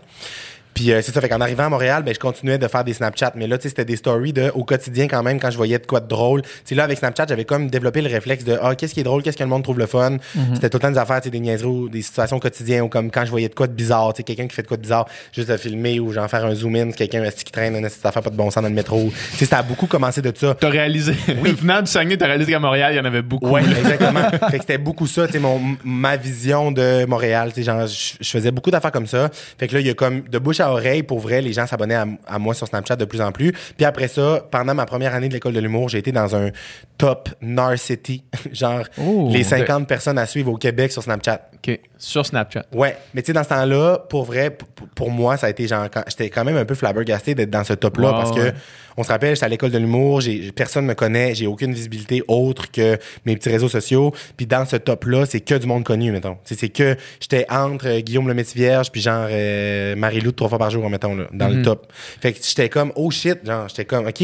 Puis 0.74 0.92
euh, 0.92 1.02
c'est 1.02 1.12
ça, 1.12 1.20
fait 1.20 1.28
qu'en 1.28 1.40
arrivant 1.40 1.64
à 1.64 1.68
Montréal, 1.68 2.02
ben, 2.02 2.14
je 2.14 2.18
continuais 2.18 2.58
de 2.58 2.66
faire 2.68 2.84
des 2.84 2.94
Snapchats. 2.94 3.32
Mais 3.34 3.46
là, 3.46 3.58
tu 3.58 3.64
sais, 3.64 3.68
c'était 3.70 3.84
des 3.84 3.96
stories 3.96 4.32
de, 4.32 4.50
au 4.54 4.64
quotidien 4.64 5.06
quand 5.08 5.22
même, 5.22 5.38
quand 5.38 5.50
je 5.50 5.56
voyais 5.56 5.78
de 5.78 5.86
quoi 5.86 6.00
de 6.00 6.08
drôle. 6.08 6.42
Tu 6.42 6.48
sais, 6.64 6.74
là, 6.74 6.84
avec 6.84 6.98
Snapchat, 6.98 7.26
j'avais 7.28 7.44
comme 7.44 7.68
développé 7.68 8.00
le 8.00 8.08
réflexe 8.08 8.44
de, 8.44 8.58
ah, 8.60 8.74
qu'est-ce 8.74 8.94
qui 8.94 9.00
est 9.00 9.04
drôle, 9.04 9.22
qu'est-ce 9.22 9.36
que 9.36 9.42
le 9.42 9.48
monde 9.48 9.62
trouve 9.62 9.78
le 9.78 9.86
fun? 9.86 10.16
C'était 10.54 10.70
tout 10.70 10.78
le 10.78 10.82
temps 10.82 10.90
des 10.90 10.98
affaires, 10.98 11.20
tu 11.20 11.24
sais, 11.24 11.30
des 11.30 11.40
niaiseries 11.40 11.66
ou 11.68 11.88
des 11.88 12.02
situations 12.02 12.38
quotidiennes 12.38 12.82
ou 12.82 12.88
comme 12.88 13.10
quand 13.10 13.24
je 13.24 13.30
voyais 13.30 13.48
de 13.48 13.54
quoi 13.54 13.66
de 13.66 13.72
bizarre, 13.72 14.12
tu 14.14 14.18
sais, 14.18 14.22
quelqu'un 14.22 14.46
qui 14.46 14.54
fait 14.54 14.62
de 14.62 14.68
quoi 14.68 14.76
de 14.76 14.82
bizarre, 14.82 15.06
juste 15.32 15.48
le 15.48 15.56
filmer 15.56 16.00
ou 16.00 16.12
genre 16.12 16.28
faire 16.28 16.44
un 16.44 16.54
zoom-in, 16.54 16.90
c'est 16.90 17.08
quelqu'un 17.08 17.30
qui 17.30 17.52
traîne 17.52 17.76
une 17.76 17.82
petite 17.82 18.04
affaire 18.04 18.22
pas 18.22 18.30
de 18.30 18.36
bon 18.36 18.50
sens 18.50 18.62
dans 18.62 18.68
le 18.68 18.74
métro? 18.74 19.12
Tu 19.32 19.38
sais, 19.38 19.46
ça 19.46 19.58
a 19.58 19.62
beaucoup 19.62 19.86
commencé 19.86 20.22
de 20.22 20.32
ça. 20.34 20.56
T'as 20.58 20.68
réalisé, 20.68 21.12
venant 21.28 21.82
du 21.82 21.90
Saguenay, 21.90 22.16
t'as 22.16 22.26
réalisé 22.26 22.52
qu'à 22.52 22.58
Montréal, 22.58 22.94
il 22.94 22.96
y 22.96 23.00
en 23.00 23.04
avait 23.04 23.22
beaucoup. 23.22 23.48
Ouais, 23.48 23.62
exactement. 23.78 24.28
fait 24.50 24.58
que 24.58 24.62
c'était 24.62 24.78
beaucoup 24.78 25.06
ça, 25.06 25.26
tu 25.26 25.34
sais, 25.34 25.40
ma 25.84 26.16
vision 26.16 26.72
de 26.72 27.04
Montréal, 27.04 27.50
tu 27.50 27.56
sais, 27.56 27.62
genre, 27.62 27.86
je, 27.86 28.14
je 28.20 28.30
faisais 28.30 28.50
beaucoup 28.50 28.70
d'affaires 28.70 28.92
comme 28.92 29.06
ça. 29.06 29.30
Fait 29.58 29.68
que 29.68 29.74
là, 29.74 29.80
il 29.80 29.86
y 29.86 29.90
a 29.90 29.94
comme, 29.94 30.22
de 30.22 30.38
bouche 30.38 30.60
à 30.62 30.70
oreille, 30.70 31.02
pour 31.02 31.20
vrai, 31.20 31.40
les 31.40 31.52
gens 31.52 31.66
s'abonnaient 31.66 31.94
à, 31.94 32.06
à 32.26 32.38
moi 32.38 32.54
sur 32.54 32.66
Snapchat 32.66 32.96
de 32.96 33.04
plus 33.04 33.20
en 33.20 33.32
plus. 33.32 33.52
Puis 33.76 33.84
après 33.84 34.08
ça, 34.08 34.46
pendant 34.50 34.74
ma 34.74 34.86
première 34.86 35.14
année 35.14 35.28
de 35.28 35.34
l'école 35.34 35.52
de 35.52 35.60
l'humour, 35.60 35.88
j'ai 35.88 35.98
été 35.98 36.12
dans 36.12 36.34
un 36.34 36.50
top 36.98 37.28
Narcity, 37.40 38.24
genre, 38.52 38.84
les 39.30 39.44
50 39.44 39.86
personnes 39.86 40.18
à 40.18 40.26
suivre 40.26 40.52
au 40.52 40.56
Québec 40.56 40.92
sur 40.92 41.02
Snapchat. 41.02 41.50
OK. 41.54 41.80
Sur 41.98 42.26
Snapchat. 42.26 42.64
Ouais, 42.72 42.96
mais 43.14 43.22
tu 43.22 43.28
sais, 43.28 43.32
dans 43.32 43.44
ce 43.44 43.48
temps-là, 43.50 43.98
pour 44.08 44.24
vrai, 44.24 44.56
pour 44.94 45.10
moi, 45.10 45.36
ça 45.36 45.46
a 45.46 45.50
été 45.50 45.66
genre, 45.66 45.86
j'étais 46.08 46.30
quand 46.30 46.44
même 46.44 46.56
un 46.56 46.64
peu 46.64 46.74
flabbergasté 46.74 47.34
d'être 47.34 47.50
dans 47.50 47.64
ce 47.64 47.74
top-là 47.74 48.12
parce 48.12 48.32
ouais. 48.32 48.52
On 48.96 49.02
se 49.02 49.08
rappelle, 49.08 49.34
j'étais 49.34 49.46
à 49.46 49.48
l'école 49.48 49.70
de 49.70 49.78
l'humour, 49.78 50.20
personne 50.54 50.84
me 50.86 50.94
connaît, 50.94 51.34
j'ai 51.34 51.46
aucune 51.46 51.72
visibilité 51.72 52.22
autre 52.28 52.70
que 52.70 52.98
mes 53.24 53.36
petits 53.36 53.48
réseaux 53.48 53.68
sociaux. 53.68 54.12
Puis 54.36 54.46
dans 54.46 54.64
ce 54.66 54.76
top-là, 54.76 55.26
c'est 55.26 55.40
que 55.40 55.54
du 55.54 55.66
monde 55.66 55.84
connu, 55.84 56.12
mettons. 56.12 56.36
C'est 56.44 56.68
que 56.68 56.96
j'étais 57.20 57.46
entre 57.50 57.86
euh, 57.88 58.00
Guillaume 58.00 58.28
le 58.28 58.34
métier 58.34 58.60
vierge 58.60 58.90
puis 58.90 59.00
genre 59.00 59.26
euh, 59.30 59.96
Marie-Lou 59.96 60.32
trois 60.32 60.48
fois 60.48 60.58
par 60.58 60.70
jour, 60.70 60.88
mettons, 60.90 61.14
là, 61.14 61.24
dans 61.32 61.48
Mhm. 61.48 61.56
le 61.58 61.62
top. 61.62 61.92
Fait 62.20 62.32
que 62.32 62.38
j'étais 62.42 62.68
comme, 62.68 62.92
oh 62.96 63.10
shit, 63.10 63.38
genre, 63.44 63.68
j'étais 63.68 63.84
comme, 63.84 64.06
OK. 64.06 64.22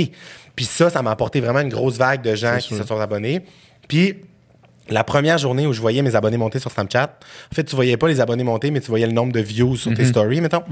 Puis 0.57 0.65
ça, 0.65 0.91
ça 0.91 1.03
m'a 1.03 1.11
apporté 1.13 1.41
vraiment 1.41 1.61
une 1.61 1.69
grosse 1.69 1.97
vague 1.99 2.23
de 2.23 2.35
gens 2.35 2.57
qui 2.59 2.69
sûr. 2.75 2.77
se 2.79 2.85
sont 2.85 2.99
abonnés. 3.01 3.41
Puis 3.87 4.17
la 4.91 5.05
première 5.05 5.39
journée 5.39 5.67
où 5.67 5.73
je 5.73 5.81
voyais 5.81 6.01
mes 6.03 6.15
abonnés 6.17 6.37
monter 6.39 6.59
sur 6.59 6.71
Snapchat, 6.71 7.19
en 7.53 7.55
fait, 7.55 7.65
tu 7.65 7.77
voyais 7.77 7.97
pas 7.97 8.09
les 8.09 8.21
abonnés 8.21 8.43
monter, 8.45 8.71
mais 8.71 8.81
tu 8.81 8.89
voyais 8.89 9.07
le 9.07 9.13
nombre 9.13 9.33
de 9.33 9.41
views 9.41 9.77
sur 9.77 9.93
tes 9.95 10.05
stories, 10.07 10.41
mettons. 10.41 10.63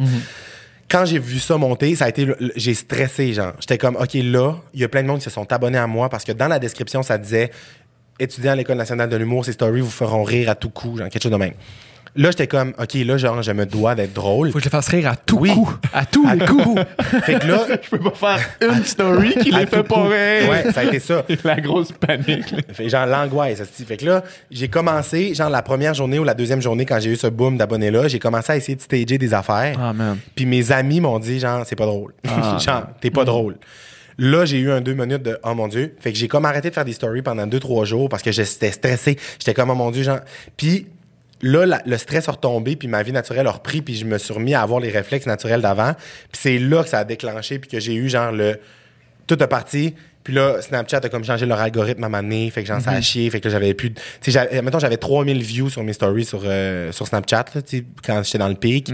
Quand 0.88 1.04
j'ai 1.04 1.18
vu 1.18 1.38
ça 1.40 1.56
monter, 1.56 1.96
ça 1.96 2.04
a 2.04 2.08
été, 2.08 2.28
j'ai 2.54 2.74
stressé, 2.74 3.32
genre. 3.32 3.54
J'étais 3.58 3.78
comme, 3.78 3.96
OK, 3.96 4.14
là, 4.14 4.54
il 4.72 4.80
y 4.80 4.84
a 4.84 4.88
plein 4.88 5.02
de 5.02 5.08
monde 5.08 5.18
qui 5.18 5.24
se 5.24 5.30
sont 5.30 5.50
abonnés 5.52 5.78
à 5.78 5.86
moi 5.86 6.08
parce 6.08 6.24
que 6.24 6.32
dans 6.32 6.48
la 6.48 6.58
description, 6.58 7.02
ça 7.02 7.18
disait, 7.18 7.50
étudiant 8.20 8.52
à 8.52 8.56
l'École 8.56 8.76
nationale 8.76 9.08
de 9.08 9.16
l'humour, 9.16 9.44
ces 9.44 9.52
stories 9.52 9.80
vous 9.80 9.90
feront 9.90 10.22
rire 10.22 10.48
à 10.50 10.54
tout 10.54 10.70
coup, 10.70 10.96
genre, 10.96 11.08
quelque 11.08 11.22
chose 11.22 11.32
de 11.32 11.36
même. 11.36 11.54
Là, 12.16 12.30
j'étais 12.30 12.47
comme, 12.47 12.72
OK, 12.78 12.94
là, 12.94 13.16
genre, 13.18 13.43
je 13.43 13.52
me 13.52 13.66
dois 13.66 13.94
d'être 13.94 14.12
drôle. 14.14 14.48
Faut 14.51 14.55
que 14.59 14.60
je 14.64 14.68
le 14.68 14.70
fasse 14.70 14.88
rire 14.88 15.09
à 15.09 15.16
tout 15.16 15.38
Oui. 15.38 15.51
coup. 15.52 15.70
À 15.93 16.06
tous 16.06 16.26
À 16.26 16.34
les 16.34 16.44
tout 16.47 16.56
coups. 16.56 16.64
coup. 16.80 17.20
fait 17.24 17.38
que 17.38 17.47
là, 17.47 17.66
Je 17.82 17.90
peux 17.90 17.98
pas 18.10 18.36
faire 18.38 18.48
une 18.74 18.84
story 18.84 19.34
qui 19.40 19.51
les 19.51 19.66
fait 19.66 19.82
pas 19.82 20.02
rire. 20.05 20.48
Ouais, 20.51 20.72
ça 20.72 20.80
a 20.80 20.84
été 20.84 20.98
ça. 20.98 21.24
La 21.44 21.60
grosse 21.60 21.93
panique. 21.93 22.55
Fait 22.72 22.88
genre 22.88 23.06
l'angoisse. 23.06 23.62
Fait 23.86 23.97
que 23.97 24.05
là, 24.06 24.24
j'ai 24.51 24.68
commencé, 24.68 25.34
genre 25.34 25.51
la 25.51 25.62
première 25.62 25.94
journée 25.94 26.18
ou 26.18 26.24
la 26.24 26.34
deuxième 26.34 26.62
journée, 26.62 26.86
quand 26.86 26.98
j'ai 27.01 27.10
eu 27.10 27.16
ce 27.16 27.26
boom 27.26 27.56
d'abonnés-là, 27.59 28.09
j'ai 28.09 28.18
commencé 28.18 28.52
à 28.52 28.56
essayer 28.56 28.76
de 28.76 28.82
stager 28.82 29.18
des 29.18 29.34
affaires. 29.34 29.76
Ah, 29.80 29.93
man. 29.93 30.16
Puis 30.34 30.47
mes 30.47 30.72
amis 30.72 31.01
m'ont 31.01 31.18
dit, 31.18 31.38
genre, 31.38 31.64
c'est 31.66 31.76
pas 31.76 31.86
drôle. 31.86 32.14
Ah. 32.28 32.56
genre, 32.64 32.84
t'es 33.01 33.10
pas 33.10 33.24
drôle. 33.24 33.56
Là, 34.18 34.47
j'ai 34.47 34.59
eu 34.59 34.70
un 34.70 34.80
deux 34.80 34.94
minutes 34.94 35.22
de 35.22 35.38
oh 35.44 35.55
mon 35.55 35.68
Dieu. 35.68 35.94
Fait 36.01 36.10
que 36.10 36.18
j'ai 36.18 36.28
comme 36.28 36.47
arrêté 36.47 36.70
de 36.70 36.74
faire 36.74 36.86
des 36.86 36.94
stories 36.94 37.20
pendant 37.20 37.47
deux, 37.47 37.60
trois 37.60 37.84
jours 37.84 38.09
parce 38.09 38.22
que 38.22 38.32
j'étais 38.32 38.70
stressé. 38.70 39.18
J'étais 39.38 39.52
comme 39.52 39.68
oh 39.68 39.74
mon 39.74 39.90
Dieu, 39.90 40.02
genre. 40.02 40.20
Puis 40.56 40.86
là, 41.42 41.66
la- 41.66 41.82
le 41.86 41.96
stress 41.98 42.28
a 42.28 42.32
retombé, 42.32 42.76
puis 42.76 42.88
ma 42.88 43.02
vie 43.02 43.12
naturelle 43.12 43.46
a 43.46 43.50
repris, 43.52 43.82
puis 43.82 43.94
je 43.96 44.04
me 44.04 44.18
suis 44.18 44.32
remis 44.34 44.54
à 44.54 44.62
avoir 44.62 44.80
les 44.80 44.90
réflexes 44.90 45.26
naturels 45.26 45.60
d'avant. 45.60 45.92
Puis 45.94 46.40
c'est 46.40 46.58
là 46.58 46.82
que 46.82 46.88
ça 46.88 46.98
a 47.00 47.04
déclenché, 47.04 47.58
puis 47.58 47.68
que 47.70 47.80
j'ai 47.80 47.94
eu 47.94 48.08
genre 48.08 48.32
le. 48.32 48.58
Tout 49.26 49.42
est 49.42 49.46
parti. 49.48 49.94
Puis 50.22 50.34
là, 50.34 50.60
Snapchat 50.60 50.98
a 51.04 51.08
comme 51.08 51.24
changé 51.24 51.46
leur 51.46 51.60
algorithme 51.60 52.02
à 52.02 52.08
m'amener. 52.08 52.50
Fait 52.50 52.62
que 52.62 52.68
j'en 52.68 52.80
sais 52.80 52.88
à 52.90 53.00
chier. 53.00 53.30
Fait 53.30 53.40
que 53.40 53.48
j'avais 53.48 53.74
plus. 53.74 53.92
Tu 53.92 54.00
sais, 54.22 54.30
j'avais- 54.32 54.60
mettons, 54.62 54.78
j'avais 54.80 54.96
3000 54.96 55.40
views 55.42 55.70
sur 55.70 55.84
mes 55.84 55.92
stories 55.92 56.24
sur, 56.24 56.42
euh, 56.44 56.90
sur 56.90 57.06
Snapchat, 57.06 57.44
là, 57.54 57.60
quand 58.04 58.22
j'étais 58.24 58.38
dans 58.38 58.48
le 58.48 58.54
pic. 58.56 58.90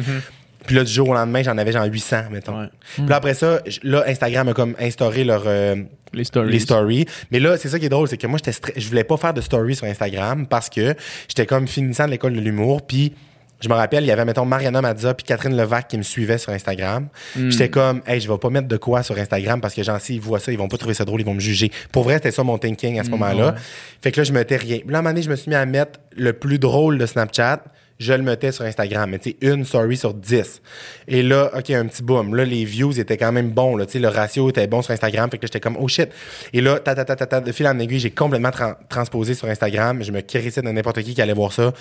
Puis 0.67 0.77
là, 0.77 0.85
du 0.85 0.93
jour 0.93 1.09
au 1.09 1.15
lendemain, 1.15 1.43
j'en 1.43 1.57
avais 1.59 1.73
genre 1.73 1.85
800, 1.85 2.25
mettons. 2.31 2.61
Ouais. 2.61 2.69
Puis 2.95 3.07
là, 3.07 3.17
après 3.17 3.35
ça, 3.35 3.61
là, 3.83 4.05
Instagram 4.07 4.49
a 4.49 4.55
comme 4.55 4.75
instauré 4.79 5.25
leur, 5.25 5.43
euh, 5.47 5.77
Les 6.13 6.25
stories. 6.25 6.53
les 6.53 6.59
stories. 6.61 7.07
Mais 7.31 7.41
là, 7.41 7.57
c'est 7.57 7.69
ça 7.69 7.79
qui 7.79 7.87
est 7.87 7.91
drôle, 7.91 8.09
c'est 8.09 8.17
que 8.17 8.27
moi, 8.27 8.39
j'étais 8.45 8.59
je 8.77 8.89
voulais 8.89 9.05
pas 9.05 9.17
faire 9.17 9.35
de 9.35 9.41
stories 9.41 9.77
sur 9.77 9.87
Instagram 9.87 10.47
parce 10.47 10.69
que 10.69 10.95
j'étais 11.29 11.47
comme 11.47 11.67
finissant 11.67 12.07
de 12.07 12.11
l'école 12.11 12.35
de 12.35 12.41
l'humour, 12.41 12.83
puis 12.87 13.13
je 13.61 13.69
me 13.69 13.75
rappelle, 13.75 14.03
il 14.03 14.09
y 14.09 14.11
avait, 14.11 14.25
mettons, 14.25 14.45
Mariana 14.45 14.83
Mazza 14.83 15.15
puis 15.15 15.25
Catherine 15.25 15.57
Levac 15.57 15.87
qui 15.87 15.97
me 15.97 16.03
suivaient 16.03 16.39
sur 16.39 16.53
Instagram. 16.53 17.07
Puis 17.33 17.53
J'étais 17.53 17.69
comme, 17.69 18.03
hey, 18.09 18.21
je 18.21 18.29
vais 18.29 18.37
pas 18.39 18.51
mettre 18.51 18.67
de 18.67 18.77
quoi 18.77 19.05
sur 19.05 19.17
Instagram 19.17 19.61
parce 19.61 19.73
que, 19.73 19.85
genre, 19.85 20.01
s'ils 20.01 20.21
voient 20.21 20.41
ça, 20.41 20.51
ils 20.51 20.59
vont 20.59 20.67
pas 20.67 20.79
trouver 20.79 20.95
ça 20.95 21.05
drôle, 21.05 21.21
ils 21.21 21.27
vont 21.27 21.35
me 21.35 21.41
juger. 21.41 21.71
Pour 21.93 22.03
vrai, 22.03 22.15
c'était 22.15 22.33
ça 22.33 22.43
mon 22.43 22.59
thinking 22.59 22.99
à 22.99 23.05
ce 23.05 23.11
moment-là. 23.11 23.55
Fait 24.03 24.11
que 24.11 24.19
là, 24.21 24.25
je 24.25 24.33
mettais 24.33 24.57
rien. 24.57 24.79
Puis 24.79 24.91
là, 24.91 24.97
à 24.97 24.99
un 24.99 25.03
moment 25.03 25.11
donné, 25.13 25.23
je 25.23 25.31
me 25.31 25.37
suis 25.37 25.49
mis 25.49 25.55
à 25.55 25.65
mettre 25.65 26.01
le 26.17 26.33
plus 26.33 26.59
drôle 26.59 26.99
de 26.99 27.07
Snapchat. 27.07 27.63
Je 27.99 28.13
le 28.13 28.23
mettais 28.23 28.51
sur 28.51 28.65
Instagram, 28.65 29.11
mais 29.11 29.19
tu 29.19 29.31
sais, 29.31 29.37
une 29.43 29.65
story 29.65 29.97
sur 29.97 30.13
10. 30.13 30.61
Et 31.09 31.23
là, 31.23 31.51
OK, 31.57 31.71
un 31.71 31.87
petit 31.87 32.03
boom. 32.03 32.35
Là, 32.35 32.45
les 32.45 32.65
views 32.65 32.99
étaient 32.99 33.17
quand 33.17 33.31
même 33.33 33.51
bons. 33.51 33.77
Là, 33.77 33.87
tu 33.87 33.93
sais, 33.93 33.99
le 34.01 34.09
ratio 34.09 34.49
était 34.51 34.67
bon 34.67 34.83
sur 34.83 34.93
Instagram. 34.93 35.31
Fait 35.31 35.39
que 35.39 35.47
j'étais 35.47 35.61
comme, 35.61 35.77
oh 35.79 35.87
shit. 35.87 36.09
Et 36.53 36.61
là, 36.61 36.81
ta, 36.81 36.95
ta, 36.95 37.05
ta, 37.05 37.15
ta, 37.15 37.27
ta, 37.27 37.41
de 37.41 37.53
fil 37.53 37.67
en 37.69 37.79
aiguille, 37.79 38.01
j'ai 38.01 38.11
complètement 38.11 38.51
tran- 38.51 38.75
transposé 38.89 39.35
sur 39.35 39.47
Instagram. 39.49 40.03
Je 40.03 40.11
me 40.11 40.21
crissais 40.21 40.63
de 40.63 40.69
n'importe 40.69 41.03
qui 41.03 41.15
qui 41.15 41.23
allait 41.23 41.33
voir 41.33 41.53
ça. 41.53 41.73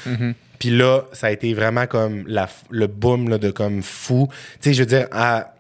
Puis 0.60 0.70
là, 0.70 1.06
ça 1.12 1.28
a 1.28 1.32
été 1.32 1.54
vraiment 1.56 1.88
comme 1.88 2.24
la, 2.28 2.48
le 2.70 2.86
boom 2.88 3.30
là, 3.30 3.38
de 3.40 3.50
comme 3.50 3.82
fou. 3.82 4.28
Tu 4.62 4.70
sais, 4.70 4.74
je 4.76 4.80
veux 4.82 4.86
dire, 4.86 5.08
à, 5.12 5.54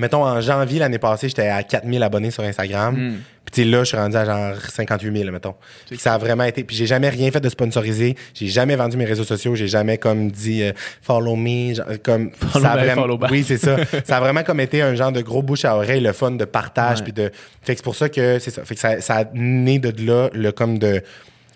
mettons, 0.00 0.24
en 0.24 0.40
janvier 0.40 0.78
l'année 0.78 0.98
passée, 0.98 1.28
j'étais 1.28 1.48
à 1.48 1.62
4000 1.62 2.02
abonnés 2.02 2.30
sur 2.30 2.42
Instagram. 2.42 2.96
Hmm. 2.96 3.16
Puis 3.54 3.62
tu 3.62 3.70
sais, 3.70 3.76
là, 3.76 3.84
je 3.84 3.88
suis 3.88 3.96
rendu 3.96 4.16
à 4.16 4.24
genre 4.24 4.56
58 4.60 5.16
000, 5.16 5.30
mettons. 5.30 5.54
Puis 5.88 5.96
ça 5.98 6.14
a 6.14 6.18
vraiment 6.18 6.42
été... 6.42 6.64
Puis 6.64 6.74
j'ai 6.74 6.86
jamais 6.86 7.08
rien 7.08 7.30
fait 7.30 7.40
de 7.40 7.48
sponsorisé. 7.48 8.16
J'ai 8.34 8.48
jamais 8.48 8.74
vendu 8.74 8.96
mes 8.96 9.04
réseaux 9.04 9.22
sociaux. 9.22 9.54
J'ai 9.54 9.68
jamais 9.68 9.96
comme 9.96 10.28
dit 10.28 10.64
euh, 10.64 10.72
follow 11.02 11.36
me. 11.36 11.72
genre, 11.74 11.86
comme, 12.02 12.32
Follow 12.32 12.64
ça 12.64 12.72
a 12.72 12.74
back, 12.76 12.84
vraiment- 12.86 13.02
follow 13.02 13.18
back. 13.18 13.30
Oui, 13.30 13.44
c'est 13.46 13.58
ça. 13.58 13.76
ça 14.04 14.16
a 14.16 14.20
vraiment 14.20 14.42
comme 14.42 14.58
été 14.58 14.82
un 14.82 14.96
genre 14.96 15.12
de 15.12 15.20
gros 15.20 15.40
bouche 15.40 15.64
à 15.64 15.76
oreille, 15.76 16.00
le 16.00 16.12
fun 16.12 16.32
de 16.32 16.44
partage. 16.44 17.04
Puis 17.04 17.12
de... 17.12 17.30
Fait 17.62 17.74
que 17.74 17.78
c'est 17.78 17.84
pour 17.84 17.94
ça 17.94 18.08
que 18.08 18.40
c'est 18.40 18.50
ça. 18.50 18.64
Fait 18.64 18.74
que 18.74 18.80
ça, 18.80 19.00
ça 19.00 19.18
a 19.18 19.24
né 19.34 19.78
de 19.78 20.04
là, 20.04 20.30
le 20.32 20.50
comme 20.50 20.78
de 20.80 21.00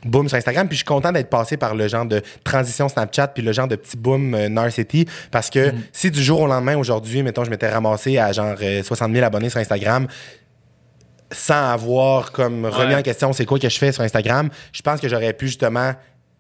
boom 0.05 0.29
sur 0.29 0.39
Instagram. 0.39 0.69
Puis 0.69 0.77
je 0.77 0.83
suis 0.83 0.87
content 0.87 1.11
d'être 1.11 1.31
passé 1.31 1.57
par 1.57 1.75
le 1.75 1.89
genre 1.89 2.07
de 2.07 2.23
transition 2.45 2.89
Snapchat 2.89 3.27
puis 3.29 3.43
le 3.43 3.51
genre 3.51 3.67
de 3.67 3.75
petit 3.75 3.97
boom 3.97 4.35
euh, 4.35 4.49
Narcity 4.49 5.05
parce 5.33 5.51
que 5.51 5.73
si 5.93 6.13
du 6.13 6.23
jour 6.23 6.43
au 6.43 6.47
lendemain, 6.47 6.77
aujourd'hui, 6.77 7.25
mettons, 7.25 7.43
je 7.43 7.51
m'étais 7.51 7.69
ramassé 7.69 8.19
à 8.19 8.31
genre 8.31 8.55
euh, 8.63 8.85
60 8.85 9.13
000 9.13 9.25
abonnés 9.27 9.51
sur 9.51 9.59
Instagram 9.59 10.07
sans 11.31 11.71
avoir 11.73 12.33
comme 12.33 12.65
remis 12.67 12.93
Ouais. 12.95 13.01
en 13.01 13.03
question 13.03 13.33
c'est 13.33 13.45
quoi 13.45 13.59
que 13.59 13.69
je 13.69 13.79
fais 13.79 13.93
sur 13.93 14.03
Instagram, 14.03 14.49
je 14.73 14.83
pense 14.83 15.01
que 15.01 15.09
j'aurais 15.09 15.33
pu 15.35 15.47
justement 15.47 15.93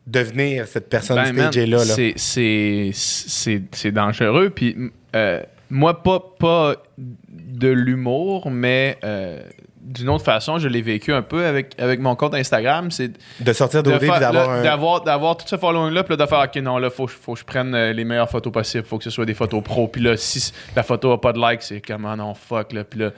devenir 0.07 0.67
cette 0.67 0.89
personne 0.89 1.17
Ben, 1.17 1.35
stagée 1.51 1.67
là. 1.67 1.85
là. 1.85 1.95
c'est- 2.17 3.91
dangereux. 3.93 4.51
Puis 4.51 4.77
euh, 5.15 5.43
moi, 5.71 6.03
pas, 6.03 6.19
pas 6.39 6.77
de 6.97 7.69
l'humour, 7.69 8.51
mais 8.51 8.97
euh, 9.05 9.43
d'une 9.83 10.09
autre 10.09 10.25
façon, 10.25 10.59
je 10.59 10.69
l'ai 10.69 10.81
vécu 10.83 11.13
un 11.13 11.21
peu 11.23 11.45
avec, 11.45 11.75
avec 11.79 12.01
mon 12.01 12.15
compte 12.17 12.35
Instagram. 12.35 12.91
C'est 12.91 13.11
De 13.41 13.53
sortir 13.53 13.83
d'OD 13.83 13.99
puis 13.99 14.09
d'avoir 14.09 14.51
un... 14.51 14.63
d'avoir 14.63 15.01
d'avoir 15.03 15.37
tout 15.37 15.47
ce 15.47 15.57
following-là, 15.57 16.05
puis 16.05 16.17
là, 16.17 16.25
de 16.25 16.29
faire, 16.29 16.41
OK, 16.45 16.57
non, 16.63 16.79
là, 16.79 16.89
faut, 16.91 17.07
faut 17.07 17.35
que 17.35 17.41
je 17.41 17.45
prenne 17.45 17.75
euh, 17.75 17.93
les 17.93 18.05
meilleures 18.05 18.29
photos 18.31 18.53
possibles. 18.53 18.85
Faut 18.87 18.99
que 18.99 19.05
ce 19.05 19.11
soit 19.11 19.27
des 19.27 19.35
photos 19.35 19.63
pro. 19.63 19.89
Puis 19.89 20.03
là, 20.03 20.17
si 20.17 20.53
la 20.77 20.83
photo 20.83 21.13
a 21.13 21.21
pas 21.21 21.33
de 21.33 21.39
like, 21.39 21.63
c'est 21.63 21.81
comment 21.81 22.17
non, 22.17 22.35
fuck, 22.35 22.73
là. 22.73 22.85
Puis 22.85 23.01
là, 23.01 23.11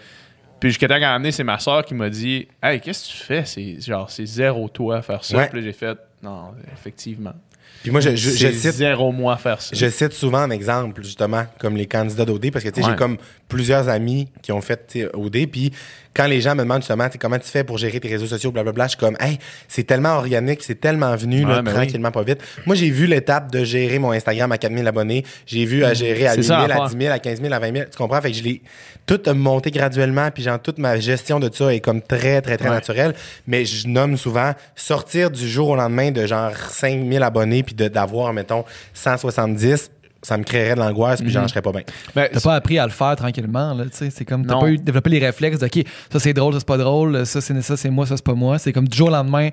puis 0.60 0.70
jusqu'à 0.70 0.86
temps 0.88 0.98
qu'à 0.98 1.14
un 1.14 1.30
c'est 1.30 1.42
ma 1.44 1.58
soeur 1.58 1.84
qui 1.84 1.94
m'a 1.94 2.08
dit, 2.10 2.46
Hey, 2.62 2.80
qu'est-ce 2.80 3.08
que 3.08 3.12
tu 3.18 3.22
fais? 3.24 3.44
C'est 3.44 3.80
genre, 3.80 4.10
c'est 4.10 4.26
zéro 4.26 4.68
toi 4.68 4.98
à 4.98 5.02
faire 5.02 5.24
ça. 5.24 5.36
Ouais. 5.36 5.48
Puis 5.48 5.62
j'ai 5.62 5.72
fait, 5.72 5.96
non, 6.22 6.52
effectivement. 6.72 7.32
Puis 7.82 7.90
moi, 7.90 8.00
je, 8.00 8.10
je, 8.10 8.30
je 8.30 8.36
c'est 8.36 8.52
cite 8.52 8.72
zéro 8.72 9.10
moi 9.10 9.34
à 9.34 9.36
faire 9.38 9.60
ça. 9.60 9.74
Je 9.74 9.88
cite 9.88 10.12
souvent 10.12 10.42
en 10.42 10.50
exemple, 10.50 11.02
justement, 11.02 11.46
comme 11.58 11.76
les 11.76 11.86
candidats 11.86 12.26
d'OD, 12.26 12.50
parce 12.50 12.62
que, 12.62 12.68
tu 12.68 12.80
sais, 12.82 12.86
Ouais. 12.86 12.92
j'ai 12.92 12.98
comme 12.98 13.16
plusieurs 13.50 13.88
amis 13.90 14.28
qui 14.40 14.52
ont 14.52 14.62
fait 14.62 14.98
OD, 15.12 15.46
puis 15.50 15.70
quand 16.14 16.26
les 16.26 16.40
gens 16.40 16.54
me 16.56 16.62
demandent 16.62 16.80
justement, 16.80 17.08
comment 17.20 17.38
tu 17.38 17.48
fais 17.48 17.62
pour 17.62 17.78
gérer 17.78 18.00
tes 18.00 18.08
réseaux 18.08 18.26
sociaux, 18.26 18.50
blablabla, 18.50 18.84
je 18.86 18.88
suis 18.90 18.98
comme, 18.98 19.16
hey, 19.20 19.38
c'est 19.68 19.84
tellement 19.84 20.14
organique, 20.16 20.62
c'est 20.62 20.80
tellement 20.80 21.14
venu, 21.14 21.42
là, 21.44 21.56
Ouais, 21.56 21.62
ben 21.62 21.72
tranquillement, 21.72 22.10
pas 22.10 22.22
vite. 22.24 22.40
Moi, 22.66 22.74
j'ai 22.74 22.90
vu 22.90 23.06
l'étape 23.06 23.52
de 23.52 23.62
gérer 23.62 23.98
mon 23.98 24.10
Instagram 24.12 24.50
à 24.50 24.58
4000 24.58 24.86
abonnés, 24.88 25.24
j'ai 25.46 25.64
vu 25.66 25.84
à 25.84 25.92
gérer 25.94 26.26
à 26.26 26.30
C'est 26.30 26.36
8000, 26.38 26.44
ça, 26.48 26.58
à 26.60 26.66
l'affaire. 26.68 26.88
10 26.88 26.96
000, 27.04 27.12
à 27.14 27.18
15 27.18 27.40
000, 27.42 27.52
à 27.52 27.58
20 27.58 27.72
000, 27.72 27.84
tu 27.90 27.96
comprends? 27.98 28.20
Fait 28.20 28.30
que 28.32 28.36
je 28.36 28.42
l'ai 28.42 28.62
tout 29.06 29.20
monté 29.34 29.70
graduellement, 29.70 30.30
puis 30.32 30.42
genre, 30.42 30.60
toute 30.60 30.78
ma 30.78 30.98
gestion 30.98 31.38
de 31.38 31.48
ça 31.52 31.72
est 31.74 31.80
comme 31.80 32.00
très, 32.02 32.40
très, 32.42 32.56
très 32.56 32.68
Ouais. 32.68 32.74
naturelle, 32.74 33.14
mais 33.46 33.64
je 33.64 33.86
nomme 33.88 34.16
souvent 34.16 34.52
sortir 34.74 35.30
du 35.30 35.48
jour 35.48 35.68
au 35.70 35.76
lendemain 35.76 36.10
de 36.10 36.26
genre 36.26 36.52
5000 36.56 37.22
abonnés, 37.22 37.62
puis 37.62 37.74
d'avoir, 37.74 38.32
mettons, 38.32 38.64
170, 38.94 39.90
ça 40.22 40.36
me 40.36 40.44
créerait 40.44 40.74
de 40.74 40.80
l'angoisse, 40.80 41.20
puis 41.22 41.30
genre, 41.30 41.44
je 41.44 41.48
serais 41.48 41.62
pas 41.62 41.72
bien. 41.72 41.82
Ben, 42.14 42.28
T'as 42.32 42.40
pas 42.40 42.54
appris 42.54 42.78
à 42.78 42.84
le 42.84 42.92
faire 42.92 43.16
tranquillement, 43.16 43.74
là, 43.74 43.84
tu 43.84 43.90
sais. 43.92 44.10
C'est 44.10 44.24
comme, 44.24 44.44
t'as 44.46 44.54
Non. 44.54 44.60
pas 44.60 44.68
eu 44.68 44.78
développé 44.78 45.10
les 45.10 45.18
réflexes 45.18 45.58
de, 45.58 45.66
OK, 45.66 45.84
ça 46.12 46.18
c'est 46.20 46.32
drôle, 46.34 46.52
ça 46.54 46.60
c'est 46.60 46.66
pas 46.68 46.78
drôle, 46.78 47.24
ça 47.26 47.40
c'est 47.40 47.60
ça, 47.62 47.76
c'est 47.76 47.90
moi, 47.90 48.06
ça 48.06 48.16
c'est 48.16 48.24
pas 48.26 48.34
moi. 48.34 48.58
C'est 48.58 48.72
comme 48.72 48.86
du 48.88 48.96
jour 48.96 49.08
au 49.08 49.12
lendemain, 49.12 49.48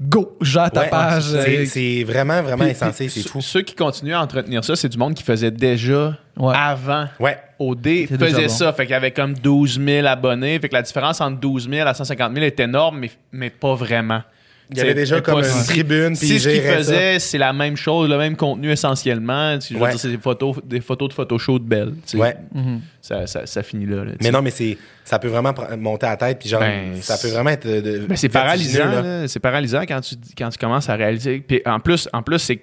go, 0.00 0.36
gère 0.40 0.70
ta 0.70 0.82
Ouais, 0.82 0.88
page. 0.90 1.22
c'est- 1.24 1.58
euh, 1.58 1.64
C'est 1.66 2.04
vraiment, 2.04 2.40
vraiment 2.42 2.64
puis- 2.64 2.72
insensé, 2.72 3.04
puis 3.06 3.14
c'est 3.14 3.20
ceux- 3.20 3.28
fou. 3.30 3.40
Ceux 3.40 3.62
qui 3.62 3.74
continuent 3.74 4.14
à 4.14 4.20
entretenir 4.22 4.64
ça, 4.64 4.74
c'est 4.76 4.88
du 4.88 4.98
monde 4.98 5.14
qui 5.14 5.22
faisait 5.22 5.50
déjà 5.50 6.16
Ouais. 6.36 6.54
avant. 6.56 7.06
Ouais. 7.20 7.38
OD 7.60 8.06
C'est 8.08 8.18
faisait 8.18 8.42
bon. 8.42 8.48
ça, 8.48 8.72
fait 8.72 8.84
qu'il 8.86 8.92
y 8.92 8.94
avait 8.96 9.10
comme 9.10 9.34
12 9.34 9.80
000 9.84 10.06
abonnés. 10.06 10.58
Fait 10.60 10.68
que 10.68 10.74
la 10.74 10.82
différence 10.82 11.20
entre 11.20 11.40
12 11.40 11.68
000 11.68 11.88
à 11.88 11.94
150 11.94 12.32
000 12.32 12.46
est 12.46 12.60
énorme, 12.60 12.98
mais, 13.00 13.10
mais 13.32 13.50
pas 13.50 13.74
vraiment. 13.74 14.22
Il 14.70 14.76
y 14.76 14.80
avait 14.82 14.94
déjà 14.94 15.20
comme 15.22 15.38
une 15.38 15.44
si- 15.44 15.66
tribune, 15.66 16.14
Si 16.14 16.26
ce 16.26 16.32
qu'il 16.48 16.60
gérait 16.60 16.76
faisait, 16.76 17.18
c'est 17.18 17.38
la 17.38 17.52
même 17.54 17.76
chose, 17.76 18.08
le 18.08 18.18
même 18.18 18.36
contenu 18.36 18.70
essentiellement. 18.70 19.58
Je 19.60 19.74
veux 19.74 19.80
Ouais. 19.80 19.90
dire, 19.90 19.98
c'est 19.98 20.10
des 20.10 20.18
photos, 20.18 20.56
des 20.64 20.80
photos 20.80 21.08
de 21.08 21.14
photoshoot 21.14 21.62
belles. 21.62 21.94
tu 22.06 22.16
sais. 22.16 22.16
Ouais. 22.18 22.36
mhm. 22.54 22.80
Ça, 23.00 23.26
ça, 23.26 23.46
ça 23.46 23.62
finit 23.62 23.86
là. 23.86 24.04
Mais 24.22 24.30
non, 24.30 24.42
mais 24.42 24.50
c'est 24.50 24.76
ça 25.04 25.18
peut 25.18 25.28
vraiment 25.28 25.54
monter 25.78 26.04
à 26.06 26.10
la 26.10 26.16
tête, 26.18 26.38
puis 26.38 26.48
genre, 26.50 26.60
Ben, 26.60 26.96
ça 27.00 27.16
peut 27.16 27.28
vraiment 27.28 27.48
être. 27.50 27.66
de- 27.66 27.80
de- 27.80 28.06
Ben, 28.06 28.16
c'est 28.16 28.28
paralysant. 28.28 29.26
C'est 29.26 29.40
paralysant 29.40 29.80
quand 29.82 30.00
tu, 30.02 30.16
quand 30.36 30.50
tu 30.50 30.58
commences 30.58 30.88
à 30.90 30.94
réaliser. 30.96 31.38
Puis 31.46 31.62
en 31.64 31.80
plus, 31.80 32.06
en 32.12 32.22
plus 32.22 32.38
c'est 32.38 32.56
que 32.56 32.62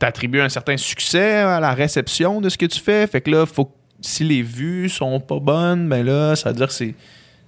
tu 0.00 0.06
attribues 0.06 0.40
un 0.40 0.48
certain 0.48 0.76
succès 0.78 1.38
à 1.40 1.60
la 1.60 1.74
réception 1.74 2.40
de 2.40 2.48
ce 2.48 2.56
que 2.56 2.66
tu 2.66 2.80
fais. 2.80 3.06
Fait 3.06 3.20
que 3.20 3.30
là, 3.30 3.44
faut, 3.44 3.66
que- 3.66 3.70
si 4.00 4.24
les 4.24 4.42
vues 4.42 4.88
sont 4.88 5.18
pas 5.20 5.40
bonnes, 5.40 5.88
ben 5.88 6.06
là, 6.06 6.36
ça 6.36 6.50
veut 6.50 6.56
dire 6.56 6.68
que 6.68 6.72
c'est. 6.72 6.94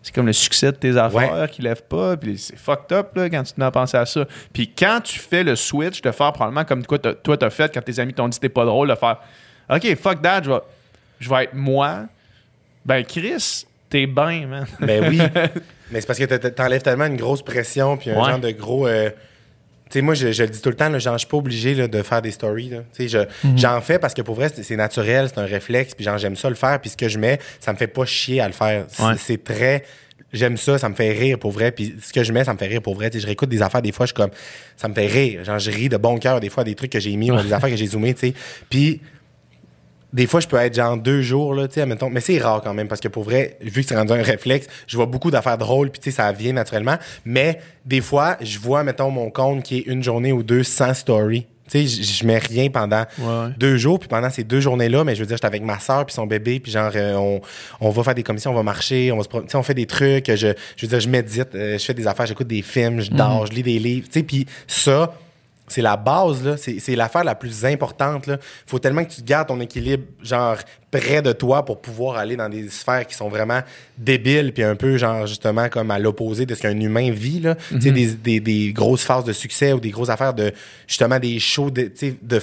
C'est 0.02 0.14
comme 0.14 0.26
le 0.26 0.32
succès 0.32 0.72
de 0.72 0.76
tes 0.76 0.96
affaires 0.96 1.50
qui 1.50 1.60
lèvent 1.62 1.82
pas. 1.82 2.16
Puis 2.16 2.38
c'est 2.38 2.56
fucked 2.56 2.90
up 2.96 3.14
là, 3.16 3.28
quand 3.28 3.42
tu 3.42 3.52
te 3.52 3.60
mets 3.60 3.66
à 3.66 3.70
penser 3.70 3.96
à 3.98 4.06
ça. 4.06 4.24
Puis 4.52 4.72
quand 4.76 5.00
tu 5.02 5.18
fais 5.18 5.42
le 5.44 5.54
switch 5.56 6.00
de 6.00 6.10
faire 6.10 6.32
probablement 6.32 6.64
comme 6.64 6.86
quoi 6.86 6.98
toi 6.98 7.36
t'as 7.36 7.50
fait 7.50 7.72
quand 7.74 7.82
tes 7.82 7.98
amis 8.00 8.14
t'ont 8.14 8.28
dit 8.28 8.38
que 8.38 8.42
t'es 8.42 8.48
pas 8.48 8.64
drôle, 8.64 8.88
de 8.88 8.94
faire 8.94 9.18
OK, 9.68 9.94
fuck 9.96 10.22
that, 10.22 10.42
je 10.44 10.50
vais, 10.50 10.60
je 11.20 11.28
vais 11.28 11.44
être 11.44 11.54
moi. 11.54 12.06
Ben 12.84 13.04
Chris, 13.04 13.66
t'es 13.90 14.06
bien, 14.06 14.46
man. 14.46 14.66
Ben 14.80 15.06
oui. 15.08 15.18
mais 15.90 16.00
c'est 16.00 16.06
parce 16.06 16.18
que 16.18 16.24
t'enlèves 16.48 16.82
tellement 16.82 17.04
une 17.06 17.16
grosse 17.16 17.42
pression, 17.42 17.96
puis 17.98 18.10
un 18.10 18.18
Ouais. 18.22 18.30
genre 18.30 18.38
de 18.40 18.50
gros. 18.52 18.86
euh, 18.88 19.10
sais, 19.98 20.02
moi, 20.02 20.14
je, 20.14 20.32
je 20.32 20.42
le 20.42 20.48
dis 20.50 20.60
tout 20.60 20.68
le 20.68 20.76
temps, 20.76 20.88
là, 20.88 20.98
genre, 20.98 21.14
je 21.14 21.20
suis 21.20 21.28
pas 21.28 21.36
obligé 21.36 21.74
là, 21.74 21.88
de 21.88 22.02
faire 22.02 22.22
des 22.22 22.30
stories. 22.30 22.68
là. 22.70 22.78
Tu 22.96 23.08
sais, 23.08 23.08
je- 23.08 23.46
Mhm. 23.48 23.58
J'en 23.58 23.80
fais 23.80 23.98
parce 23.98 24.14
que 24.14 24.22
pour 24.22 24.34
vrai, 24.34 24.50
c'est 24.54 24.76
naturel, 24.76 25.28
c'est 25.32 25.40
un 25.40 25.46
réflexe, 25.46 25.94
puis 25.94 26.04
genre, 26.04 26.18
j'aime 26.18 26.36
ça 26.36 26.48
le 26.48 26.54
faire, 26.56 26.80
puis 26.80 26.90
ce 26.90 26.96
que 26.96 27.08
je 27.08 27.18
mets, 27.18 27.38
ça 27.60 27.72
me 27.72 27.78
fait 27.78 27.86
pas 27.86 28.04
chier 28.04 28.40
à 28.40 28.46
le 28.46 28.52
faire. 28.54 28.84
C'est 29.18 29.32
Ouais. 29.32 29.36
très. 29.38 29.84
J'aime 30.32 30.56
ça, 30.56 30.78
ça 30.78 30.88
me 30.88 30.94
fait 30.94 31.10
rire 31.10 31.38
pour 31.40 31.50
vrai. 31.50 31.72
Puis 31.72 31.96
ce 32.00 32.12
que 32.12 32.22
je 32.22 32.32
mets, 32.32 32.44
ça 32.44 32.52
me 32.52 32.58
fait 32.58 32.66
rire 32.68 32.80
pour 32.82 32.94
vrai. 32.94 33.10
Tu 33.10 33.16
sais, 33.18 33.22
je 33.22 33.26
réécoute 33.26 33.48
des 33.48 33.62
affaires, 33.62 33.82
des 33.82 33.90
fois, 33.90 34.06
je 34.06 34.10
suis 34.12 34.14
comme. 34.14 34.30
Ça 34.76 34.86
me 34.86 34.94
fait 34.94 35.06
rire. 35.08 35.44
Genre, 35.44 35.58
je 35.58 35.70
ris 35.72 35.88
de 35.88 35.96
bon 35.96 36.18
cœur, 36.18 36.38
des 36.38 36.50
fois, 36.50 36.62
des 36.62 36.76
trucs 36.76 36.92
que 36.92 37.00
j'ai 37.00 37.16
mis, 37.16 37.32
ou 37.32 37.42
des 37.42 37.52
affaires 37.52 37.68
que 37.70 37.74
j'ai 37.76 37.86
zoomées, 37.88 38.14
tu 38.14 38.28
sais. 38.28 38.34
Puis 38.68 39.00
des 40.12 40.26
fois, 40.26 40.40
je 40.40 40.48
peux 40.48 40.56
être 40.56 40.74
genre 40.74 40.96
deux 40.96 41.22
jours, 41.22 41.54
là, 41.54 41.68
tu 41.68 41.74
sais, 41.74 41.82
admettons. 41.82 42.10
Mais 42.10 42.20
c'est 42.20 42.38
rare 42.38 42.60
quand 42.62 42.74
même, 42.74 42.88
parce 42.88 43.00
que 43.00 43.08
pour 43.08 43.22
vrai, 43.24 43.56
vu 43.60 43.82
que 43.82 43.88
c'est 43.88 43.96
rendu 43.96 44.12
un 44.12 44.22
réflexe, 44.22 44.66
je 44.86 44.96
vois 44.96 45.06
beaucoup 45.06 45.30
d'affaires 45.30 45.58
drôles, 45.58 45.90
puis 45.90 46.00
tu 46.00 46.10
sais, 46.10 46.16
ça 46.16 46.32
vient 46.32 46.52
naturellement. 46.52 46.96
Mais 47.24 47.60
des 47.86 48.00
fois, 48.00 48.36
je 48.40 48.58
vois, 48.58 48.82
mettons, 48.82 49.10
mon 49.10 49.30
compte 49.30 49.62
qui 49.62 49.78
est 49.78 49.86
une 49.86 50.02
journée 50.02 50.32
ou 50.32 50.42
deux 50.42 50.62
sans 50.64 50.94
story. 50.94 51.46
Tu 51.70 51.86
sais, 51.86 52.02
je- 52.02 52.26
mets 52.26 52.38
rien 52.38 52.68
pendant 52.68 53.04
Ouais, 53.20 53.52
deux 53.56 53.76
jours, 53.76 54.00
puis 54.00 54.08
pendant 54.08 54.28
ces 54.28 54.42
deux 54.42 54.58
journées-là, 54.58 55.04
mais 55.04 55.14
je 55.14 55.20
veux 55.20 55.26
dire, 55.26 55.36
j'étais 55.36 55.46
avec 55.46 55.62
ma 55.62 55.78
soeur 55.78 56.04
puis 56.04 56.12
son 56.12 56.26
bébé, 56.26 56.58
puis 56.58 56.72
genre, 56.72 56.90
euh, 56.96 57.14
on, 57.14 57.40
on 57.80 57.90
va 57.90 58.02
faire 58.02 58.16
des 58.16 58.24
commissions, 58.24 58.50
on 58.50 58.54
va 58.54 58.64
marcher, 58.64 59.12
on 59.12 59.18
va 59.18 59.22
se 59.22 59.28
tu 59.28 59.38
sais, 59.46 59.56
on 59.56 59.62
fait 59.62 59.74
des 59.74 59.86
trucs, 59.86 60.26
je, 60.28 60.34
je 60.76 60.86
veux 60.86 60.88
dire, 60.88 60.98
je 60.98 61.08
médite, 61.08 61.54
euh, 61.54 61.78
je 61.78 61.84
fais 61.84 61.94
des 61.94 62.08
affaires, 62.08 62.26
j'écoute 62.26 62.48
des 62.48 62.62
films, 62.62 63.00
je 63.00 63.12
dors, 63.12 63.46
je 63.46 63.52
lis 63.52 63.62
des 63.62 63.78
livres, 63.78 64.08
tu 64.08 64.18
sais, 64.18 64.22
puis 64.24 64.46
ça, 64.66 65.14
c'est 65.70 65.82
la 65.82 65.96
base, 65.96 66.44
là. 66.44 66.56
C'est, 66.56 66.96
l'affaire 66.96 67.24
la 67.24 67.34
plus 67.34 67.64
importante, 67.64 68.26
là. 68.26 68.38
Faut 68.66 68.78
tellement 68.78 69.04
que 69.04 69.12
tu 69.12 69.22
gardes 69.22 69.48
ton 69.48 69.60
équilibre, 69.60 70.04
genre, 70.22 70.56
près 70.90 71.22
de 71.22 71.32
toi 71.32 71.64
pour 71.64 71.80
pouvoir 71.80 72.16
aller 72.16 72.36
dans 72.36 72.48
des 72.48 72.68
sphères 72.68 73.06
qui 73.06 73.14
sont 73.14 73.28
vraiment 73.28 73.60
débiles, 73.96 74.52
puis 74.52 74.64
un 74.64 74.74
peu, 74.74 74.96
genre, 74.96 75.26
justement, 75.26 75.68
comme 75.68 75.90
à 75.90 75.98
l'opposé 75.98 76.44
de 76.44 76.54
ce 76.54 76.62
qu'un 76.62 76.78
humain 76.78 77.10
vit, 77.12 77.40
là. 77.40 77.54
Tu 77.70 77.80
sais, 77.80 77.92
des, 77.92 78.06
des, 78.14 78.40
des 78.40 78.72
grosses 78.72 79.04
phases 79.04 79.24
de 79.24 79.32
succès 79.32 79.72
ou 79.72 79.80
des 79.80 79.90
grosses 79.90 80.10
affaires 80.10 80.34
de, 80.34 80.52
justement, 80.88 81.18
des 81.18 81.38
shows 81.38 81.70
de, 81.70 81.82
tu 81.82 81.92
sais, 81.94 82.16
de 82.20 82.40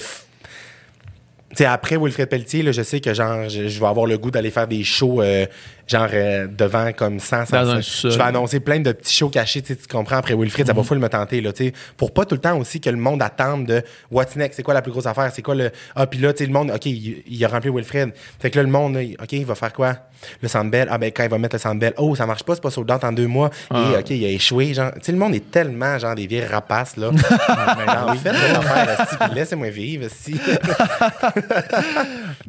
après 1.64 1.96
Wilfred 1.96 2.28
Pelletier, 2.28 2.62
là, 2.62 2.72
je 2.72 2.82
sais 2.82 3.00
que 3.00 3.14
genre, 3.14 3.48
je, 3.48 3.68
je 3.68 3.80
vais 3.80 3.86
avoir 3.86 4.06
le 4.06 4.18
goût 4.18 4.30
d'aller 4.30 4.50
faire 4.50 4.68
des 4.68 4.84
shows 4.84 5.22
euh, 5.22 5.46
genre 5.88 6.08
euh, 6.12 6.46
devant 6.46 6.92
comme 6.92 7.18
100, 7.18 7.46
100 7.46 7.56
Dans 7.56 7.70
un 7.70 7.80
je 7.80 7.82
sous-sol. 7.82 8.18
vais 8.18 8.24
annoncer 8.24 8.60
plein 8.60 8.80
de 8.80 8.92
petits 8.92 9.14
shows 9.14 9.30
cachés, 9.30 9.62
tu 9.62 9.76
comprends, 9.90 10.16
après 10.16 10.34
Wilfrid, 10.34 10.66
ça 10.66 10.72
va 10.72 10.82
full 10.82 10.98
me 10.98 11.08
tenter, 11.08 11.40
là, 11.40 11.52
tu 11.52 11.66
sais, 11.66 11.72
pour 11.96 12.12
pas 12.12 12.24
tout 12.24 12.34
le 12.34 12.40
temps 12.40 12.58
aussi 12.58 12.80
que 12.80 12.90
le 12.90 12.96
monde 12.96 13.22
attende 13.22 13.66
de 13.66 13.82
what's 14.10 14.36
next, 14.36 14.56
c'est 14.56 14.62
quoi 14.62 14.74
la 14.74 14.82
plus 14.82 14.92
grosse 14.92 15.06
affaire, 15.06 15.30
c'est 15.34 15.42
quoi 15.42 15.54
le, 15.54 15.70
ah, 15.96 16.06
puis 16.06 16.20
là, 16.20 16.32
tu 16.32 16.38
sais, 16.38 16.46
le 16.46 16.52
monde, 16.52 16.70
OK, 16.70 16.86
il, 16.86 17.22
il 17.26 17.44
a 17.44 17.48
rempli 17.48 17.70
Wilfrid. 17.70 18.10
Fait 18.38 18.50
que 18.50 18.56
là, 18.56 18.62
le 18.62 18.70
monde, 18.70 18.96
OK, 18.96 19.32
il 19.32 19.46
va 19.46 19.54
faire 19.54 19.72
quoi? 19.72 19.96
Le 20.42 20.48
Sandbell, 20.48 20.88
ah, 20.90 20.98
ben, 20.98 21.12
quand 21.14 21.22
il 21.22 21.30
va 21.30 21.38
mettre 21.38 21.54
le 21.54 21.60
Sandbell, 21.60 21.94
oh, 21.96 22.14
ça 22.14 22.26
marche 22.26 22.42
pas, 22.42 22.54
c'est 22.54 22.62
pas 22.62 22.94
out 22.94 23.04
en 23.04 23.12
deux 23.12 23.26
mois, 23.26 23.50
et 23.72 23.98
OK, 23.98 24.10
il 24.10 24.24
a 24.24 24.28
échoué, 24.28 24.74
genre, 24.74 24.92
tu 24.94 25.00
sais, 25.02 25.12
le 25.12 25.18
monde 25.18 25.34
est 25.34 25.50
tellement, 25.50 25.98
genre, 25.98 26.14
des 26.14 26.26
vieilles 26.26 26.46
rapaces, 26.46 26.96
là. 26.96 27.10
Laissez-moi 29.34 29.70
vivre, 29.70 30.06
si. 30.14 30.38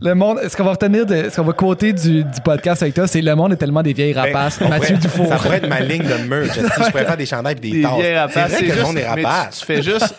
Le 0.02 0.14
monde, 0.14 0.40
ce 0.48 0.56
qu'on 0.56 0.64
va 0.64 0.72
retenir, 0.72 1.06
de, 1.06 1.30
ce 1.30 1.36
qu'on 1.36 1.44
va 1.44 1.54
quoter 1.54 1.94
du, 1.94 2.24
du 2.24 2.42
podcast 2.44 2.82
avec 2.82 2.96
toi, 2.96 3.08
c'est 3.08 3.22
le 3.30 3.36
monde 3.36 3.54
est 3.54 3.58
tellement 3.58 3.82
des 3.84 3.94
vieilles 3.94 4.14
rapaces. 4.14 4.60
Ben, 4.60 4.66
on 4.66 4.70
Mathieu 4.70 4.96
pourrait- 4.96 5.00
Dufour. 5.08 5.28
Ça 5.28 5.36
pourrait 5.38 5.58
être 5.58 5.68
ma 5.70 5.80
ligne 5.80 6.04
de 6.04 6.14
merch. 6.28 6.50
je 6.56 6.90
pourrais 6.92 7.06
faire 7.06 7.18
des 7.18 7.26
chandails 7.26 7.56
et 7.58 7.60
des, 7.60 7.72
Des 7.72 7.82
tasses. 7.82 7.94
vieilles 7.96 8.06
C'est 8.14 8.18
rapaces. 8.20 8.52
vrai 8.52 8.64
que 8.68 8.74
le 8.76 8.82
monde 8.84 8.98
est 8.98 9.08
rapace. 9.08 9.54
Tu, 9.56 9.60
tu 9.60 9.66
fais 9.66 9.82
juste. 9.84 10.16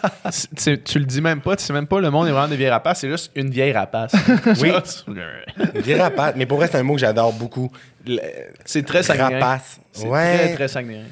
tu, 0.57 0.83
tu 0.83 0.99
le 0.99 1.05
dis 1.05 1.21
même 1.21 1.41
pas, 1.41 1.57
tu 1.57 1.65
sais 1.65 1.73
même 1.73 1.87
pas 1.87 2.01
le 2.01 2.11
monde 2.11 2.27
est 2.29 2.31
vraiment 2.31 2.49
des 2.49 2.57
vieilles 2.57 2.71
rapaces, 2.71 3.01
c'est 3.01 3.11
juste 3.11 3.31
une 3.35 3.51
vieille 3.51 3.73
rapace. 3.73 4.13
Oui. 4.61 4.73
Juste- 4.85 5.07
Des 5.85 5.95
rapaces. 5.97 6.35
Mais 6.37 6.47
pour 6.47 6.59
vrai, 6.59 6.69
c'est 6.71 6.79
un 6.79 6.83
mot 6.83 6.95
que 6.95 7.01
j'adore 7.01 7.33
beaucoup. 7.33 7.71
C'est 8.65 8.85
très 8.87 9.03
saguenay. 9.03 9.39
Rapace. 9.41 9.79
C'est 9.93 10.07
Ouais. 10.07 10.39
très, 10.39 10.55
très 10.55 10.69
saguenay. 10.69 11.03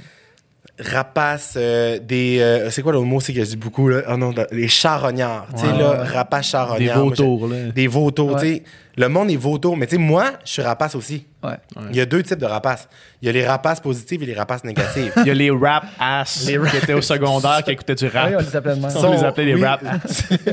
Rapace, 0.80 1.55
euh, 1.56 1.98
des. 1.98 2.38
euh, 2.40 2.70
c'est 2.70 2.82
quoi 2.82 2.92
le 2.92 3.00
mot 3.00 3.18
c'est 3.20 3.32
que 3.32 3.40
je 3.40 3.50
dis 3.50 3.56
beaucoup, 3.56 3.88
là? 3.88 4.02
Oh 4.09 4.16
non, 4.16 4.30
de- 4.30 4.46
les 4.52 4.68
charognards. 4.68 5.48
Tu 5.55 5.60
sais, 5.60 5.66
là, 5.66 5.90
ouais. 6.02 6.06
rapace 6.06 6.55
Des 6.78 6.88
vautours, 6.88 7.48
là. 7.48 7.56
j'ai- 7.66 7.72
Des 7.72 7.86
vautours, 7.88 8.32
Ouais. 8.34 8.40
tu 8.40 8.46
sais. 8.55 8.62
Le 8.96 9.09
monde 9.09 9.30
est 9.30 9.36
vautour. 9.36 9.76
Mais 9.76 9.86
tu 9.86 9.96
sais, 9.96 10.00
moi, 10.02 10.32
je 10.44 10.52
suis 10.52 10.62
rapace 10.62 10.94
aussi. 10.94 11.26
Ouais. 11.42 11.55
Il 11.90 11.96
y 11.96 12.00
a 12.00 12.06
deux 12.06 12.22
types 12.22 12.38
de 12.38 12.46
rapaces. 12.46 12.88
Il 13.22 13.26
y 13.26 13.28
a 13.28 13.32
les 13.32 13.46
rapaces 13.46 13.80
positives 13.80 14.22
et 14.22 14.26
les 14.26 14.34
rapaces 14.34 14.62
négatives. 14.64 15.12
Il 15.18 15.26
y 15.26 15.30
a 15.30 15.34
les 15.34 15.50
rap 15.50 15.84
ass 16.00 16.44
qui 16.46 16.76
étaient 16.76 16.94
au 16.94 17.02
secondaire 17.02 17.62
qui 17.64 17.70
écoutaient 17.72 17.94
du 17.96 18.06
rap. 18.06 18.28
Oui, 18.30 18.36
on 18.36 18.40
les 18.40 18.56
appelait 18.56 18.76
de 18.76 18.80
même. 18.80 18.90
On 18.96 19.12
les 19.12 19.24
appelait 19.24 19.44
les 19.46 19.55
oui, 19.55 19.64
rap. 19.64 19.80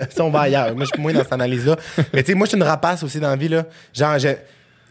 ça, 0.10 0.24
on 0.24 0.30
va 0.32 0.42
ailleurs. 0.42 0.76
Moi, 0.76 0.86
je 0.86 0.90
suis 0.94 1.02
moins 1.02 1.14
dans 1.14 1.24
cette 1.24 1.34
analyse-là. 1.34 1.76
Mais 2.14 2.22
tu 2.24 2.32
sais, 2.32 2.38
moi, 2.38 2.46
je 2.46 2.50
suis 2.50 2.58
une 2.58 2.64
rapace 2.64 3.02
aussi 3.04 3.20
dans 3.20 3.30
la 3.30 3.36
vie, 3.36 3.50
là. 3.50 3.64
Genre, 3.94 4.18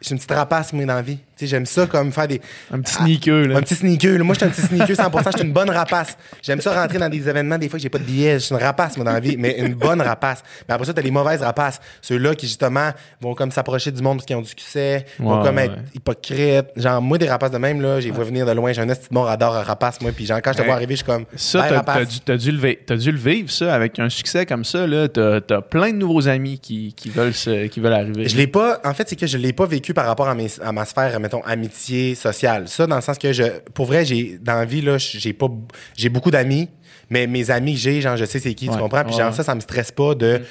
suis 0.08 0.12
une 0.12 0.18
petite 0.18 0.32
rapace, 0.32 0.72
moi, 0.72 0.84
dans 0.84 0.94
la 0.94 1.02
vie. 1.02 1.18
J'aime 1.40 1.66
ça 1.66 1.86
comme 1.86 2.12
faire 2.12 2.28
des. 2.28 2.40
Un 2.72 2.80
petit 2.80 2.94
sneaker, 2.94 3.46
là. 3.48 3.56
Un 3.58 3.60
petit 3.62 3.74
sneaker. 3.74 4.18
Moi, 4.24 4.34
je 4.34 4.38
suis 4.40 4.46
un 4.46 4.50
petit 4.50 4.62
sneaker 4.62 4.96
100%. 4.96 5.22
Je 5.32 5.38
suis 5.38 5.46
une 5.46 5.52
bonne 5.52 5.70
rapace. 5.70 6.16
J'aime 6.42 6.60
ça 6.60 6.80
rentrer 6.80 6.98
dans 6.98 7.08
des 7.08 7.28
événements, 7.28 7.58
des 7.58 7.68
fois 7.68 7.78
que 7.78 7.82
j'ai 7.82 7.88
pas 7.88 7.98
de 7.98 8.04
billets. 8.04 8.34
Je 8.34 8.44
suis 8.46 8.54
une 8.54 8.60
rapace, 8.62 8.96
moi, 8.96 9.04
dans 9.04 9.12
la 9.12 9.20
vie, 9.20 9.36
mais 9.38 9.56
une 9.58 9.74
bonne 9.74 10.00
rapace. 10.00 10.42
Mais 10.68 10.74
après 10.74 10.86
ça, 10.86 10.92
t'as 10.94 11.02
les 11.02 11.10
mauvaises 11.10 11.42
rapaces. 11.42 11.80
Ceux-là 12.02 12.34
qui, 12.34 12.46
justement, 12.46 12.90
vont 13.20 13.34
comme 13.34 13.50
s'approcher 13.50 13.90
du 13.90 14.02
monde 14.02 14.18
parce 14.18 14.26
qu'ils 14.26 14.36
ont 14.36 14.42
du 14.42 14.48
succès, 14.48 15.04
vont 15.18 15.38
Ouais, 15.38 15.44
comme 15.44 15.58
être 15.58 15.74
hypocrites. 15.94 16.66
Genre, 16.76 17.00
moi, 17.02 17.18
des 17.18 17.28
rapaces 17.28 17.50
de 17.50 17.58
même, 17.58 17.80
là, 17.80 18.00
j'ai 18.00 18.10
vois 18.10 18.24
venir 18.24 18.46
de 18.46 18.52
loin. 18.52 18.72
J'ai 18.72 18.80
un 18.82 18.86
petit 18.86 19.08
bon 19.10 19.22
radar 19.22 19.54
à 19.54 19.62
rapace, 19.62 20.00
moi. 20.00 20.12
Puis, 20.14 20.26
genre, 20.26 20.40
quand 20.42 20.52
je 20.52 20.56
te 20.58 20.62
Ouais. 20.62 20.66
vois 20.66 20.76
arriver, 20.76 20.94
je 20.94 20.98
suis 20.98 21.06
comme. 21.06 21.24
Ça, 21.36 21.60
Bye, 21.60 21.70
t'as, 21.70 21.82
t'as 21.82 22.04
dû, 22.04 22.20
t'as 22.20 22.36
dû 22.36 22.52
le 22.52 22.74
t'as 22.86 22.96
dû 22.96 23.10
le 23.12 23.18
vivre, 23.18 23.50
ça, 23.50 23.74
avec 23.74 23.98
un 23.98 24.08
succès 24.08 24.46
comme 24.46 24.64
ça. 24.64 24.86
Là, 24.86 25.08
t'as, 25.08 25.40
t'as 25.40 25.60
plein 25.60 25.90
de 25.90 25.96
nouveaux 25.96 26.28
amis 26.28 26.58
qui, 26.58 26.92
qui, 26.94 27.10
veulent, 27.10 27.34
se- 27.34 27.66
qui 27.66 27.80
veulent 27.80 27.92
arriver. 27.92 28.28
Je 28.28 28.36
l'ai 28.36 28.46
pas. 28.46 28.80
En 28.84 28.94
fait, 28.94 29.08
c'est 29.08 29.16
que 29.16 29.26
je 29.26 29.36
l'ai 29.38 29.52
pas 29.52 29.66
vécu 29.66 29.92
par 29.94 30.06
rapport 30.06 30.28
à, 30.28 30.34
mes- 30.34 30.48
à 30.62 30.72
ma 30.72 30.84
sphère, 30.84 31.18
mettons, 31.24 31.42
amitié 31.44 32.14
sociale. 32.14 32.68
Ça, 32.68 32.86
dans 32.86 32.96
le 32.96 33.02
sens 33.02 33.16
que 33.16 33.32
je, 33.32 33.44
pour 33.72 33.86
vrai, 33.86 34.04
j'ai 34.04 34.38
dans 34.42 34.54
la 34.56 34.66
vie 34.66 34.82
là, 34.82 34.98
j'ai 34.98 35.32
pas, 35.32 35.48
j'ai 35.96 36.10
beaucoup 36.10 36.30
d'amis, 36.30 36.68
mais 37.08 37.26
mes 37.26 37.50
amis 37.50 37.72
que 37.72 37.80
j'ai, 37.80 38.02
genre, 38.02 38.18
je 38.18 38.26
sais 38.26 38.38
c'est 38.40 38.52
qui, 38.52 38.68
Ouais. 38.68 38.74
tu 38.74 38.80
comprends? 38.80 39.04
Puis 39.04 39.16
genre 39.16 39.32
ça, 39.32 39.42
ça 39.42 39.54
me 39.54 39.60
stresse 39.60 39.90
pas 39.90 40.14
de. 40.14 40.42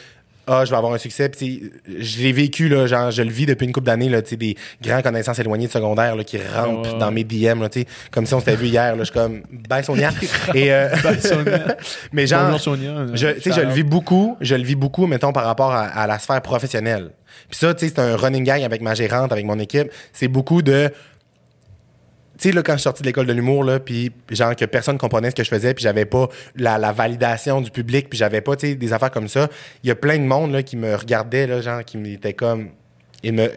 Ah, 0.46 0.66
je 0.66 0.72
vais 0.72 0.76
avoir 0.76 0.92
un 0.94 0.98
succès. 0.98 1.30
Puis 1.30 1.72
je 1.88 2.22
l'ai 2.22 2.34
vécu, 2.34 2.68
là, 2.68 2.86
genre, 2.86 3.12
je 3.12 3.22
le 3.22 3.30
vis 3.30 3.46
depuis 3.46 3.66
une 3.66 3.72
couple 3.72 3.86
d'années, 3.86 4.10
là, 4.10 4.22
tu 4.22 4.32
sais, 4.32 4.36
des 4.36 4.58
grands 4.82 5.02
connaissances 5.02 5.40
éloignées 5.40 5.68
de 5.68 5.72
secondaire, 5.72 6.18
là, 6.18 6.24
qui 6.26 6.38
rampent 6.38 6.98
dans 6.98 7.12
mes 7.12 7.24
DM, 7.24 7.62
là, 7.62 7.70
tu 7.70 7.82
sais, 7.82 7.88
comme 8.12 8.26
si 8.26 8.34
on 8.34 8.40
s'était 8.40 8.58
vu 8.58 8.66
hier, 8.68 8.94
là, 8.98 9.06
je 9.06 9.12
suis 9.12 9.14
comme, 9.14 9.42
bye 9.70 9.84
Sonia. 9.86 10.10
Et, 10.54 10.74
euh, 10.74 10.90
Sonia. 11.22 11.78
mais 12.12 12.28
genre, 12.28 12.44
Bonjour, 12.48 12.60
Sonia. 12.60 13.06
je, 13.14 13.28
tu 13.28 13.42
sais, 13.42 13.52
je 13.54 13.62
le 13.62 13.72
vis 13.72 13.84
beaucoup, 13.84 14.36
je 14.42 14.56
le 14.56 14.64
vis 14.64 14.76
beaucoup, 14.76 15.06
mettons, 15.08 15.32
par 15.32 15.46
rapport 15.46 15.72
à, 15.72 15.84
à 15.86 16.08
la 16.08 16.20
sphère 16.20 16.42
professionnelle. 16.42 17.12
Puis 17.50 17.60
ça, 17.60 17.74
tu 17.74 17.88
sais, 17.88 17.94
c'est 17.96 18.02
un 18.02 18.16
running 18.16 18.44
gag 18.44 18.64
avec 18.64 18.82
ma 18.82 18.96
gérante, 18.96 19.32
avec 19.32 19.46
mon 19.46 19.60
équipe. 19.60 19.92
C'est 20.12 20.28
beaucoup 20.28 20.62
de. 20.62 20.92
Tu 22.38 22.50
sais, 22.50 22.52
là, 22.52 22.64
quand 22.64 22.74
je 22.74 22.78
suis 22.78 22.84
sorti 22.84 23.04
de 23.04 23.08
l'école 23.08 23.28
de 23.28 23.34
l'humour, 23.34 23.64
là, 23.64 23.80
puis 23.80 24.12
genre 24.32 24.56
que 24.56 24.66
personne 24.66 24.98
comprenait 24.98 25.30
ce 25.30 25.36
que 25.36 25.44
je 25.44 25.50
faisais, 25.50 25.74
puis 25.74 25.84
j'avais 25.84 26.06
pas 26.06 26.28
la, 26.56 26.78
la 26.78 26.92
validation 26.92 27.62
du 27.62 27.70
public, 27.70 28.10
puis 28.10 28.18
j'avais 28.18 28.42
pas, 28.42 28.56
tu 28.56 28.68
sais, 28.68 28.76
des 28.76 28.92
affaires 28.92 29.12
comme 29.12 29.28
ça. 29.28 29.50
Il 29.84 29.88
y 29.88 29.92
a 29.92 29.96
plein 29.96 30.18
de 30.18 30.24
monde, 30.24 30.52
là, 30.52 30.64
qui 30.64 30.76
me 30.76 30.96
regardait, 30.96 31.48
là, 31.48 31.62
genre, 31.62 31.84
qui 31.84 31.98
m'était 31.98 32.34
comme. 32.34 32.70
Il 33.22 33.34
me. 33.34 33.52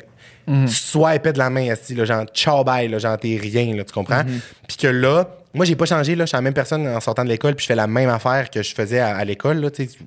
Swipeait 0.69 1.33
de 1.33 1.39
la 1.39 1.51
main, 1.51 1.73
esti, 1.73 1.95
là, 1.95 2.05
genre, 2.05 2.25
ciao, 2.33 2.63
bye, 2.63 2.87
là, 2.87 2.99
genre, 2.99 3.19
t'es 3.19 3.37
rien, 3.41 3.75
là, 3.75 3.83
tu 3.83 3.93
comprends? 3.93 4.23
Puis 4.69 4.77
que 4.77 4.87
là, 4.87 5.29
moi, 5.53 5.65
j'ai 5.65 5.75
pas 5.75 5.87
changé, 5.87 6.15
là, 6.15 6.25
je 6.25 6.29
suis 6.29 6.37
la 6.37 6.43
même 6.43 6.55
personne 6.55 6.87
en 6.87 7.01
sortant 7.01 7.25
de 7.25 7.31
l'école, 7.31 7.57
puis 7.57 7.65
je 7.65 7.67
fais 7.69 7.75
la 7.75 7.89
même 7.89 8.11
affaire 8.11 8.49
que 8.51 8.63
je 8.63 8.73
faisais 8.73 9.01
à, 9.01 9.17
à 9.17 9.25
l'école, 9.25 9.59
là, 9.61 9.71
tu 9.71 9.87
sais. 9.89 9.99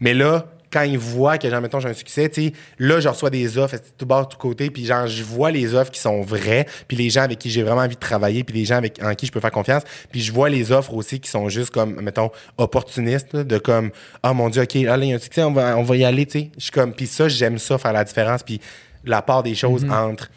Mais 0.00 0.12
là, 0.12 0.44
quand 0.70 0.82
ils 0.82 0.98
voient 0.98 1.38
que, 1.38 1.50
genre, 1.50 1.60
mettons, 1.60 1.80
j'ai 1.80 1.88
un 1.88 1.94
succès, 1.94 2.28
tu 2.28 2.46
sais, 2.46 2.52
là, 2.78 3.00
je 3.00 3.08
reçois 3.08 3.30
des 3.30 3.58
offres, 3.58 3.76
tout 3.98 4.06
bas, 4.06 4.24
tout 4.24 4.38
côté, 4.38 4.70
puis 4.70 4.84
genre, 4.84 5.06
je 5.06 5.22
vois 5.22 5.50
les 5.50 5.74
offres 5.74 5.90
qui 5.90 6.00
sont 6.00 6.22
vraies, 6.22 6.66
puis 6.86 6.96
les 6.96 7.10
gens 7.10 7.22
avec 7.22 7.38
qui 7.38 7.50
j'ai 7.50 7.62
vraiment 7.62 7.82
envie 7.82 7.96
de 7.96 8.00
travailler, 8.00 8.44
puis 8.44 8.56
les 8.56 8.64
gens 8.64 8.76
avec, 8.76 9.02
en 9.02 9.14
qui 9.14 9.26
je 9.26 9.32
peux 9.32 9.40
faire 9.40 9.50
confiance, 9.50 9.82
puis 10.10 10.20
je 10.20 10.32
vois 10.32 10.48
les 10.48 10.70
offres 10.70 10.94
aussi 10.94 11.18
qui 11.18 11.28
sont 11.28 11.48
juste 11.48 11.70
comme, 11.70 12.00
mettons, 12.00 12.30
opportunistes, 12.56 13.32
là, 13.32 13.44
de 13.44 13.58
comme, 13.58 13.90
ah 14.22 14.32
mon 14.32 14.48
Dieu, 14.48 14.62
OK, 14.62 14.74
là, 14.74 14.96
il 14.96 15.04
y 15.08 15.12
a 15.12 15.16
un 15.16 15.18
succès, 15.18 15.42
on 15.42 15.52
va, 15.52 15.76
on 15.76 15.82
va 15.82 15.96
y 15.96 16.04
aller, 16.04 16.26
tu 16.26 16.38
sais. 16.38 16.50
Je 16.56 16.62
suis 16.62 16.72
comme, 16.72 16.92
puis 16.92 17.06
ça, 17.06 17.28
j'aime 17.28 17.58
ça, 17.58 17.76
faire 17.78 17.92
la 17.92 18.04
différence, 18.04 18.42
puis 18.42 18.60
la 19.04 19.22
part 19.22 19.42
des 19.42 19.54
choses 19.54 19.84
entre 19.90 20.30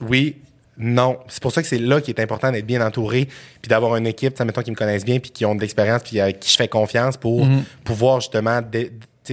oui, 0.00 0.36
non. 0.78 1.18
C'est 1.28 1.42
pour 1.42 1.52
ça 1.52 1.60
que 1.60 1.68
c'est 1.68 1.78
là 1.78 2.00
qu'il 2.00 2.14
est 2.14 2.22
important 2.22 2.50
d'être 2.50 2.66
bien 2.66 2.84
entouré, 2.84 3.28
puis 3.60 3.68
d'avoir 3.68 3.96
une 3.96 4.06
équipe, 4.06 4.38
mettons, 4.40 4.62
qui 4.62 4.70
me 4.70 4.76
connaissent 4.76 5.04
bien, 5.04 5.18
puis 5.18 5.30
qui 5.30 5.44
ont 5.44 5.54
de 5.54 5.60
l'expérience, 5.60 6.02
puis 6.02 6.20
avec 6.20 6.40
qui 6.40 6.50
je 6.50 6.56
fais 6.56 6.68
confiance 6.68 7.16
pour 7.16 7.46
pouvoir 7.84 8.20
justement 8.20 8.60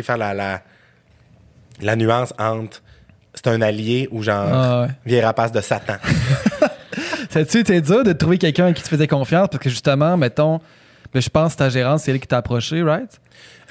faire 0.04 0.18
la, 0.18 0.34
la, 0.34 0.62
la 1.82 1.96
nuance 1.96 2.34
entre 2.40 2.82
c'est 3.34 3.48
un 3.48 3.62
allié 3.62 4.08
ou 4.12 4.24
genre 4.24 4.48
Ah 4.52 4.82
ouais. 4.82 4.88
vieille 5.06 5.22
rapace 5.22 5.52
de 5.52 5.62
Satan. 5.62 5.98
Ça 7.30 7.40
a-tu 7.40 7.60
été 7.60 7.82
dur 7.82 8.04
de 8.04 8.14
trouver 8.14 8.38
quelqu'un 8.38 8.68
à 8.68 8.74
qui 8.74 8.82
tu 8.82 8.90
faisais 8.90 9.08
confiance? 9.08 9.50
Parce 9.52 9.62
que 9.64 9.70
justement, 9.70 10.18
mettons, 10.18 10.60
ben, 11.14 11.22
je 11.22 11.30
pense 11.30 11.54
que 11.54 11.60
ta 11.60 11.70
gérante, 11.70 12.00
c'est 12.00 12.12
elle 12.12 12.20
qui 12.20 12.28
t'a 12.28 12.38
approché, 12.38 12.82
right? 12.82 13.20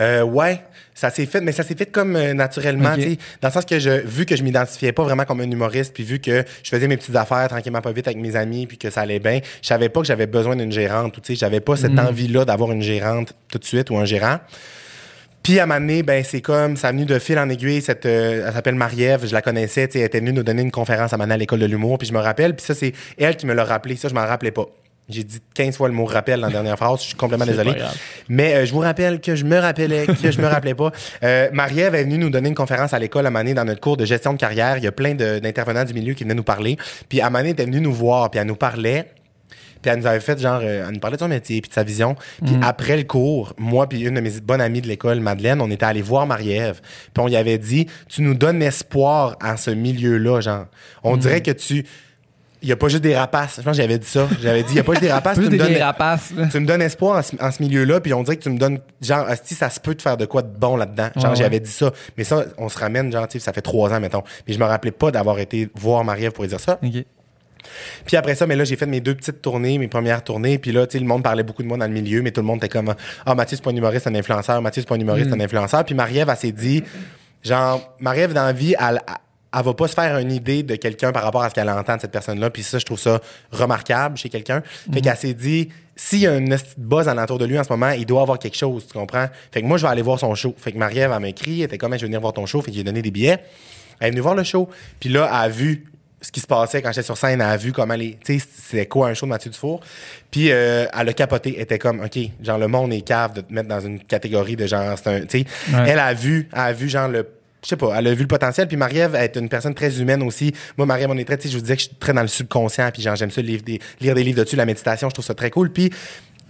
Euh, 0.00 0.22
ouais, 0.22 0.62
ça 0.94 1.10
s'est 1.10 1.26
fait, 1.26 1.40
mais 1.40 1.52
ça 1.52 1.62
s'est 1.62 1.74
fait 1.74 1.86
comme 1.86 2.16
euh, 2.16 2.34
naturellement, 2.34 2.96
dans 2.96 3.48
le 3.48 3.50
sens 3.50 3.64
que 3.64 3.78
je, 3.78 3.90
vu 4.06 4.26
que 4.26 4.36
je 4.36 4.42
m'identifiais 4.42 4.92
pas 4.92 5.02
vraiment 5.02 5.24
comme 5.24 5.40
un 5.40 5.50
humoriste, 5.50 5.94
puis 5.94 6.04
vu 6.04 6.20
que 6.20 6.44
je 6.62 6.68
faisais 6.68 6.86
mes 6.86 6.96
petites 6.96 7.16
affaires 7.16 7.48
tranquillement 7.48 7.80
pas 7.80 7.92
vite 7.92 8.06
avec 8.06 8.18
mes 8.18 8.36
amis, 8.36 8.66
puis 8.66 8.76
que 8.78 8.90
ça 8.90 9.00
allait 9.00 9.18
bien, 9.18 9.40
je 9.62 9.66
savais 9.66 9.88
pas 9.88 10.00
que 10.00 10.06
j'avais 10.06 10.26
besoin 10.26 10.54
d'une 10.54 10.72
gérante, 10.72 11.16
ou 11.16 11.20
tu 11.20 11.32
sais, 11.34 11.38
j'avais 11.38 11.60
pas 11.60 11.76
cette 11.76 11.98
envie-là 11.98 12.44
d'avoir 12.44 12.72
une 12.72 12.82
gérante 12.82 13.32
tout 13.50 13.58
de 13.58 13.64
suite 13.64 13.90
ou 13.90 13.96
un 13.96 14.04
gérant. 14.04 14.38
Puis 15.46 15.60
à 15.60 15.62
un 15.62 15.66
moment 15.66 15.78
donné, 15.78 16.02
ben 16.02 16.24
c'est 16.24 16.40
comme 16.40 16.76
ça 16.76 16.88
a 16.88 16.90
venu 16.90 17.04
de 17.04 17.20
fil 17.20 17.38
en 17.38 17.48
aiguille. 17.48 17.80
Cette, 17.80 18.04
euh, 18.04 18.42
elle 18.48 18.52
s'appelle 18.52 18.74
Marie-Ève, 18.74 19.24
je 19.28 19.32
la 19.32 19.42
connaissais. 19.42 19.88
Elle 19.94 20.00
était 20.00 20.18
venue 20.18 20.32
nous 20.32 20.42
donner 20.42 20.62
une 20.62 20.72
conférence 20.72 21.12
à 21.12 21.16
donné 21.16 21.34
à 21.34 21.36
l'école 21.36 21.60
de 21.60 21.66
l'humour. 21.66 21.98
Puis 21.98 22.08
je 22.08 22.12
me 22.12 22.18
rappelle. 22.18 22.56
Puis 22.56 22.66
ça 22.66 22.74
c'est 22.74 22.92
elle 23.16 23.36
qui 23.36 23.46
me 23.46 23.54
l'a 23.54 23.62
rappelé. 23.62 23.94
Ça 23.94 24.08
je 24.08 24.14
m'en 24.14 24.26
rappelais 24.26 24.50
pas. 24.50 24.66
J'ai 25.08 25.22
dit 25.22 25.38
15 25.54 25.76
fois 25.76 25.86
le 25.86 25.94
mot 25.94 26.04
rappel 26.04 26.40
dans 26.40 26.48
la 26.48 26.52
dernière 26.52 26.76
phrase. 26.76 27.02
Je 27.02 27.06
suis 27.06 27.14
complètement 27.14 27.46
désolé. 27.46 27.76
Mais 28.28 28.56
euh, 28.56 28.66
je 28.66 28.72
vous 28.72 28.80
rappelle 28.80 29.20
que 29.20 29.36
je 29.36 29.44
me 29.44 29.56
rappelais, 29.56 30.06
que 30.06 30.32
je 30.32 30.40
me 30.40 30.48
rappelais 30.48 30.74
pas. 30.74 30.90
Euh, 31.22 31.48
Marie-Ève 31.52 31.94
est 31.94 32.04
venue 32.04 32.18
nous 32.18 32.30
donner 32.30 32.48
une 32.48 32.54
conférence 32.54 32.92
à 32.92 32.98
l'école 32.98 33.26
à 33.26 33.30
Mané 33.30 33.54
dans 33.54 33.64
notre 33.64 33.80
cours 33.80 33.96
de 33.96 34.04
gestion 34.04 34.32
de 34.32 34.38
carrière. 34.38 34.76
Il 34.78 34.84
y 34.84 34.86
a 34.86 34.92
plein 34.92 35.14
d'intervenants 35.14 35.84
du 35.84 35.94
milieu 35.94 36.14
qui 36.14 36.24
venaient 36.24 36.34
nous 36.34 36.42
parler. 36.42 36.76
Puis 37.08 37.20
à 37.20 37.30
Mané 37.30 37.50
était 37.50 37.64
venue 37.64 37.80
nous 37.80 37.92
voir, 37.92 38.30
puis 38.30 38.40
elle 38.40 38.46
nous 38.46 38.56
parlait. 38.56 39.06
Puis 39.86 39.92
elle 39.94 40.00
nous 40.00 40.06
avait 40.08 40.18
fait 40.18 40.36
genre, 40.40 40.58
euh, 40.64 40.84
elle 40.88 40.94
nous 40.94 40.98
parlait 40.98 41.16
de 41.16 41.22
son 41.22 41.28
métier 41.28 41.60
puis 41.60 41.68
de 41.68 41.74
sa 41.74 41.84
vision. 41.84 42.16
Puis 42.44 42.56
après 42.60 42.96
le 42.96 43.04
cours, 43.04 43.52
moi 43.56 43.88
puis 43.88 44.00
une 44.00 44.14
de 44.14 44.20
mes 44.20 44.32
bonnes 44.42 44.60
amies 44.60 44.80
de 44.80 44.88
l'école, 44.88 45.20
Madeleine, 45.20 45.60
on 45.60 45.70
était 45.70 45.86
allé 45.86 46.02
voir 46.02 46.26
Marie-Ève. 46.26 46.80
Puis 47.14 47.22
on 47.22 47.28
lui 47.28 47.36
avait 47.36 47.58
dit, 47.58 47.86
tu 48.08 48.22
nous 48.22 48.34
donnes 48.34 48.60
espoir 48.64 49.36
en 49.40 49.56
ce 49.56 49.70
milieu-là, 49.70 50.40
genre. 50.40 50.64
On 51.04 51.16
dirait 51.16 51.40
que 51.40 51.52
tu, 51.52 51.86
il 52.62 52.68
y 52.68 52.72
a 52.72 52.76
pas 52.76 52.88
juste 52.88 53.04
des 53.04 53.14
rapaces. 53.14 53.56
Je 53.58 53.62
pense 53.62 53.76
que 53.76 53.80
j'avais 53.82 53.98
dit 53.98 54.08
ça. 54.08 54.26
J'avais 54.42 54.64
dit, 54.64 54.70
il 54.72 54.76
y 54.76 54.80
a 54.80 54.82
pas 54.82 54.94
juste 54.94 55.04
des 55.04 55.12
rapaces. 55.12 55.36
Tu 55.40 55.44
des 55.44 55.50
me 55.50 55.58
donnes- 55.58 55.68
vieilles 55.68 55.82
rapaces. 55.82 56.32
tu 56.50 56.58
me 56.58 56.66
donnes 56.66 56.82
espoir 56.82 57.22
en 57.40 57.50
ce, 57.52 57.62
milieu-là, 57.62 58.00
puis 58.00 58.12
on 58.12 58.24
dirait 58.24 58.38
que 58.38 58.42
tu 58.42 58.50
me 58.50 58.58
donnes, 58.58 58.80
genre, 59.00 59.24
si 59.44 59.54
ça 59.54 59.70
se 59.70 59.78
peut 59.78 59.94
te 59.94 60.02
faire 60.02 60.16
de 60.16 60.26
quoi 60.26 60.42
de 60.42 60.48
bon 60.58 60.76
là-dedans. 60.76 61.10
Genre, 61.14 61.24
Ouais, 61.26 61.30
ouais. 61.30 61.36
j'avais 61.36 61.60
dit 61.60 61.70
ça. 61.70 61.92
Mais 62.18 62.24
ça, 62.24 62.42
on 62.58 62.68
se 62.68 62.76
ramène, 62.76 63.12
genre, 63.12 63.28
ça 63.38 63.52
fait 63.52 63.60
trois 63.62 63.92
ans, 63.92 64.00
mettons. 64.00 64.22
Puis 64.44 64.54
je 64.54 64.58
me 64.58 64.64
rappelais 64.64 64.90
pas 64.90 65.12
d'avoir 65.12 65.38
été 65.38 65.68
voir 65.76 66.02
Marie-Ève 66.02 66.32
pour 66.32 66.42
lui 66.42 66.48
dire 66.48 66.58
ça. 66.58 66.80
Puis 68.04 68.16
après 68.16 68.34
ça, 68.34 68.46
mais 68.46 68.56
là, 68.56 68.64
j'ai 68.64 68.76
fait 68.76 68.86
mes 68.86 69.00
deux 69.00 69.14
petites 69.14 69.42
tournées, 69.42 69.78
mes 69.78 69.88
premières 69.88 70.22
tournées. 70.22 70.58
Puis 70.58 70.72
là, 70.72 70.86
tu 70.86 70.92
sais, 70.92 70.98
le 70.98 71.06
monde 71.06 71.22
parlait 71.22 71.42
beaucoup 71.42 71.62
de 71.62 71.68
moi 71.68 71.76
dans 71.76 71.86
le 71.86 71.92
milieu, 71.92 72.22
mais 72.22 72.30
tout 72.30 72.40
le 72.40 72.46
monde 72.46 72.58
était 72.58 72.68
comme, 72.68 72.94
ah, 73.24 73.34
Mathieu, 73.34 73.56
c'est 73.56 73.64
pas 73.64 73.70
un 73.70 73.76
humoriste, 73.76 74.04
c'est 74.04 74.10
un 74.10 74.14
influenceur. 74.14 74.60
Mathieu, 74.62 74.82
c'est 74.82 74.88
pas 74.88 74.96
un 74.96 75.00
humoriste, 75.00 75.28
c'est 75.30 75.36
un 75.36 75.40
influenceur. 75.40 75.84
Puis 75.84 75.94
Marie-Ève, 75.94 76.28
elle 76.30 76.36
s'est 76.36 76.52
dit, 76.52 76.82
genre, 77.42 77.94
Marie-Ève, 78.00 78.32
dans 78.32 78.44
la 78.44 78.52
vie, 78.52 78.74
elle, 78.78 79.00
elle 79.56 79.64
va 79.64 79.74
pas 79.74 79.88
se 79.88 79.94
faire 79.94 80.18
une 80.18 80.32
idée 80.32 80.62
de 80.62 80.76
quelqu'un 80.76 81.12
par 81.12 81.22
rapport 81.22 81.42
à 81.42 81.48
ce 81.48 81.54
qu'elle 81.54 81.70
entend 81.70 81.96
de 81.96 82.00
cette 82.00 82.10
personne-là. 82.10 82.50
Puis 82.50 82.62
ça, 82.62 82.78
je 82.78 82.84
trouve 82.84 82.98
ça 82.98 83.20
remarquable 83.52 84.16
chez 84.18 84.28
quelqu'un. 84.28 84.62
Fait 84.92 85.00
qu'elle 85.00 85.16
s'est 85.16 85.34
dit, 85.34 85.70
s'il 85.94 86.20
y 86.20 86.26
a 86.26 86.36
une 86.36 86.56
buzz 86.76 87.08
alentour 87.08 87.38
de 87.38 87.46
lui 87.46 87.58
en 87.58 87.64
ce 87.64 87.72
moment, 87.72 87.90
il 87.90 88.04
doit 88.04 88.20
avoir 88.20 88.38
quelque 88.38 88.56
chose, 88.56 88.86
tu 88.86 88.92
comprends? 88.92 89.28
Fait 89.50 89.62
que 89.62 89.66
moi, 89.66 89.78
je 89.78 89.82
vais 89.86 89.88
aller 89.88 90.02
voir 90.02 90.18
son 90.18 90.34
show. 90.34 90.54
Fait 90.58 90.72
que 90.72 90.78
Marie-Ève, 90.78 91.10
elle 91.14 91.20
m'a 91.20 91.28
écrit, 91.28 91.60
elle 91.60 91.66
était 91.66 91.78
comme, 91.78 91.94
je 91.94 92.00
vais 92.00 92.06
venir 92.06 92.20
voir 92.20 92.34
ton 92.34 92.44
show. 92.44 92.60
Fait 92.60 92.70
que 92.70 92.76
j'ai 92.76 92.84
donné 92.84 93.00
des 93.00 93.10
billets. 93.10 93.38
Elle 93.98 94.08
est 94.08 94.10
venue 94.10 94.20
voir 94.20 94.34
le 94.34 94.44
show. 94.44 94.68
Puis 95.00 95.08
là, 95.08 95.26
elle 95.30 95.36
a 95.36 95.48
vu 95.48 95.84
ce 96.22 96.32
qui 96.32 96.40
se 96.40 96.46
passait 96.46 96.80
quand 96.82 96.90
j'étais 96.92 97.04
sur 97.04 97.16
scène, 97.16 97.40
elle 97.40 97.46
a 97.46 97.56
vu 97.56 97.72
comment 97.72 97.94
les. 97.94 98.16
Tu 98.24 98.38
sais, 98.38 98.46
c'était 98.56 98.86
quoi 98.86 99.08
un 99.08 99.14
show 99.14 99.26
de 99.26 99.30
Mathieu 99.30 99.50
Dufour. 99.50 99.80
Puis 100.30 100.50
euh, 100.50 100.86
elle 100.98 101.08
a 101.08 101.12
capoté. 101.12 101.54
Elle 101.56 101.62
était 101.62 101.78
comme, 101.78 102.00
OK, 102.02 102.18
genre, 102.42 102.58
le 102.58 102.68
monde 102.68 102.92
est 102.92 103.02
cave 103.02 103.34
de 103.34 103.40
te 103.42 103.52
mettre 103.52 103.68
dans 103.68 103.80
une 103.80 104.00
catégorie 104.00 104.56
de 104.56 104.66
genre, 104.66 104.96
c'est 104.98 105.08
un. 105.10 105.20
Tu 105.26 105.40
sais, 105.40 105.46
Ouais. 105.74 105.90
elle 105.90 105.98
a 105.98 106.14
vu, 106.14 106.48
elle 106.52 106.58
a 106.60 106.72
vu, 106.72 106.88
genre, 106.88 107.08
le. 107.08 107.26
Je 107.62 107.70
sais 107.70 107.76
pas, 107.76 107.94
elle 107.98 108.06
a 108.06 108.14
vu 108.14 108.22
le 108.22 108.28
potentiel. 108.28 108.68
Puis 108.68 108.76
Marie-Ève 108.76 109.14
est 109.16 109.36
une 109.36 109.48
personne 109.48 109.74
très 109.74 110.00
humaine 110.00 110.22
aussi. 110.22 110.52
Moi, 110.76 110.86
Marie-Ève, 110.86 111.10
on 111.10 111.16
est 111.18 111.24
très, 111.24 111.36
tu 111.36 111.44
sais, 111.44 111.48
je 111.52 111.56
vous 111.56 111.62
disais 111.62 111.74
que 111.76 111.82
je 111.82 111.86
suis 111.88 111.96
très 111.96 112.12
dans 112.12 112.22
le 112.22 112.28
subconscient. 112.28 112.90
Puis 112.92 113.02
genre, 113.02 113.16
j'aime 113.16 113.30
ça 113.30 113.42
lire 113.42 113.60
des, 113.62 113.80
lire 114.00 114.14
des 114.14 114.22
livres 114.22 114.42
dessus, 114.44 114.56
la 114.56 114.64
méditation, 114.66 115.08
je 115.08 115.14
trouve 115.14 115.24
ça 115.24 115.34
très 115.34 115.50
cool. 115.50 115.70
Puis 115.72 115.90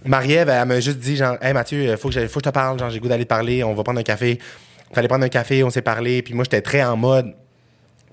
Marie-Ève, 0.05 0.49
elle 0.49 0.65
m'a 0.67 0.79
juste 0.79 0.99
dit, 0.99 1.15
genre, 1.15 1.35
hey 1.41 1.53
Mathieu, 1.53 1.95
faut 1.97 2.09
que, 2.09 2.27
faut 2.27 2.39
que 2.39 2.45
je 2.45 2.49
te 2.49 2.53
parle. 2.53 2.77
Genre, 2.79 2.89
j'ai 2.91 2.99
goût 2.99 3.07
d'aller 3.07 3.23
te 3.25 3.29
parler. 3.29 3.63
On 3.63 3.73
va 3.73 3.83
prendre 3.83 3.99
un 3.99 4.03
café. 4.03 4.37
Fallait 4.93 5.07
prendre 5.07 5.25
un 5.25 5.29
café, 5.29 5.63
on 5.63 5.69
s'est 5.69 5.81
parlé. 5.81 6.21
Puis 6.21 6.33
moi, 6.33 6.43
j'étais 6.43 6.61
très 6.61 6.83
en 6.83 6.95
mode 6.95 7.33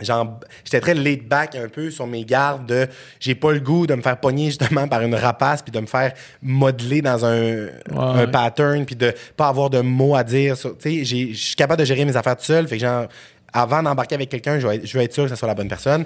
genre 0.00 0.40
j'étais 0.64 0.80
très 0.80 0.94
laid 0.94 1.22
back 1.28 1.54
un 1.54 1.68
peu 1.68 1.90
sur 1.90 2.06
mes 2.06 2.24
gardes 2.24 2.66
de 2.66 2.88
j'ai 3.20 3.34
pas 3.36 3.52
le 3.52 3.60
goût 3.60 3.86
de 3.86 3.94
me 3.94 4.02
faire 4.02 4.18
pogner 4.18 4.46
justement 4.46 4.88
par 4.88 5.00
une 5.02 5.14
rapace 5.14 5.62
puis 5.62 5.70
de 5.70 5.78
me 5.78 5.86
faire 5.86 6.12
modeler 6.42 7.00
dans 7.00 7.24
un, 7.24 7.66
un 7.96 8.18
ouais. 8.18 8.26
pattern 8.26 8.84
puis 8.84 8.96
de 8.96 9.12
pas 9.36 9.46
avoir 9.48 9.70
de 9.70 9.80
mots 9.80 10.16
à 10.16 10.24
dire 10.24 10.56
tu 10.58 10.68
sais 10.80 11.04
je 11.04 11.32
suis 11.36 11.54
capable 11.54 11.78
de 11.80 11.84
gérer 11.84 12.04
mes 12.04 12.16
affaires 12.16 12.36
tout 12.36 12.44
seul 12.44 12.66
fait 12.66 12.76
que 12.76 12.80
genre 12.82 13.06
avant 13.52 13.82
d'embarquer 13.84 14.16
avec 14.16 14.30
quelqu'un 14.30 14.58
je 14.58 14.66
vais 14.66 14.76
être- 14.76 14.86
je 14.86 14.98
vais 14.98 15.04
être 15.04 15.12
sûr 15.14 15.24
que 15.24 15.30
ce 15.30 15.36
soit 15.36 15.46
la 15.46 15.54
bonne 15.54 15.68
personne 15.68 16.04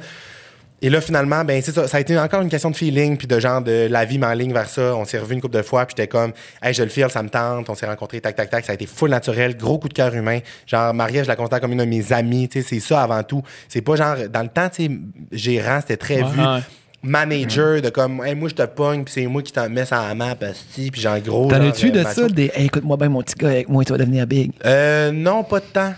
et 0.81 0.91
là, 0.91 1.01
finalement, 1.01 1.45
ben 1.45 1.61
c'est 1.63 1.73
ça. 1.73 1.89
Ça 1.89 1.97
a 1.97 2.01
été 2.01 2.19
encore 2.19 2.41
une 2.43 2.49
question 2.49 2.71
de 2.71 2.77
feeling, 2.77 3.17
puis 3.17 3.27
de 3.27 3.39
genre 3.41 3.61
de 3.61 3.89
la 3.91 4.05
vie 4.05 4.19
m'enligne 4.19 4.53
vers 4.53 4.69
ça. 4.69 4.95
On 4.95 5.05
s'est 5.05 5.19
revu 5.19 5.35
une 5.35 5.41
couple 5.41 5.57
de 5.57 5.63
fois, 5.63 5.85
puis 5.87 5.95
j'étais 5.97 6.09
comme, 6.09 6.33
hey, 6.63 6.73
je 6.73 6.83
le 6.83 6.89
feel, 6.89 7.11
ça 7.11 7.23
me 7.23 7.29
tente. 7.29 7.69
On 7.69 7.75
s'est 7.75 7.87
rencontrés, 7.87 8.21
tac, 8.21 8.37
tac, 8.37 8.51
tac. 8.51 8.65
Ça 8.65 8.73
a 8.73 8.75
été 8.75 8.87
full 8.87 9.11
naturel, 9.11 9.57
gros 9.57 9.79
coup 9.79 9.89
de 9.89 9.95
cœur 9.95 10.15
humain. 10.15 10.39
Genre, 10.67 10.95
Maria, 10.95 11.23
je 11.25 11.29
la 11.29 11.37
considère 11.37 11.61
comme 11.61 11.73
une 11.73 11.79
de 11.79 11.85
mes 11.85 12.13
amies. 12.13 12.49
Tu 12.49 12.63
sais, 12.63 12.69
c'est 12.69 12.81
ça 12.81 13.03
avant 13.03 13.23
tout. 13.23 13.43
C'est 13.69 13.81
pas 13.83 13.97
genre, 13.97 14.17
dans 14.31 14.43
le 14.43 14.49
temps, 14.49 14.69
tu 14.69 14.85
sais, 14.87 14.91
gérant, 15.33 15.81
c'était 15.81 15.97
très 15.97 16.23
Ouais, 16.23 16.31
vu. 16.31 16.41
ouais. 16.41 16.61
Manager, 17.03 17.81
de 17.81 17.91
comme, 17.91 18.25
hey, 18.25 18.35
moi, 18.35 18.49
je 18.49 18.55
te 18.55 18.63
pogne, 18.67 19.05
puis 19.05 19.15
c'est 19.15 19.27
moi 19.27 19.41
qui 19.43 19.53
t'en 19.53 19.69
mets 19.71 19.85
ça 19.85 20.01
à 20.03 20.09
la 20.09 20.15
map, 20.15 20.35
puis 20.35 20.91
genre, 21.01 21.19
gros. 21.21 21.49
T'en 21.49 21.61
as-tu 21.61 21.91
de 21.91 22.03
ça? 22.03 22.29
Des 22.29 22.51
hey, 22.55 22.67
écoute-moi 22.67 22.97
bien, 22.97 23.09
mon 23.09 23.23
petit 23.23 23.37
gars, 23.37 23.49
avec 23.51 23.69
moi, 23.69 23.85
tu 23.85 23.93
vas 23.93 23.99
devenir 23.99 24.27
big? 24.27 24.51
Euh, 24.65 25.13
non, 25.13 25.45
pas 25.45 25.61
de 25.61 25.65
temps. 25.67 25.95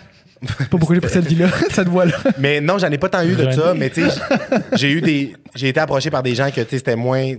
Pas 0.47 0.65
pourquoi 0.79 0.95
j'ai 0.95 1.01
pris 1.01 1.11
cette 1.11 1.27
vie-là, 1.29 1.49
cette 1.71 1.89
voie-là. 1.89 2.15
Mais 2.39 2.61
non, 2.61 2.79
j'en 2.79 2.91
ai 2.91 2.99
pas 2.99 3.09
tant 3.09 3.23
eu 3.23 3.35
de 3.35 3.51
ça, 3.51 3.75
mais 3.75 3.91
tu 3.91 4.09
sais, 4.09 4.17
j'ai 4.75 4.91
eu 4.93 5.01
des. 5.01 5.35
J'ai 5.55 5.69
été 5.69 5.81
approché 5.81 6.11
par 6.11 6.23
des 6.23 6.35
gens 6.37 6.49
que, 6.51 6.61
tu 6.61 6.71
sais, 6.71 6.79
c'était 6.79 6.95
moins. 6.95 7.21
Il 7.21 7.39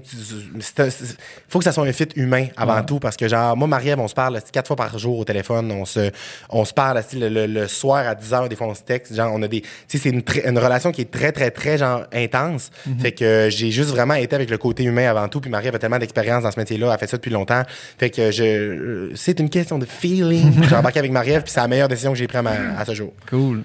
faut 1.48 1.60
que 1.60 1.64
ça 1.64 1.72
soit 1.72 1.86
un 1.86 1.94
fit 1.94 2.07
humain 2.15 2.48
avant 2.57 2.84
tout, 2.84 2.99
parce 2.99 3.15
que, 3.18 3.28
genre, 3.28 3.56
moi, 3.56 3.68
Marie-Ève, 3.68 3.99
on 3.99 4.07
se 4.07 4.14
parle 4.14 4.40
quatre 4.52 4.68
fois 4.68 4.76
par 4.76 4.98
jour 4.99 5.18
au 5.19 5.23
téléphone. 5.23 5.72
On 5.72 5.86
se, 5.86 6.11
on 6.49 6.65
se 6.65 6.73
parle 6.73 7.02
le, 7.14 7.30
le- 7.30 7.48
le 7.48 7.68
soir 7.68 8.06
à 8.07 8.15
10 8.15 8.32
h, 8.32 8.49
des 8.49 8.56
fois, 8.56 8.68
on 8.68 8.76
se 8.76 8.82
texte. 8.84 9.15
Genre, 9.15 9.32
on 9.34 9.41
a 9.41 9.48
des. 9.48 9.61
Tu 9.61 9.68
sais, 9.88 9.98
c'est 9.98 10.10
une, 10.10 10.57
relation 10.60 10.91
qui 10.91 11.02
est 11.02 11.11
très, 11.11 11.32
très, 11.32 11.52
très, 11.52 11.78
genre, 11.78 12.03
intense. 12.14 12.69
Fait 12.99 13.11
que 13.14 13.48
j'ai 13.49 13.72
juste 13.72 13.90
vraiment 13.91 14.14
été 14.15 14.36
avec 14.36 14.49
le 14.49 14.57
côté 14.57 14.84
humain 14.84 15.10
avant 15.10 15.28
tout. 15.28 15.40
Puis 15.40 15.49
Marie-Ève 15.49 15.76
a 15.76 15.80
tellement 15.80 15.99
d'expérience 15.99 16.44
dans 16.44 16.52
ce 16.52 16.60
métier-là, 16.60 16.88
elle 16.88 16.94
a 16.94 16.98
fait 16.98 17.07
ça 17.07 17.18
depuis 17.18 17.32
longtemps. 17.32 17.64
Fait 17.98 18.10
que 18.10 18.30
je. 18.32 19.10
C'est 19.15 19.40
une 19.40 19.49
question 19.49 19.80
de 19.80 19.86
feeling. 19.86 20.64
j'ai 20.69 20.76
embarqué 20.76 20.99
avec 20.99 21.11
Marie-Ève, 21.11 21.44
puis 21.44 21.52
c'est 21.53 21.61
la 21.61 21.68
meilleure 21.68 21.88
décision 21.88 22.11
que 22.11 22.18
j'ai 22.18 22.28
prise 22.28 22.40
à, 22.40 22.44
ma- 22.44 22.78
à 22.78 22.84
Cool. 23.30 23.63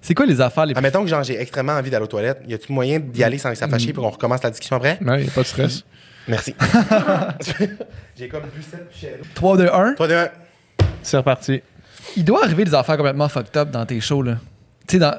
C'est 0.00 0.14
quoi 0.14 0.26
les 0.26 0.40
affaires 0.40 0.66
les 0.66 0.74
plus. 0.74 0.78
Admettons 0.78 1.02
que 1.02 1.08
genre, 1.08 1.22
j'ai 1.22 1.40
extrêmement 1.40 1.72
envie 1.72 1.90
d'aller 1.90 2.04
aux 2.04 2.08
toilettes. 2.08 2.40
Y 2.46 2.54
a-tu 2.54 2.72
moyen 2.72 2.98
d'y 3.00 3.22
aller 3.24 3.38
sans 3.38 3.50
que 3.50 3.56
ça 3.56 3.68
fâche 3.68 3.92
pour 3.92 4.04
qu'on 4.04 4.10
recommence 4.10 4.42
la 4.42 4.50
discussion 4.50 4.76
après? 4.76 4.98
Ouais, 5.04 5.24
y 5.24 5.28
a 5.28 5.30
pas 5.30 5.42
de 5.42 5.46
stress. 5.46 5.84
Merci. 6.28 6.54
j'ai 8.16 8.28
comme 8.28 8.42
bu 8.54 8.62
7 8.62 8.86
shadows. 8.92 9.24
3, 9.34 9.56
2, 9.58 9.68
1. 9.72 9.94
Toi, 9.94 10.08
de 10.08 10.14
un. 10.14 10.28
C'est 11.02 11.16
reparti. 11.16 11.62
Il 12.16 12.24
doit 12.24 12.44
arriver 12.44 12.64
des 12.64 12.74
affaires 12.74 12.96
complètement 12.96 13.28
fucked 13.28 13.56
up 13.56 13.70
dans 13.70 13.84
tes 13.86 14.00
shows, 14.00 14.22
là. 14.22 14.38
Tu 14.88 14.94
sais, 14.96 14.98
dans- 14.98 15.18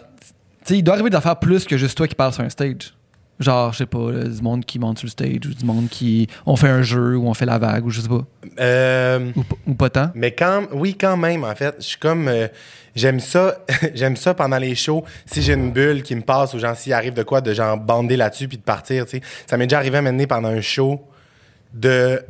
tu 0.65 0.73
sais, 0.73 0.77
il 0.79 0.83
doit 0.83 0.95
arriver 0.95 1.09
des 1.09 1.15
affaires 1.17 1.37
plus 1.39 1.65
que 1.65 1.77
juste 1.77 1.97
toi 1.97 2.07
qui 2.07 2.15
parles 2.15 2.33
sur 2.33 2.43
un 2.43 2.49
stage. 2.49 2.93
Genre, 3.39 3.71
je 3.71 3.77
sais 3.79 3.85
pas, 3.85 4.11
là, 4.11 4.23
du 4.23 4.41
monde 4.41 4.65
qui 4.65 4.79
monte 4.79 4.97
sur 4.97 5.05
le 5.05 5.11
stage 5.11 5.45
ou 5.45 5.53
du 5.53 5.63
monde 5.65 5.89
qui. 5.89 6.27
On 6.45 6.55
fait 6.55 6.69
un 6.69 6.81
jeu 6.81 7.15
ou 7.17 7.27
on 7.27 7.33
fait 7.33 7.45
la 7.45 7.59
vague 7.59 7.85
ou 7.85 7.89
je 7.91 8.01
sais 8.01 8.07
pas. 8.07 8.25
Euh, 8.59 9.31
ou 9.67 9.75
pas 9.75 9.89
tant? 9.89 10.11
mais 10.15 10.31
quand, 10.31 10.63
oui, 10.73 10.95
quand 10.99 11.17
même, 11.17 11.43
en 11.43 11.55
fait. 11.55 11.75
Je 11.79 11.85
suis 11.85 11.99
comme. 11.99 12.27
euh, 12.27 12.47
j'aime 12.95 13.19
ça. 13.19 13.59
j'aime 13.93 14.15
ça 14.15 14.33
pendant 14.33 14.57
les 14.57 14.73
shows. 14.73 15.03
Si 15.27 15.41
j'ai 15.41 15.53
une 15.53 15.71
bulle 15.71 16.01
qui 16.01 16.15
me 16.15 16.21
passe 16.21 16.53
ou 16.55 16.59
genre, 16.59 16.75
s'il 16.75 16.93
arrive 16.93 17.13
de 17.13 17.23
quoi, 17.23 17.41
de 17.41 17.53
genre 17.53 17.77
bander 17.77 18.17
là-dessus 18.17 18.47
puis 18.47 18.57
de 18.57 18.63
partir, 18.63 19.05
tu 19.05 19.17
sais. 19.17 19.23
Ça 19.45 19.57
m'est 19.57 19.67
déjà 19.67 19.77
arrivé 19.77 19.97
à 19.99 20.01
m'amener 20.01 20.25
pendant 20.25 20.49
un 20.49 20.61
show 20.61 21.05
de 21.73 22.23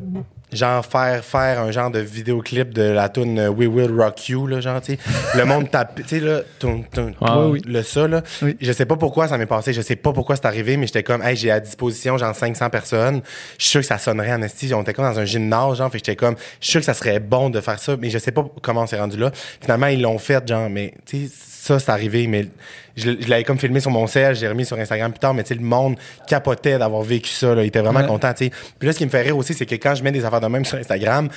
genre 0.53 0.85
faire 0.85 1.25
faire 1.25 1.59
un 1.59 1.71
genre 1.71 1.91
de 1.91 1.99
vidéoclip 1.99 2.73
de 2.73 2.81
la 2.83 3.09
tune 3.09 3.49
We 3.49 3.67
Will 3.67 3.91
Rock 3.99 4.29
You 4.29 4.47
là 4.47 4.61
genre 4.61 4.79
tu 4.81 4.93
sais. 4.93 4.99
Le 5.35 5.43
monde 5.43 5.69
tape 5.71 5.95
tu 5.95 6.07
sais 6.07 6.19
là 6.21 6.39
toun, 6.59 6.85
toun, 6.85 7.13
Ouais, 7.19 7.27
toun, 7.27 7.51
oui. 7.51 7.61
le 7.65 7.83
ça 7.83 8.07
là. 8.07 8.21
Oui. 8.41 8.55
je 8.61 8.71
sais 8.71 8.85
pas 8.85 8.95
pourquoi 8.95 9.27
ça 9.27 9.37
m'est 9.37 9.45
passé 9.45 9.73
je 9.73 9.81
sais 9.81 9.97
pas 9.97 10.13
pourquoi 10.13 10.35
c'est 10.37 10.45
arrivé 10.45 10.77
mais 10.77 10.87
j'étais 10.87 11.03
comme 11.03 11.21
hey 11.21 11.35
j'ai 11.35 11.51
à 11.51 11.59
disposition 11.59 12.17
genre 12.17 12.33
500 12.35 12.69
personnes. 12.69 13.21
Je 13.57 13.63
suis 13.63 13.71
sûr 13.71 13.81
que 13.81 13.87
ça 13.87 13.97
sonnerait 13.97 14.33
en 14.33 14.41
esti. 14.41 14.73
On 14.73 14.81
était 14.83 14.93
comme 14.93 15.05
dans 15.05 15.19
un 15.19 15.25
gymnase 15.25 15.77
genre 15.77 15.91
fait 15.91 15.97
j'étais 15.97 16.15
comme 16.15 16.35
je 16.61 16.65
suis 16.65 16.71
sûr 16.71 16.79
que 16.81 16.85
ça 16.85 16.93
serait 16.93 17.19
bon 17.19 17.49
de 17.49 17.59
faire 17.59 17.79
ça 17.79 17.97
mais 17.99 18.09
je 18.09 18.17
sais 18.17 18.31
pas 18.31 18.45
comment 18.61 18.83
on 18.83 18.87
s'est 18.87 18.99
rendu 18.99 19.17
là. 19.17 19.31
Finalement 19.61 19.87
ils 19.87 20.01
l'ont 20.01 20.17
fait 20.17 20.47
genre 20.47 20.69
mais 20.69 20.93
tu 21.05 21.27
sais 21.27 21.31
ça 21.67 21.79
c'est 21.79 21.91
arrivé 21.91 22.27
mais 22.27 22.47
je, 22.95 23.11
je 23.19 23.27
l'avais 23.29 23.43
comme 23.43 23.59
filmé 23.59 23.79
sur 23.79 23.91
mon 23.91 24.07
sel 24.07 24.35
j'ai 24.35 24.47
remis 24.47 24.65
sur 24.65 24.77
Instagram 24.79 25.11
plus 25.11 25.19
tard 25.19 25.33
mais 25.33 25.43
tu 25.43 25.49
sais 25.49 25.55
le 25.55 25.61
monde 25.65 25.97
capotait 26.27 26.77
d'avoir 26.79 27.01
vécu 27.03 27.29
ça 27.29 27.53
là 27.53 27.63
il 27.63 27.67
était 27.67 27.81
vraiment 27.81 27.99
Ouais. 27.99 28.07
content 28.07 28.33
tu 28.33 28.45
sais 28.45 28.51
puis 28.79 28.87
là 28.87 28.93
ce 28.93 28.97
qui 28.97 29.05
me 29.05 29.09
fait 29.09 29.21
rire 29.21 29.37
aussi 29.37 29.53
c'est 29.53 29.65
que 29.65 29.75
quand 29.75 29.95
je 29.95 30.03
mets 30.03 30.11
des 30.11 30.23
affaires 30.25 30.41
de 30.41 30.47
même 30.47 30.65
sur 30.65 30.77
Instagram 30.77 31.29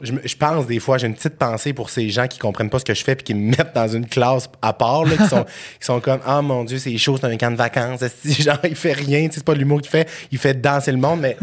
je, 0.00 0.36
pense 0.36 0.66
des 0.66 0.78
fois, 0.78 0.98
j'ai 0.98 1.06
une 1.06 1.14
petite 1.14 1.38
pensée 1.38 1.72
pour 1.72 1.88
ces 1.88 2.10
gens 2.10 2.26
qui 2.26 2.38
comprennent 2.38 2.68
pas 2.68 2.78
ce 2.78 2.84
que 2.84 2.92
je 2.92 3.02
fais 3.02 3.16
puis 3.16 3.24
qui 3.24 3.34
me 3.34 3.48
mettent 3.56 3.74
dans 3.74 3.88
une 3.88 4.06
classe 4.06 4.46
à 4.60 4.74
part, 4.74 5.04
là, 5.06 5.16
qui, 5.16 5.26
sont, 5.26 5.44
qui 5.80 5.86
sont 5.86 6.00
comme 6.00 6.20
Ah 6.26 6.42
mon 6.42 6.64
Dieu, 6.64 6.76
c'est 6.76 6.96
chaud, 6.98 7.16
c'est 7.18 7.26
un 7.26 7.36
camp 7.38 7.50
de 7.50 7.56
vacances. 7.56 8.04
Genre, 8.24 8.58
il 8.64 8.76
fait 8.76 8.92
rien, 8.92 9.20
tu 9.20 9.26
sais, 9.26 9.32
c'est 9.36 9.44
pas 9.44 9.54
l'humour 9.54 9.80
qu'il 9.80 9.90
fait, 9.90 10.06
il 10.30 10.36
fait 10.36 10.52
danser 10.60 10.92
le 10.92 10.98
monde, 10.98 11.20
mais 11.20 11.38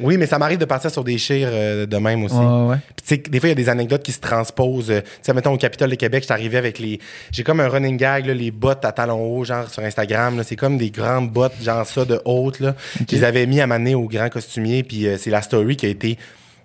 oui, 0.00 0.16
mais 0.16 0.26
ça 0.26 0.38
m'arrive 0.38 0.58
de 0.58 0.64
partir 0.64 0.90
sur 0.90 1.04
des 1.04 1.18
chires 1.18 1.48
euh, 1.50 1.86
de 1.86 1.96
même 1.96 2.24
aussi. 2.24 2.34
Ouais, 2.36 2.68
ouais. 2.70 2.76
Puis, 2.96 3.04
tu 3.06 3.14
sais, 3.24 3.30
des 3.30 3.40
fois, 3.40 3.48
il 3.48 3.50
y 3.50 3.52
a 3.52 3.56
des 3.56 3.68
anecdotes 3.68 4.02
qui 4.02 4.12
se 4.12 4.20
transposent. 4.20 4.90
euh, 4.90 5.00
Tu 5.00 5.08
sais, 5.22 5.32
mettons, 5.34 5.52
au 5.52 5.56
Capitole 5.58 5.90
de 5.90 5.94
Québec, 5.96 6.22
j'étais 6.22 6.32
arrivé 6.34 6.56
avec 6.58 6.78
les. 6.78 7.00
J'ai 7.32 7.42
comme 7.42 7.60
un 7.60 7.68
running 7.68 7.96
gag, 7.96 8.26
là, 8.26 8.34
les 8.34 8.50
bottes 8.50 8.84
à 8.84 8.92
talons 8.92 9.20
hauts, 9.20 9.44
genre 9.44 9.68
sur 9.70 9.82
Instagram. 9.82 10.40
C'est 10.44 10.56
comme 10.56 10.78
des 10.78 10.90
grandes 10.90 11.30
bottes, 11.30 11.54
genre 11.62 11.86
ça, 11.86 12.04
de 12.04 12.20
haute. 12.24 12.60
Là. 12.60 12.74
Je 13.10 13.16
les 13.16 13.24
avais 13.24 13.46
mis 13.46 13.60
à 13.60 13.66
m'amener 13.66 13.94
au 13.94 14.06
grand 14.08 14.28
costumier, 14.28 14.82
puis 14.82 15.06
euh, 15.06 15.16
c'est 15.18 15.30
la 15.30 15.42
story 15.42 15.76
qui 15.76 15.86
a 15.86 15.88
été. 15.88 16.18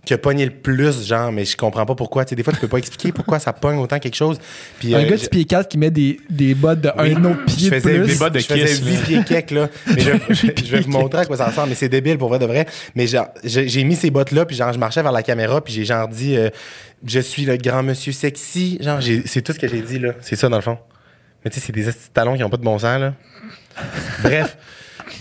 Qui 0.05 0.13
a 0.13 0.17
pogné 0.17 0.43
le 0.45 0.51
plus, 0.51 1.05
genre, 1.07 1.31
mais 1.31 1.45
je 1.45 1.55
comprends 1.55 1.85
pas 1.85 1.95
pourquoi. 1.95 2.25
Tu 2.25 2.31
sais, 2.31 2.35
des 2.35 2.43
fois, 2.43 2.51
tu 2.51 2.59
peux 2.59 2.67
pas 2.67 2.77
expliquer 2.77 3.11
pourquoi 3.13 3.39
ça 3.39 3.53
pogne 3.53 3.77
autant 3.77 3.99
quelque 3.99 4.15
chose. 4.17 4.37
Puis, 4.79 4.93
Un 4.93 4.99
euh, 4.99 5.03
gars 5.03 5.11
de 5.11 5.15
je- 5.15 5.21
6 5.23 5.29
pieds 5.29 5.45
4 5.45 5.69
qui 5.69 5.77
met 5.77 5.91
des, 5.91 6.19
des 6.29 6.53
bottes 6.55 6.81
de 6.81 6.91
oui, 6.99 7.13
un 7.15 7.23
autre 7.23 7.45
pied 7.45 7.69
je 7.69 7.75
de 7.75 7.79
faisais 7.79 7.99
plus. 7.99 8.07
des 8.07 8.15
bottes 8.15 8.33
de 8.33 8.39
je 8.39 8.45
faisais 8.45 8.65
kiss, 8.65 8.81
8 8.85 8.91
là. 8.95 9.01
pieds 9.05 9.23
quelques, 9.23 9.51
là. 9.51 9.69
Mais 9.95 10.01
je, 10.01 10.11
je- 10.29 10.65
je 10.65 10.71
vais 10.75 10.81
vous 10.81 10.89
montrer 10.89 11.21
à 11.21 11.25
quoi 11.25 11.37
ça 11.37 11.45
ressemble. 11.45 11.69
Mais 11.69 11.75
c'est 11.75 11.87
débile 11.89 12.17
pour 12.17 12.27
vrai 12.29 12.39
de 12.39 12.45
vrai. 12.45 12.65
Mais 12.95 13.07
genre, 13.07 13.27
j'ai 13.45 13.83
mis 13.85 13.95
ces 13.95 14.11
bottes-là, 14.11 14.45
puis 14.45 14.57
genre, 14.57 14.73
je 14.73 14.79
marchais 14.79 15.01
vers 15.01 15.11
la 15.13 15.23
caméra, 15.23 15.61
puis 15.63 15.73
j'ai 15.73 15.85
genre 15.85 16.07
dit, 16.09 16.35
euh, 16.35 16.49
je 17.05 17.19
suis 17.21 17.45
le 17.45 17.55
grand 17.55 17.81
monsieur 17.83 18.11
sexy. 18.11 18.77
Genre, 18.81 18.99
j'ai- 18.99 19.23
c'est 19.25 19.41
tout 19.41 19.53
ce 19.53 19.59
que 19.59 19.69
j'ai 19.69 19.81
dit, 19.81 19.99
là. 19.99 20.11
C'est 20.21 20.35
ça, 20.35 20.49
dans 20.49 20.57
le 20.57 20.61
fond. 20.63 20.77
Mais 21.45 21.51
tu 21.51 21.59
sais, 21.61 21.65
c'est 21.67 21.73
des 21.73 21.85
talons 22.13 22.35
qui 22.35 22.43
ont 22.43 22.49
pas 22.49 22.57
de 22.57 22.63
bon 22.63 22.77
sens, 22.77 22.99
là. 22.99 23.13
Bref. 24.23 24.57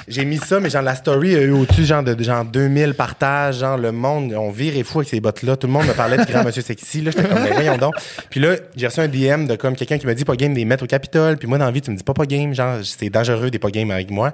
J'ai 0.08 0.24
mis 0.24 0.38
ça, 0.38 0.60
mais 0.60 0.70
genre 0.70 0.82
la 0.82 0.94
story 0.94 1.34
a 1.36 1.40
eu 1.42 1.50
au-dessus 1.52 1.84
genre 1.84 2.02
de, 2.02 2.14
de 2.14 2.22
genre 2.22 2.44
2000 2.44 2.94
partages, 2.94 3.58
genre 3.58 3.76
le 3.76 3.92
monde, 3.92 4.32
on 4.36 4.50
virait 4.50 4.82
fou 4.82 4.98
avec 4.98 5.08
ces 5.08 5.20
bottes-là. 5.20 5.56
Tout 5.56 5.66
le 5.66 5.72
monde 5.72 5.86
me 5.86 5.92
parlait 5.92 6.18
du 6.18 6.24
grand 6.30 6.44
monsieur 6.44 6.62
sexy, 6.62 7.00
là. 7.02 7.10
J'étais 7.10 7.28
comme, 7.28 7.42
mais 7.42 7.52
voyons 7.52 7.78
donc. 7.78 7.94
Puis 8.30 8.40
là, 8.40 8.56
j'ai 8.76 8.86
reçu 8.86 9.00
un 9.00 9.08
DM 9.08 9.46
de 9.46 9.56
comme 9.56 9.76
quelqu'un 9.76 9.98
qui 9.98 10.06
m'a 10.06 10.14
dit 10.14 10.24
pas 10.24 10.36
game 10.36 10.54
des 10.54 10.64
mettre 10.64 10.84
au 10.84 10.86
Capitole. 10.86 11.36
Puis 11.36 11.48
moi, 11.48 11.58
dans 11.58 11.66
la 11.66 11.70
vie, 11.70 11.82
tu 11.82 11.90
me 11.90 11.96
dis 11.96 12.04
pas 12.04 12.14
pas 12.14 12.26
game, 12.26 12.54
genre, 12.54 12.78
c'est 12.82 13.10
dangereux 13.10 13.50
des 13.50 13.58
pas 13.58 13.70
game 13.70 13.90
avec 13.90 14.10
moi. 14.10 14.32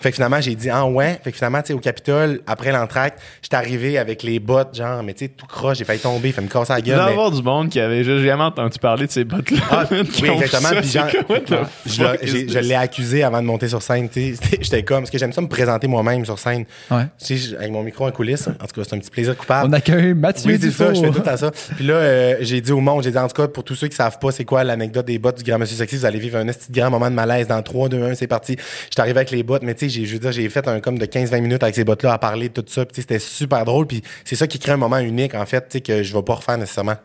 Fait 0.00 0.10
que 0.10 0.16
finalement, 0.16 0.40
j'ai 0.40 0.54
dit, 0.54 0.68
ah 0.70 0.86
ouais. 0.86 1.18
Fait 1.24 1.30
que 1.32 1.36
finalement, 1.36 1.60
tu 1.62 1.68
sais, 1.68 1.72
au 1.74 1.78
Capitole, 1.78 2.40
après 2.46 2.72
l'entracte, 2.72 3.18
j'étais 3.42 3.56
arrivé 3.56 3.98
avec 3.98 4.22
les 4.22 4.38
bottes, 4.38 4.76
genre, 4.76 5.02
mais 5.02 5.14
tu 5.14 5.24
sais, 5.24 5.30
tout 5.30 5.46
croche, 5.46 5.78
j'ai 5.78 5.84
failli 5.84 6.00
tomber, 6.00 6.32
fait 6.32 6.42
me 6.42 6.48
casser 6.48 6.72
la 6.74 6.78
Il 6.80 6.84
gueule. 6.84 6.98
y 7.00 7.04
mais- 7.04 7.10
avoir 7.12 7.30
du 7.30 7.42
monde 7.42 7.68
qui 7.70 7.80
avait 7.80 8.04
juste 8.04 8.24
jamais 8.24 8.42
entendu 8.42 8.78
parler 8.78 9.06
de 9.06 9.12
ces 9.12 9.24
bottes-là. 9.24 9.58
ah, 9.70 9.84
oui, 9.90 10.28
exactement. 10.28 10.68
ça. 10.68 10.76
Puis 10.82 11.92
genre, 11.92 12.12
je, 12.22 12.32
l'ai- 12.58 12.68
je 12.68 12.74
accusé 12.74 13.22
avant 13.22 13.40
de 13.40 13.46
monter 13.46 13.68
sur 13.68 13.80
scène. 13.82 14.08
tu 14.08 14.34
sais. 14.34 14.58
J'étais 14.60 14.82
comme, 14.82 15.00
parce 15.00 15.10
que 15.10 15.18
j'aime 15.18 15.32
ça 15.32 15.40
me 15.40 15.48
présenter 15.48 15.86
moi-même 15.86 16.24
sur 16.24 16.38
scène. 16.38 16.64
Ouais. 16.90 17.04
Tu 17.24 17.38
sais, 17.38 17.56
avec 17.56 17.70
mon 17.70 17.82
micro 17.82 18.06
en 18.06 18.10
coulisses. 18.10 18.48
En 18.48 18.66
tout 18.66 18.80
cas, 18.80 18.86
c'est 18.88 18.94
un 18.94 18.98
petit 18.98 19.10
plaisir 19.10 19.36
coupable. 19.36 19.68
On 19.70 19.72
accueille 19.72 20.14
Mathieu 20.14 20.50
Oui, 20.52 20.58
c'est 20.60 20.70
ça, 20.70 20.92
je 20.92 21.00
fais 21.00 21.10
tout 21.10 21.22
à 21.28 21.36
ça. 21.36 21.50
Puis 21.76 21.86
là, 21.86 21.94
euh, 21.94 22.36
j'ai 22.40 22.60
dit 22.60 22.72
au 22.72 22.80
monde, 22.80 23.02
j'ai 23.02 23.10
dit 23.10 23.18
en 23.18 23.28
tout 23.28 23.40
cas, 23.40 23.48
pour 23.48 23.64
tous 23.64 23.74
ceux 23.74 23.88
qui 23.88 23.96
savent 23.96 24.18
pas 24.18 24.30
c'est 24.30 24.44
quoi 24.44 24.62
l'anecdote 24.64 25.06
des 25.06 25.18
bottes 25.18 25.38
du 25.42 25.50
grand 25.50 25.58
monsieur 25.58 25.76
sexy, 25.76 25.96
vous 25.96 26.04
allez 26.04 26.18
vivre 26.18 26.38
un 26.38 26.46
petit 26.46 26.70
grand 26.72 26.90
moment 26.90 27.08
de 27.10 27.14
malaise 27.14 27.46
dans 27.48 27.62
3, 27.62 27.88
2, 27.88 28.02
1, 28.10 28.14
c'est 28.14 28.26
parti. 28.26 28.56
J'étais 28.90 29.00
arrivé 29.00 29.16
avec 29.18 29.30
les 29.30 29.42
bottes, 29.42 29.62
mais 29.62 29.74
tu 29.74 29.85
sais, 29.88 30.00
j'ai- 30.00 30.06
je 30.06 30.12
veux 30.14 30.18
dire, 30.18 30.32
j'ai 30.32 30.48
fait 30.48 30.66
un 30.68 30.80
comme 30.80 30.98
de 30.98 31.06
15-20 31.06 31.40
minutes 31.40 31.62
avec 31.62 31.74
ces 31.74 31.84
bottes-là 31.84 32.12
à 32.12 32.18
parler 32.18 32.48
de 32.48 32.60
tout 32.60 32.64
ça. 32.68 32.84
Puis 32.84 33.02
c'était 33.02 33.18
super 33.18 33.64
drôle. 33.64 33.86
Puis 33.86 34.02
c'est 34.24 34.36
ça 34.36 34.46
qui 34.46 34.58
crée 34.58 34.72
un 34.72 34.76
moment 34.76 34.98
unique, 34.98 35.34
en 35.34 35.46
fait, 35.46 35.62
tu 35.68 35.78
sais, 35.78 35.80
que 35.80 36.02
je 36.02 36.14
vais 36.14 36.22
pas 36.22 36.34
refaire 36.34 36.58
nécessairement. 36.58 36.96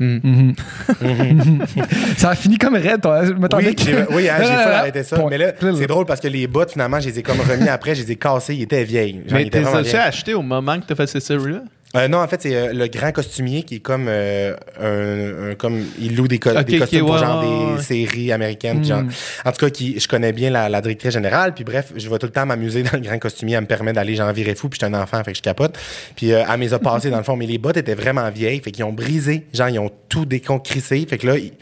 Ça 2.16 2.30
a 2.30 2.34
fini 2.34 2.58
comme 2.58 2.74
raide. 2.74 3.00
toi. 3.00 3.24
Je 3.24 3.32
m'attendais 3.32 3.68
Oui, 3.68 3.74
que- 3.74 3.82
j'ai, 3.82 3.96
oui, 4.10 4.28
hein, 4.28 4.36
j'ai 4.42 4.48
arrêter 4.50 5.02
ça. 5.02 5.16
point. 5.16 5.30
Mais 5.30 5.38
là, 5.38 5.52
c'est 5.60 5.86
drôle 5.86 6.06
parce 6.06 6.20
que 6.20 6.28
les 6.28 6.46
bottes, 6.46 6.72
finalement, 6.72 7.00
je 7.00 7.08
les 7.08 7.18
ai 7.18 7.22
comme 7.22 7.40
remis 7.40 7.68
après, 7.68 7.94
je 7.94 8.02
les 8.02 8.12
ai 8.12 8.16
cassées, 8.16 8.54
ils 8.54 8.62
étaient 8.62 8.84
vieilles. 8.84 9.22
Genre, 9.26 9.38
Mais 9.38 9.48
t'es 9.50 9.96
acheté 9.96 10.34
au 10.34 10.42
moment 10.42 10.80
que 10.80 10.86
t'as 10.86 10.94
fait 10.94 11.06
cette 11.06 11.22
série-là? 11.22 11.62
Euh, 11.96 12.08
non, 12.08 12.18
en 12.18 12.26
fait, 12.26 12.42
c'est 12.42 12.56
euh, 12.56 12.72
le 12.72 12.88
grand 12.88 13.12
costumier 13.12 13.62
qui 13.62 13.76
est 13.76 13.80
comme 13.80 14.06
euh, 14.08 14.54
un, 14.80 15.52
un- 15.52 15.54
comme 15.54 15.80
il 16.00 16.16
loue 16.16 16.26
des, 16.26 16.38
co- 16.40 16.50
Ok, 16.50 16.64
des 16.64 16.78
costumes 16.78 17.00
pour 17.06 17.18
genre 17.18 17.76
des 17.76 17.82
séries 17.82 18.32
américaines. 18.32 18.84
genre- 18.84 19.02
en 19.44 19.52
tout 19.52 19.64
cas, 19.64 19.70
qui, 19.70 20.00
je 20.00 20.08
connais 20.08 20.32
bien 20.32 20.50
la, 20.50 20.68
la 20.68 20.80
directrice 20.80 21.12
générale. 21.12 21.54
Puis 21.54 21.62
bref, 21.64 21.92
je 21.94 22.08
vais 22.10 22.18
tout 22.18 22.26
le 22.26 22.32
temps 22.32 22.46
m'amuser 22.46 22.82
dans 22.82 22.94
le 22.94 23.00
grand 23.00 23.18
costumier. 23.18 23.54
Elle 23.54 23.60
me 23.62 23.66
permet 23.66 23.92
d'aller 23.92 24.16
genre 24.16 24.32
virer 24.32 24.54
fou. 24.54 24.68
Puis 24.68 24.80
je 24.80 24.86
suis 24.86 24.94
un 24.94 25.00
enfant, 25.00 25.22
fait 25.22 25.32
que 25.32 25.38
je 25.38 25.42
capote. 25.42 25.78
Puis 26.16 26.32
euh, 26.32 26.42
elle 26.50 26.58
me 26.58 26.64
les 26.64 26.74
a 26.74 26.78
passées 26.80 27.10
dans 27.10 27.18
le 27.18 27.22
fond. 27.24 27.36
Mais 27.36 27.46
les 27.46 27.58
bottes 27.58 27.76
étaient 27.76 27.94
vraiment 27.94 28.28
vieilles, 28.30 28.60
fait 28.60 28.72
qu'ils 28.72 28.84
ont 28.84 28.92
brisé. 28.92 29.46
Genre, 29.54 29.68
ils 29.68 29.78
ont 29.78 29.90
tout 30.08 30.24
déconcrissé. 30.24 31.06
Fait 31.08 31.18
que 31.18 31.26
là, 31.28 31.36
ils- 31.38 31.52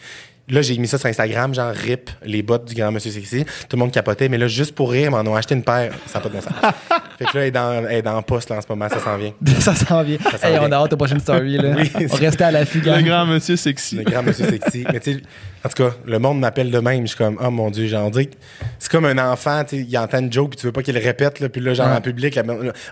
Là, 0.49 0.61
j'ai 0.61 0.77
mis 0.77 0.89
ça 0.89 0.99
sur 0.99 1.09
Instagram, 1.09 1.55
genre 1.55 1.73
rip 1.73 2.11
les 2.25 2.43
bottes 2.43 2.65
du 2.67 2.75
grand 2.75 2.91
monsieur 2.91 3.11
sexy. 3.13 3.45
Tout 3.69 3.77
le 3.77 3.79
monde 3.79 3.93
capotait, 3.93 4.29
mais 4.29 4.39
là, 4.39 4.49
juste 4.49 4.75
pour 4.75 4.91
rire, 4.91 5.05
ils 5.07 5.11
m'en 5.11 5.21
ont 5.31 5.37
acheté 5.37 5.55
une 5.55 5.63
paire. 5.63 5.93
Ça 6.07 6.19
n'a 6.19 6.23
pas 6.23 6.29
de 6.29 6.35
bon 6.35 6.41
sens. 6.41 6.53
fait 7.19 7.25
que 7.27 7.37
là, 7.39 7.43
elle 7.43 7.49
est 7.49 7.51
dans, 7.53 7.87
elle 7.87 7.97
est 7.99 8.03
dans 8.03 8.17
le 8.17 8.23
poste 8.23 8.51
là, 8.51 8.57
en 8.57 8.61
ce 8.61 8.67
moment, 8.69 8.89
ça 8.89 8.99
s'en 8.99 9.17
vient. 9.17 9.33
ça 9.61 9.75
s'en 9.75 10.03
vient. 10.03 10.19
s'en 10.19 10.47
Hey, 10.47 10.55
vient. 10.59 10.63
on 10.69 10.73
a 10.73 10.77
hâte 10.77 10.93
aux 10.93 10.97
prochaines 10.97 11.21
stories. 11.21 11.59
Là. 11.59 11.75
Oui, 11.77 11.91
on 12.11 12.17
restait 12.17 12.45
à 12.45 12.51
l'affût, 12.51 12.81
Le 12.81 13.03
grand 13.03 13.25
monsieur 13.25 13.57
sexy. 13.57 13.97
Le 13.97 14.03
grand 14.05 14.23
monsieur 14.23 14.47
sexy. 14.49 14.85
Mais 14.93 15.01
tu 15.01 15.15
sais, 15.15 15.23
en 15.65 15.69
tout 15.69 15.83
cas, 15.83 15.91
le 16.07 16.19
monde 16.19 16.41
m'appelle 16.41 16.71
de 16.71 16.79
même. 16.79 17.03
Je 17.03 17.09
suis 17.09 17.17
comme, 17.17 17.39
oh 17.41 17.51
mon 17.51 17.71
Dieu, 17.71 17.87
dirait 17.87 18.27
que 18.27 18.35
c'est 18.79 18.91
comme 18.91 19.05
un 19.05 19.19
enfant, 19.19 19.63
tu 19.65 19.77
sais, 19.79 19.87
il 19.89 19.99
entend 19.99 20.19
une 20.19 20.33
joke, 20.33 20.51
puis 20.51 20.57
tu 20.59 20.67
veux 20.67 20.73
pas 20.73 20.83
qu'il 20.83 20.95
le 20.95 21.01
répète, 21.01 21.41
là, 21.41 21.49
puis 21.49 21.61
là, 21.61 21.75
genre, 21.75 21.87
Ouais. 21.89 21.97
en 21.97 22.01
public, 22.01 22.39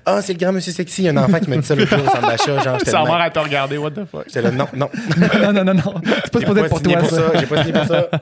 ah, 0.07 0.23
c'est 0.23 0.35
le 0.35 0.39
grand 0.39 0.53
monsieur 0.53 0.73
sexy. 0.73 1.03
Il 1.03 1.05
y 1.07 1.09
a 1.09 1.13
un 1.13 1.17
enfant 1.17 1.39
qui 1.41 1.51
m'a 1.51 1.57
dit 1.57 1.67
ça 1.67 1.75
l'autre 1.75 1.91
jour 1.97 2.07
au 2.07 2.11
centre 2.11 2.29
d'achat, 2.29 2.59
genre, 2.63 2.79
j'étais 2.79 2.91
Sa 2.91 2.99
de 2.99 3.03
même. 3.05 3.13
mère 3.13 3.23
à 3.23 3.31
te 3.31 3.39
regarder, 3.39 3.79
what 3.79 3.91
the 3.91 4.05
fuck? 4.11 4.25
J'étais 4.27 4.43
là, 4.43 4.51
non, 4.51 4.67
non. 4.75 4.89
non, 5.43 5.53
non, 5.53 5.65
non, 5.65 5.75
non. 5.75 5.95
C'est 6.25 6.33
pas 6.33 6.39
supposé 6.41 6.61
être 6.61 6.69
pour 6.69 6.79
signé 6.79 6.95
toi, 6.95 7.03
pour 7.03 7.11
ça. 7.11 7.33
ça. 7.33 7.39
J'ai 7.41 7.47
pas 7.47 7.59
signé 7.65 7.73
pour 7.73 7.85
ça. 7.87 8.09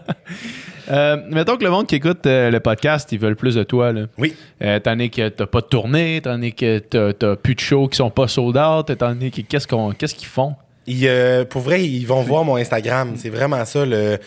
Euh, 0.91 1.19
mettons 1.31 1.59
que 1.59 1.65
le 1.65 1.69
monde 1.71 1.87
qui 1.87 1.97
écoute 1.97 2.25
euh, 2.25 2.51
le 2.51 2.61
podcast, 2.61 3.13
ils 3.13 3.19
veulent 3.19 3.37
plus 3.37 3.55
de 3.55 3.63
toi. 3.63 3.93
Là. 3.93 4.07
Oui. 4.17 4.35
Euh, 4.63 4.77
étant 4.79 4.93
donné 4.93 5.11
que 5.11 5.29
t'as 5.29 5.45
pas 5.45 5.61
de 5.61 5.67
tournée, 5.67 6.17
étant 6.17 6.31
donné 6.33 6.53
que 6.53 6.79
t'as, 6.79 7.13
t'as 7.13 7.37
plus 7.37 7.55
de 7.55 7.61
shows 7.61 7.89
qui 7.89 7.99
sont 7.99 8.09
pas 8.09 8.27
sold 8.27 8.57
out, 8.57 8.89
étant 8.89 9.11
donné 9.11 9.31
que 9.31 9.43
qu'est-ce, 9.43 9.67
qu'on, 9.69 9.93
qu'est-ce 9.93 10.15
qu'ils 10.15 10.29
font? 10.29 10.55
Ils, 10.89 11.07
euh, 11.07 11.45
pour 11.45 11.63
vrai, 11.63 11.85
ils 11.85 12.05
vont 12.05 12.23
voir 12.23 12.45
mon 12.45 12.57
Instagram. 12.57 13.15
C'est 13.17 13.29
vraiment 13.29 13.65
ça. 13.65 13.85
Le, 13.85 14.19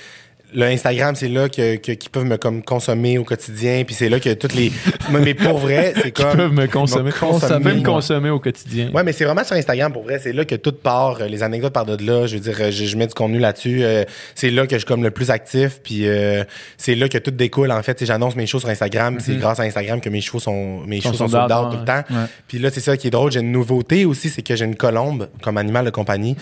le 0.54 0.64
Instagram, 0.66 1.16
c'est 1.16 1.28
là 1.28 1.50
que, 1.50 1.76
que- 1.78 1.92
qu'ils 1.94 2.10
peuvent 2.10 2.26
me 2.26 2.38
comme 2.38 2.62
consommer 2.64 3.18
au 3.18 3.24
quotidien. 3.24 3.84
Puis 3.86 3.96
c'est 3.96 4.10
là 4.10 4.20
que 4.20 4.34
toutes 4.34 4.54
les. 4.54 4.72
Mais 5.12 5.34
pour 5.34 5.58
vrai, 5.58 5.94
c'est 6.02 6.12
comme. 6.12 6.36
peuvent 6.38 6.54
me 6.54 6.68
consommer. 6.68 7.12
me 7.12 7.20
consommer, 7.20 7.74
moi. 7.74 7.84
consommer 7.84 8.30
au 8.30 8.40
quotidien. 8.40 8.90
Ouais, 8.94 9.04
mais 9.04 9.12
c'est 9.14 9.26
vraiment 9.26 9.44
sur 9.44 9.56
Instagram 9.56 9.92
pour 9.94 10.04
vrai. 10.04 10.20
C'est 10.22 10.34
là 10.34 10.46
que 10.46 10.56
tout 10.56 10.72
part. 10.72 11.18
euh, 11.22 11.28
Les 11.28 11.44
anecdotes 11.44 11.74
partent 11.74 11.90
de 11.90 12.06
là. 12.06 12.28
Je 12.28 12.36
veux 12.36 12.42
dire, 12.42 12.58
euh, 12.60 12.72
je, 12.72 12.86
je 12.86 12.98
mets 12.98 13.08
du 13.08 13.14
contenu 13.14 13.40
là-dessus. 13.40 13.84
euh, 13.84 14.04
c'est 14.36 14.50
là 14.52 14.66
que 14.68 14.74
je 14.76 14.80
suis 14.80 14.86
comme 14.86 15.04
le 15.04 15.12
plus 15.12 15.30
actif. 15.32 15.80
Puis 15.84 16.08
euh, 16.08 16.44
c'est 16.78 16.96
là 16.96 17.08
que 17.10 17.18
tout 17.18 17.32
découle. 17.32 17.72
En 17.72 17.82
fait, 17.84 18.04
j'annonce 18.06 18.36
mes 18.36 18.46
shows 18.48 18.60
sur 18.60 18.70
Instagram. 18.70 19.18
C'est 19.20 19.36
grâce 19.38 19.60
à 19.60 19.64
Instagram 19.64 20.02
que 20.02 20.10
mes 20.10 20.22
shows 20.22 20.40
sont 20.40 20.82
mes 20.86 21.02
shows 21.02 21.14
sont 21.14 21.28
sold 21.28 21.52
out, 21.52 21.72
tout 21.72 21.80
le 21.80 21.86
temps. 21.86 22.04
Puis 22.48 22.60
là, 22.60 22.70
c'est 22.72 22.80
ça 22.82 22.98
qui 22.98 23.08
est 23.08 23.12
drôle. 23.12 23.32
J'ai 23.32 23.40
une 23.40 23.52
nouveauté 23.52 24.06
aussi, 24.06 24.30
c'est 24.30 24.42
que 24.42 24.56
j'ai 24.56 24.66
une 24.66 24.76
colombe 24.76 25.30
comme 25.42 25.58
animal 25.58 25.86
de 25.86 25.90
compagnie. 25.92 26.36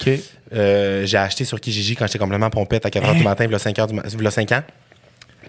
Euh, 0.53 1.05
j'ai 1.05 1.17
acheté 1.17 1.45
sur 1.45 1.59
Kijiji 1.59 1.95
quand 1.95 2.07
j'étais 2.07 2.19
complètement 2.19 2.49
pompette 2.49 2.85
à 2.85 2.89
4 2.89 3.07
h 3.13 3.17
du 3.17 3.23
matin, 3.23 3.45
il 3.45 3.51
y 3.51 3.55
a 3.55 3.59
5 3.59 3.77
heures 3.79 3.87
du 3.87 3.93
ma- 3.93 4.03
il 4.11 4.21
y 4.23 4.27
a 4.27 4.31
5 4.31 4.51
ans. 4.51 4.61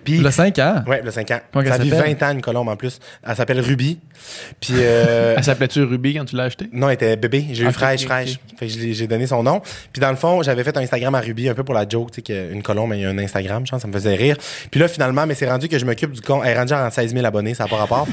Puis, 0.03 0.17
Le 0.17 0.31
5 0.31 0.59
ans? 0.61 0.83
y 0.89 0.93
a 1.09 1.11
5 1.11 1.31
ans. 1.31 1.41
Comment 1.53 1.67
ça 1.67 1.73
s'appelle? 1.73 2.17
20 2.19 2.23
ans, 2.23 2.33
une 2.33 2.41
colombe 2.41 2.69
en 2.69 2.77
plus. 2.77 3.01
Elle 3.23 3.37
s'appelle 3.37 3.61
Ruby. 3.61 3.99
Puis, 4.59 4.73
euh, 4.79 5.35
Elle 5.37 5.45
s'appelait-tu 5.45 5.83
Ruby 5.83 6.15
quand 6.15 6.25
tu 6.25 6.37
l'as 6.37 6.45
acheté? 6.45 6.71
non, 6.73 6.89
elle 6.89 6.95
était 6.95 7.17
bébé. 7.17 7.45
J'ai 7.53 7.65
eu 7.65 7.67
Ok, 7.67 7.75
fraîche, 7.75 8.05
fraîche. 8.07 8.39
Fait 8.59 8.67
que 8.67 8.73
j'ai 8.73 9.07
donné 9.07 9.27
son 9.27 9.43
nom. 9.43 9.61
Puis 9.93 10.01
dans 10.01 10.09
le 10.09 10.17
fond, 10.17 10.43
j'avais 10.43 10.65
fait 10.65 10.75
un 10.79 10.81
Instagram 10.81 11.15
à 11.15 11.21
Ruby 11.21 11.51
un 11.51 11.55
peu 11.55 11.65
pour 11.65 11.75
la 11.75 11.87
joke, 11.87 12.13
tu 12.13 12.17
sais, 12.17 12.23
qu'une 12.51 12.63
colombe, 12.63 12.93
il 12.95 13.01
y 13.03 13.05
a 13.05 13.11
un 13.11 13.19
Instagram, 13.19 13.67
je 13.67 13.73
pense, 13.73 13.83
ça 13.83 13.89
me 13.89 13.93
faisait 13.93 14.15
rire. 14.15 14.39
Puis 14.71 14.81
là, 14.81 14.89
finalement, 14.89 15.27
mais 15.27 15.35
c'est 15.35 15.51
rendu 15.51 15.69
que 15.69 15.79
je 15.79 15.85
m'occupe 15.85 16.13
du 16.13 16.23
compte. 16.23 16.45
Elle 16.47 16.53
est 16.57 16.59
rendue 16.59 16.73
à 16.73 16.91
16 16.91 17.13
000 17.13 17.27
abonnés, 17.27 17.53
ça 17.53 17.65
n'a 17.65 17.69
pas 17.71 17.77
rapport. 17.77 18.09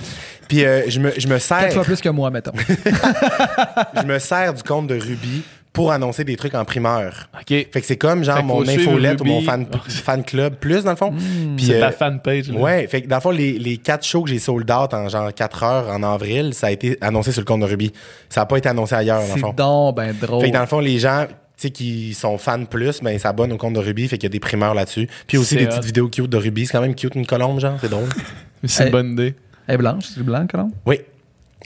Puis 0.50 0.66
euh, 0.66 0.90
je, 0.90 1.00
me, 1.00 1.14
je 1.18 1.28
me 1.30 1.40
sers. 1.40 1.60
Quatre 1.60 1.74
fois 1.74 1.84
plus 1.86 2.02
que 2.02 2.10
moi, 2.10 2.30
mettons. 2.32 2.52
je 3.96 4.06
me 4.06 4.20
sers 4.20 4.54
du 4.54 4.64
compte 4.64 4.88
de 4.88 4.96
Ruby 4.96 5.44
pour 5.78 5.92
annoncer 5.92 6.24
des 6.24 6.36
trucs 6.36 6.56
en 6.56 6.66
primeur. 6.66 7.30
OK. 7.40 7.48
Fait 7.50 7.66
que 7.72 7.82
c'est 7.86 7.98
comme 7.98 8.24
genre 8.24 8.44
mon 8.44 8.68
infolette 8.68 9.22
ou 9.22 9.26
mon 9.26 9.42
fan, 9.42 9.68
fan 9.88 10.24
club 10.24 10.56
plus 10.56 10.84
dans 10.84 10.90
le 10.90 10.98
fond. 10.98 11.14
Puis, 11.56 11.68
C'est 11.68 11.76
euh, 11.76 11.82
ta 11.82 11.92
fanpage. 11.92 12.50
là. 12.52 12.60
Ouais, 12.60 12.88
fait 12.88 13.04
que 13.04 13.08
dans 13.08 13.18
le 13.18 13.22
fond, 13.22 13.30
les, 13.30 13.60
les 13.60 13.78
quatre 13.78 14.04
shows 14.04 14.24
que 14.24 14.30
j'ai 14.32 14.40
sold 14.40 14.70
out 14.72 14.92
en 14.96 15.08
genre 15.08 15.32
4 15.32 15.64
heures 15.64 15.88
en 15.90 16.02
avril, 16.02 16.56
ça 16.56 16.68
a 16.68 16.72
été 16.72 16.98
annoncé 17.00 17.32
sur 17.32 17.42
le 17.42 17.46
compte 17.46 17.62
de 17.62 17.68
Ruby. 17.68 17.94
Ça 18.28 18.42
n'a 18.42 18.46
pas 18.48 18.58
été 18.58 18.68
annoncé 18.70 18.96
ailleurs, 18.96 19.22
dans 19.22 19.28
le 19.28 19.34
C'est 19.34 19.40
fond. 19.40 19.54
donc 19.54 19.96
ben 19.98 20.16
drôle. 20.20 20.42
Fait 20.42 20.50
que 20.50 20.54
dans 20.56 20.62
le 20.62 20.68
fond, 20.68 20.80
les 20.80 20.98
gens 20.98 21.28
tu 21.30 21.36
sais, 21.68 21.70
qui 21.70 22.16
sont 22.16 22.40
fans 22.40 22.66
plus, 22.66 23.02
ben, 23.04 23.12
ils 23.12 23.20
s'abonnent 23.20 23.54
au 23.54 23.58
compte 23.58 23.74
de 23.74 23.80
Ruby, 23.80 24.08
fait 24.08 24.18
qu'il 24.18 24.26
y 24.26 24.32
a 24.32 24.34
des 24.34 24.40
primeurs 24.40 24.74
là-dessus. 24.74 25.08
Puis 25.28 25.38
aussi 25.38 25.56
des 25.58 25.66
hot. 25.66 25.70
petites 25.70 25.86
vidéos 25.86 26.08
cute 26.10 26.30
de 26.30 26.38
Ruby. 26.38 26.66
C'est 26.66 26.72
quand 26.72 26.82
même 26.82 26.96
cute, 26.96 27.14
une 27.14 27.26
colombe, 27.28 27.60
genre, 27.60 27.78
c'est 27.80 27.90
drôle. 27.90 28.10
C'est 28.64 28.86
une 28.86 28.92
bonne 28.92 29.12
idée. 29.12 29.36
Elle 29.68 29.76
est 29.76 29.78
blanche, 29.78 30.06
c'est 30.16 30.24
blanc, 30.24 30.46
non? 30.56 30.72
Oui. 30.88 31.02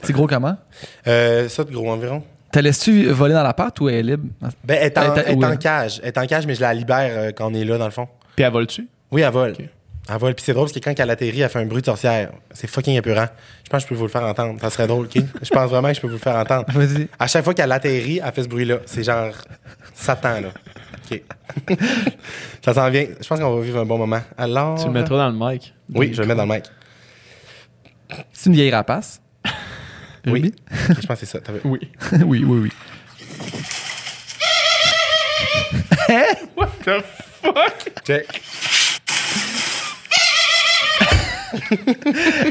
C'est 0.02 0.12
gros 0.12 0.26
comment? 0.26 0.56
Euh, 1.06 1.48
ça, 1.48 1.64
de 1.64 1.70
gros 1.70 1.90
environ. 1.90 2.22
T'as 2.52 2.60
laissé-tu 2.62 3.06
voler 3.08 3.34
dans 3.34 3.42
l'appart 3.42 3.78
ou 3.80 3.88
elle 3.88 3.94
est 3.96 4.02
libre? 4.02 4.28
Ben, 4.64 4.76
elle 4.80 4.86
est 4.86 4.98
en, 4.98 5.02
Elle 5.02 5.10
était- 5.20 5.30
elle 5.32 5.40
est 5.40 5.44
en 5.44 5.50
ouais. 5.50 5.56
cage. 5.58 6.00
Elle 6.02 6.08
est 6.08 6.18
en 6.18 6.26
cage, 6.26 6.46
mais 6.46 6.54
je 6.54 6.60
la 6.60 6.74
libère 6.74 7.10
euh, 7.10 7.30
quand 7.34 7.50
on 7.50 7.54
est 7.54 7.64
là, 7.64 7.78
dans 7.78 7.86
le 7.86 7.90
fond. 7.90 8.06
Puis 8.36 8.44
elle 8.44 8.52
vole-tu? 8.52 8.88
Oui, 9.10 9.22
elle 9.22 9.32
vole. 9.32 9.54
Elle 10.08 10.18
vole. 10.18 10.34
Puis 10.34 10.44
c'est 10.44 10.52
drôle 10.52 10.66
parce 10.66 10.72
que 10.74 10.80
quand 10.80 10.94
elle 10.98 11.10
atterrit, 11.10 11.40
elle 11.40 11.48
fait 11.48 11.60
un 11.60 11.66
bruit 11.66 11.80
de 11.80 11.86
sorcière. 11.86 12.30
C'est 12.52 12.66
fucking 12.68 12.94
épurant. 12.96 13.26
Je 13.64 13.70
pense 13.70 13.82
que 13.84 13.88
je 13.88 13.88
peux 13.88 13.94
vous 13.98 14.04
le 14.04 14.10
faire 14.10 14.22
entendre. 14.24 14.60
Ça 14.60 14.68
serait 14.70 14.86
drôle, 14.86 15.06
OK? 15.06 15.22
je 15.42 15.48
pense 15.50 15.70
vraiment 15.70 15.88
que 15.88 15.94
je 15.94 16.00
peux 16.02 16.08
vous 16.08 16.12
le 16.14 16.18
faire 16.18 16.36
entendre. 16.36 16.66
Vas-y. 16.72 17.08
À 17.18 17.26
chaque 17.26 17.44
fois 17.44 17.54
qu'elle 17.54 17.72
atterrit, 17.72 18.20
elle 18.24 18.32
fait 18.32 18.42
ce 18.42 18.48
bruit-là. 18.48 18.78
C'est 18.84 19.02
genre 19.04 19.32
Satan, 19.94 20.40
là. 20.40 20.48
OK. 21.10 21.22
ça 22.64 22.74
s'en 22.74 22.90
vient. 22.90 23.06
Je 23.20 23.26
pense 23.26 23.40
qu'on 23.40 23.56
va 23.56 23.62
vivre 23.62 23.80
un 23.80 23.86
bon 23.86 23.96
moment. 23.98 24.20
Alors. 24.36 24.78
Tu 24.78 24.86
le 24.86 24.92
mettras 24.92 25.16
dans 25.16 25.30
le 25.30 25.52
mic. 25.54 25.74
Oui, 25.94 26.10
je 26.12 26.16
vais 26.18 26.22
le 26.22 26.34
mettre 26.34 26.46
dans 26.46 26.52
le 26.52 26.58
mic. 26.60 26.64
C'est 28.32 28.50
une 28.50 28.56
vieille 28.56 28.70
rapace? 28.70 29.20
Oui. 30.26 30.54
Je 30.88 31.06
pense 31.06 31.20
que 31.20 31.26
c'est 31.26 31.26
ça. 31.26 31.38
Oui. 31.64 31.80
oui, 32.24 32.44
oui, 32.44 32.58
oui. 32.64 32.70
What 36.56 36.68
the 36.84 37.02
fuck? 37.42 37.92
Check. 38.04 38.26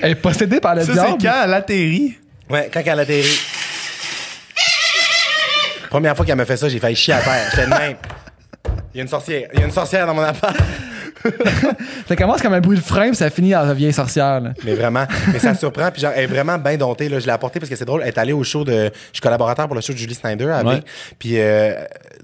Elle 0.02 0.12
est 0.12 0.16
possédée 0.16 0.60
par 0.60 0.76
le 0.76 0.84
Ça, 0.84 0.94
diable. 0.94 1.18
c'est 1.20 1.28
quand 1.28 1.44
elle 1.44 1.54
atterrit? 1.54 2.18
Ouais, 2.50 2.70
quand 2.74 2.82
elle 2.86 3.00
atterrit. 3.00 3.40
Première 5.90 6.16
fois 6.16 6.26
qu'elle 6.26 6.38
me 6.38 6.46
fait 6.46 6.58
ça, 6.58 6.70
j'ai 6.70 6.80
failli 6.80 6.96
chier 6.96 7.14
à 7.14 7.22
terre. 7.22 7.48
J'étais 7.52 7.66
de 7.66 7.70
même. 7.70 7.98
Il 8.94 8.98
y 8.98 9.00
a 9.00 9.04
une 9.04 9.10
sorcière. 9.10 9.50
Il 9.54 9.60
y 9.60 9.64
a 9.64 9.66
une 9.66 9.72
sorcière 9.72 10.06
dans 10.06 10.14
mon 10.14 10.22
appart. 10.24 10.56
Ça 12.08 12.16
commence 12.16 12.42
comme 12.42 12.54
un 12.54 12.62
bruit 12.62 12.78
de 12.78 12.84
frein, 12.84 13.08
puis 13.08 13.16
ça 13.16 13.30
finit 13.30 13.52
dans 13.52 13.64
une 13.66 13.74
vieille 13.74 13.94
sorcière. 13.94 14.42
Là. 14.42 14.52
Mais 14.64 14.74
vraiment, 14.74 15.06
mais 15.32 15.40
ça 15.40 15.54
surprend. 15.56 15.90
Puis 15.92 16.02
genre, 16.02 16.12
elle 16.16 16.24
est 16.24 16.28
vraiment 16.28 16.58
bien 16.58 16.78
domptée. 16.78 17.10
Là. 17.10 17.20
Je 17.20 17.26
l'ai 17.26 17.32
apportée 17.32 17.60
parce 17.60 17.70
que 17.70 17.76
c'est 17.76 17.86
drôle. 17.86 18.02
Elle 18.02 18.10
est 18.10 18.18
allée 18.18 18.34
au 18.34 18.44
show 18.44 18.64
de. 18.64 18.72
Je 18.72 18.90
suis 19.14 19.22
collaborateur 19.22 19.68
pour 19.68 19.76
le 19.76 19.82
show 19.82 19.94
de 19.94 19.98
Julie 19.98 20.16
Snyder 20.16 20.46
avec. 20.50 20.68
Ouais. 20.68 20.82
Puis 21.20 21.34
euh, 21.40 21.74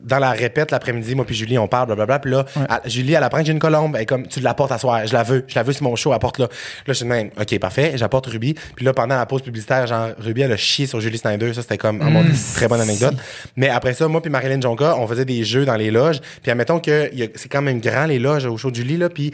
dans 0.03 0.19
la 0.19 0.31
répète 0.31 0.71
l'après-midi, 0.71 1.15
moi 1.15 1.25
puis 1.25 1.35
Julie, 1.35 1.57
on 1.57 1.67
parle, 1.67 1.87
blablabla. 1.87 2.19
Puis 2.19 2.31
là, 2.31 2.45
elle- 2.83 2.89
Julie, 2.91 3.13
elle 3.13 3.23
apprend 3.23 3.39
que 3.39 3.45
j'ai 3.45 3.51
une 3.51 3.59
colombe. 3.59 3.95
Elle 3.95 4.03
est 4.03 4.05
comme, 4.05 4.27
tu 4.27 4.39
l'apportes 4.39 4.71
à 4.71 4.77
soir. 4.77 5.05
Je 5.05 5.13
la 5.13 5.23
veux. 5.23 5.43
Je 5.47 5.55
la 5.55 5.63
veux 5.63 5.73
sur 5.73 5.83
mon 5.83 5.95
show. 5.95 6.11
Apporte-la. 6.13 6.45
Là, 6.45 6.49
je 6.87 6.93
suis 6.93 7.05
même. 7.05 7.29
OK, 7.39 7.59
parfait. 7.59 7.93
J'apporte 7.95 8.27
Ruby. 8.27 8.55
Puis 8.75 8.85
là, 8.85 8.93
pendant 8.93 9.15
la 9.17 9.25
pause 9.25 9.41
publicitaire, 9.41 9.85
genre, 9.87 10.09
Ruby, 10.19 10.41
elle 10.41 10.51
a 10.51 10.57
chié 10.57 10.87
sur 10.87 10.99
Julie 10.99 11.17
Snyder. 11.17 11.53
Ça, 11.53 11.61
c'était 11.61 11.77
comme, 11.77 11.97
mon 11.99 12.23
Dieu, 12.23 12.33
très 12.55 12.67
bonne 12.67 12.81
anecdote. 12.81 13.15
Mais 13.55 13.69
après 13.69 13.93
ça, 13.93 14.07
moi 14.07 14.21
puis 14.21 14.31
Marilyn 14.31 14.61
Jonka, 14.61 14.95
on 14.97 15.07
faisait 15.07 15.25
des 15.25 15.43
jeux 15.43 15.65
dans 15.65 15.75
les 15.75 15.91
loges. 15.91 16.19
Puis 16.41 16.51
admettons 16.51 16.79
que 16.79 17.09
c'est 17.35 17.49
quand 17.49 17.61
même 17.61 17.79
grand, 17.79 18.05
les 18.05 18.19
loges 18.19 18.45
au 18.45 18.57
show 18.57 18.71
de 18.71 18.75
Julie, 18.75 18.86
là. 18.95 19.09
Puis 19.09 19.33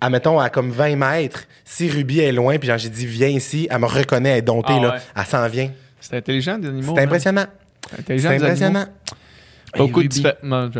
admettons, 0.00 0.38
à 0.38 0.50
comme 0.50 0.70
20 0.70 0.96
mètres, 0.96 1.44
si 1.64 1.90
Ruby 1.90 2.20
est 2.20 2.32
loin, 2.32 2.58
puis 2.58 2.68
genre, 2.68 2.78
j'ai 2.78 2.90
dit, 2.90 3.06
viens 3.06 3.28
ici, 3.28 3.66
elle 3.70 3.78
me 3.80 3.86
reconnaît, 3.86 4.30
elle 4.30 4.38
est 4.38 4.42
domptée, 4.42 4.74
Ah 4.76 4.80
là. 4.82 4.90
ouais. 4.94 4.98
Elle 5.16 5.24
s'en 5.26 5.48
vient. 5.48 5.70
C'est 6.00 6.16
intelligent 6.18 6.58
des 6.58 6.68
animaux. 6.68 6.92
C'est 6.94 7.02
impressionnant. 7.02 7.46
C'est 8.06 8.26
impressionnant. 8.26 8.86
Beaucoup 9.76 10.04
de 10.04 10.08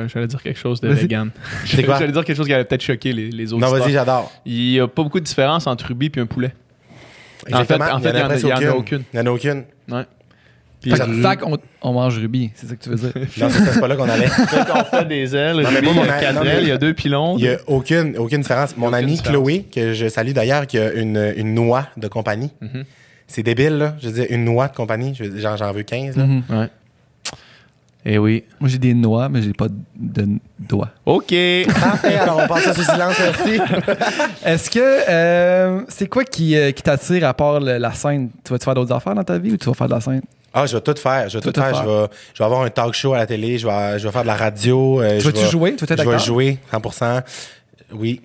j'allais 0.06 0.26
dire 0.28 0.40
quelque 0.42 0.58
chose 0.58 0.80
de 0.80 0.88
vegan. 0.88 1.30
J'allais 1.64 2.12
dire 2.12 2.24
quelque 2.24 2.36
chose 2.36 2.46
qui 2.46 2.54
allait 2.54 2.64
peut-être 2.64 2.82
choquer 2.82 3.12
les, 3.12 3.28
les 3.28 3.52
autres. 3.52 3.60
Non, 3.66 3.72
vas-y, 3.72 3.90
j'adore. 3.92 4.30
Il 4.46 4.70
n'y 4.70 4.78
a 4.78 4.86
pas 4.86 5.02
beaucoup 5.02 5.18
de 5.18 5.24
différence 5.24 5.66
entre 5.66 5.86
Ruby 5.88 6.12
et 6.14 6.20
un 6.20 6.26
poulet. 6.26 6.54
En 7.52 7.60
Exactement. 7.60 7.86
fait- 7.86 7.92
en 7.92 8.00
fait, 8.00 8.10
il 8.10 8.48
y 8.48 8.52
en 8.52 8.56
il 8.60 8.62
y 8.64 8.68
en 8.68 8.72
a 8.72 8.76
aucune. 8.76 9.02
Il 9.12 9.16
y 9.16 9.20
en 9.20 9.26
a 9.26 9.30
aucune. 9.30 9.64
Ouais. 9.90 10.04
Puis 10.90 11.00
Fait, 11.00 11.36
qu'on 11.36 11.58
on 11.82 11.92
mange 11.92 12.18
Ruby, 12.18 12.50
c'est 12.54 12.66
ça 12.66 12.76
que 12.76 12.82
tu 12.82 12.90
veux 12.90 12.96
dire. 12.96 13.12
Non, 13.38 13.48
c'est 13.50 13.80
pas 13.80 13.88
là 13.88 13.96
qu'on 13.96 14.08
allait. 14.08 14.26
Fait 14.28 14.66
qu'on 14.70 14.84
fait 14.84 15.04
des 15.06 15.34
ailes. 15.36 15.56
Non, 15.56 15.70
mais 15.70 15.80
Ruby, 15.80 15.84
moi, 15.86 15.94
mon 15.94 16.02
il 16.04 16.06
y 16.06 16.10
a 16.10 16.14
a- 16.14 16.20
quatre 16.20 16.34
non, 16.34 16.40
mais- 16.44 16.50
ailes, 16.50 16.62
il 16.62 16.68
y 16.68 16.72
a 16.72 16.78
deux 16.78 16.94
pilons. 16.94 17.36
Il 17.38 17.44
y 17.44 17.48
a 17.48 17.56
aucune, 17.66 18.16
aucune 18.18 18.40
différence. 18.42 18.76
Mon 18.76 18.92
amie. 18.92 19.20
Chloé, 19.20 19.64
que 19.74 19.92
je 19.94 20.08
salue 20.08 20.32
d'ailleurs, 20.32 20.66
qui 20.66 20.78
a 20.78 20.92
une, 20.92 21.32
une 21.36 21.54
noix 21.54 21.88
de 21.96 22.08
compagnie. 22.08 22.50
Mhm. 22.60 22.84
C'est 23.26 23.42
débile, 23.42 23.78
là. 23.78 23.96
Je 24.00 24.08
veux 24.08 24.12
dire, 24.14 24.26
une 24.30 24.44
noix 24.44 24.68
de 24.68 24.76
compagnie. 24.76 25.14
J'en 25.36 25.72
veux 25.72 25.82
15, 25.82 26.16
là. 26.16 26.26
Mhm. 26.26 26.42
Ouais. 26.50 26.68
Eh 28.06 28.18
oui. 28.18 28.44
Moi, 28.60 28.68
j'ai 28.68 28.76
des 28.78 28.92
noix, 28.92 29.28
mais 29.30 29.40
j'ai 29.40 29.52
pas 29.54 29.68
de 29.68 30.26
doigts. 30.58 30.90
OK. 31.06 31.34
Parfait, 31.80 32.16
alors 32.16 32.40
on 32.44 32.46
passe 32.46 32.64
ça 32.64 32.74
sous 32.74 32.82
silence 32.82 33.16
aussi. 33.18 33.58
Est-ce 34.44 34.70
que 34.70 34.78
euh, 35.08 35.80
c'est 35.88 36.06
quoi 36.08 36.24
qui, 36.24 36.54
euh, 36.56 36.70
qui 36.72 36.82
t'attire 36.82 37.26
à 37.26 37.32
part 37.32 37.60
le- 37.60 37.78
la 37.78 37.92
scène? 37.94 38.28
Tu 38.44 38.52
vas-tu 38.52 38.64
faire 38.64 38.74
d'autres 38.74 38.92
affaires 38.94 39.14
dans 39.14 39.24
ta 39.24 39.38
vie 39.38 39.52
ou 39.52 39.56
tu 39.56 39.66
vas 39.66 39.74
faire 39.74 39.86
de 39.88 39.94
la 39.94 40.00
scène? 40.00 40.20
Ah, 40.52 40.66
je 40.66 40.76
vais 40.76 40.82
tout 40.82 40.94
faire. 41.00 41.28
Je 41.30 41.38
vais 41.38 41.42
tout, 41.42 41.50
Tout 41.50 41.60
faire. 41.60 41.74
faire. 41.74 41.84
Je, 41.84 41.88
vais, 41.88 42.06
je 42.34 42.38
vais 42.38 42.44
avoir 42.44 42.62
un 42.62 42.70
talk 42.70 42.92
show 42.94 43.14
à 43.14 43.18
la 43.18 43.26
télé. 43.26 43.56
Je 43.58 43.66
vais, 43.66 43.98
je 43.98 44.06
vais 44.06 44.12
faire 44.12 44.22
de 44.22 44.26
la 44.26 44.36
radio. 44.36 45.00
euh, 45.00 45.14
Tu 45.16 45.20
je 45.20 45.24
vas-tu 45.30 45.44
vais- 45.44 45.50
jouer? 45.50 45.76
Tu 45.76 45.84
vas 45.86 45.94
être 45.94 46.02
Je 46.02 46.08
vais 46.08 46.14
acteur? 46.14 46.18
jouer 46.26 46.58
100%. 46.72 47.22
Oui. 47.94 48.20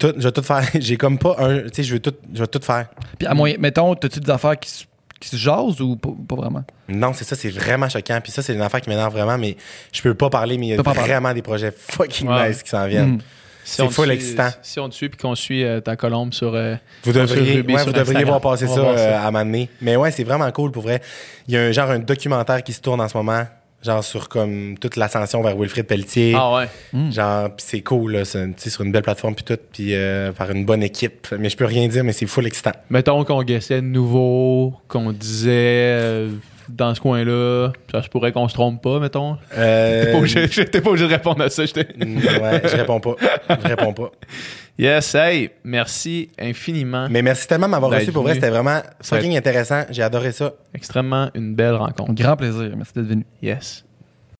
Tout, 0.00 0.12
je 0.16 0.22
vais 0.22 0.32
tout 0.32 0.42
faire. 0.42 0.62
J'ai 0.74 0.96
comme 0.96 1.18
pas 1.18 1.36
un. 1.38 1.60
Tu 1.60 1.68
sais, 1.74 1.82
je 1.84 1.92
veux 1.94 2.00
tout, 2.00 2.14
je 2.34 2.40
vais 2.40 2.46
tout 2.46 2.60
faire. 2.62 2.86
Puis 3.18 3.26
à 3.28 3.34
moyen, 3.34 3.56
mettons, 3.60 3.94
t'as-tu 3.94 4.20
des 4.20 4.30
affaires 4.30 4.58
qui, 4.58 4.68
s- 4.68 4.86
qui 5.22 5.28
se 5.30 5.36
jasent 5.36 5.80
ou 5.80 5.96
pas, 5.96 6.10
pas 6.28 6.36
vraiment? 6.36 6.64
Non, 6.88 7.12
c'est 7.14 7.24
ça, 7.24 7.36
c'est 7.36 7.48
vraiment 7.50 7.88
choquant. 7.88 8.18
Puis 8.22 8.32
ça, 8.32 8.42
c'est 8.42 8.52
une 8.54 8.60
affaire 8.60 8.80
qui 8.80 8.90
m'énerve 8.90 9.12
vraiment, 9.12 9.38
mais 9.38 9.56
je 9.92 10.02
peux 10.02 10.14
pas 10.14 10.28
parler, 10.30 10.58
mais 10.58 10.66
il 10.66 10.70
y 10.70 10.78
a 10.78 10.82
parler. 10.82 11.00
vraiment 11.00 11.32
des 11.32 11.42
projets 11.42 11.72
fucking 11.76 12.28
Ouais. 12.28 12.48
nice 12.48 12.62
qui 12.62 12.70
s'en 12.70 12.86
viennent. 12.86 13.14
Mm. 13.14 13.18
Si 13.64 13.76
C'est 13.76 13.88
full 13.92 14.10
excitant. 14.10 14.48
Si 14.60 14.80
on 14.80 14.88
te 14.88 14.94
suit 14.94 15.08
puis 15.08 15.18
qu'on 15.18 15.36
suit 15.36 15.62
euh, 15.62 15.78
ta 15.80 15.94
colombe 15.94 16.32
sur. 16.34 16.52
euh, 16.52 16.74
Vous 17.04 17.12
sur 17.12 17.20
devriez, 17.22 17.54
Ruby 17.58 17.74
ouais, 17.74 17.78
sur 17.78 17.92
vous 17.92 17.96
devriez 17.96 18.24
voir 18.24 18.40
passer 18.40 18.66
On 18.68 18.74
ça, 18.74 18.80
euh, 18.80 19.24
à 19.26 19.30
m'amener. 19.30 19.70
Mais 19.80 19.94
ouais, 19.94 20.10
c'est 20.10 20.24
vraiment 20.24 20.50
cool 20.50 20.72
pour 20.72 20.82
vrai. 20.82 21.00
Il 21.46 21.54
y 21.54 21.56
a 21.56 21.60
un 21.62 21.70
genre 21.70 21.90
un 21.90 22.00
documentaire 22.00 22.64
qui 22.64 22.72
se 22.72 22.80
tourne 22.80 23.00
en 23.00 23.08
ce 23.08 23.16
moment, 23.16 23.44
genre 23.82 24.02
sur 24.04 24.28
comme 24.28 24.76
toute 24.78 24.96
l'ascension 24.96 25.42
vers 25.42 25.56
Wilfrid 25.56 25.86
Pelletier. 25.86 26.34
Ah 26.36 26.54
ouais. 26.54 26.68
Genre, 27.10 27.54
pis 27.54 27.64
c'est 27.66 27.80
cool, 27.82 28.12
là, 28.12 28.24
c'est, 28.24 28.46
tu 28.48 28.52
sais, 28.58 28.70
sur 28.70 28.82
une 28.82 28.92
belle 28.92 29.02
plateforme, 29.02 29.34
puis 29.34 29.44
tout, 29.44 29.58
puis 29.72 29.94
euh, 29.94 30.32
par 30.32 30.50
une 30.50 30.64
bonne 30.64 30.82
équipe. 30.82 31.28
Mais 31.38 31.48
je 31.48 31.56
peux 31.56 31.64
rien 31.64 31.88
dire, 31.88 32.04
mais 32.04 32.12
c'est 32.12 32.26
full 32.26 32.46
excitant. 32.46 32.72
Mettons 32.90 33.24
qu'on 33.24 33.42
guessait 33.42 33.76
de 33.80 33.86
nouveau, 33.86 34.74
qu'on 34.88 35.12
disait 35.12 35.50
euh, 35.52 36.28
dans 36.68 36.94
ce 36.94 37.00
coin-là, 37.00 37.72
ça 37.90 38.02
se 38.02 38.08
pourrait 38.08 38.30
qu'on 38.32 38.48
se 38.48 38.54
trompe 38.54 38.80
pas, 38.82 39.00
mettons. 39.00 39.36
Euh, 39.56 40.04
T'es 40.04 40.12
pas 40.12 40.18
obligé- 40.18 40.48
J'étais 40.52 40.80
pas 40.80 40.90
obligé 40.90 41.06
de 41.08 41.12
répondre 41.12 41.42
à 41.42 41.50
ça. 41.50 41.64
j'étais- 41.66 41.88
ouais, 41.98 42.62
je 42.64 42.76
réponds 42.76 43.00
pas. 43.00 43.16
Je 43.50 43.68
réponds 43.68 43.92
pas. 43.92 44.10
Yes, 44.78 45.14
hey, 45.14 45.50
merci 45.64 46.30
infiniment. 46.38 47.06
Mais 47.10 47.22
merci 47.22 47.46
tellement 47.46 47.66
de 47.66 47.72
m'avoir 47.72 47.92
reçu. 47.92 48.10
Pour 48.12 48.22
vrai, 48.22 48.34
c'était 48.34 48.50
vraiment 48.50 48.80
fucking 49.02 49.36
intéressant. 49.36 49.82
J'ai 49.90 50.02
adoré 50.02 50.32
ça. 50.32 50.54
Extrêmement 50.74 51.30
une 51.34 51.54
belle 51.54 51.74
rencontre. 51.74 52.14
Grand 52.14 52.36
plaisir. 52.36 52.72
Merci 52.76 52.92
d'être 52.94 53.06
venu. 53.06 53.26
Yes. 53.42 53.84